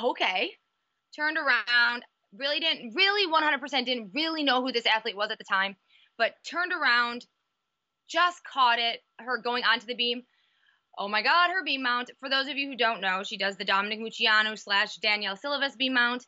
Okay. 0.03 0.51
Turned 1.15 1.37
around, 1.37 2.03
really 2.37 2.59
didn't 2.59 2.93
really 2.93 3.31
100% 3.31 3.85
didn't 3.85 4.11
really 4.13 4.43
know 4.43 4.61
who 4.61 4.71
this 4.71 4.85
athlete 4.85 5.15
was 5.15 5.31
at 5.31 5.37
the 5.37 5.45
time, 5.45 5.75
but 6.17 6.33
turned 6.43 6.73
around, 6.73 7.25
just 8.07 8.41
caught 8.43 8.79
it, 8.79 9.01
her 9.19 9.37
going 9.37 9.63
onto 9.63 9.85
the 9.85 9.95
beam, 9.95 10.23
Oh 10.97 11.07
my 11.09 11.21
God, 11.21 11.49
her 11.49 11.63
beam 11.63 11.83
mount. 11.83 12.11
For 12.19 12.29
those 12.29 12.47
of 12.47 12.55
you 12.55 12.69
who 12.69 12.77
don't 12.77 13.01
know, 13.01 13.21
she 13.23 13.37
does 13.37 13.57
the 13.57 13.65
Dominique 13.65 13.99
Moceanu 13.99 14.57
slash 14.57 14.95
Danielle 14.97 15.35
Silivas 15.35 15.75
beam 15.75 15.93
mount. 15.93 16.25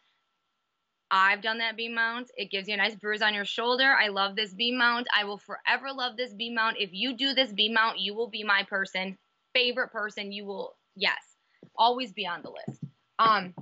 I've 1.10 1.42
done 1.42 1.60
that 1.60 1.78
beam 1.78 1.96
mount. 1.96 2.30
It 2.36 2.52
gives 2.52 2.68
you 2.68 2.74
a 2.74 2.78
nice 2.78 2.96
bruise 2.96 3.22
on 3.22 3.34
your 3.34 3.46
shoulder. 3.46 3.86
I 3.86 4.10
love 4.10 4.36
this 4.36 4.54
beam 4.54 4.78
mount. 4.78 5.08
I 5.16 5.24
will 5.24 5.38
forever 5.38 5.94
love 5.94 6.18
this 6.18 6.34
beam 6.34 6.56
mount. 6.56 6.76
If 6.80 6.90
you 6.92 7.16
do 7.16 7.34
this 7.34 7.54
beam 7.54 7.74
mount, 7.74 8.00
you 8.00 8.14
will 8.14 8.30
be 8.30 8.44
my 8.44 8.64
person, 8.64 9.18
favorite 9.54 9.94
person. 9.94 10.34
You 10.34 10.46
will, 10.46 10.76
yes, 10.98 11.22
always 11.78 12.12
be 12.12 12.28
on 12.28 12.42
the 12.42 12.50
list. 12.50 12.84
Um, 13.20 13.54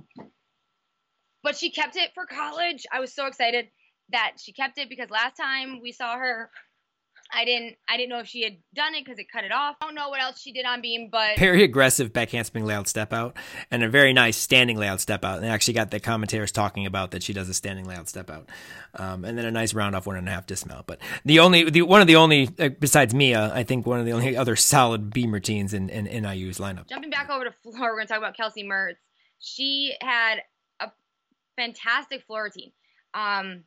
but 1.44 1.56
she 1.56 1.70
kept 1.70 1.94
it 1.94 2.10
for 2.14 2.26
college. 2.26 2.84
I 2.92 2.98
was 2.98 3.14
so 3.14 3.26
excited 3.26 3.68
that 4.10 4.32
she 4.38 4.52
kept 4.52 4.78
it 4.78 4.88
because 4.88 5.08
last 5.10 5.36
time 5.36 5.80
we 5.80 5.92
saw 5.92 6.16
her 6.18 6.50
I 7.32 7.44
didn't 7.44 7.76
I 7.88 7.96
didn't 7.96 8.10
know 8.10 8.20
if 8.20 8.28
she 8.28 8.42
had 8.42 8.56
done 8.74 8.94
it 8.94 9.04
because 9.04 9.18
it 9.18 9.26
cut 9.32 9.44
it 9.44 9.52
off. 9.52 9.76
I 9.80 9.86
don't 9.86 9.94
know 9.94 10.08
what 10.08 10.20
else 10.20 10.40
she 10.40 10.52
did 10.52 10.64
on 10.64 10.80
beam, 10.80 11.08
but 11.10 11.38
very 11.38 11.62
aggressive 11.62 12.12
back 12.12 12.30
handspring 12.30 12.64
layout 12.64 12.88
step 12.88 13.12
out 13.12 13.36
and 13.70 13.82
a 13.82 13.88
very 13.88 14.12
nice 14.12 14.36
standing 14.36 14.76
layout 14.76 15.00
step 15.00 15.24
out. 15.24 15.38
And 15.38 15.46
actually 15.46 15.74
got 15.74 15.90
the 15.90 16.00
commentators 16.00 16.52
talking 16.52 16.86
about 16.86 17.10
that 17.10 17.22
she 17.22 17.32
does 17.32 17.48
a 17.48 17.54
standing 17.54 17.84
layout 17.84 18.08
step 18.08 18.30
out, 18.30 18.48
um, 18.94 19.24
and 19.24 19.36
then 19.36 19.44
a 19.44 19.50
nice 19.50 19.74
round 19.74 19.96
off 19.96 20.06
one 20.06 20.16
and 20.16 20.28
a 20.28 20.30
half 20.30 20.46
dismount. 20.46 20.86
But 20.86 21.00
the 21.24 21.40
only 21.40 21.68
the 21.68 21.82
one 21.82 22.00
of 22.00 22.06
the 22.06 22.16
only 22.16 22.48
uh, 22.58 22.68
besides 22.68 23.14
Mia, 23.14 23.52
I 23.52 23.64
think 23.64 23.86
one 23.86 24.00
of 24.00 24.06
the 24.06 24.12
only 24.12 24.36
other 24.36 24.56
solid 24.56 25.12
beam 25.12 25.32
routines 25.32 25.74
in 25.74 25.88
in 25.88 26.04
NIU's 26.06 26.58
lineup. 26.58 26.88
Jumping 26.88 27.10
back 27.10 27.28
over 27.30 27.44
to 27.44 27.52
floor, 27.52 27.74
we're 27.80 27.96
going 27.96 28.06
to 28.06 28.12
talk 28.12 28.18
about 28.18 28.36
Kelsey 28.36 28.64
Mertz. 28.64 28.96
She 29.38 29.94
had 30.00 30.42
a 30.80 30.90
fantastic 31.56 32.24
floor 32.26 32.44
routine. 32.44 32.72
Um, 33.14 33.64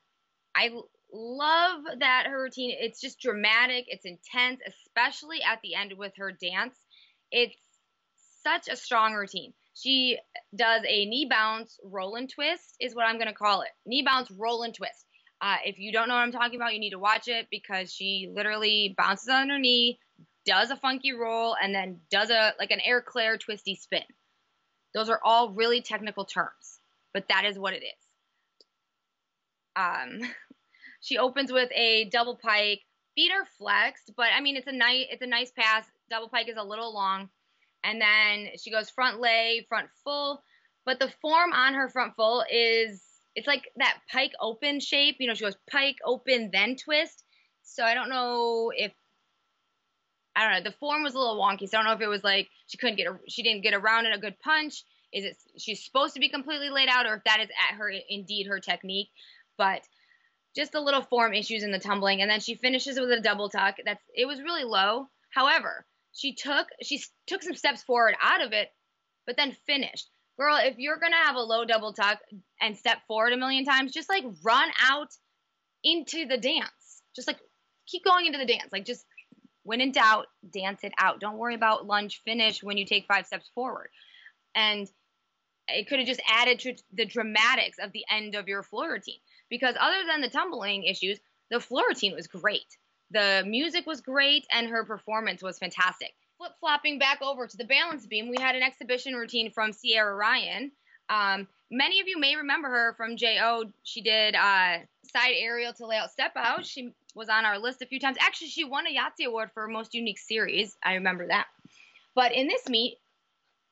I 0.55 0.71
love 1.11 1.81
that 1.99 2.27
her 2.27 2.43
routine. 2.43 2.75
It's 2.79 3.01
just 3.01 3.19
dramatic, 3.19 3.85
it's 3.87 4.05
intense, 4.05 4.61
especially 4.67 5.41
at 5.41 5.59
the 5.61 5.75
end 5.75 5.93
with 5.97 6.13
her 6.17 6.31
dance. 6.31 6.75
It's 7.31 7.55
such 8.43 8.67
a 8.67 8.75
strong 8.75 9.13
routine. 9.13 9.53
She 9.73 10.17
does 10.55 10.81
a 10.87 11.05
knee 11.05 11.27
bounce 11.29 11.79
roll 11.83 12.15
and 12.15 12.29
twist, 12.29 12.75
is 12.79 12.95
what 12.95 13.05
I'm 13.05 13.15
going 13.15 13.27
to 13.27 13.33
call 13.33 13.61
it. 13.61 13.69
Knee 13.85 14.03
bounce 14.03 14.29
roll 14.31 14.63
and 14.63 14.73
twist. 14.73 15.05
Uh, 15.41 15.55
if 15.65 15.79
you 15.79 15.91
don't 15.93 16.09
know 16.09 16.15
what 16.15 16.21
I'm 16.21 16.33
talking 16.33 16.55
about, 16.55 16.73
you 16.73 16.79
need 16.79 16.89
to 16.89 16.99
watch 16.99 17.27
it 17.27 17.47
because 17.49 17.93
she 17.93 18.29
literally 18.35 18.93
bounces 18.97 19.29
on 19.29 19.49
her 19.49 19.59
knee, 19.59 19.99
does 20.45 20.69
a 20.69 20.75
funky 20.75 21.13
roll, 21.13 21.55
and 21.61 21.73
then 21.73 22.01
does 22.11 22.29
a 22.29 22.53
like 22.59 22.71
an 22.71 22.81
Air 22.83 23.01
Claire 23.01 23.37
twisty 23.37 23.75
spin. 23.75 24.03
Those 24.93 25.09
are 25.09 25.19
all 25.23 25.53
really 25.53 25.81
technical 25.81 26.25
terms, 26.25 26.79
but 27.13 27.25
that 27.29 27.45
is 27.45 27.57
what 27.57 27.73
it 27.73 27.83
is. 27.83 28.05
Um, 29.77 30.19
She 31.01 31.17
opens 31.17 31.51
with 31.51 31.69
a 31.73 32.05
double 32.05 32.35
pike. 32.35 32.81
Feet 33.15 33.31
are 33.31 33.47
flexed, 33.57 34.11
but 34.15 34.27
I 34.35 34.41
mean 34.41 34.55
it's 34.55 34.67
a 34.67 34.71
nice 34.71 35.05
it's 35.09 35.21
a 35.21 35.27
nice 35.27 35.51
pass. 35.51 35.85
Double 36.09 36.29
pike 36.29 36.49
is 36.49 36.57
a 36.57 36.63
little 36.63 36.93
long. 36.93 37.29
And 37.83 38.01
then 38.01 38.49
she 38.57 38.71
goes 38.71 38.89
front 38.89 39.19
lay, 39.19 39.65
front 39.69 39.89
full. 40.03 40.43
But 40.85 40.99
the 40.99 41.11
form 41.21 41.53
on 41.53 41.73
her 41.73 41.89
front 41.89 42.15
full 42.15 42.43
is 42.51 43.01
it's 43.35 43.47
like 43.47 43.69
that 43.77 43.99
pike 44.11 44.31
open 44.41 44.79
shape. 44.79 45.17
You 45.19 45.27
know, 45.27 45.33
she 45.33 45.45
goes 45.45 45.57
pike 45.71 45.97
open 46.05 46.49
then 46.51 46.75
twist. 46.75 47.23
So 47.63 47.83
I 47.83 47.93
don't 47.93 48.09
know 48.09 48.71
if 48.75 48.91
I 50.35 50.43
don't 50.43 50.63
know. 50.63 50.69
The 50.69 50.77
form 50.77 51.03
was 51.03 51.15
a 51.15 51.19
little 51.19 51.39
wonky, 51.39 51.67
so 51.67 51.77
I 51.77 51.81
don't 51.81 51.85
know 51.85 51.93
if 51.95 52.01
it 52.01 52.07
was 52.07 52.23
like 52.23 52.47
she 52.67 52.77
couldn't 52.77 52.95
get 52.95 53.07
a, 53.07 53.19
she 53.27 53.43
didn't 53.43 53.63
get 53.63 53.73
around 53.73 54.05
in 54.05 54.13
a 54.13 54.19
good 54.19 54.39
punch. 54.39 54.83
Is 55.11 55.25
it 55.25 55.37
she's 55.57 55.83
supposed 55.83 56.13
to 56.13 56.19
be 56.19 56.29
completely 56.29 56.69
laid 56.69 56.89
out, 56.89 57.05
or 57.05 57.15
if 57.15 57.23
that 57.25 57.39
is 57.41 57.49
at 57.69 57.75
her 57.77 57.91
indeed 58.09 58.47
her 58.47 58.59
technique? 58.59 59.09
But 59.57 59.81
just 60.59 60.75
a 60.75 60.81
little 60.81 61.01
form 61.01 61.33
issues 61.33 61.63
in 61.63 61.71
the 61.71 61.79
tumbling, 61.79 62.21
and 62.21 62.29
then 62.29 62.41
she 62.41 62.55
finishes 62.55 62.97
it 62.97 63.01
with 63.01 63.11
a 63.11 63.21
double 63.21 63.49
tuck. 63.49 63.77
That's 63.85 64.03
it 64.13 64.25
was 64.25 64.41
really 64.41 64.65
low. 64.65 65.07
However, 65.29 65.85
she 66.13 66.33
took 66.35 66.67
she 66.81 67.01
took 67.27 67.41
some 67.41 67.55
steps 67.55 67.81
forward 67.83 68.15
out 68.21 68.43
of 68.43 68.51
it, 68.51 68.69
but 69.25 69.37
then 69.37 69.55
finished. 69.65 70.09
Girl, 70.37 70.57
if 70.61 70.77
you're 70.77 70.99
gonna 70.99 71.15
have 71.15 71.35
a 71.35 71.41
low 71.41 71.65
double 71.65 71.93
tuck 71.93 72.19
and 72.61 72.77
step 72.77 72.97
forward 73.07 73.33
a 73.33 73.37
million 73.37 73.63
times, 73.63 73.93
just 73.93 74.09
like 74.09 74.25
run 74.43 74.69
out 74.89 75.09
into 75.83 76.25
the 76.25 76.37
dance. 76.37 77.01
Just 77.15 77.27
like 77.27 77.39
keep 77.87 78.03
going 78.03 78.25
into 78.25 78.37
the 78.37 78.45
dance. 78.45 78.69
Like 78.71 78.85
just 78.85 79.05
when 79.63 79.81
in 79.81 79.91
doubt, 79.91 80.27
dance 80.51 80.83
it 80.83 80.93
out. 80.99 81.19
Don't 81.19 81.37
worry 81.37 81.55
about 81.55 81.85
lunge 81.85 82.21
finish 82.25 82.63
when 82.63 82.77
you 82.77 82.85
take 82.85 83.05
five 83.07 83.25
steps 83.25 83.49
forward. 83.53 83.89
And 84.55 84.89
it 85.67 85.87
could 85.87 85.99
have 85.99 86.07
just 86.07 86.21
added 86.27 86.59
to 86.59 86.75
the 86.93 87.05
dramatics 87.05 87.77
of 87.81 87.91
the 87.91 88.03
end 88.11 88.35
of 88.35 88.47
your 88.47 88.63
floor 88.63 88.91
routine. 88.91 89.19
Because 89.49 89.75
other 89.79 90.05
than 90.07 90.21
the 90.21 90.29
tumbling 90.29 90.83
issues, 90.83 91.19
the 91.49 91.59
floor 91.59 91.83
routine 91.87 92.15
was 92.15 92.27
great. 92.27 92.77
The 93.11 93.43
music 93.45 93.87
was 93.87 94.01
great 94.01 94.45
and 94.53 94.67
her 94.67 94.83
performance 94.83 95.41
was 95.41 95.57
fantastic. 95.57 96.13
Flip 96.37 96.51
flopping 96.59 96.99
back 96.99 97.21
over 97.21 97.47
to 97.47 97.57
the 97.57 97.65
balance 97.65 98.05
beam, 98.05 98.29
we 98.29 98.37
had 98.39 98.55
an 98.55 98.63
exhibition 98.63 99.15
routine 99.15 99.51
from 99.51 99.73
Sierra 99.73 100.15
Ryan. 100.15 100.71
Um, 101.09 101.47
many 101.71 101.99
of 101.99 102.07
you 102.07 102.19
may 102.19 102.35
remember 102.35 102.69
her 102.69 102.93
from 102.95 103.17
JO. 103.17 103.65
She 103.83 104.01
did 104.01 104.35
uh, 104.35 104.77
side 105.11 105.33
aerial 105.37 105.73
to 105.73 105.87
layout 105.87 106.11
step 106.11 106.33
out. 106.35 106.65
She 106.65 106.93
was 107.15 107.29
on 107.29 107.45
our 107.45 107.57
list 107.57 107.81
a 107.81 107.87
few 107.87 107.99
times. 107.99 108.17
Actually, 108.19 108.49
she 108.49 108.63
won 108.63 108.85
a 108.85 108.95
Yahtzee 108.95 109.27
award 109.27 109.49
for 109.53 109.67
most 109.67 109.93
unique 109.93 110.19
series. 110.19 110.77
I 110.83 110.93
remember 110.93 111.27
that. 111.27 111.47
But 112.15 112.33
in 112.33 112.47
this 112.47 112.69
meet, 112.69 112.97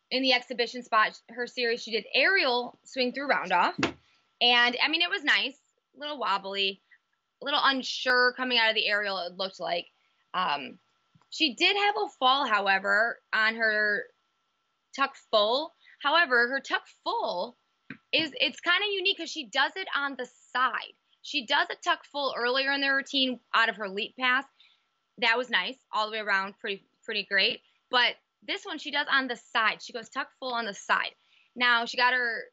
in 0.09 0.23
the 0.23 0.33
exhibition 0.33 0.83
spot, 0.83 1.19
her 1.29 1.47
series, 1.47 1.83
she 1.83 1.91
did 1.91 2.05
aerial 2.13 2.77
swing 2.83 3.13
through 3.13 3.27
round 3.27 3.51
off. 3.51 3.75
And 4.41 4.77
I 4.83 4.87
mean, 4.89 5.01
it 5.01 5.09
was 5.09 5.23
nice, 5.23 5.57
a 5.97 5.99
little 5.99 6.19
wobbly 6.19 6.81
a 7.41 7.45
little 7.45 7.59
unsure 7.63 8.33
coming 8.35 8.57
out 8.57 8.69
of 8.69 8.75
the 8.75 8.87
aerial, 8.87 9.19
it 9.19 9.37
looked 9.37 9.59
like. 9.59 9.85
Um, 10.33 10.79
she 11.29 11.55
did 11.55 11.75
have 11.75 11.95
a 11.95 12.09
fall, 12.19 12.47
however, 12.47 13.19
on 13.33 13.55
her 13.55 14.03
tuck 14.95 15.15
full. 15.31 15.73
However, 16.01 16.47
her 16.49 16.59
tuck 16.59 16.83
full 17.03 17.57
is 18.13 18.31
it's 18.35 18.59
kind 18.59 18.81
of 18.81 18.93
unique 18.93 19.17
because 19.17 19.31
she 19.31 19.47
does 19.47 19.71
it 19.75 19.87
on 19.95 20.15
the 20.17 20.27
side. 20.53 20.93
She 21.21 21.45
does 21.45 21.67
a 21.69 21.75
tuck 21.83 22.05
full 22.05 22.33
earlier 22.37 22.71
in 22.71 22.81
the 22.81 22.89
routine 22.89 23.39
out 23.53 23.69
of 23.69 23.75
her 23.75 23.89
leap 23.89 24.15
pass. 24.19 24.45
That 25.19 25.37
was 25.37 25.49
nice, 25.49 25.77
all 25.91 26.05
the 26.05 26.13
way 26.13 26.19
around, 26.19 26.53
pretty 26.59 26.85
pretty 27.03 27.25
great. 27.29 27.61
But 27.89 28.15
this 28.47 28.63
one 28.65 28.77
she 28.77 28.91
does 28.91 29.07
on 29.11 29.27
the 29.27 29.35
side. 29.35 29.81
She 29.81 29.93
goes 29.93 30.09
tuck 30.09 30.29
full 30.39 30.53
on 30.53 30.65
the 30.65 30.73
side. 30.73 31.11
Now 31.55 31.85
she 31.85 31.97
got 31.97 32.13
her 32.13 32.43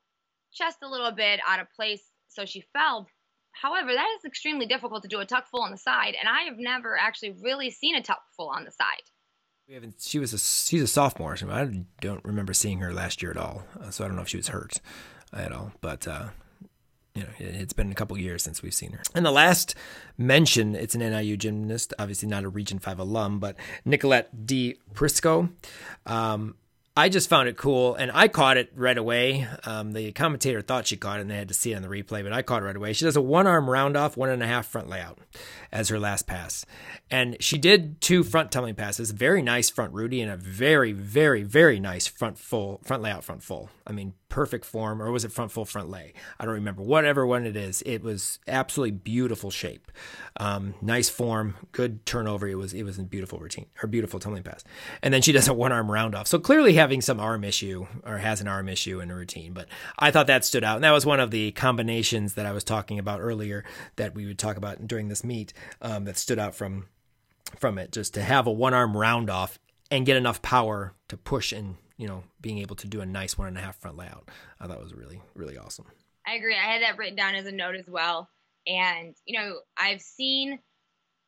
chest 0.52 0.78
a 0.82 0.88
little 0.88 1.12
bit 1.12 1.40
out 1.46 1.60
of 1.60 1.70
place, 1.76 2.02
so 2.28 2.44
she 2.44 2.64
fell. 2.72 3.06
However, 3.60 3.92
that 3.92 4.08
is 4.18 4.24
extremely 4.24 4.66
difficult 4.66 5.02
to 5.02 5.08
do 5.08 5.20
a 5.20 5.26
tuck 5.26 5.48
full 5.48 5.62
on 5.62 5.70
the 5.70 5.78
side, 5.78 6.14
and 6.18 6.28
I 6.28 6.42
have 6.42 6.58
never 6.58 6.96
actually 6.96 7.36
really 7.42 7.70
seen 7.70 7.94
a 7.94 8.02
tuck 8.02 8.22
full 8.36 8.48
on 8.48 8.64
the 8.64 8.70
side. 8.70 9.10
We 9.68 9.74
haven't. 9.74 9.96
She 10.00 10.18
was 10.18 10.32
a 10.34 10.38
she's 10.38 10.82
a 10.82 10.86
sophomore. 10.86 11.36
So 11.36 11.50
I 11.50 11.84
don't 12.00 12.24
remember 12.24 12.52
seeing 12.52 12.80
her 12.80 12.92
last 12.92 13.22
year 13.22 13.30
at 13.30 13.38
all. 13.38 13.64
Uh, 13.80 13.90
so 13.90 14.04
I 14.04 14.08
don't 14.08 14.16
know 14.16 14.22
if 14.22 14.28
she 14.28 14.36
was 14.36 14.48
hurt 14.48 14.80
at 15.32 15.52
all. 15.52 15.72
But 15.80 16.06
uh, 16.06 16.28
you 17.14 17.22
know, 17.22 17.28
it, 17.38 17.54
has 17.54 17.72
been 17.72 17.90
a 17.90 17.94
couple 17.94 18.18
years 18.18 18.42
since 18.42 18.62
we've 18.62 18.74
seen 18.74 18.92
her. 18.92 19.02
And 19.14 19.24
the 19.24 19.30
last 19.30 19.74
mention, 20.18 20.74
it's 20.74 20.94
an 20.94 21.00
NIU 21.00 21.36
gymnast, 21.36 21.94
obviously 21.98 22.28
not 22.28 22.44
a 22.44 22.48
Region 22.48 22.78
Five 22.78 22.98
alum, 22.98 23.38
but 23.38 23.56
Nicolette 23.84 24.46
D. 24.46 24.76
Prisco. 24.92 25.50
Um, 26.04 26.56
I 26.96 27.08
just 27.08 27.28
found 27.28 27.48
it 27.48 27.56
cool, 27.56 27.96
and 27.96 28.12
I 28.14 28.28
caught 28.28 28.56
it 28.56 28.70
right 28.76 28.96
away. 28.96 29.48
Um, 29.64 29.90
the 29.90 30.12
commentator 30.12 30.62
thought 30.62 30.86
she 30.86 30.96
caught 30.96 31.18
it, 31.18 31.22
and 31.22 31.30
they 31.30 31.36
had 31.36 31.48
to 31.48 31.54
see 31.54 31.72
it 31.72 31.76
on 31.76 31.82
the 31.82 31.88
replay, 31.88 32.22
but 32.22 32.32
I 32.32 32.42
caught 32.42 32.62
it 32.62 32.66
right 32.66 32.76
away. 32.76 32.92
She 32.92 33.04
does 33.04 33.16
a 33.16 33.20
one 33.20 33.48
arm 33.48 33.68
round 33.68 33.96
off, 33.96 34.16
one 34.16 34.30
and 34.30 34.40
a 34.44 34.46
half 34.46 34.66
front 34.66 34.88
layout 34.88 35.18
as 35.72 35.88
her 35.88 35.98
last 35.98 36.28
pass. 36.28 36.64
And 37.10 37.36
she 37.40 37.58
did 37.58 38.00
two 38.00 38.22
front 38.22 38.52
tumbling 38.52 38.76
passes, 38.76 39.10
very 39.10 39.42
nice 39.42 39.70
front 39.70 39.92
Rudy, 39.92 40.20
and 40.20 40.30
a 40.30 40.36
very, 40.36 40.92
very, 40.92 41.42
very 41.42 41.80
nice 41.80 42.06
front 42.06 42.38
full, 42.38 42.80
front 42.84 43.02
layout, 43.02 43.24
front 43.24 43.42
full. 43.42 43.70
I 43.84 43.90
mean, 43.90 44.14
perfect 44.34 44.64
form, 44.64 45.00
or 45.00 45.12
was 45.12 45.24
it 45.24 45.30
front 45.30 45.52
full, 45.52 45.64
front 45.64 45.88
lay? 45.88 46.12
I 46.40 46.44
don't 46.44 46.54
remember. 46.54 46.82
Whatever 46.82 47.24
one 47.24 47.46
it 47.46 47.54
is, 47.54 47.82
it 47.86 48.02
was 48.02 48.40
absolutely 48.48 48.90
beautiful 48.90 49.48
shape, 49.48 49.92
um, 50.40 50.74
nice 50.82 51.08
form, 51.08 51.54
good 51.70 52.04
turnover. 52.04 52.48
It 52.48 52.56
was 52.56 52.74
it 52.74 52.82
was 52.82 52.98
a 52.98 53.04
beautiful 53.04 53.38
routine, 53.38 53.66
her 53.74 53.86
beautiful 53.86 54.18
tumbling 54.18 54.42
pass. 54.42 54.64
And 55.02 55.14
then 55.14 55.22
she 55.22 55.30
does 55.30 55.46
a 55.46 55.54
one 55.54 55.70
arm 55.70 55.88
round 55.88 56.16
off, 56.16 56.26
so 56.26 56.40
clearly 56.40 56.74
having 56.74 57.00
some 57.00 57.20
arm 57.20 57.44
issue 57.44 57.86
or 58.02 58.18
has 58.18 58.40
an 58.40 58.48
arm 58.48 58.68
issue 58.68 58.98
in 58.98 59.08
a 59.08 59.14
routine. 59.14 59.52
But 59.52 59.68
I 60.00 60.10
thought 60.10 60.26
that 60.26 60.44
stood 60.44 60.64
out, 60.64 60.74
and 60.74 60.84
that 60.84 60.90
was 60.90 61.06
one 61.06 61.20
of 61.20 61.30
the 61.30 61.52
combinations 61.52 62.34
that 62.34 62.44
I 62.44 62.50
was 62.50 62.64
talking 62.64 62.98
about 62.98 63.20
earlier 63.20 63.64
that 63.94 64.16
we 64.16 64.26
would 64.26 64.40
talk 64.40 64.56
about 64.56 64.88
during 64.88 65.06
this 65.06 65.22
meet 65.22 65.52
um, 65.80 66.06
that 66.06 66.18
stood 66.18 66.40
out 66.40 66.56
from 66.56 66.86
from 67.56 67.78
it. 67.78 67.92
Just 67.92 68.14
to 68.14 68.22
have 68.22 68.48
a 68.48 68.52
one 68.52 68.74
arm 68.74 68.96
round 68.96 69.30
off 69.30 69.60
and 69.92 70.04
get 70.04 70.16
enough 70.16 70.42
power 70.42 70.92
to 71.06 71.16
push 71.16 71.52
and 71.52 71.76
you 71.96 72.08
know 72.08 72.24
being 72.40 72.58
able 72.58 72.76
to 72.76 72.86
do 72.86 73.00
a 73.00 73.06
nice 73.06 73.38
one 73.38 73.48
and 73.48 73.58
a 73.58 73.60
half 73.60 73.76
front 73.80 73.96
layout. 73.96 74.28
I 74.60 74.66
thought 74.66 74.82
was 74.82 74.94
really 74.94 75.20
really 75.34 75.58
awesome. 75.58 75.86
I 76.26 76.34
agree. 76.34 76.54
I 76.54 76.72
had 76.72 76.82
that 76.82 76.96
written 76.96 77.16
down 77.16 77.34
as 77.34 77.46
a 77.46 77.52
note 77.52 77.74
as 77.74 77.88
well. 77.88 78.28
And 78.66 79.14
you 79.26 79.38
know, 79.38 79.58
I've 79.76 80.00
seen 80.00 80.58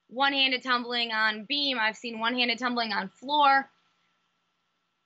one-handed 0.09 0.63
tumbling 0.63 1.13
on 1.13 1.45
beam. 1.49 1.79
I've 1.79 1.97
seen 1.97 2.19
one-handed 2.19 2.59
tumbling 2.59 2.93
on 2.93 3.09
floor. 3.09 3.69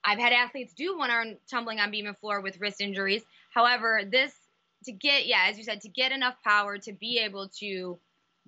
I've 0.04 0.18
had 0.18 0.32
athletes 0.32 0.72
do 0.74 0.96
one-arm 0.96 1.36
tumbling 1.50 1.80
on 1.80 1.90
beam 1.90 2.06
and 2.06 2.16
floor 2.18 2.40
with 2.40 2.60
wrist 2.60 2.80
injuries. 2.80 3.22
However, 3.52 4.02
this 4.10 4.32
to 4.84 4.92
get 4.92 5.26
yeah, 5.26 5.46
as 5.48 5.58
you 5.58 5.64
said, 5.64 5.80
to 5.82 5.88
get 5.88 6.12
enough 6.12 6.36
power 6.44 6.78
to 6.78 6.92
be 6.92 7.18
able 7.18 7.48
to 7.60 7.98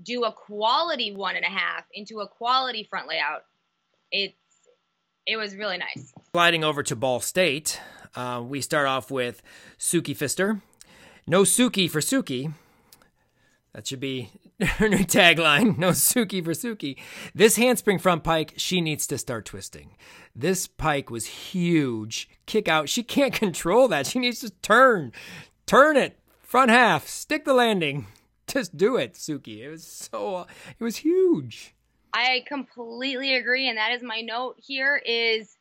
do 0.02 0.24
a 0.24 0.32
quality 0.32 1.14
one 1.14 1.36
and 1.36 1.44
a 1.44 1.48
half 1.48 1.84
into 1.92 2.20
a 2.20 2.28
quality 2.28 2.84
front 2.84 3.08
layout, 3.08 3.42
it's 4.10 4.36
it 5.26 5.36
was 5.36 5.56
really 5.56 5.78
nice. 5.78 6.12
Sliding 6.32 6.64
over 6.64 6.82
to 6.82 6.96
Ball 6.96 7.20
State, 7.20 7.80
uh, 8.14 8.42
we 8.44 8.60
start 8.60 8.86
off 8.86 9.10
with 9.10 9.42
Suki 9.78 10.16
Fister. 10.16 10.60
No 11.26 11.42
Suki 11.42 11.88
for 11.88 12.00
Suki. 12.00 12.52
That 13.72 13.86
should 13.86 14.00
be 14.00 14.30
her 14.60 14.88
new 14.88 14.98
tagline. 14.98 15.78
No 15.78 15.90
Suki 15.90 16.44
for 16.44 16.52
Suki. 16.52 16.96
This 17.34 17.56
handspring 17.56 17.98
front 17.98 18.22
pike, 18.24 18.54
she 18.56 18.80
needs 18.80 19.06
to 19.06 19.18
start 19.18 19.44
twisting. 19.44 19.96
This 20.34 20.66
pike 20.66 21.10
was 21.10 21.26
huge. 21.26 22.28
Kick 22.46 22.68
out. 22.68 22.88
She 22.88 23.02
can't 23.02 23.32
control 23.46 23.88
that. 23.88 24.06
She 24.06 24.18
needs 24.18 24.40
to 24.40 24.50
turn. 24.50 25.12
Turn 25.66 25.96
it. 25.96 26.18
Front 26.42 26.70
half. 26.70 27.08
Stick 27.08 27.44
the 27.44 27.54
landing. 27.54 28.06
Just 28.46 28.76
do 28.76 28.96
it, 28.96 29.14
Suki. 29.14 29.60
It 29.62 29.70
was 29.70 29.84
so, 29.84 30.46
it 30.78 30.82
was 30.82 30.96
huge. 30.96 31.74
I 32.14 32.44
completely 32.46 33.34
agree, 33.34 33.68
and 33.68 33.78
that 33.78 33.92
is 33.92 34.02
my 34.02 34.20
note 34.20 34.56
here 34.58 35.00
is 35.04 35.56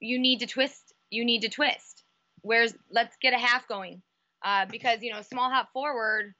you 0.00 0.18
need 0.18 0.40
to 0.40 0.46
twist. 0.46 0.94
You 1.10 1.24
need 1.24 1.42
to 1.42 1.48
twist. 1.48 2.04
Where's 2.42 2.74
let's 2.90 3.16
get 3.20 3.32
a 3.32 3.38
half 3.38 3.66
going. 3.66 4.02
Uh, 4.44 4.66
because 4.70 5.02
you 5.02 5.12
know, 5.12 5.22
small 5.22 5.50
hop 5.50 5.72
forward, 5.72 6.34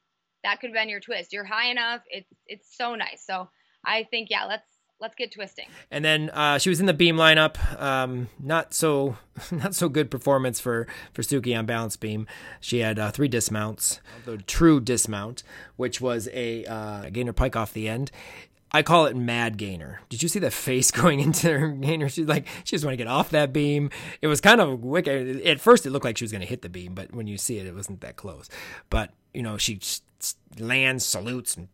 that 0.44 0.60
could 0.60 0.72
been 0.72 0.88
your 0.88 1.00
twist. 1.00 1.32
You're 1.32 1.44
high 1.44 1.70
enough. 1.70 2.02
It's 2.08 2.32
it's 2.46 2.76
so 2.76 2.94
nice. 2.94 3.24
So 3.26 3.48
I 3.84 4.04
think 4.04 4.30
yeah, 4.30 4.44
let's 4.44 4.66
let's 5.00 5.14
get 5.14 5.32
twisting. 5.32 5.66
And 5.90 6.04
then 6.04 6.30
uh, 6.30 6.58
she 6.58 6.68
was 6.68 6.80
in 6.80 6.86
the 6.86 6.94
beam 6.94 7.16
lineup. 7.16 7.56
Um, 7.80 8.28
not 8.38 8.74
so 8.74 9.16
not 9.50 9.74
so 9.74 9.88
good 9.88 10.10
performance 10.10 10.60
for 10.60 10.86
for 11.12 11.22
Suki 11.22 11.58
on 11.58 11.66
balance 11.66 11.96
beam. 11.96 12.26
She 12.60 12.78
had 12.78 12.98
uh, 12.98 13.10
three 13.10 13.28
dismounts. 13.28 14.00
The 14.24 14.38
true 14.38 14.80
dismount, 14.80 15.42
which 15.76 16.00
was 16.00 16.28
a 16.32 16.64
uh, 16.66 17.10
gainer 17.10 17.32
pike 17.32 17.56
off 17.56 17.72
the 17.72 17.88
end. 17.88 18.10
I 18.72 18.82
call 18.82 19.06
it 19.06 19.16
mad 19.16 19.56
gainer. 19.56 20.00
Did 20.08 20.22
you 20.22 20.28
see 20.28 20.38
the 20.38 20.50
face 20.66 20.90
going 20.90 21.20
into 21.20 21.56
her 21.58 21.68
gainer? 21.68 22.08
She's 22.08 22.26
like, 22.26 22.46
she 22.64 22.76
just 22.76 22.84
want 22.84 22.92
to 22.92 22.96
get 22.96 23.06
off 23.06 23.30
that 23.30 23.52
beam. 23.52 23.90
It 24.20 24.26
was 24.26 24.40
kind 24.40 24.60
of 24.60 24.82
wicked. 24.82 25.42
At 25.42 25.60
first, 25.60 25.86
it 25.86 25.90
looked 25.90 26.04
like 26.04 26.18
she 26.18 26.24
was 26.24 26.32
going 26.32 26.42
to 26.42 26.48
hit 26.48 26.62
the 26.62 26.68
beam, 26.68 26.94
but 26.94 27.14
when 27.14 27.26
you 27.26 27.38
see 27.38 27.58
it, 27.58 27.66
it 27.66 27.74
wasn't 27.74 28.00
that 28.00 28.16
close. 28.16 28.48
But 28.90 29.12
you 29.32 29.42
know, 29.42 29.56
she 29.56 29.80
lands, 30.58 31.04
salutes, 31.04 31.56
and 31.56 31.68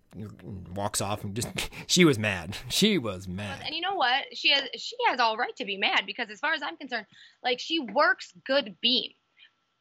walks 0.74 1.00
off, 1.00 1.24
and 1.24 1.34
just 1.34 1.48
she 1.86 2.04
was 2.04 2.18
mad. 2.18 2.56
She 2.68 2.98
was 2.98 3.28
mad. 3.28 3.62
And 3.64 3.74
you 3.74 3.80
know 3.80 3.94
what? 3.94 4.24
She 4.32 4.50
has 4.50 4.68
she 4.76 4.96
has 5.08 5.20
all 5.20 5.36
right 5.36 5.54
to 5.56 5.64
be 5.64 5.76
mad 5.76 6.02
because, 6.06 6.28
as 6.30 6.40
far 6.40 6.52
as 6.52 6.62
I'm 6.62 6.76
concerned, 6.76 7.06
like 7.42 7.58
she 7.58 7.78
works 7.78 8.32
good 8.46 8.76
beam. 8.80 9.12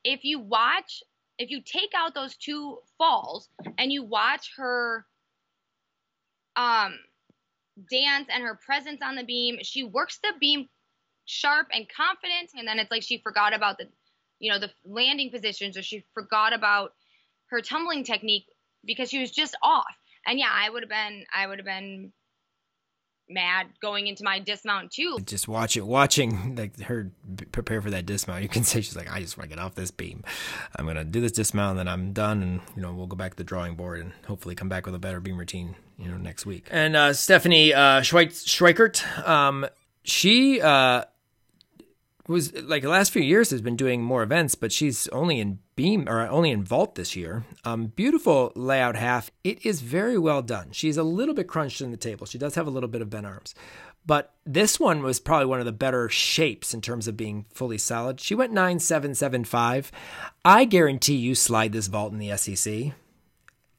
If 0.03 0.23
you 0.23 0.39
watch, 0.39 1.03
if 1.37 1.49
you 1.49 1.61
take 1.61 1.91
out 1.95 2.13
those 2.13 2.35
two 2.35 2.79
falls 2.97 3.49
and 3.77 3.91
you 3.91 4.03
watch 4.03 4.51
her 4.57 5.05
um 6.55 6.99
dance 7.89 8.27
and 8.33 8.43
her 8.43 8.59
presence 8.65 9.01
on 9.03 9.15
the 9.15 9.23
beam. 9.23 9.59
She 9.61 9.83
works 9.83 10.19
the 10.21 10.33
beam 10.39 10.67
sharp 11.25 11.67
and 11.71 11.87
confident, 11.89 12.51
and 12.55 12.67
then 12.67 12.79
it's 12.79 12.91
like 12.91 13.03
she 13.03 13.19
forgot 13.19 13.53
about 13.53 13.77
the, 13.77 13.85
you 14.39 14.51
know, 14.51 14.59
the 14.59 14.71
landing 14.85 15.31
positions, 15.31 15.77
or 15.77 15.83
she 15.83 16.03
forgot 16.13 16.53
about 16.53 16.93
her 17.47 17.61
tumbling 17.61 18.03
technique 18.03 18.45
because 18.85 19.09
she 19.09 19.19
was 19.19 19.31
just 19.31 19.55
off. 19.61 19.85
And 20.25 20.39
yeah, 20.39 20.51
I 20.51 20.69
would 20.69 20.83
have 20.83 20.89
been 20.89 21.25
I 21.33 21.47
would 21.47 21.59
have 21.59 21.65
been 21.65 22.11
mad 23.29 23.67
going 23.81 24.07
into 24.07 24.23
my 24.23 24.39
dismount 24.39 24.91
too. 24.91 25.17
Just 25.23 25.47
watch 25.47 25.77
it, 25.77 25.85
watching 25.85 26.55
like 26.55 26.79
her 26.81 27.11
prepare 27.51 27.81
for 27.81 27.89
that 27.89 28.05
dismount, 28.05 28.43
you 28.43 28.49
can 28.49 28.63
say 28.63 28.81
she's 28.81 28.95
like, 28.95 29.11
I 29.11 29.21
just 29.21 29.37
want 29.37 29.49
to 29.49 29.55
get 29.55 29.63
off 29.63 29.75
this 29.75 29.91
beam. 29.91 30.23
I'm 30.75 30.85
gonna 30.85 31.05
do 31.05 31.21
this 31.21 31.31
dismount, 31.31 31.71
and 31.71 31.79
then 31.79 31.87
I'm 31.87 32.13
done, 32.13 32.43
and 32.43 32.61
you 32.75 32.81
know 32.81 32.93
we'll 32.93 33.07
go 33.07 33.15
back 33.15 33.31
to 33.31 33.37
the 33.37 33.43
drawing 33.43 33.75
board 33.75 34.01
and 34.01 34.11
hopefully 34.27 34.55
come 34.55 34.69
back 34.69 34.85
with 34.85 34.95
a 34.95 34.99
better 34.99 35.19
beam 35.19 35.37
routine, 35.37 35.75
you 36.01 36.09
know, 36.09 36.17
next 36.17 36.45
week. 36.45 36.67
And 36.71 36.95
uh, 36.95 37.13
Stephanie 37.13 37.73
uh, 37.73 38.01
Schweikert, 38.01 39.27
um, 39.27 39.67
she 40.03 40.59
uh, 40.61 41.03
was 42.27 42.53
like 42.63 42.81
the 42.81 42.89
last 42.89 43.11
few 43.11 43.21
years 43.21 43.51
has 43.51 43.61
been 43.61 43.75
doing 43.75 44.01
more 44.01 44.23
events, 44.23 44.55
but 44.55 44.71
she's 44.71 45.07
only 45.09 45.39
in 45.39 45.59
beam 45.75 46.07
or 46.09 46.27
only 46.27 46.51
in 46.51 46.63
vault 46.63 46.95
this 46.95 47.15
year. 47.15 47.45
Um, 47.63 47.87
beautiful 47.87 48.51
layout 48.55 48.95
half. 48.95 49.29
It 49.43 49.65
is 49.65 49.81
very 49.81 50.17
well 50.17 50.41
done. 50.41 50.69
She's 50.71 50.97
a 50.97 51.03
little 51.03 51.35
bit 51.35 51.47
crunched 51.47 51.81
in 51.81 51.91
the 51.91 51.97
table. 51.97 52.25
She 52.25 52.37
does 52.37 52.55
have 52.55 52.67
a 52.67 52.71
little 52.71 52.89
bit 52.89 53.01
of 53.01 53.09
bent 53.09 53.25
arms, 53.25 53.53
but 54.05 54.33
this 54.45 54.79
one 54.79 55.03
was 55.03 55.19
probably 55.19 55.45
one 55.45 55.59
of 55.59 55.65
the 55.65 55.71
better 55.71 56.09
shapes 56.09 56.73
in 56.73 56.81
terms 56.81 57.07
of 57.07 57.17
being 57.17 57.45
fully 57.53 57.77
solid. 57.77 58.19
She 58.19 58.33
went 58.33 58.53
nine 58.53 58.79
seven 58.79 59.13
seven 59.13 59.43
five. 59.43 59.91
I 60.43 60.65
guarantee 60.65 61.17
you 61.17 61.35
slide 61.35 61.73
this 61.73 61.87
vault 61.87 62.11
in 62.11 62.17
the 62.19 62.35
SEC, 62.37 62.93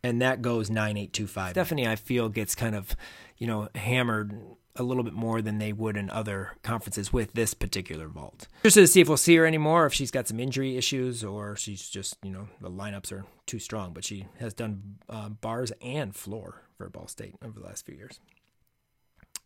and 0.03 0.21
that 0.23 0.43
goes 0.43 0.71
nine 0.71 0.97
eight 0.97 1.13
two 1.13 1.27
five. 1.27 1.53
Stephanie, 1.53 1.87
I 1.87 1.97
feel 1.97 2.29
gets 2.29 2.55
kind 2.55 2.75
of, 2.75 2.97
you 3.39 3.47
know, 3.47 3.69
hammered 3.75 4.39
a 4.77 4.83
little 4.83 5.03
bit 5.03 5.13
more 5.13 5.43
than 5.43 5.59
they 5.59 5.71
would 5.71 5.99
in 5.99 6.09
other 6.09 6.53
conferences 6.63 7.13
with 7.13 7.35
this 7.35 7.53
particular 7.53 8.09
vault. 8.09 8.49
Just 8.63 8.77
to 8.77 8.87
see 8.87 9.03
if 9.03 9.09
we'll 9.09 9.19
see 9.19 9.37
her 9.37 9.45
anymore, 9.45 9.85
if 9.85 9.93
she's 9.93 10.11
got 10.11 10.27
some 10.27 10.41
injury 10.41 10.79
issues 10.79 11.23
or 11.23 11.57
she's 11.57 11.91
just, 11.91 12.17
you 12.23 12.31
know, 12.31 12.49
the 12.61 12.71
lineups 12.71 13.13
are 13.13 13.27
too 13.45 13.59
strong. 13.59 13.93
But 13.93 14.03
she 14.03 14.27
has 14.39 14.55
done 14.55 14.97
uh, 15.11 15.29
bars 15.29 15.73
and 15.83 16.17
floor 16.17 16.63
for 16.79 16.89
Ball 16.89 17.07
State 17.07 17.35
over 17.45 17.61
the 17.61 17.67
last 17.67 17.85
few 17.85 17.95
years. 17.95 18.19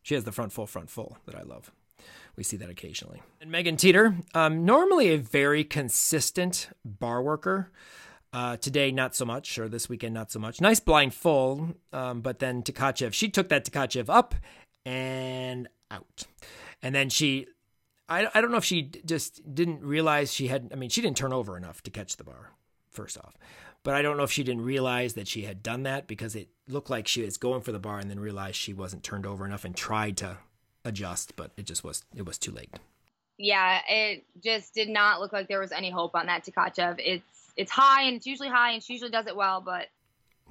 She 0.02 0.14
has 0.14 0.22
the 0.22 0.30
front 0.30 0.52
full, 0.52 0.68
front 0.68 0.90
full 0.90 1.18
that 1.26 1.34
I 1.34 1.42
love. 1.42 1.72
We 2.36 2.44
see 2.44 2.56
that 2.58 2.70
occasionally. 2.70 3.20
And 3.40 3.50
Megan 3.50 3.76
Teeter, 3.76 4.14
um, 4.32 4.64
normally 4.64 5.08
a 5.08 5.18
very 5.18 5.64
consistent 5.64 6.68
bar 6.84 7.20
worker. 7.20 7.72
Uh, 8.36 8.54
today, 8.58 8.92
not 8.92 9.14
so 9.14 9.24
much, 9.24 9.58
or 9.58 9.66
this 9.66 9.88
weekend, 9.88 10.12
not 10.12 10.30
so 10.30 10.38
much. 10.38 10.60
Nice 10.60 10.78
blind 10.78 11.14
full, 11.14 11.74
um, 11.94 12.20
but 12.20 12.38
then 12.38 12.62
Tkachev, 12.62 13.14
she 13.14 13.30
took 13.30 13.48
that 13.48 13.64
Tkachev 13.64 14.10
up 14.10 14.34
and 14.84 15.68
out. 15.90 16.24
And 16.82 16.94
then 16.94 17.08
she, 17.08 17.46
I, 18.10 18.28
I 18.34 18.42
don't 18.42 18.50
know 18.50 18.58
if 18.58 18.64
she 18.64 18.90
just 19.06 19.54
didn't 19.54 19.82
realize 19.82 20.34
she 20.34 20.48
had, 20.48 20.68
I 20.70 20.74
mean, 20.74 20.90
she 20.90 21.00
didn't 21.00 21.16
turn 21.16 21.32
over 21.32 21.56
enough 21.56 21.82
to 21.84 21.90
catch 21.90 22.18
the 22.18 22.24
bar, 22.24 22.50
first 22.90 23.16
off. 23.16 23.38
But 23.82 23.94
I 23.94 24.02
don't 24.02 24.18
know 24.18 24.24
if 24.24 24.32
she 24.32 24.44
didn't 24.44 24.64
realize 24.64 25.14
that 25.14 25.28
she 25.28 25.44
had 25.44 25.62
done 25.62 25.84
that 25.84 26.06
because 26.06 26.36
it 26.36 26.50
looked 26.68 26.90
like 26.90 27.08
she 27.08 27.22
was 27.22 27.38
going 27.38 27.62
for 27.62 27.72
the 27.72 27.78
bar 27.78 28.00
and 28.00 28.10
then 28.10 28.20
realized 28.20 28.56
she 28.56 28.74
wasn't 28.74 29.02
turned 29.02 29.24
over 29.24 29.46
enough 29.46 29.64
and 29.64 29.74
tried 29.74 30.18
to 30.18 30.36
adjust, 30.84 31.36
but 31.36 31.52
it 31.56 31.64
just 31.64 31.82
was, 31.82 32.04
it 32.14 32.26
was 32.26 32.36
too 32.36 32.52
late. 32.52 32.74
Yeah, 33.38 33.80
it 33.88 34.24
just 34.44 34.74
did 34.74 34.90
not 34.90 35.20
look 35.20 35.32
like 35.32 35.48
there 35.48 35.60
was 35.60 35.72
any 35.72 35.88
hope 35.88 36.14
on 36.14 36.26
that 36.26 36.44
Tkachev. 36.44 36.96
It's, 36.98 37.24
it's 37.56 37.70
high 37.70 38.02
and 38.02 38.16
it's 38.16 38.26
usually 38.26 38.48
high 38.48 38.72
and 38.72 38.82
she 38.82 38.94
usually 38.94 39.10
does 39.10 39.26
it 39.26 39.36
well, 39.36 39.60
but 39.60 39.86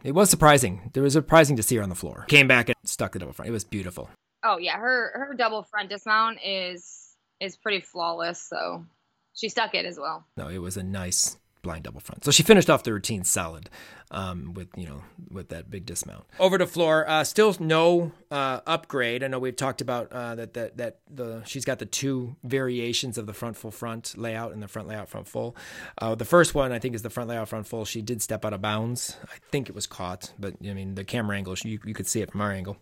it 0.03 0.13
was 0.13 0.29
surprising. 0.29 0.91
It 0.93 0.99
was 0.99 1.13
surprising 1.13 1.55
to 1.55 1.63
see 1.63 1.77
her 1.77 1.83
on 1.83 1.89
the 1.89 1.95
floor. 1.95 2.25
Came 2.27 2.47
back 2.47 2.69
and 2.69 2.75
stuck 2.83 3.13
the 3.13 3.19
double 3.19 3.33
front. 3.33 3.49
It 3.49 3.53
was 3.53 3.63
beautiful. 3.63 4.09
Oh 4.43 4.57
yeah, 4.57 4.77
her 4.77 5.11
her 5.15 5.33
double 5.35 5.63
front 5.63 5.89
dismount 5.89 6.39
is 6.45 7.15
is 7.39 7.55
pretty 7.55 7.81
flawless. 7.81 8.41
So 8.41 8.85
she 9.33 9.49
stuck 9.49 9.73
it 9.75 9.85
as 9.85 9.97
well. 9.99 10.25
No, 10.37 10.47
it 10.47 10.59
was 10.59 10.77
a 10.77 10.83
nice 10.83 11.37
blind 11.65 11.83
double 11.83 11.99
front. 11.99 12.23
So 12.23 12.31
she 12.31 12.43
finished 12.43 12.69
off 12.69 12.83
the 12.83 12.93
routine 12.93 13.23
solid 13.23 13.69
um, 14.11 14.53
with 14.53 14.69
you 14.77 14.85
know 14.85 15.01
with 15.31 15.49
that 15.49 15.69
big 15.69 15.85
dismount. 15.85 16.25
Over 16.39 16.57
to 16.57 16.67
floor, 16.67 17.09
uh, 17.09 17.23
still 17.23 17.55
no 17.59 18.11
uh, 18.31 18.61
upgrade. 18.67 19.23
I 19.23 19.27
know 19.27 19.39
we've 19.39 19.55
talked 19.55 19.81
about 19.81 20.11
uh, 20.11 20.35
that 20.35 20.53
that 20.53 20.77
that 20.77 20.99
the 21.09 21.43
she's 21.45 21.65
got 21.65 21.79
the 21.79 21.85
two 21.85 22.35
variations 22.43 23.17
of 23.17 23.25
the 23.25 23.33
front 23.33 23.57
full 23.57 23.71
front 23.71 24.15
layout 24.17 24.53
and 24.53 24.61
the 24.61 24.67
front 24.67 24.87
layout 24.87 25.09
front 25.09 25.27
full. 25.27 25.55
Uh, 25.97 26.15
the 26.15 26.25
first 26.25 26.53
one 26.53 26.71
I 26.71 26.79
think 26.79 26.93
is 26.95 27.01
the 27.01 27.09
front 27.09 27.29
layout 27.29 27.49
front 27.49 27.67
full. 27.67 27.83
She 27.83 28.01
did 28.01 28.21
step 28.21 28.45
out 28.45 28.53
of 28.53 28.61
bounds. 28.61 29.17
I 29.25 29.37
think 29.51 29.67
it 29.67 29.75
was 29.75 29.87
caught, 29.87 30.33
but 30.39 30.53
I 30.63 30.73
mean 30.73 30.95
the 30.95 31.03
camera 31.03 31.35
angle 31.35 31.55
you 31.63 31.79
you 31.83 31.93
could 31.93 32.07
see 32.07 32.21
it 32.21 32.31
from 32.31 32.41
our 32.41 32.51
angle. 32.51 32.77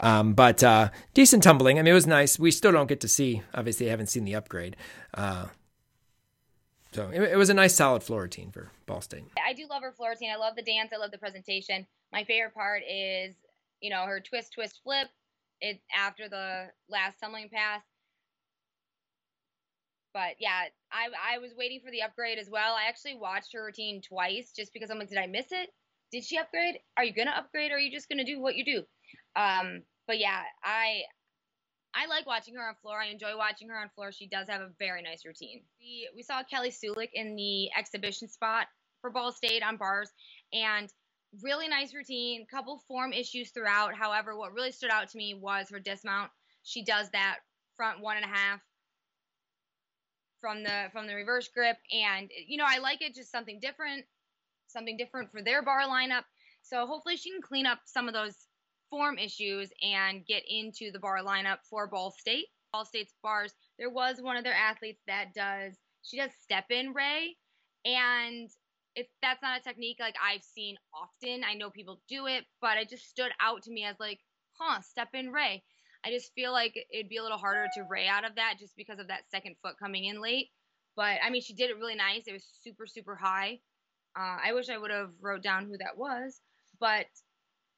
Um, 0.00 0.34
but 0.34 0.62
uh, 0.62 0.90
decent 1.14 1.42
tumbling. 1.42 1.78
I 1.78 1.82
mean 1.82 1.92
it 1.92 1.94
was 1.94 2.06
nice. 2.06 2.38
We 2.38 2.50
still 2.50 2.72
don't 2.72 2.88
get 2.88 3.00
to 3.00 3.08
see. 3.08 3.42
Obviously, 3.54 3.86
I 3.86 3.90
haven't 3.90 4.08
seen 4.08 4.24
the 4.24 4.34
upgrade. 4.34 4.76
So 6.92 7.10
it, 7.12 7.20
it, 7.20 7.36
was 7.36 7.50
a 7.50 7.54
nice 7.54 7.74
solid 7.74 8.02
floor 8.02 8.22
routine 8.22 8.50
for 8.50 8.70
Ball 8.86 9.00
State. 9.00 9.24
I 9.46 9.52
do 9.52 9.66
love 9.68 9.82
her 9.82 9.92
floor 9.92 10.10
routine. 10.10 10.30
I 10.32 10.36
love 10.36 10.56
the 10.56 10.62
dance. 10.62 10.90
I 10.94 10.98
love 10.98 11.10
the 11.10 11.18
presentation. 11.18 11.86
My 12.12 12.24
favorite 12.24 12.54
part 12.54 12.82
is, 12.88 13.34
you 13.80 13.90
know, 13.90 14.04
her 14.04 14.20
twist, 14.20 14.54
twist, 14.54 14.80
flip. 14.82 15.08
It 15.60 15.80
after 15.94 16.28
the 16.28 16.66
last 16.88 17.18
tumbling 17.18 17.50
pass. 17.52 17.82
But 20.14 20.36
yeah, 20.38 20.64
I 20.90 21.08
I 21.34 21.38
was 21.38 21.52
waiting 21.56 21.80
for 21.84 21.90
the 21.90 22.02
upgrade 22.02 22.38
as 22.38 22.48
well. 22.48 22.74
I 22.74 22.88
actually 22.88 23.16
watched 23.16 23.52
her 23.52 23.64
routine 23.64 24.00
twice 24.00 24.52
just 24.56 24.72
because 24.72 24.90
I'm 24.90 24.98
like, 24.98 25.08
did 25.08 25.18
I 25.18 25.26
miss 25.26 25.46
it? 25.50 25.70
Did 26.12 26.24
she 26.24 26.38
upgrade? 26.38 26.78
Are 26.96 27.04
you 27.04 27.12
gonna 27.12 27.34
upgrade? 27.36 27.72
or 27.72 27.74
Are 27.74 27.78
you 27.78 27.90
just 27.90 28.08
gonna 28.08 28.24
do 28.24 28.40
what 28.40 28.56
you 28.56 28.64
do? 28.64 28.82
Um, 29.36 29.82
but 30.06 30.18
yeah, 30.18 30.42
I 30.64 31.02
I 31.98 32.06
like 32.06 32.26
watching 32.26 32.54
her 32.54 32.68
on 32.68 32.76
floor. 32.80 33.00
I 33.00 33.06
enjoy 33.06 33.36
watching 33.36 33.68
her 33.68 33.76
on 33.76 33.88
floor. 33.94 34.12
She 34.12 34.28
does 34.28 34.48
have 34.48 34.60
a 34.60 34.70
very 34.78 35.02
nice 35.02 35.24
routine. 35.24 35.62
We, 35.80 36.08
we 36.14 36.22
saw 36.22 36.44
Kelly 36.44 36.70
Sulik 36.70 37.10
in 37.12 37.34
the 37.34 37.70
exhibition 37.76 38.28
spot 38.28 38.66
for 39.00 39.10
Ball 39.10 39.32
State 39.32 39.64
on 39.64 39.76
bars, 39.76 40.10
and 40.52 40.88
really 41.42 41.66
nice 41.66 41.92
routine. 41.94 42.46
Couple 42.48 42.82
form 42.86 43.12
issues 43.12 43.50
throughout. 43.50 43.96
However, 43.96 44.36
what 44.36 44.52
really 44.52 44.70
stood 44.70 44.90
out 44.90 45.08
to 45.08 45.18
me 45.18 45.34
was 45.34 45.70
her 45.70 45.80
dismount. 45.80 46.30
She 46.62 46.84
does 46.84 47.10
that 47.10 47.38
front 47.76 48.00
one 48.00 48.16
and 48.16 48.24
a 48.24 48.28
half 48.28 48.60
from 50.40 50.62
the 50.62 50.86
from 50.92 51.08
the 51.08 51.14
reverse 51.16 51.48
grip, 51.48 51.78
and 51.92 52.30
you 52.46 52.58
know 52.58 52.66
I 52.66 52.78
like 52.78 53.02
it. 53.02 53.14
Just 53.14 53.32
something 53.32 53.58
different, 53.60 54.04
something 54.68 54.96
different 54.96 55.32
for 55.32 55.42
their 55.42 55.62
bar 55.62 55.82
lineup. 55.88 56.24
So 56.62 56.86
hopefully 56.86 57.16
she 57.16 57.32
can 57.32 57.42
clean 57.42 57.66
up 57.66 57.80
some 57.86 58.06
of 58.06 58.14
those 58.14 58.36
form 58.90 59.18
issues 59.18 59.70
and 59.82 60.26
get 60.26 60.42
into 60.48 60.90
the 60.92 60.98
bar 60.98 61.18
lineup 61.22 61.58
for 61.68 61.86
Ball 61.86 62.10
State. 62.10 62.46
Ball 62.72 62.84
State's 62.84 63.14
bars, 63.22 63.54
there 63.78 63.90
was 63.90 64.20
one 64.20 64.36
of 64.36 64.44
their 64.44 64.54
athletes 64.54 65.00
that 65.06 65.32
does, 65.34 65.74
she 66.02 66.18
does 66.18 66.30
step 66.42 66.66
in 66.70 66.92
Ray. 66.92 67.36
And 67.84 68.50
if 68.94 69.06
that's 69.22 69.42
not 69.42 69.60
a 69.60 69.62
technique 69.62 69.98
like 70.00 70.16
I've 70.22 70.42
seen 70.42 70.76
often, 70.92 71.42
I 71.44 71.54
know 71.54 71.70
people 71.70 72.00
do 72.08 72.26
it, 72.26 72.44
but 72.60 72.76
it 72.76 72.90
just 72.90 73.08
stood 73.08 73.30
out 73.40 73.62
to 73.62 73.70
me 73.70 73.84
as 73.84 73.96
like, 73.98 74.18
huh, 74.58 74.80
step 74.82 75.08
in 75.14 75.30
Ray. 75.30 75.62
I 76.04 76.10
just 76.10 76.32
feel 76.34 76.52
like 76.52 76.74
it'd 76.92 77.08
be 77.08 77.16
a 77.16 77.22
little 77.22 77.38
harder 77.38 77.66
to 77.74 77.84
Ray 77.88 78.06
out 78.06 78.24
of 78.24 78.36
that 78.36 78.56
just 78.58 78.76
because 78.76 78.98
of 78.98 79.08
that 79.08 79.30
second 79.30 79.56
foot 79.62 79.78
coming 79.78 80.04
in 80.04 80.20
late. 80.20 80.48
But 80.96 81.18
I 81.24 81.30
mean, 81.30 81.42
she 81.42 81.54
did 81.54 81.70
it 81.70 81.78
really 81.78 81.94
nice. 81.94 82.24
It 82.26 82.32
was 82.32 82.46
super, 82.62 82.86
super 82.86 83.16
high. 83.16 83.60
Uh, 84.18 84.38
I 84.44 84.52
wish 84.52 84.68
I 84.68 84.78
would 84.78 84.90
have 84.90 85.10
wrote 85.20 85.42
down 85.42 85.66
who 85.66 85.78
that 85.78 85.96
was, 85.96 86.40
but 86.80 87.06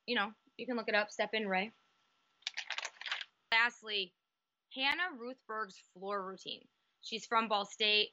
you 0.07 0.15
know, 0.16 0.31
you 0.61 0.66
can 0.66 0.77
look 0.77 0.89
it 0.89 0.95
up. 0.95 1.11
Step 1.11 1.31
in 1.32 1.49
Ray. 1.49 1.73
Lastly, 3.51 4.12
Hannah 4.74 5.16
Ruthberg's 5.19 5.82
floor 5.95 6.24
routine. 6.24 6.61
She's 7.01 7.27
from 7.27 7.49
Ball 7.49 7.65
State. 7.65 8.11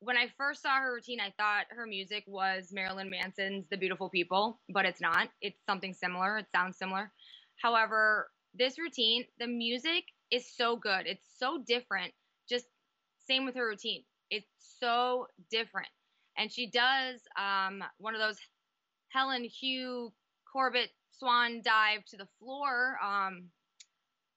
When 0.00 0.16
I 0.16 0.26
first 0.36 0.62
saw 0.62 0.78
her 0.78 0.94
routine, 0.94 1.18
I 1.20 1.32
thought 1.38 1.64
her 1.70 1.86
music 1.86 2.22
was 2.28 2.68
Marilyn 2.70 3.10
Manson's 3.10 3.64
The 3.70 3.76
Beautiful 3.78 4.10
People, 4.10 4.60
but 4.68 4.84
it's 4.84 5.00
not. 5.00 5.28
It's 5.40 5.58
something 5.66 5.94
similar. 5.94 6.38
It 6.38 6.46
sounds 6.54 6.78
similar. 6.78 7.10
However, 7.60 8.30
this 8.54 8.78
routine, 8.78 9.24
the 9.40 9.48
music 9.48 10.04
is 10.30 10.46
so 10.54 10.76
good. 10.76 11.06
It's 11.06 11.26
so 11.38 11.64
different. 11.66 12.12
Just 12.48 12.66
same 13.26 13.44
with 13.44 13.56
her 13.56 13.66
routine. 13.66 14.04
It's 14.30 14.46
so 14.78 15.26
different. 15.50 15.88
And 16.36 16.52
she 16.52 16.70
does 16.70 17.20
um, 17.36 17.82
one 17.98 18.14
of 18.14 18.20
those 18.20 18.38
Helen 19.08 19.44
Hugh 19.44 20.12
Corbett 20.52 20.90
swan 21.18 21.62
dive 21.62 22.04
to 22.06 22.16
the 22.16 22.28
floor 22.38 22.98
um, 23.04 23.44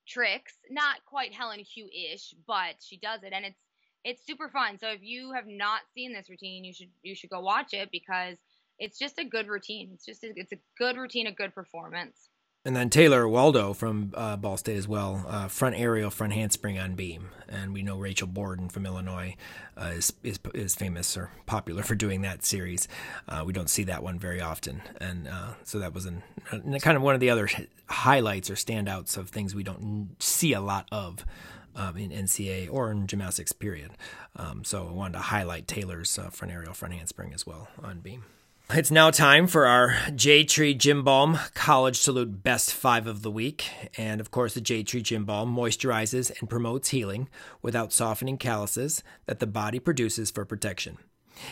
tricks. 0.07 0.53
Not 0.69 1.05
quite 1.05 1.33
Helen 1.33 1.59
Hugh 1.59 1.87
ish, 1.87 2.33
but 2.47 2.75
she 2.79 2.97
does 2.97 3.23
it, 3.23 3.33
and 3.33 3.45
it's 3.45 3.59
it's 4.03 4.25
super 4.25 4.49
fun. 4.49 4.79
So 4.79 4.87
if 4.87 5.01
you 5.03 5.31
have 5.33 5.45
not 5.47 5.81
seen 5.93 6.13
this 6.13 6.29
routine, 6.29 6.63
you 6.63 6.73
should 6.73 6.89
you 7.03 7.15
should 7.15 7.29
go 7.29 7.41
watch 7.41 7.73
it 7.73 7.89
because 7.91 8.37
it's 8.79 8.97
just 8.97 9.19
a 9.19 9.23
good 9.23 9.47
routine. 9.47 9.91
It's 9.93 10.05
just 10.05 10.23
a, 10.23 10.31
it's 10.35 10.51
a 10.51 10.59
good 10.77 10.97
routine, 10.97 11.27
a 11.27 11.31
good 11.31 11.53
performance. 11.53 12.30
And 12.63 12.75
then 12.75 12.91
Taylor 12.91 13.27
Waldo 13.27 13.73
from 13.73 14.13
uh, 14.13 14.37
Ball 14.37 14.55
State 14.55 14.77
as 14.77 14.87
well, 14.87 15.25
uh, 15.27 15.47
front 15.47 15.75
aerial, 15.75 16.11
front 16.11 16.33
handspring 16.33 16.77
on 16.77 16.93
beam. 16.93 17.29
And 17.49 17.73
we 17.73 17.81
know 17.81 17.97
Rachel 17.97 18.27
Borden 18.27 18.69
from 18.69 18.85
Illinois 18.85 19.35
uh, 19.75 19.93
is, 19.95 20.13
is 20.21 20.39
is 20.53 20.75
famous 20.75 21.17
or 21.17 21.31
popular 21.47 21.81
for 21.91 21.95
doing 21.95 22.21
that 22.21 22.45
series. 22.45 22.87
Uh, 23.27 23.41
we 23.43 23.51
don't 23.51 23.69
see 23.69 23.83
that 23.85 24.03
one 24.03 24.19
very 24.19 24.41
often, 24.41 24.83
and 24.99 25.27
uh, 25.27 25.53
so 25.63 25.79
that 25.79 25.95
was 25.95 26.05
an, 26.05 26.21
kind 26.51 26.95
of 26.95 27.01
one 27.01 27.15
of 27.15 27.19
the 27.19 27.31
other 27.31 27.49
highlights 27.89 28.49
or 28.51 28.53
standouts 28.53 29.17
of 29.17 29.29
things 29.29 29.55
we 29.55 29.63
don't 29.63 30.15
see 30.19 30.53
a 30.53 30.61
lot 30.61 30.87
of. 30.91 31.25
Um, 31.73 31.95
in 31.95 32.09
NCAA 32.11 32.67
or 32.69 32.91
in 32.91 33.07
gymnastics, 33.07 33.53
period. 33.53 33.91
Um, 34.35 34.65
so 34.65 34.89
I 34.89 34.91
wanted 34.91 35.13
to 35.13 35.19
highlight 35.19 35.69
Taylor's 35.69 36.19
uh, 36.19 36.29
front 36.29 36.53
aerial, 36.53 36.73
front 36.73 36.93
handspring 36.93 37.33
as 37.33 37.47
well 37.47 37.69
on 37.81 38.01
beam. 38.01 38.25
It's 38.73 38.89
now 38.89 39.11
time 39.11 39.47
for 39.47 39.67
our 39.67 39.97
J 40.15 40.45
Tree 40.45 40.73
Gym 40.73 41.03
Balm 41.03 41.37
College 41.53 41.97
Salute 41.97 42.41
Best 42.41 42.73
Five 42.73 43.05
of 43.05 43.21
the 43.21 43.29
Week. 43.29 43.65
And 43.97 44.21
of 44.21 44.31
course, 44.31 44.53
the 44.53 44.61
J 44.61 44.81
Tree 44.81 45.01
Gym 45.01 45.25
Balm 45.25 45.53
moisturizes 45.53 46.31
and 46.39 46.49
promotes 46.49 46.89
healing 46.89 47.27
without 47.61 47.91
softening 47.91 48.37
calluses 48.37 49.03
that 49.25 49.39
the 49.39 49.47
body 49.47 49.77
produces 49.77 50.31
for 50.31 50.45
protection. 50.45 50.97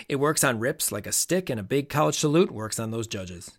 It 0.08 0.16
works 0.16 0.46
on 0.46 0.60
rips 0.60 0.94
like 0.94 1.06
a 1.06 1.12
stick, 1.12 1.50
and 1.50 1.60
a 1.60 1.64
big 1.64 1.90
college 1.90 2.18
salute 2.18 2.52
works 2.52 2.80
on 2.80 2.92
those 2.92 3.08
judges. 3.08 3.52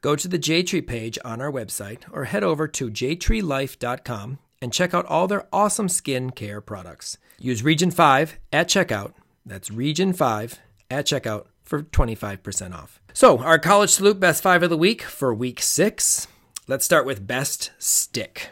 Go 0.00 0.16
to 0.16 0.26
the 0.26 0.38
J 0.38 0.64
Tree 0.64 0.82
page 0.82 1.16
on 1.24 1.40
our 1.40 1.52
website 1.52 2.00
or 2.10 2.24
head 2.24 2.42
over 2.42 2.66
to 2.66 2.90
jtreelife.com 2.90 4.38
and 4.60 4.72
check 4.72 4.92
out 4.92 5.06
all 5.06 5.28
their 5.28 5.46
awesome 5.52 5.88
skin 5.88 6.30
care 6.30 6.60
products. 6.60 7.18
Use 7.38 7.62
Region 7.62 7.92
5 7.92 8.40
at 8.52 8.68
checkout. 8.68 9.12
That's 9.46 9.70
Region 9.70 10.12
5 10.12 10.58
at 10.90 11.06
checkout 11.06 11.46
for 11.64 11.82
25% 11.82 12.74
off. 12.74 13.00
So, 13.12 13.38
our 13.38 13.58
college 13.58 13.90
salute 13.90 14.20
best 14.20 14.42
five 14.42 14.62
of 14.62 14.70
the 14.70 14.76
week 14.76 15.02
for 15.02 15.34
week 15.34 15.60
six. 15.60 16.26
Let's 16.66 16.84
start 16.84 17.06
with 17.06 17.26
best 17.26 17.72
stick. 17.78 18.50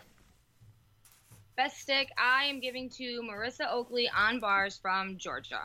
Best 1.56 1.78
stick 1.78 2.08
I 2.16 2.44
am 2.44 2.60
giving 2.60 2.88
to 2.90 3.22
Marissa 3.22 3.70
Oakley 3.70 4.10
on 4.16 4.40
bars 4.40 4.78
from 4.80 5.18
Georgia. 5.18 5.60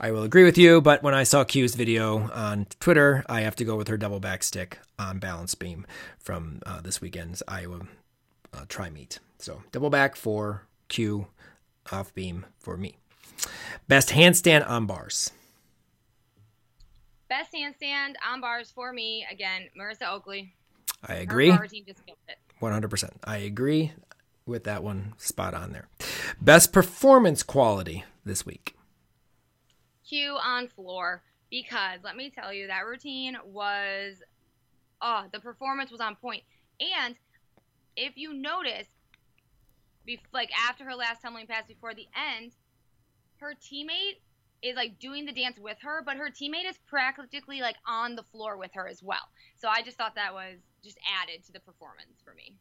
I 0.00 0.10
will 0.10 0.24
agree 0.24 0.44
with 0.44 0.58
you, 0.58 0.80
but 0.80 1.02
when 1.02 1.14
I 1.14 1.22
saw 1.22 1.44
Q's 1.44 1.76
video 1.76 2.28
on 2.32 2.66
Twitter, 2.80 3.24
I 3.28 3.42
have 3.42 3.54
to 3.56 3.64
go 3.64 3.76
with 3.76 3.88
her 3.88 3.96
double 3.96 4.20
back 4.20 4.42
stick 4.42 4.78
on 4.98 5.20
balance 5.20 5.54
beam 5.54 5.86
from 6.18 6.60
uh, 6.66 6.80
this 6.80 7.00
weekend's 7.00 7.42
Iowa 7.46 7.82
uh, 8.52 8.64
tri 8.68 8.90
meet. 8.90 9.20
So, 9.38 9.62
double 9.70 9.90
back 9.90 10.16
for 10.16 10.66
Q, 10.88 11.28
off 11.92 12.12
beam 12.14 12.44
for 12.58 12.76
me. 12.76 12.98
Best 13.86 14.10
handstand 14.10 14.68
on 14.68 14.86
bars. 14.86 15.30
Best 17.28 17.52
handstand 17.52 18.14
on 18.26 18.40
bars 18.40 18.70
for 18.70 18.92
me 18.92 19.26
again, 19.30 19.68
Marissa 19.78 20.10
Oakley. 20.10 20.54
I 21.06 21.14
agree. 21.14 21.50
Her 21.50 21.66
team 21.66 21.84
just 21.86 22.04
killed 22.06 22.18
it. 22.28 22.38
100%. 22.60 23.10
I 23.24 23.38
agree 23.38 23.92
with 24.46 24.64
that 24.64 24.82
one 24.82 25.14
spot 25.18 25.54
on 25.54 25.72
there. 25.72 25.88
Best 26.40 26.72
performance 26.72 27.42
quality 27.42 28.04
this 28.24 28.46
week. 28.46 28.74
Q 30.08 30.38
on 30.42 30.68
floor 30.68 31.22
because 31.50 32.00
let 32.02 32.16
me 32.16 32.30
tell 32.30 32.52
you 32.52 32.66
that 32.66 32.86
routine 32.86 33.36
was 33.44 34.16
oh 35.02 35.24
the 35.32 35.40
performance 35.40 35.90
was 35.90 36.00
on 36.00 36.14
point 36.16 36.42
and 36.80 37.14
if 37.96 38.16
you 38.16 38.32
notice 38.32 38.86
like 40.32 40.50
after 40.66 40.84
her 40.84 40.94
last 40.94 41.20
tumbling 41.22 41.46
pass 41.46 41.64
before 41.66 41.94
the 41.94 42.06
end 42.16 42.52
her 43.38 43.54
teammate 43.54 44.20
is 44.62 44.76
like 44.76 44.98
doing 44.98 45.24
the 45.24 45.32
dance 45.32 45.58
with 45.58 45.78
her 45.82 46.02
but 46.04 46.16
her 46.16 46.30
teammate 46.30 46.68
is 46.68 46.78
practically 46.86 47.60
like 47.60 47.76
on 47.86 48.16
the 48.16 48.22
floor 48.24 48.56
with 48.56 48.70
her 48.74 48.88
as 48.88 49.02
well. 49.02 49.28
So 49.56 49.68
i 49.68 49.82
just 49.82 49.96
thought 49.96 50.14
that 50.14 50.34
was 50.34 50.56
just 50.82 50.98
added 51.22 51.44
to 51.44 51.52
the 51.52 51.60
performance 51.60 52.22
for 52.24 52.34
me. 52.34 52.54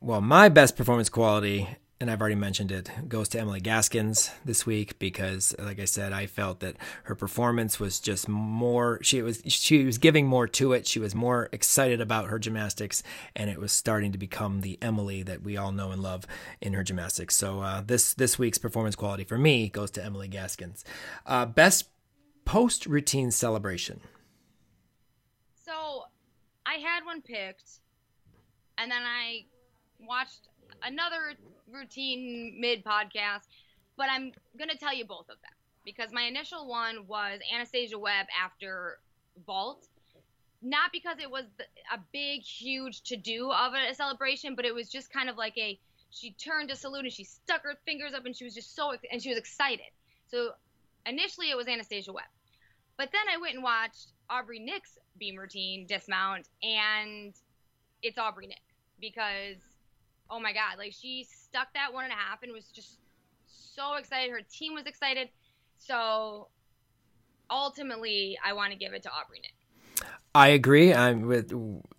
Well, 0.00 0.20
my 0.20 0.48
best 0.48 0.76
performance 0.76 1.08
quality, 1.08 1.68
and 1.98 2.10
I've 2.10 2.20
already 2.20 2.36
mentioned 2.36 2.72
it, 2.72 2.90
goes 3.08 3.28
to 3.30 3.40
Emily 3.40 3.60
Gaskins 3.60 4.30
this 4.44 4.66
week 4.66 4.98
because, 4.98 5.54
like 5.58 5.80
I 5.80 5.86
said, 5.86 6.12
I 6.12 6.26
felt 6.26 6.60
that 6.60 6.76
her 7.04 7.14
performance 7.14 7.80
was 7.80 8.00
just 8.00 8.28
more. 8.28 8.98
She 9.02 9.22
was 9.22 9.42
she 9.46 9.84
was 9.84 9.96
giving 9.96 10.26
more 10.26 10.46
to 10.48 10.74
it. 10.74 10.86
She 10.86 10.98
was 10.98 11.14
more 11.14 11.48
excited 11.52 12.00
about 12.00 12.26
her 12.26 12.38
gymnastics, 12.38 13.02
and 13.34 13.48
it 13.48 13.58
was 13.58 13.72
starting 13.72 14.12
to 14.12 14.18
become 14.18 14.60
the 14.60 14.78
Emily 14.82 15.22
that 15.22 15.42
we 15.42 15.56
all 15.56 15.72
know 15.72 15.90
and 15.90 16.02
love 16.02 16.26
in 16.60 16.74
her 16.74 16.82
gymnastics. 16.82 17.34
So 17.34 17.60
uh, 17.60 17.80
this 17.80 18.12
this 18.12 18.38
week's 18.38 18.58
performance 18.58 18.94
quality 18.94 19.24
for 19.24 19.38
me 19.38 19.70
goes 19.70 19.90
to 19.92 20.04
Emily 20.04 20.28
Gaskins. 20.28 20.84
Uh, 21.24 21.46
best 21.46 21.88
post 22.44 22.84
routine 22.84 23.30
celebration. 23.30 24.00
So 25.64 26.04
I 26.66 26.74
had 26.74 27.06
one 27.06 27.22
picked, 27.22 27.80
and 28.76 28.90
then 28.90 29.02
I 29.02 29.46
watched 29.98 30.48
another 30.82 31.32
routine 31.70 32.56
mid 32.58 32.84
podcast, 32.84 33.46
but 33.96 34.08
I'm 34.10 34.32
going 34.58 34.70
to 34.70 34.78
tell 34.78 34.94
you 34.94 35.04
both 35.04 35.28
of 35.28 35.40
them 35.40 35.52
because 35.84 36.12
my 36.12 36.22
initial 36.22 36.66
one 36.66 37.06
was 37.06 37.40
Anastasia 37.54 37.98
Webb 37.98 38.26
after 38.44 38.98
Vault. 39.46 39.86
Not 40.62 40.90
because 40.90 41.18
it 41.20 41.30
was 41.30 41.44
a 41.92 41.98
big, 42.12 42.42
huge 42.42 43.02
to 43.02 43.16
do 43.16 43.52
of 43.52 43.72
a 43.74 43.94
celebration, 43.94 44.54
but 44.54 44.64
it 44.64 44.74
was 44.74 44.88
just 44.88 45.12
kind 45.12 45.28
of 45.28 45.36
like 45.36 45.56
a 45.58 45.78
she 46.10 46.32
turned 46.32 46.70
to 46.70 46.76
salute 46.76 47.04
and 47.04 47.12
she 47.12 47.24
stuck 47.24 47.62
her 47.62 47.74
fingers 47.84 48.14
up 48.14 48.24
and 48.24 48.34
she 48.34 48.44
was 48.44 48.54
just 48.54 48.74
so 48.74 48.94
and 49.12 49.22
she 49.22 49.28
was 49.28 49.38
excited. 49.38 49.86
So 50.28 50.52
initially 51.04 51.50
it 51.50 51.56
was 51.56 51.68
Anastasia 51.68 52.12
Webb. 52.12 52.24
But 52.96 53.10
then 53.12 53.22
I 53.32 53.38
went 53.38 53.54
and 53.54 53.62
watched 53.62 54.12
Aubrey 54.30 54.58
Nick's 54.58 54.98
beam 55.18 55.36
routine 55.36 55.86
dismount, 55.86 56.48
and 56.62 57.34
it's 58.02 58.18
Aubrey 58.18 58.46
Nick 58.46 58.62
because, 59.00 59.56
oh 60.30 60.40
my 60.40 60.52
God, 60.52 60.78
like 60.78 60.92
she 60.92 61.26
stuck 61.28 61.72
that 61.74 61.92
one 61.92 62.04
and 62.04 62.12
a 62.12 62.16
half 62.16 62.42
and 62.42 62.52
was 62.52 62.66
just 62.66 62.98
so 63.46 63.94
excited. 63.94 64.30
Her 64.30 64.40
team 64.50 64.74
was 64.74 64.86
excited. 64.86 65.28
So 65.78 66.48
ultimately, 67.50 68.38
I 68.44 68.52
want 68.52 68.72
to 68.72 68.78
give 68.78 68.92
it 68.92 69.02
to 69.04 69.10
Aubrey 69.10 69.40
Nick. 69.40 69.52
I 70.34 70.48
agree. 70.48 70.92
I'm 70.92 71.22
with 71.22 71.52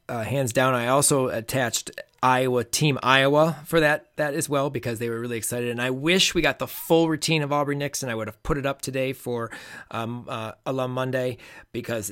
uh, 0.08 0.24
hands 0.24 0.54
down. 0.54 0.76
I 0.76 0.88
also 0.88 1.28
attached 1.28 1.90
Iowa 2.22 2.64
Team 2.64 3.00
Iowa 3.02 3.58
for 3.66 3.80
that 3.80 4.16
that 4.18 4.36
as 4.36 4.48
well 4.48 4.70
because 4.70 5.00
they 5.00 5.10
were 5.10 5.20
really 5.20 5.38
excited. 5.38 5.70
And 5.70 5.82
I 5.82 5.90
wish 5.90 6.36
we 6.36 6.42
got 6.42 6.60
the 6.60 6.68
full 6.68 7.10
routine 7.10 7.42
of 7.42 7.52
Aubrey 7.52 7.76
Nixon. 7.76 8.10
I 8.10 8.16
would 8.16 8.28
have 8.28 8.42
put 8.44 8.58
it 8.60 8.66
up 8.66 8.82
today 8.82 9.14
for 9.14 9.50
um, 9.90 10.26
uh, 10.28 10.52
Alum 10.68 10.92
Monday 10.92 11.38
because 11.72 12.12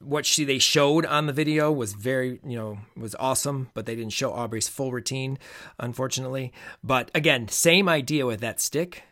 what 0.00 0.26
she 0.26 0.44
they 0.44 0.58
showed 0.58 1.04
on 1.06 1.26
the 1.26 1.32
video 1.32 1.70
was 1.72 1.92
very 1.92 2.40
you 2.44 2.56
know 2.56 2.78
was 2.96 3.14
awesome, 3.18 3.70
but 3.74 3.86
they 3.86 3.94
didn't 3.94 4.12
show 4.12 4.32
Aubrey's 4.32 4.68
full 4.68 4.92
routine, 4.92 5.38
unfortunately. 5.78 6.52
But 6.82 7.10
again, 7.14 7.48
same 7.48 7.88
idea 7.88 8.26
with 8.26 8.40
that 8.40 8.60
stick 8.60 9.04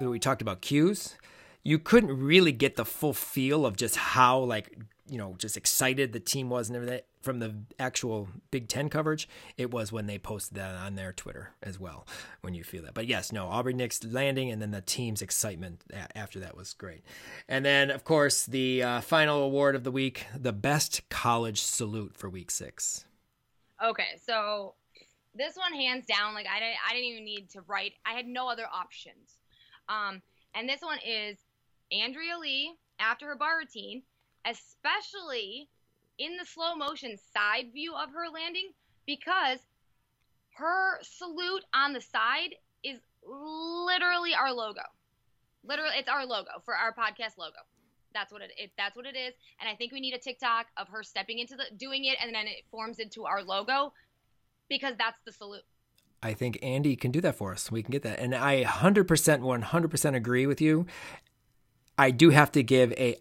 that 0.00 0.08
we 0.08 0.18
talked 0.18 0.42
about 0.42 0.60
cues. 0.60 1.16
You 1.62 1.78
couldn't 1.78 2.18
really 2.18 2.52
get 2.52 2.76
the 2.76 2.84
full 2.84 3.12
feel 3.12 3.66
of 3.66 3.76
just 3.76 3.96
how 3.96 4.38
like 4.38 4.78
you 5.08 5.18
know 5.18 5.34
just 5.38 5.56
excited 5.56 6.12
the 6.12 6.20
team 6.20 6.50
was 6.50 6.68
and 6.68 6.76
everything 6.76 7.00
from 7.22 7.40
the 7.40 7.54
actual 7.78 8.28
Big 8.50 8.68
Ten 8.68 8.88
coverage. 8.88 9.28
It 9.56 9.70
was 9.70 9.92
when 9.92 10.06
they 10.06 10.18
posted 10.18 10.56
that 10.56 10.74
on 10.74 10.94
their 10.94 11.12
Twitter 11.12 11.50
as 11.62 11.78
well. 11.78 12.06
When 12.40 12.54
you 12.54 12.64
feel 12.64 12.82
that, 12.84 12.94
but 12.94 13.06
yes, 13.06 13.32
no 13.32 13.46
Aubrey 13.46 13.74
Nick's 13.74 14.02
landing 14.04 14.50
and 14.50 14.62
then 14.62 14.70
the 14.70 14.80
team's 14.80 15.22
excitement 15.22 15.82
after 16.14 16.40
that 16.40 16.56
was 16.56 16.74
great. 16.74 17.02
And 17.48 17.64
then 17.64 17.90
of 17.90 18.04
course 18.04 18.46
the 18.46 18.82
uh, 18.82 19.00
final 19.00 19.42
award 19.42 19.74
of 19.74 19.84
the 19.84 19.92
week, 19.92 20.26
the 20.36 20.52
best 20.52 21.08
college 21.08 21.60
salute 21.60 22.16
for 22.16 22.28
Week 22.28 22.50
Six. 22.50 23.04
Okay, 23.82 24.18
so 24.24 24.74
this 25.34 25.56
one 25.56 25.72
hands 25.72 26.04
down, 26.06 26.34
like 26.34 26.46
I 26.46 26.58
didn't, 26.58 26.76
I 26.88 26.92
didn't 26.92 27.10
even 27.10 27.24
need 27.24 27.50
to 27.50 27.60
write. 27.62 27.94
I 28.04 28.12
had 28.12 28.26
no 28.26 28.48
other 28.48 28.66
options. 28.72 29.38
Um, 29.88 30.20
and 30.54 30.68
this 30.68 30.82
one 30.82 30.98
is 31.06 31.38
Andrea 31.92 32.38
Lee 32.38 32.74
after 32.98 33.26
her 33.26 33.36
bar 33.36 33.58
routine, 33.58 34.02
especially 34.48 35.68
in 36.18 36.36
the 36.36 36.44
slow 36.44 36.74
motion 36.74 37.16
side 37.32 37.72
view 37.72 37.94
of 37.94 38.10
her 38.10 38.28
landing, 38.32 38.70
because 39.06 39.58
her 40.56 40.98
salute 41.02 41.64
on 41.74 41.92
the 41.92 42.00
side 42.00 42.54
is 42.82 42.98
literally 43.24 44.34
our 44.34 44.52
logo. 44.52 44.82
Literally, 45.64 45.96
it's 45.96 46.08
our 46.08 46.26
logo 46.26 46.50
for 46.64 46.74
our 46.74 46.92
podcast 46.92 47.36
logo. 47.38 47.58
That's 48.14 48.32
what 48.32 48.42
it, 48.42 48.52
it 48.56 48.70
that's 48.76 48.96
what 48.96 49.06
it 49.06 49.16
is. 49.16 49.34
And 49.60 49.68
I 49.68 49.74
think 49.74 49.92
we 49.92 50.00
need 50.00 50.14
a 50.14 50.18
TikTok 50.18 50.66
of 50.76 50.88
her 50.88 51.02
stepping 51.02 51.38
into 51.38 51.56
the 51.56 51.64
doing 51.76 52.04
it 52.04 52.16
and 52.22 52.34
then 52.34 52.46
it 52.46 52.64
forms 52.70 52.98
into 52.98 53.26
our 53.26 53.42
logo 53.42 53.92
because 54.68 54.94
that's 54.98 55.18
the 55.24 55.32
salute. 55.32 55.62
I 56.22 56.32
think 56.32 56.58
Andy 56.62 56.96
can 56.96 57.10
do 57.10 57.20
that 57.20 57.36
for 57.36 57.52
us. 57.52 57.70
We 57.70 57.82
can 57.82 57.92
get 57.92 58.02
that. 58.02 58.18
And 58.18 58.34
I 58.34 58.64
100% 58.64 59.06
100% 59.06 60.14
agree 60.16 60.46
with 60.46 60.60
you. 60.60 60.86
I 61.96 62.10
do 62.10 62.30
have 62.30 62.50
to 62.52 62.62
give 62.62 62.92
a 62.92 63.16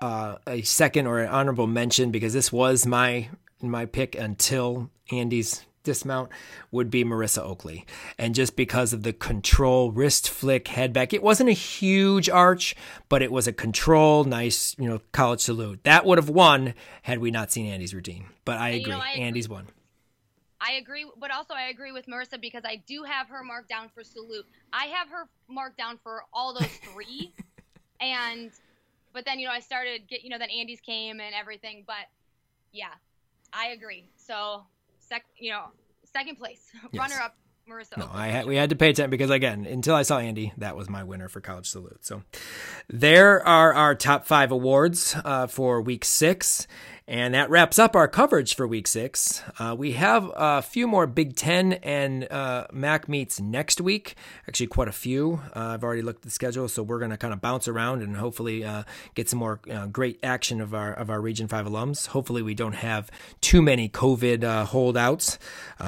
uh, 0.00 0.36
a 0.46 0.62
second 0.62 1.06
or 1.06 1.20
an 1.20 1.28
honorable 1.28 1.66
mention 1.66 2.10
because 2.10 2.32
this 2.32 2.52
was 2.52 2.86
my 2.86 3.28
my 3.62 3.86
pick 3.86 4.14
until 4.14 4.90
Andy's 5.10 5.64
dismount 5.86 6.28
would 6.70 6.90
be 6.90 7.04
Marissa 7.04 7.38
Oakley. 7.38 7.86
And 8.18 8.34
just 8.34 8.56
because 8.56 8.92
of 8.92 9.02
the 9.02 9.14
control 9.14 9.90
wrist 9.90 10.28
flick 10.28 10.68
head 10.68 10.92
back, 10.92 11.14
it 11.14 11.22
wasn't 11.22 11.48
a 11.48 11.52
huge 11.54 12.28
arch, 12.28 12.76
but 13.08 13.22
it 13.22 13.32
was 13.32 13.46
a 13.46 13.52
control, 13.52 14.24
nice, 14.24 14.76
you 14.78 14.88
know, 14.88 15.00
college 15.12 15.40
salute. 15.40 15.84
That 15.84 16.04
would 16.04 16.18
have 16.18 16.28
won 16.28 16.74
had 17.02 17.20
we 17.20 17.30
not 17.30 17.50
seen 17.50 17.66
Andy's 17.66 17.94
routine. 17.94 18.26
But 18.44 18.58
I 18.58 18.70
agree. 18.70 18.80
you 18.80 18.88
know, 18.88 18.98
I 18.98 19.10
agree. 19.12 19.22
Andy's 19.22 19.48
won. 19.48 19.68
I 20.60 20.72
agree, 20.72 21.06
but 21.18 21.30
also 21.30 21.54
I 21.54 21.68
agree 21.68 21.92
with 21.92 22.06
Marissa 22.06 22.40
because 22.40 22.64
I 22.64 22.82
do 22.86 23.04
have 23.04 23.28
her 23.28 23.42
marked 23.44 23.68
down 23.68 23.88
for 23.94 24.02
salute. 24.02 24.46
I 24.72 24.86
have 24.86 25.08
her 25.10 25.28
marked 25.48 25.78
down 25.78 25.98
for 26.02 26.24
all 26.32 26.54
those 26.54 26.66
three, 26.92 27.32
and 28.00 28.50
but 29.16 29.24
then 29.24 29.38
you 29.40 29.46
know 29.46 29.52
I 29.52 29.60
started 29.60 30.06
get 30.06 30.22
you 30.22 30.28
know 30.28 30.38
then 30.38 30.50
Andy's 30.50 30.82
came 30.82 31.20
and 31.20 31.34
everything, 31.34 31.84
but 31.86 32.04
yeah, 32.70 32.92
I 33.50 33.68
agree. 33.68 34.10
So 34.16 34.66
sec 34.98 35.24
you 35.38 35.50
know 35.50 35.64
second 36.04 36.36
place 36.36 36.60
Yes. 36.92 37.00
runner 37.00 37.22
up 37.24 37.34
Marissa. 37.66 37.96
No, 37.96 38.08
I 38.12 38.28
had, 38.28 38.46
we 38.46 38.56
had 38.56 38.70
to 38.70 38.76
pay 38.76 38.90
attention 38.90 39.10
because 39.10 39.30
again, 39.30 39.66
until 39.66 39.94
I 39.94 40.02
saw 40.02 40.18
Andy, 40.18 40.52
that 40.58 40.76
was 40.76 40.88
my 40.88 41.02
winner 41.02 41.28
for 41.28 41.40
College 41.40 41.66
Salute. 41.66 42.04
So 42.04 42.22
there 42.88 43.44
are 43.44 43.72
our 43.72 43.94
top 43.94 44.26
five 44.26 44.52
awards 44.52 45.16
uh, 45.24 45.46
for 45.46 45.80
week 45.80 46.04
six. 46.04 46.68
And 47.08 47.34
that 47.34 47.50
wraps 47.50 47.78
up 47.78 47.94
our 47.94 48.08
coverage 48.08 48.56
for 48.56 48.66
week 48.66 48.88
six. 48.88 49.40
Uh, 49.60 49.76
we 49.78 49.92
have 49.92 50.28
a 50.34 50.60
few 50.60 50.88
more 50.88 51.06
Big 51.06 51.36
Ten 51.36 51.74
and 51.74 52.30
uh, 52.32 52.66
MAC 52.72 53.08
meets 53.08 53.40
next 53.40 53.80
week. 53.80 54.16
Actually, 54.48 54.66
quite 54.66 54.88
a 54.88 54.92
few. 54.92 55.40
Uh, 55.54 55.74
I've 55.74 55.84
already 55.84 56.02
looked 56.02 56.18
at 56.18 56.22
the 56.24 56.30
schedule, 56.30 56.66
so 56.66 56.82
we're 56.82 56.98
going 56.98 57.12
to 57.12 57.16
kind 57.16 57.32
of 57.32 57.40
bounce 57.40 57.68
around 57.68 58.02
and 58.02 58.16
hopefully 58.16 58.64
uh, 58.64 58.82
get 59.14 59.28
some 59.28 59.38
more 59.38 59.60
uh, 59.70 59.86
great 59.86 60.18
action 60.24 60.60
of 60.60 60.74
our 60.74 60.92
of 60.92 61.08
our 61.08 61.20
Region 61.20 61.46
Five 61.46 61.66
alums. 61.66 62.08
Hopefully, 62.08 62.42
we 62.42 62.54
don't 62.54 62.74
have 62.74 63.08
too 63.40 63.62
many 63.62 63.88
COVID 63.88 64.42
uh, 64.42 64.64
holdouts. 64.64 65.38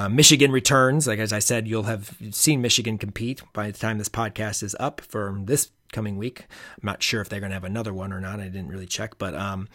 Michigan 0.09 0.53
returns. 0.53 1.05
Like 1.05 1.19
as 1.19 1.33
I 1.33 1.39
said, 1.39 1.67
you'll 1.67 1.83
have 1.83 2.15
seen 2.31 2.61
Michigan 2.61 2.97
compete 2.97 3.43
by 3.51 3.71
the 3.71 3.77
time 3.77 3.97
this 3.97 4.07
podcast 4.07 4.63
is 4.63 4.73
up 4.79 5.01
for 5.01 5.37
this 5.43 5.69
coming 5.91 6.17
week. 6.17 6.45
I'm 6.49 6.85
not 6.85 7.03
sure 7.03 7.19
if 7.19 7.27
they're 7.27 7.41
going 7.41 7.49
to 7.49 7.55
have 7.55 7.65
another 7.65 7.93
one 7.93 8.13
or 8.13 8.21
not. 8.21 8.39
I 8.39 8.45
didn't 8.45 8.69
really 8.69 8.87
check, 8.87 9.17
but. 9.17 9.35
Um, 9.35 9.67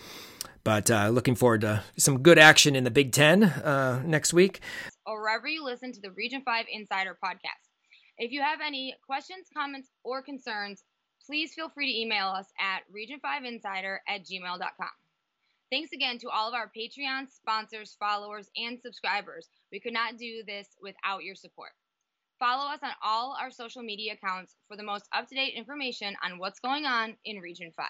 but 0.65 0.91
uh, 0.91 1.09
looking 1.11 1.35
forward 1.35 1.61
to 1.61 1.85
some 1.97 2.23
good 2.23 2.39
action 2.39 2.75
in 2.75 2.85
the 2.85 2.91
Big 2.91 3.13
Ten 3.13 3.45
uh, 3.45 4.03
next 4.05 4.33
week. 4.33 4.61
Or 5.07 5.21
wherever 5.21 5.47
you 5.47 5.63
listen 5.63 5.93
to 5.93 6.01
the 6.01 6.11
Region 6.13 6.43
5 6.45 6.65
Insider 6.73 7.17
podcast. 7.23 7.69
If 8.17 8.33
you 8.33 8.41
have 8.41 8.61
any 8.65 8.95
questions, 9.07 9.49
comments, 9.55 9.91
or 10.03 10.23
concerns, 10.23 10.83
please 11.27 11.53
feel 11.55 11.69
free 11.69 11.93
to 11.93 12.01
email 12.01 12.29
us 12.29 12.47
at 12.59 12.83
region5insider 12.91 13.99
at 14.09 14.23
gmail.com. 14.25 14.89
Thanks 15.71 15.93
again 15.93 16.19
to 16.19 16.29
all 16.29 16.49
of 16.49 16.55
our 16.55 16.71
Patreon 16.77 17.31
sponsors, 17.31 17.97
followers, 17.99 18.49
and 18.57 18.79
subscribers. 18.81 19.49
We 19.73 19.81
could 19.81 19.93
not 19.93 20.17
do 20.19 20.43
this 20.47 20.69
without 20.81 21.25
your 21.25 21.35
support. 21.35 21.71
Follow 22.39 22.71
us 22.71 22.81
on 22.83 22.91
all 23.03 23.37
our 23.41 23.51
social 23.51 23.83
media 23.83 24.13
accounts 24.15 24.57
for 24.69 24.77
the 24.77 24.83
most 24.83 25.09
up 25.13 25.29
to 25.29 25.35
date 25.35 25.55
information 25.57 26.15
on 26.23 26.39
what's 26.39 26.61
going 26.61 26.85
on 26.85 27.17
in 27.25 27.39
Region 27.39 27.73
5. 27.77 27.87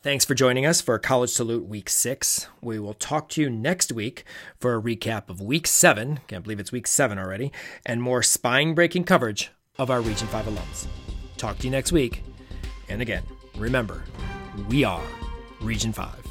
Thanks 0.00 0.24
for 0.24 0.36
joining 0.36 0.64
us 0.64 0.80
for 0.80 0.96
College 1.00 1.30
Salute 1.30 1.66
Week 1.66 1.90
6. 1.90 2.46
We 2.60 2.78
will 2.78 2.94
talk 2.94 3.28
to 3.30 3.40
you 3.40 3.50
next 3.50 3.90
week 3.90 4.22
for 4.56 4.76
a 4.76 4.80
recap 4.80 5.28
of 5.28 5.40
Week 5.40 5.66
7. 5.66 6.20
Can't 6.28 6.44
believe 6.44 6.60
it's 6.60 6.70
Week 6.70 6.86
7 6.86 7.18
already. 7.18 7.50
And 7.84 8.00
more 8.00 8.22
spine 8.22 8.74
breaking 8.74 9.04
coverage 9.04 9.50
of 9.76 9.90
our 9.90 10.00
Region 10.00 10.28
5 10.28 10.44
alums. 10.46 10.86
Talk 11.36 11.58
to 11.58 11.64
you 11.64 11.72
next 11.72 11.90
week. 11.90 12.22
And 12.88 13.02
again, 13.02 13.24
remember, 13.56 14.04
we 14.68 14.84
are 14.84 15.02
Region 15.60 15.92
5. 15.92 16.27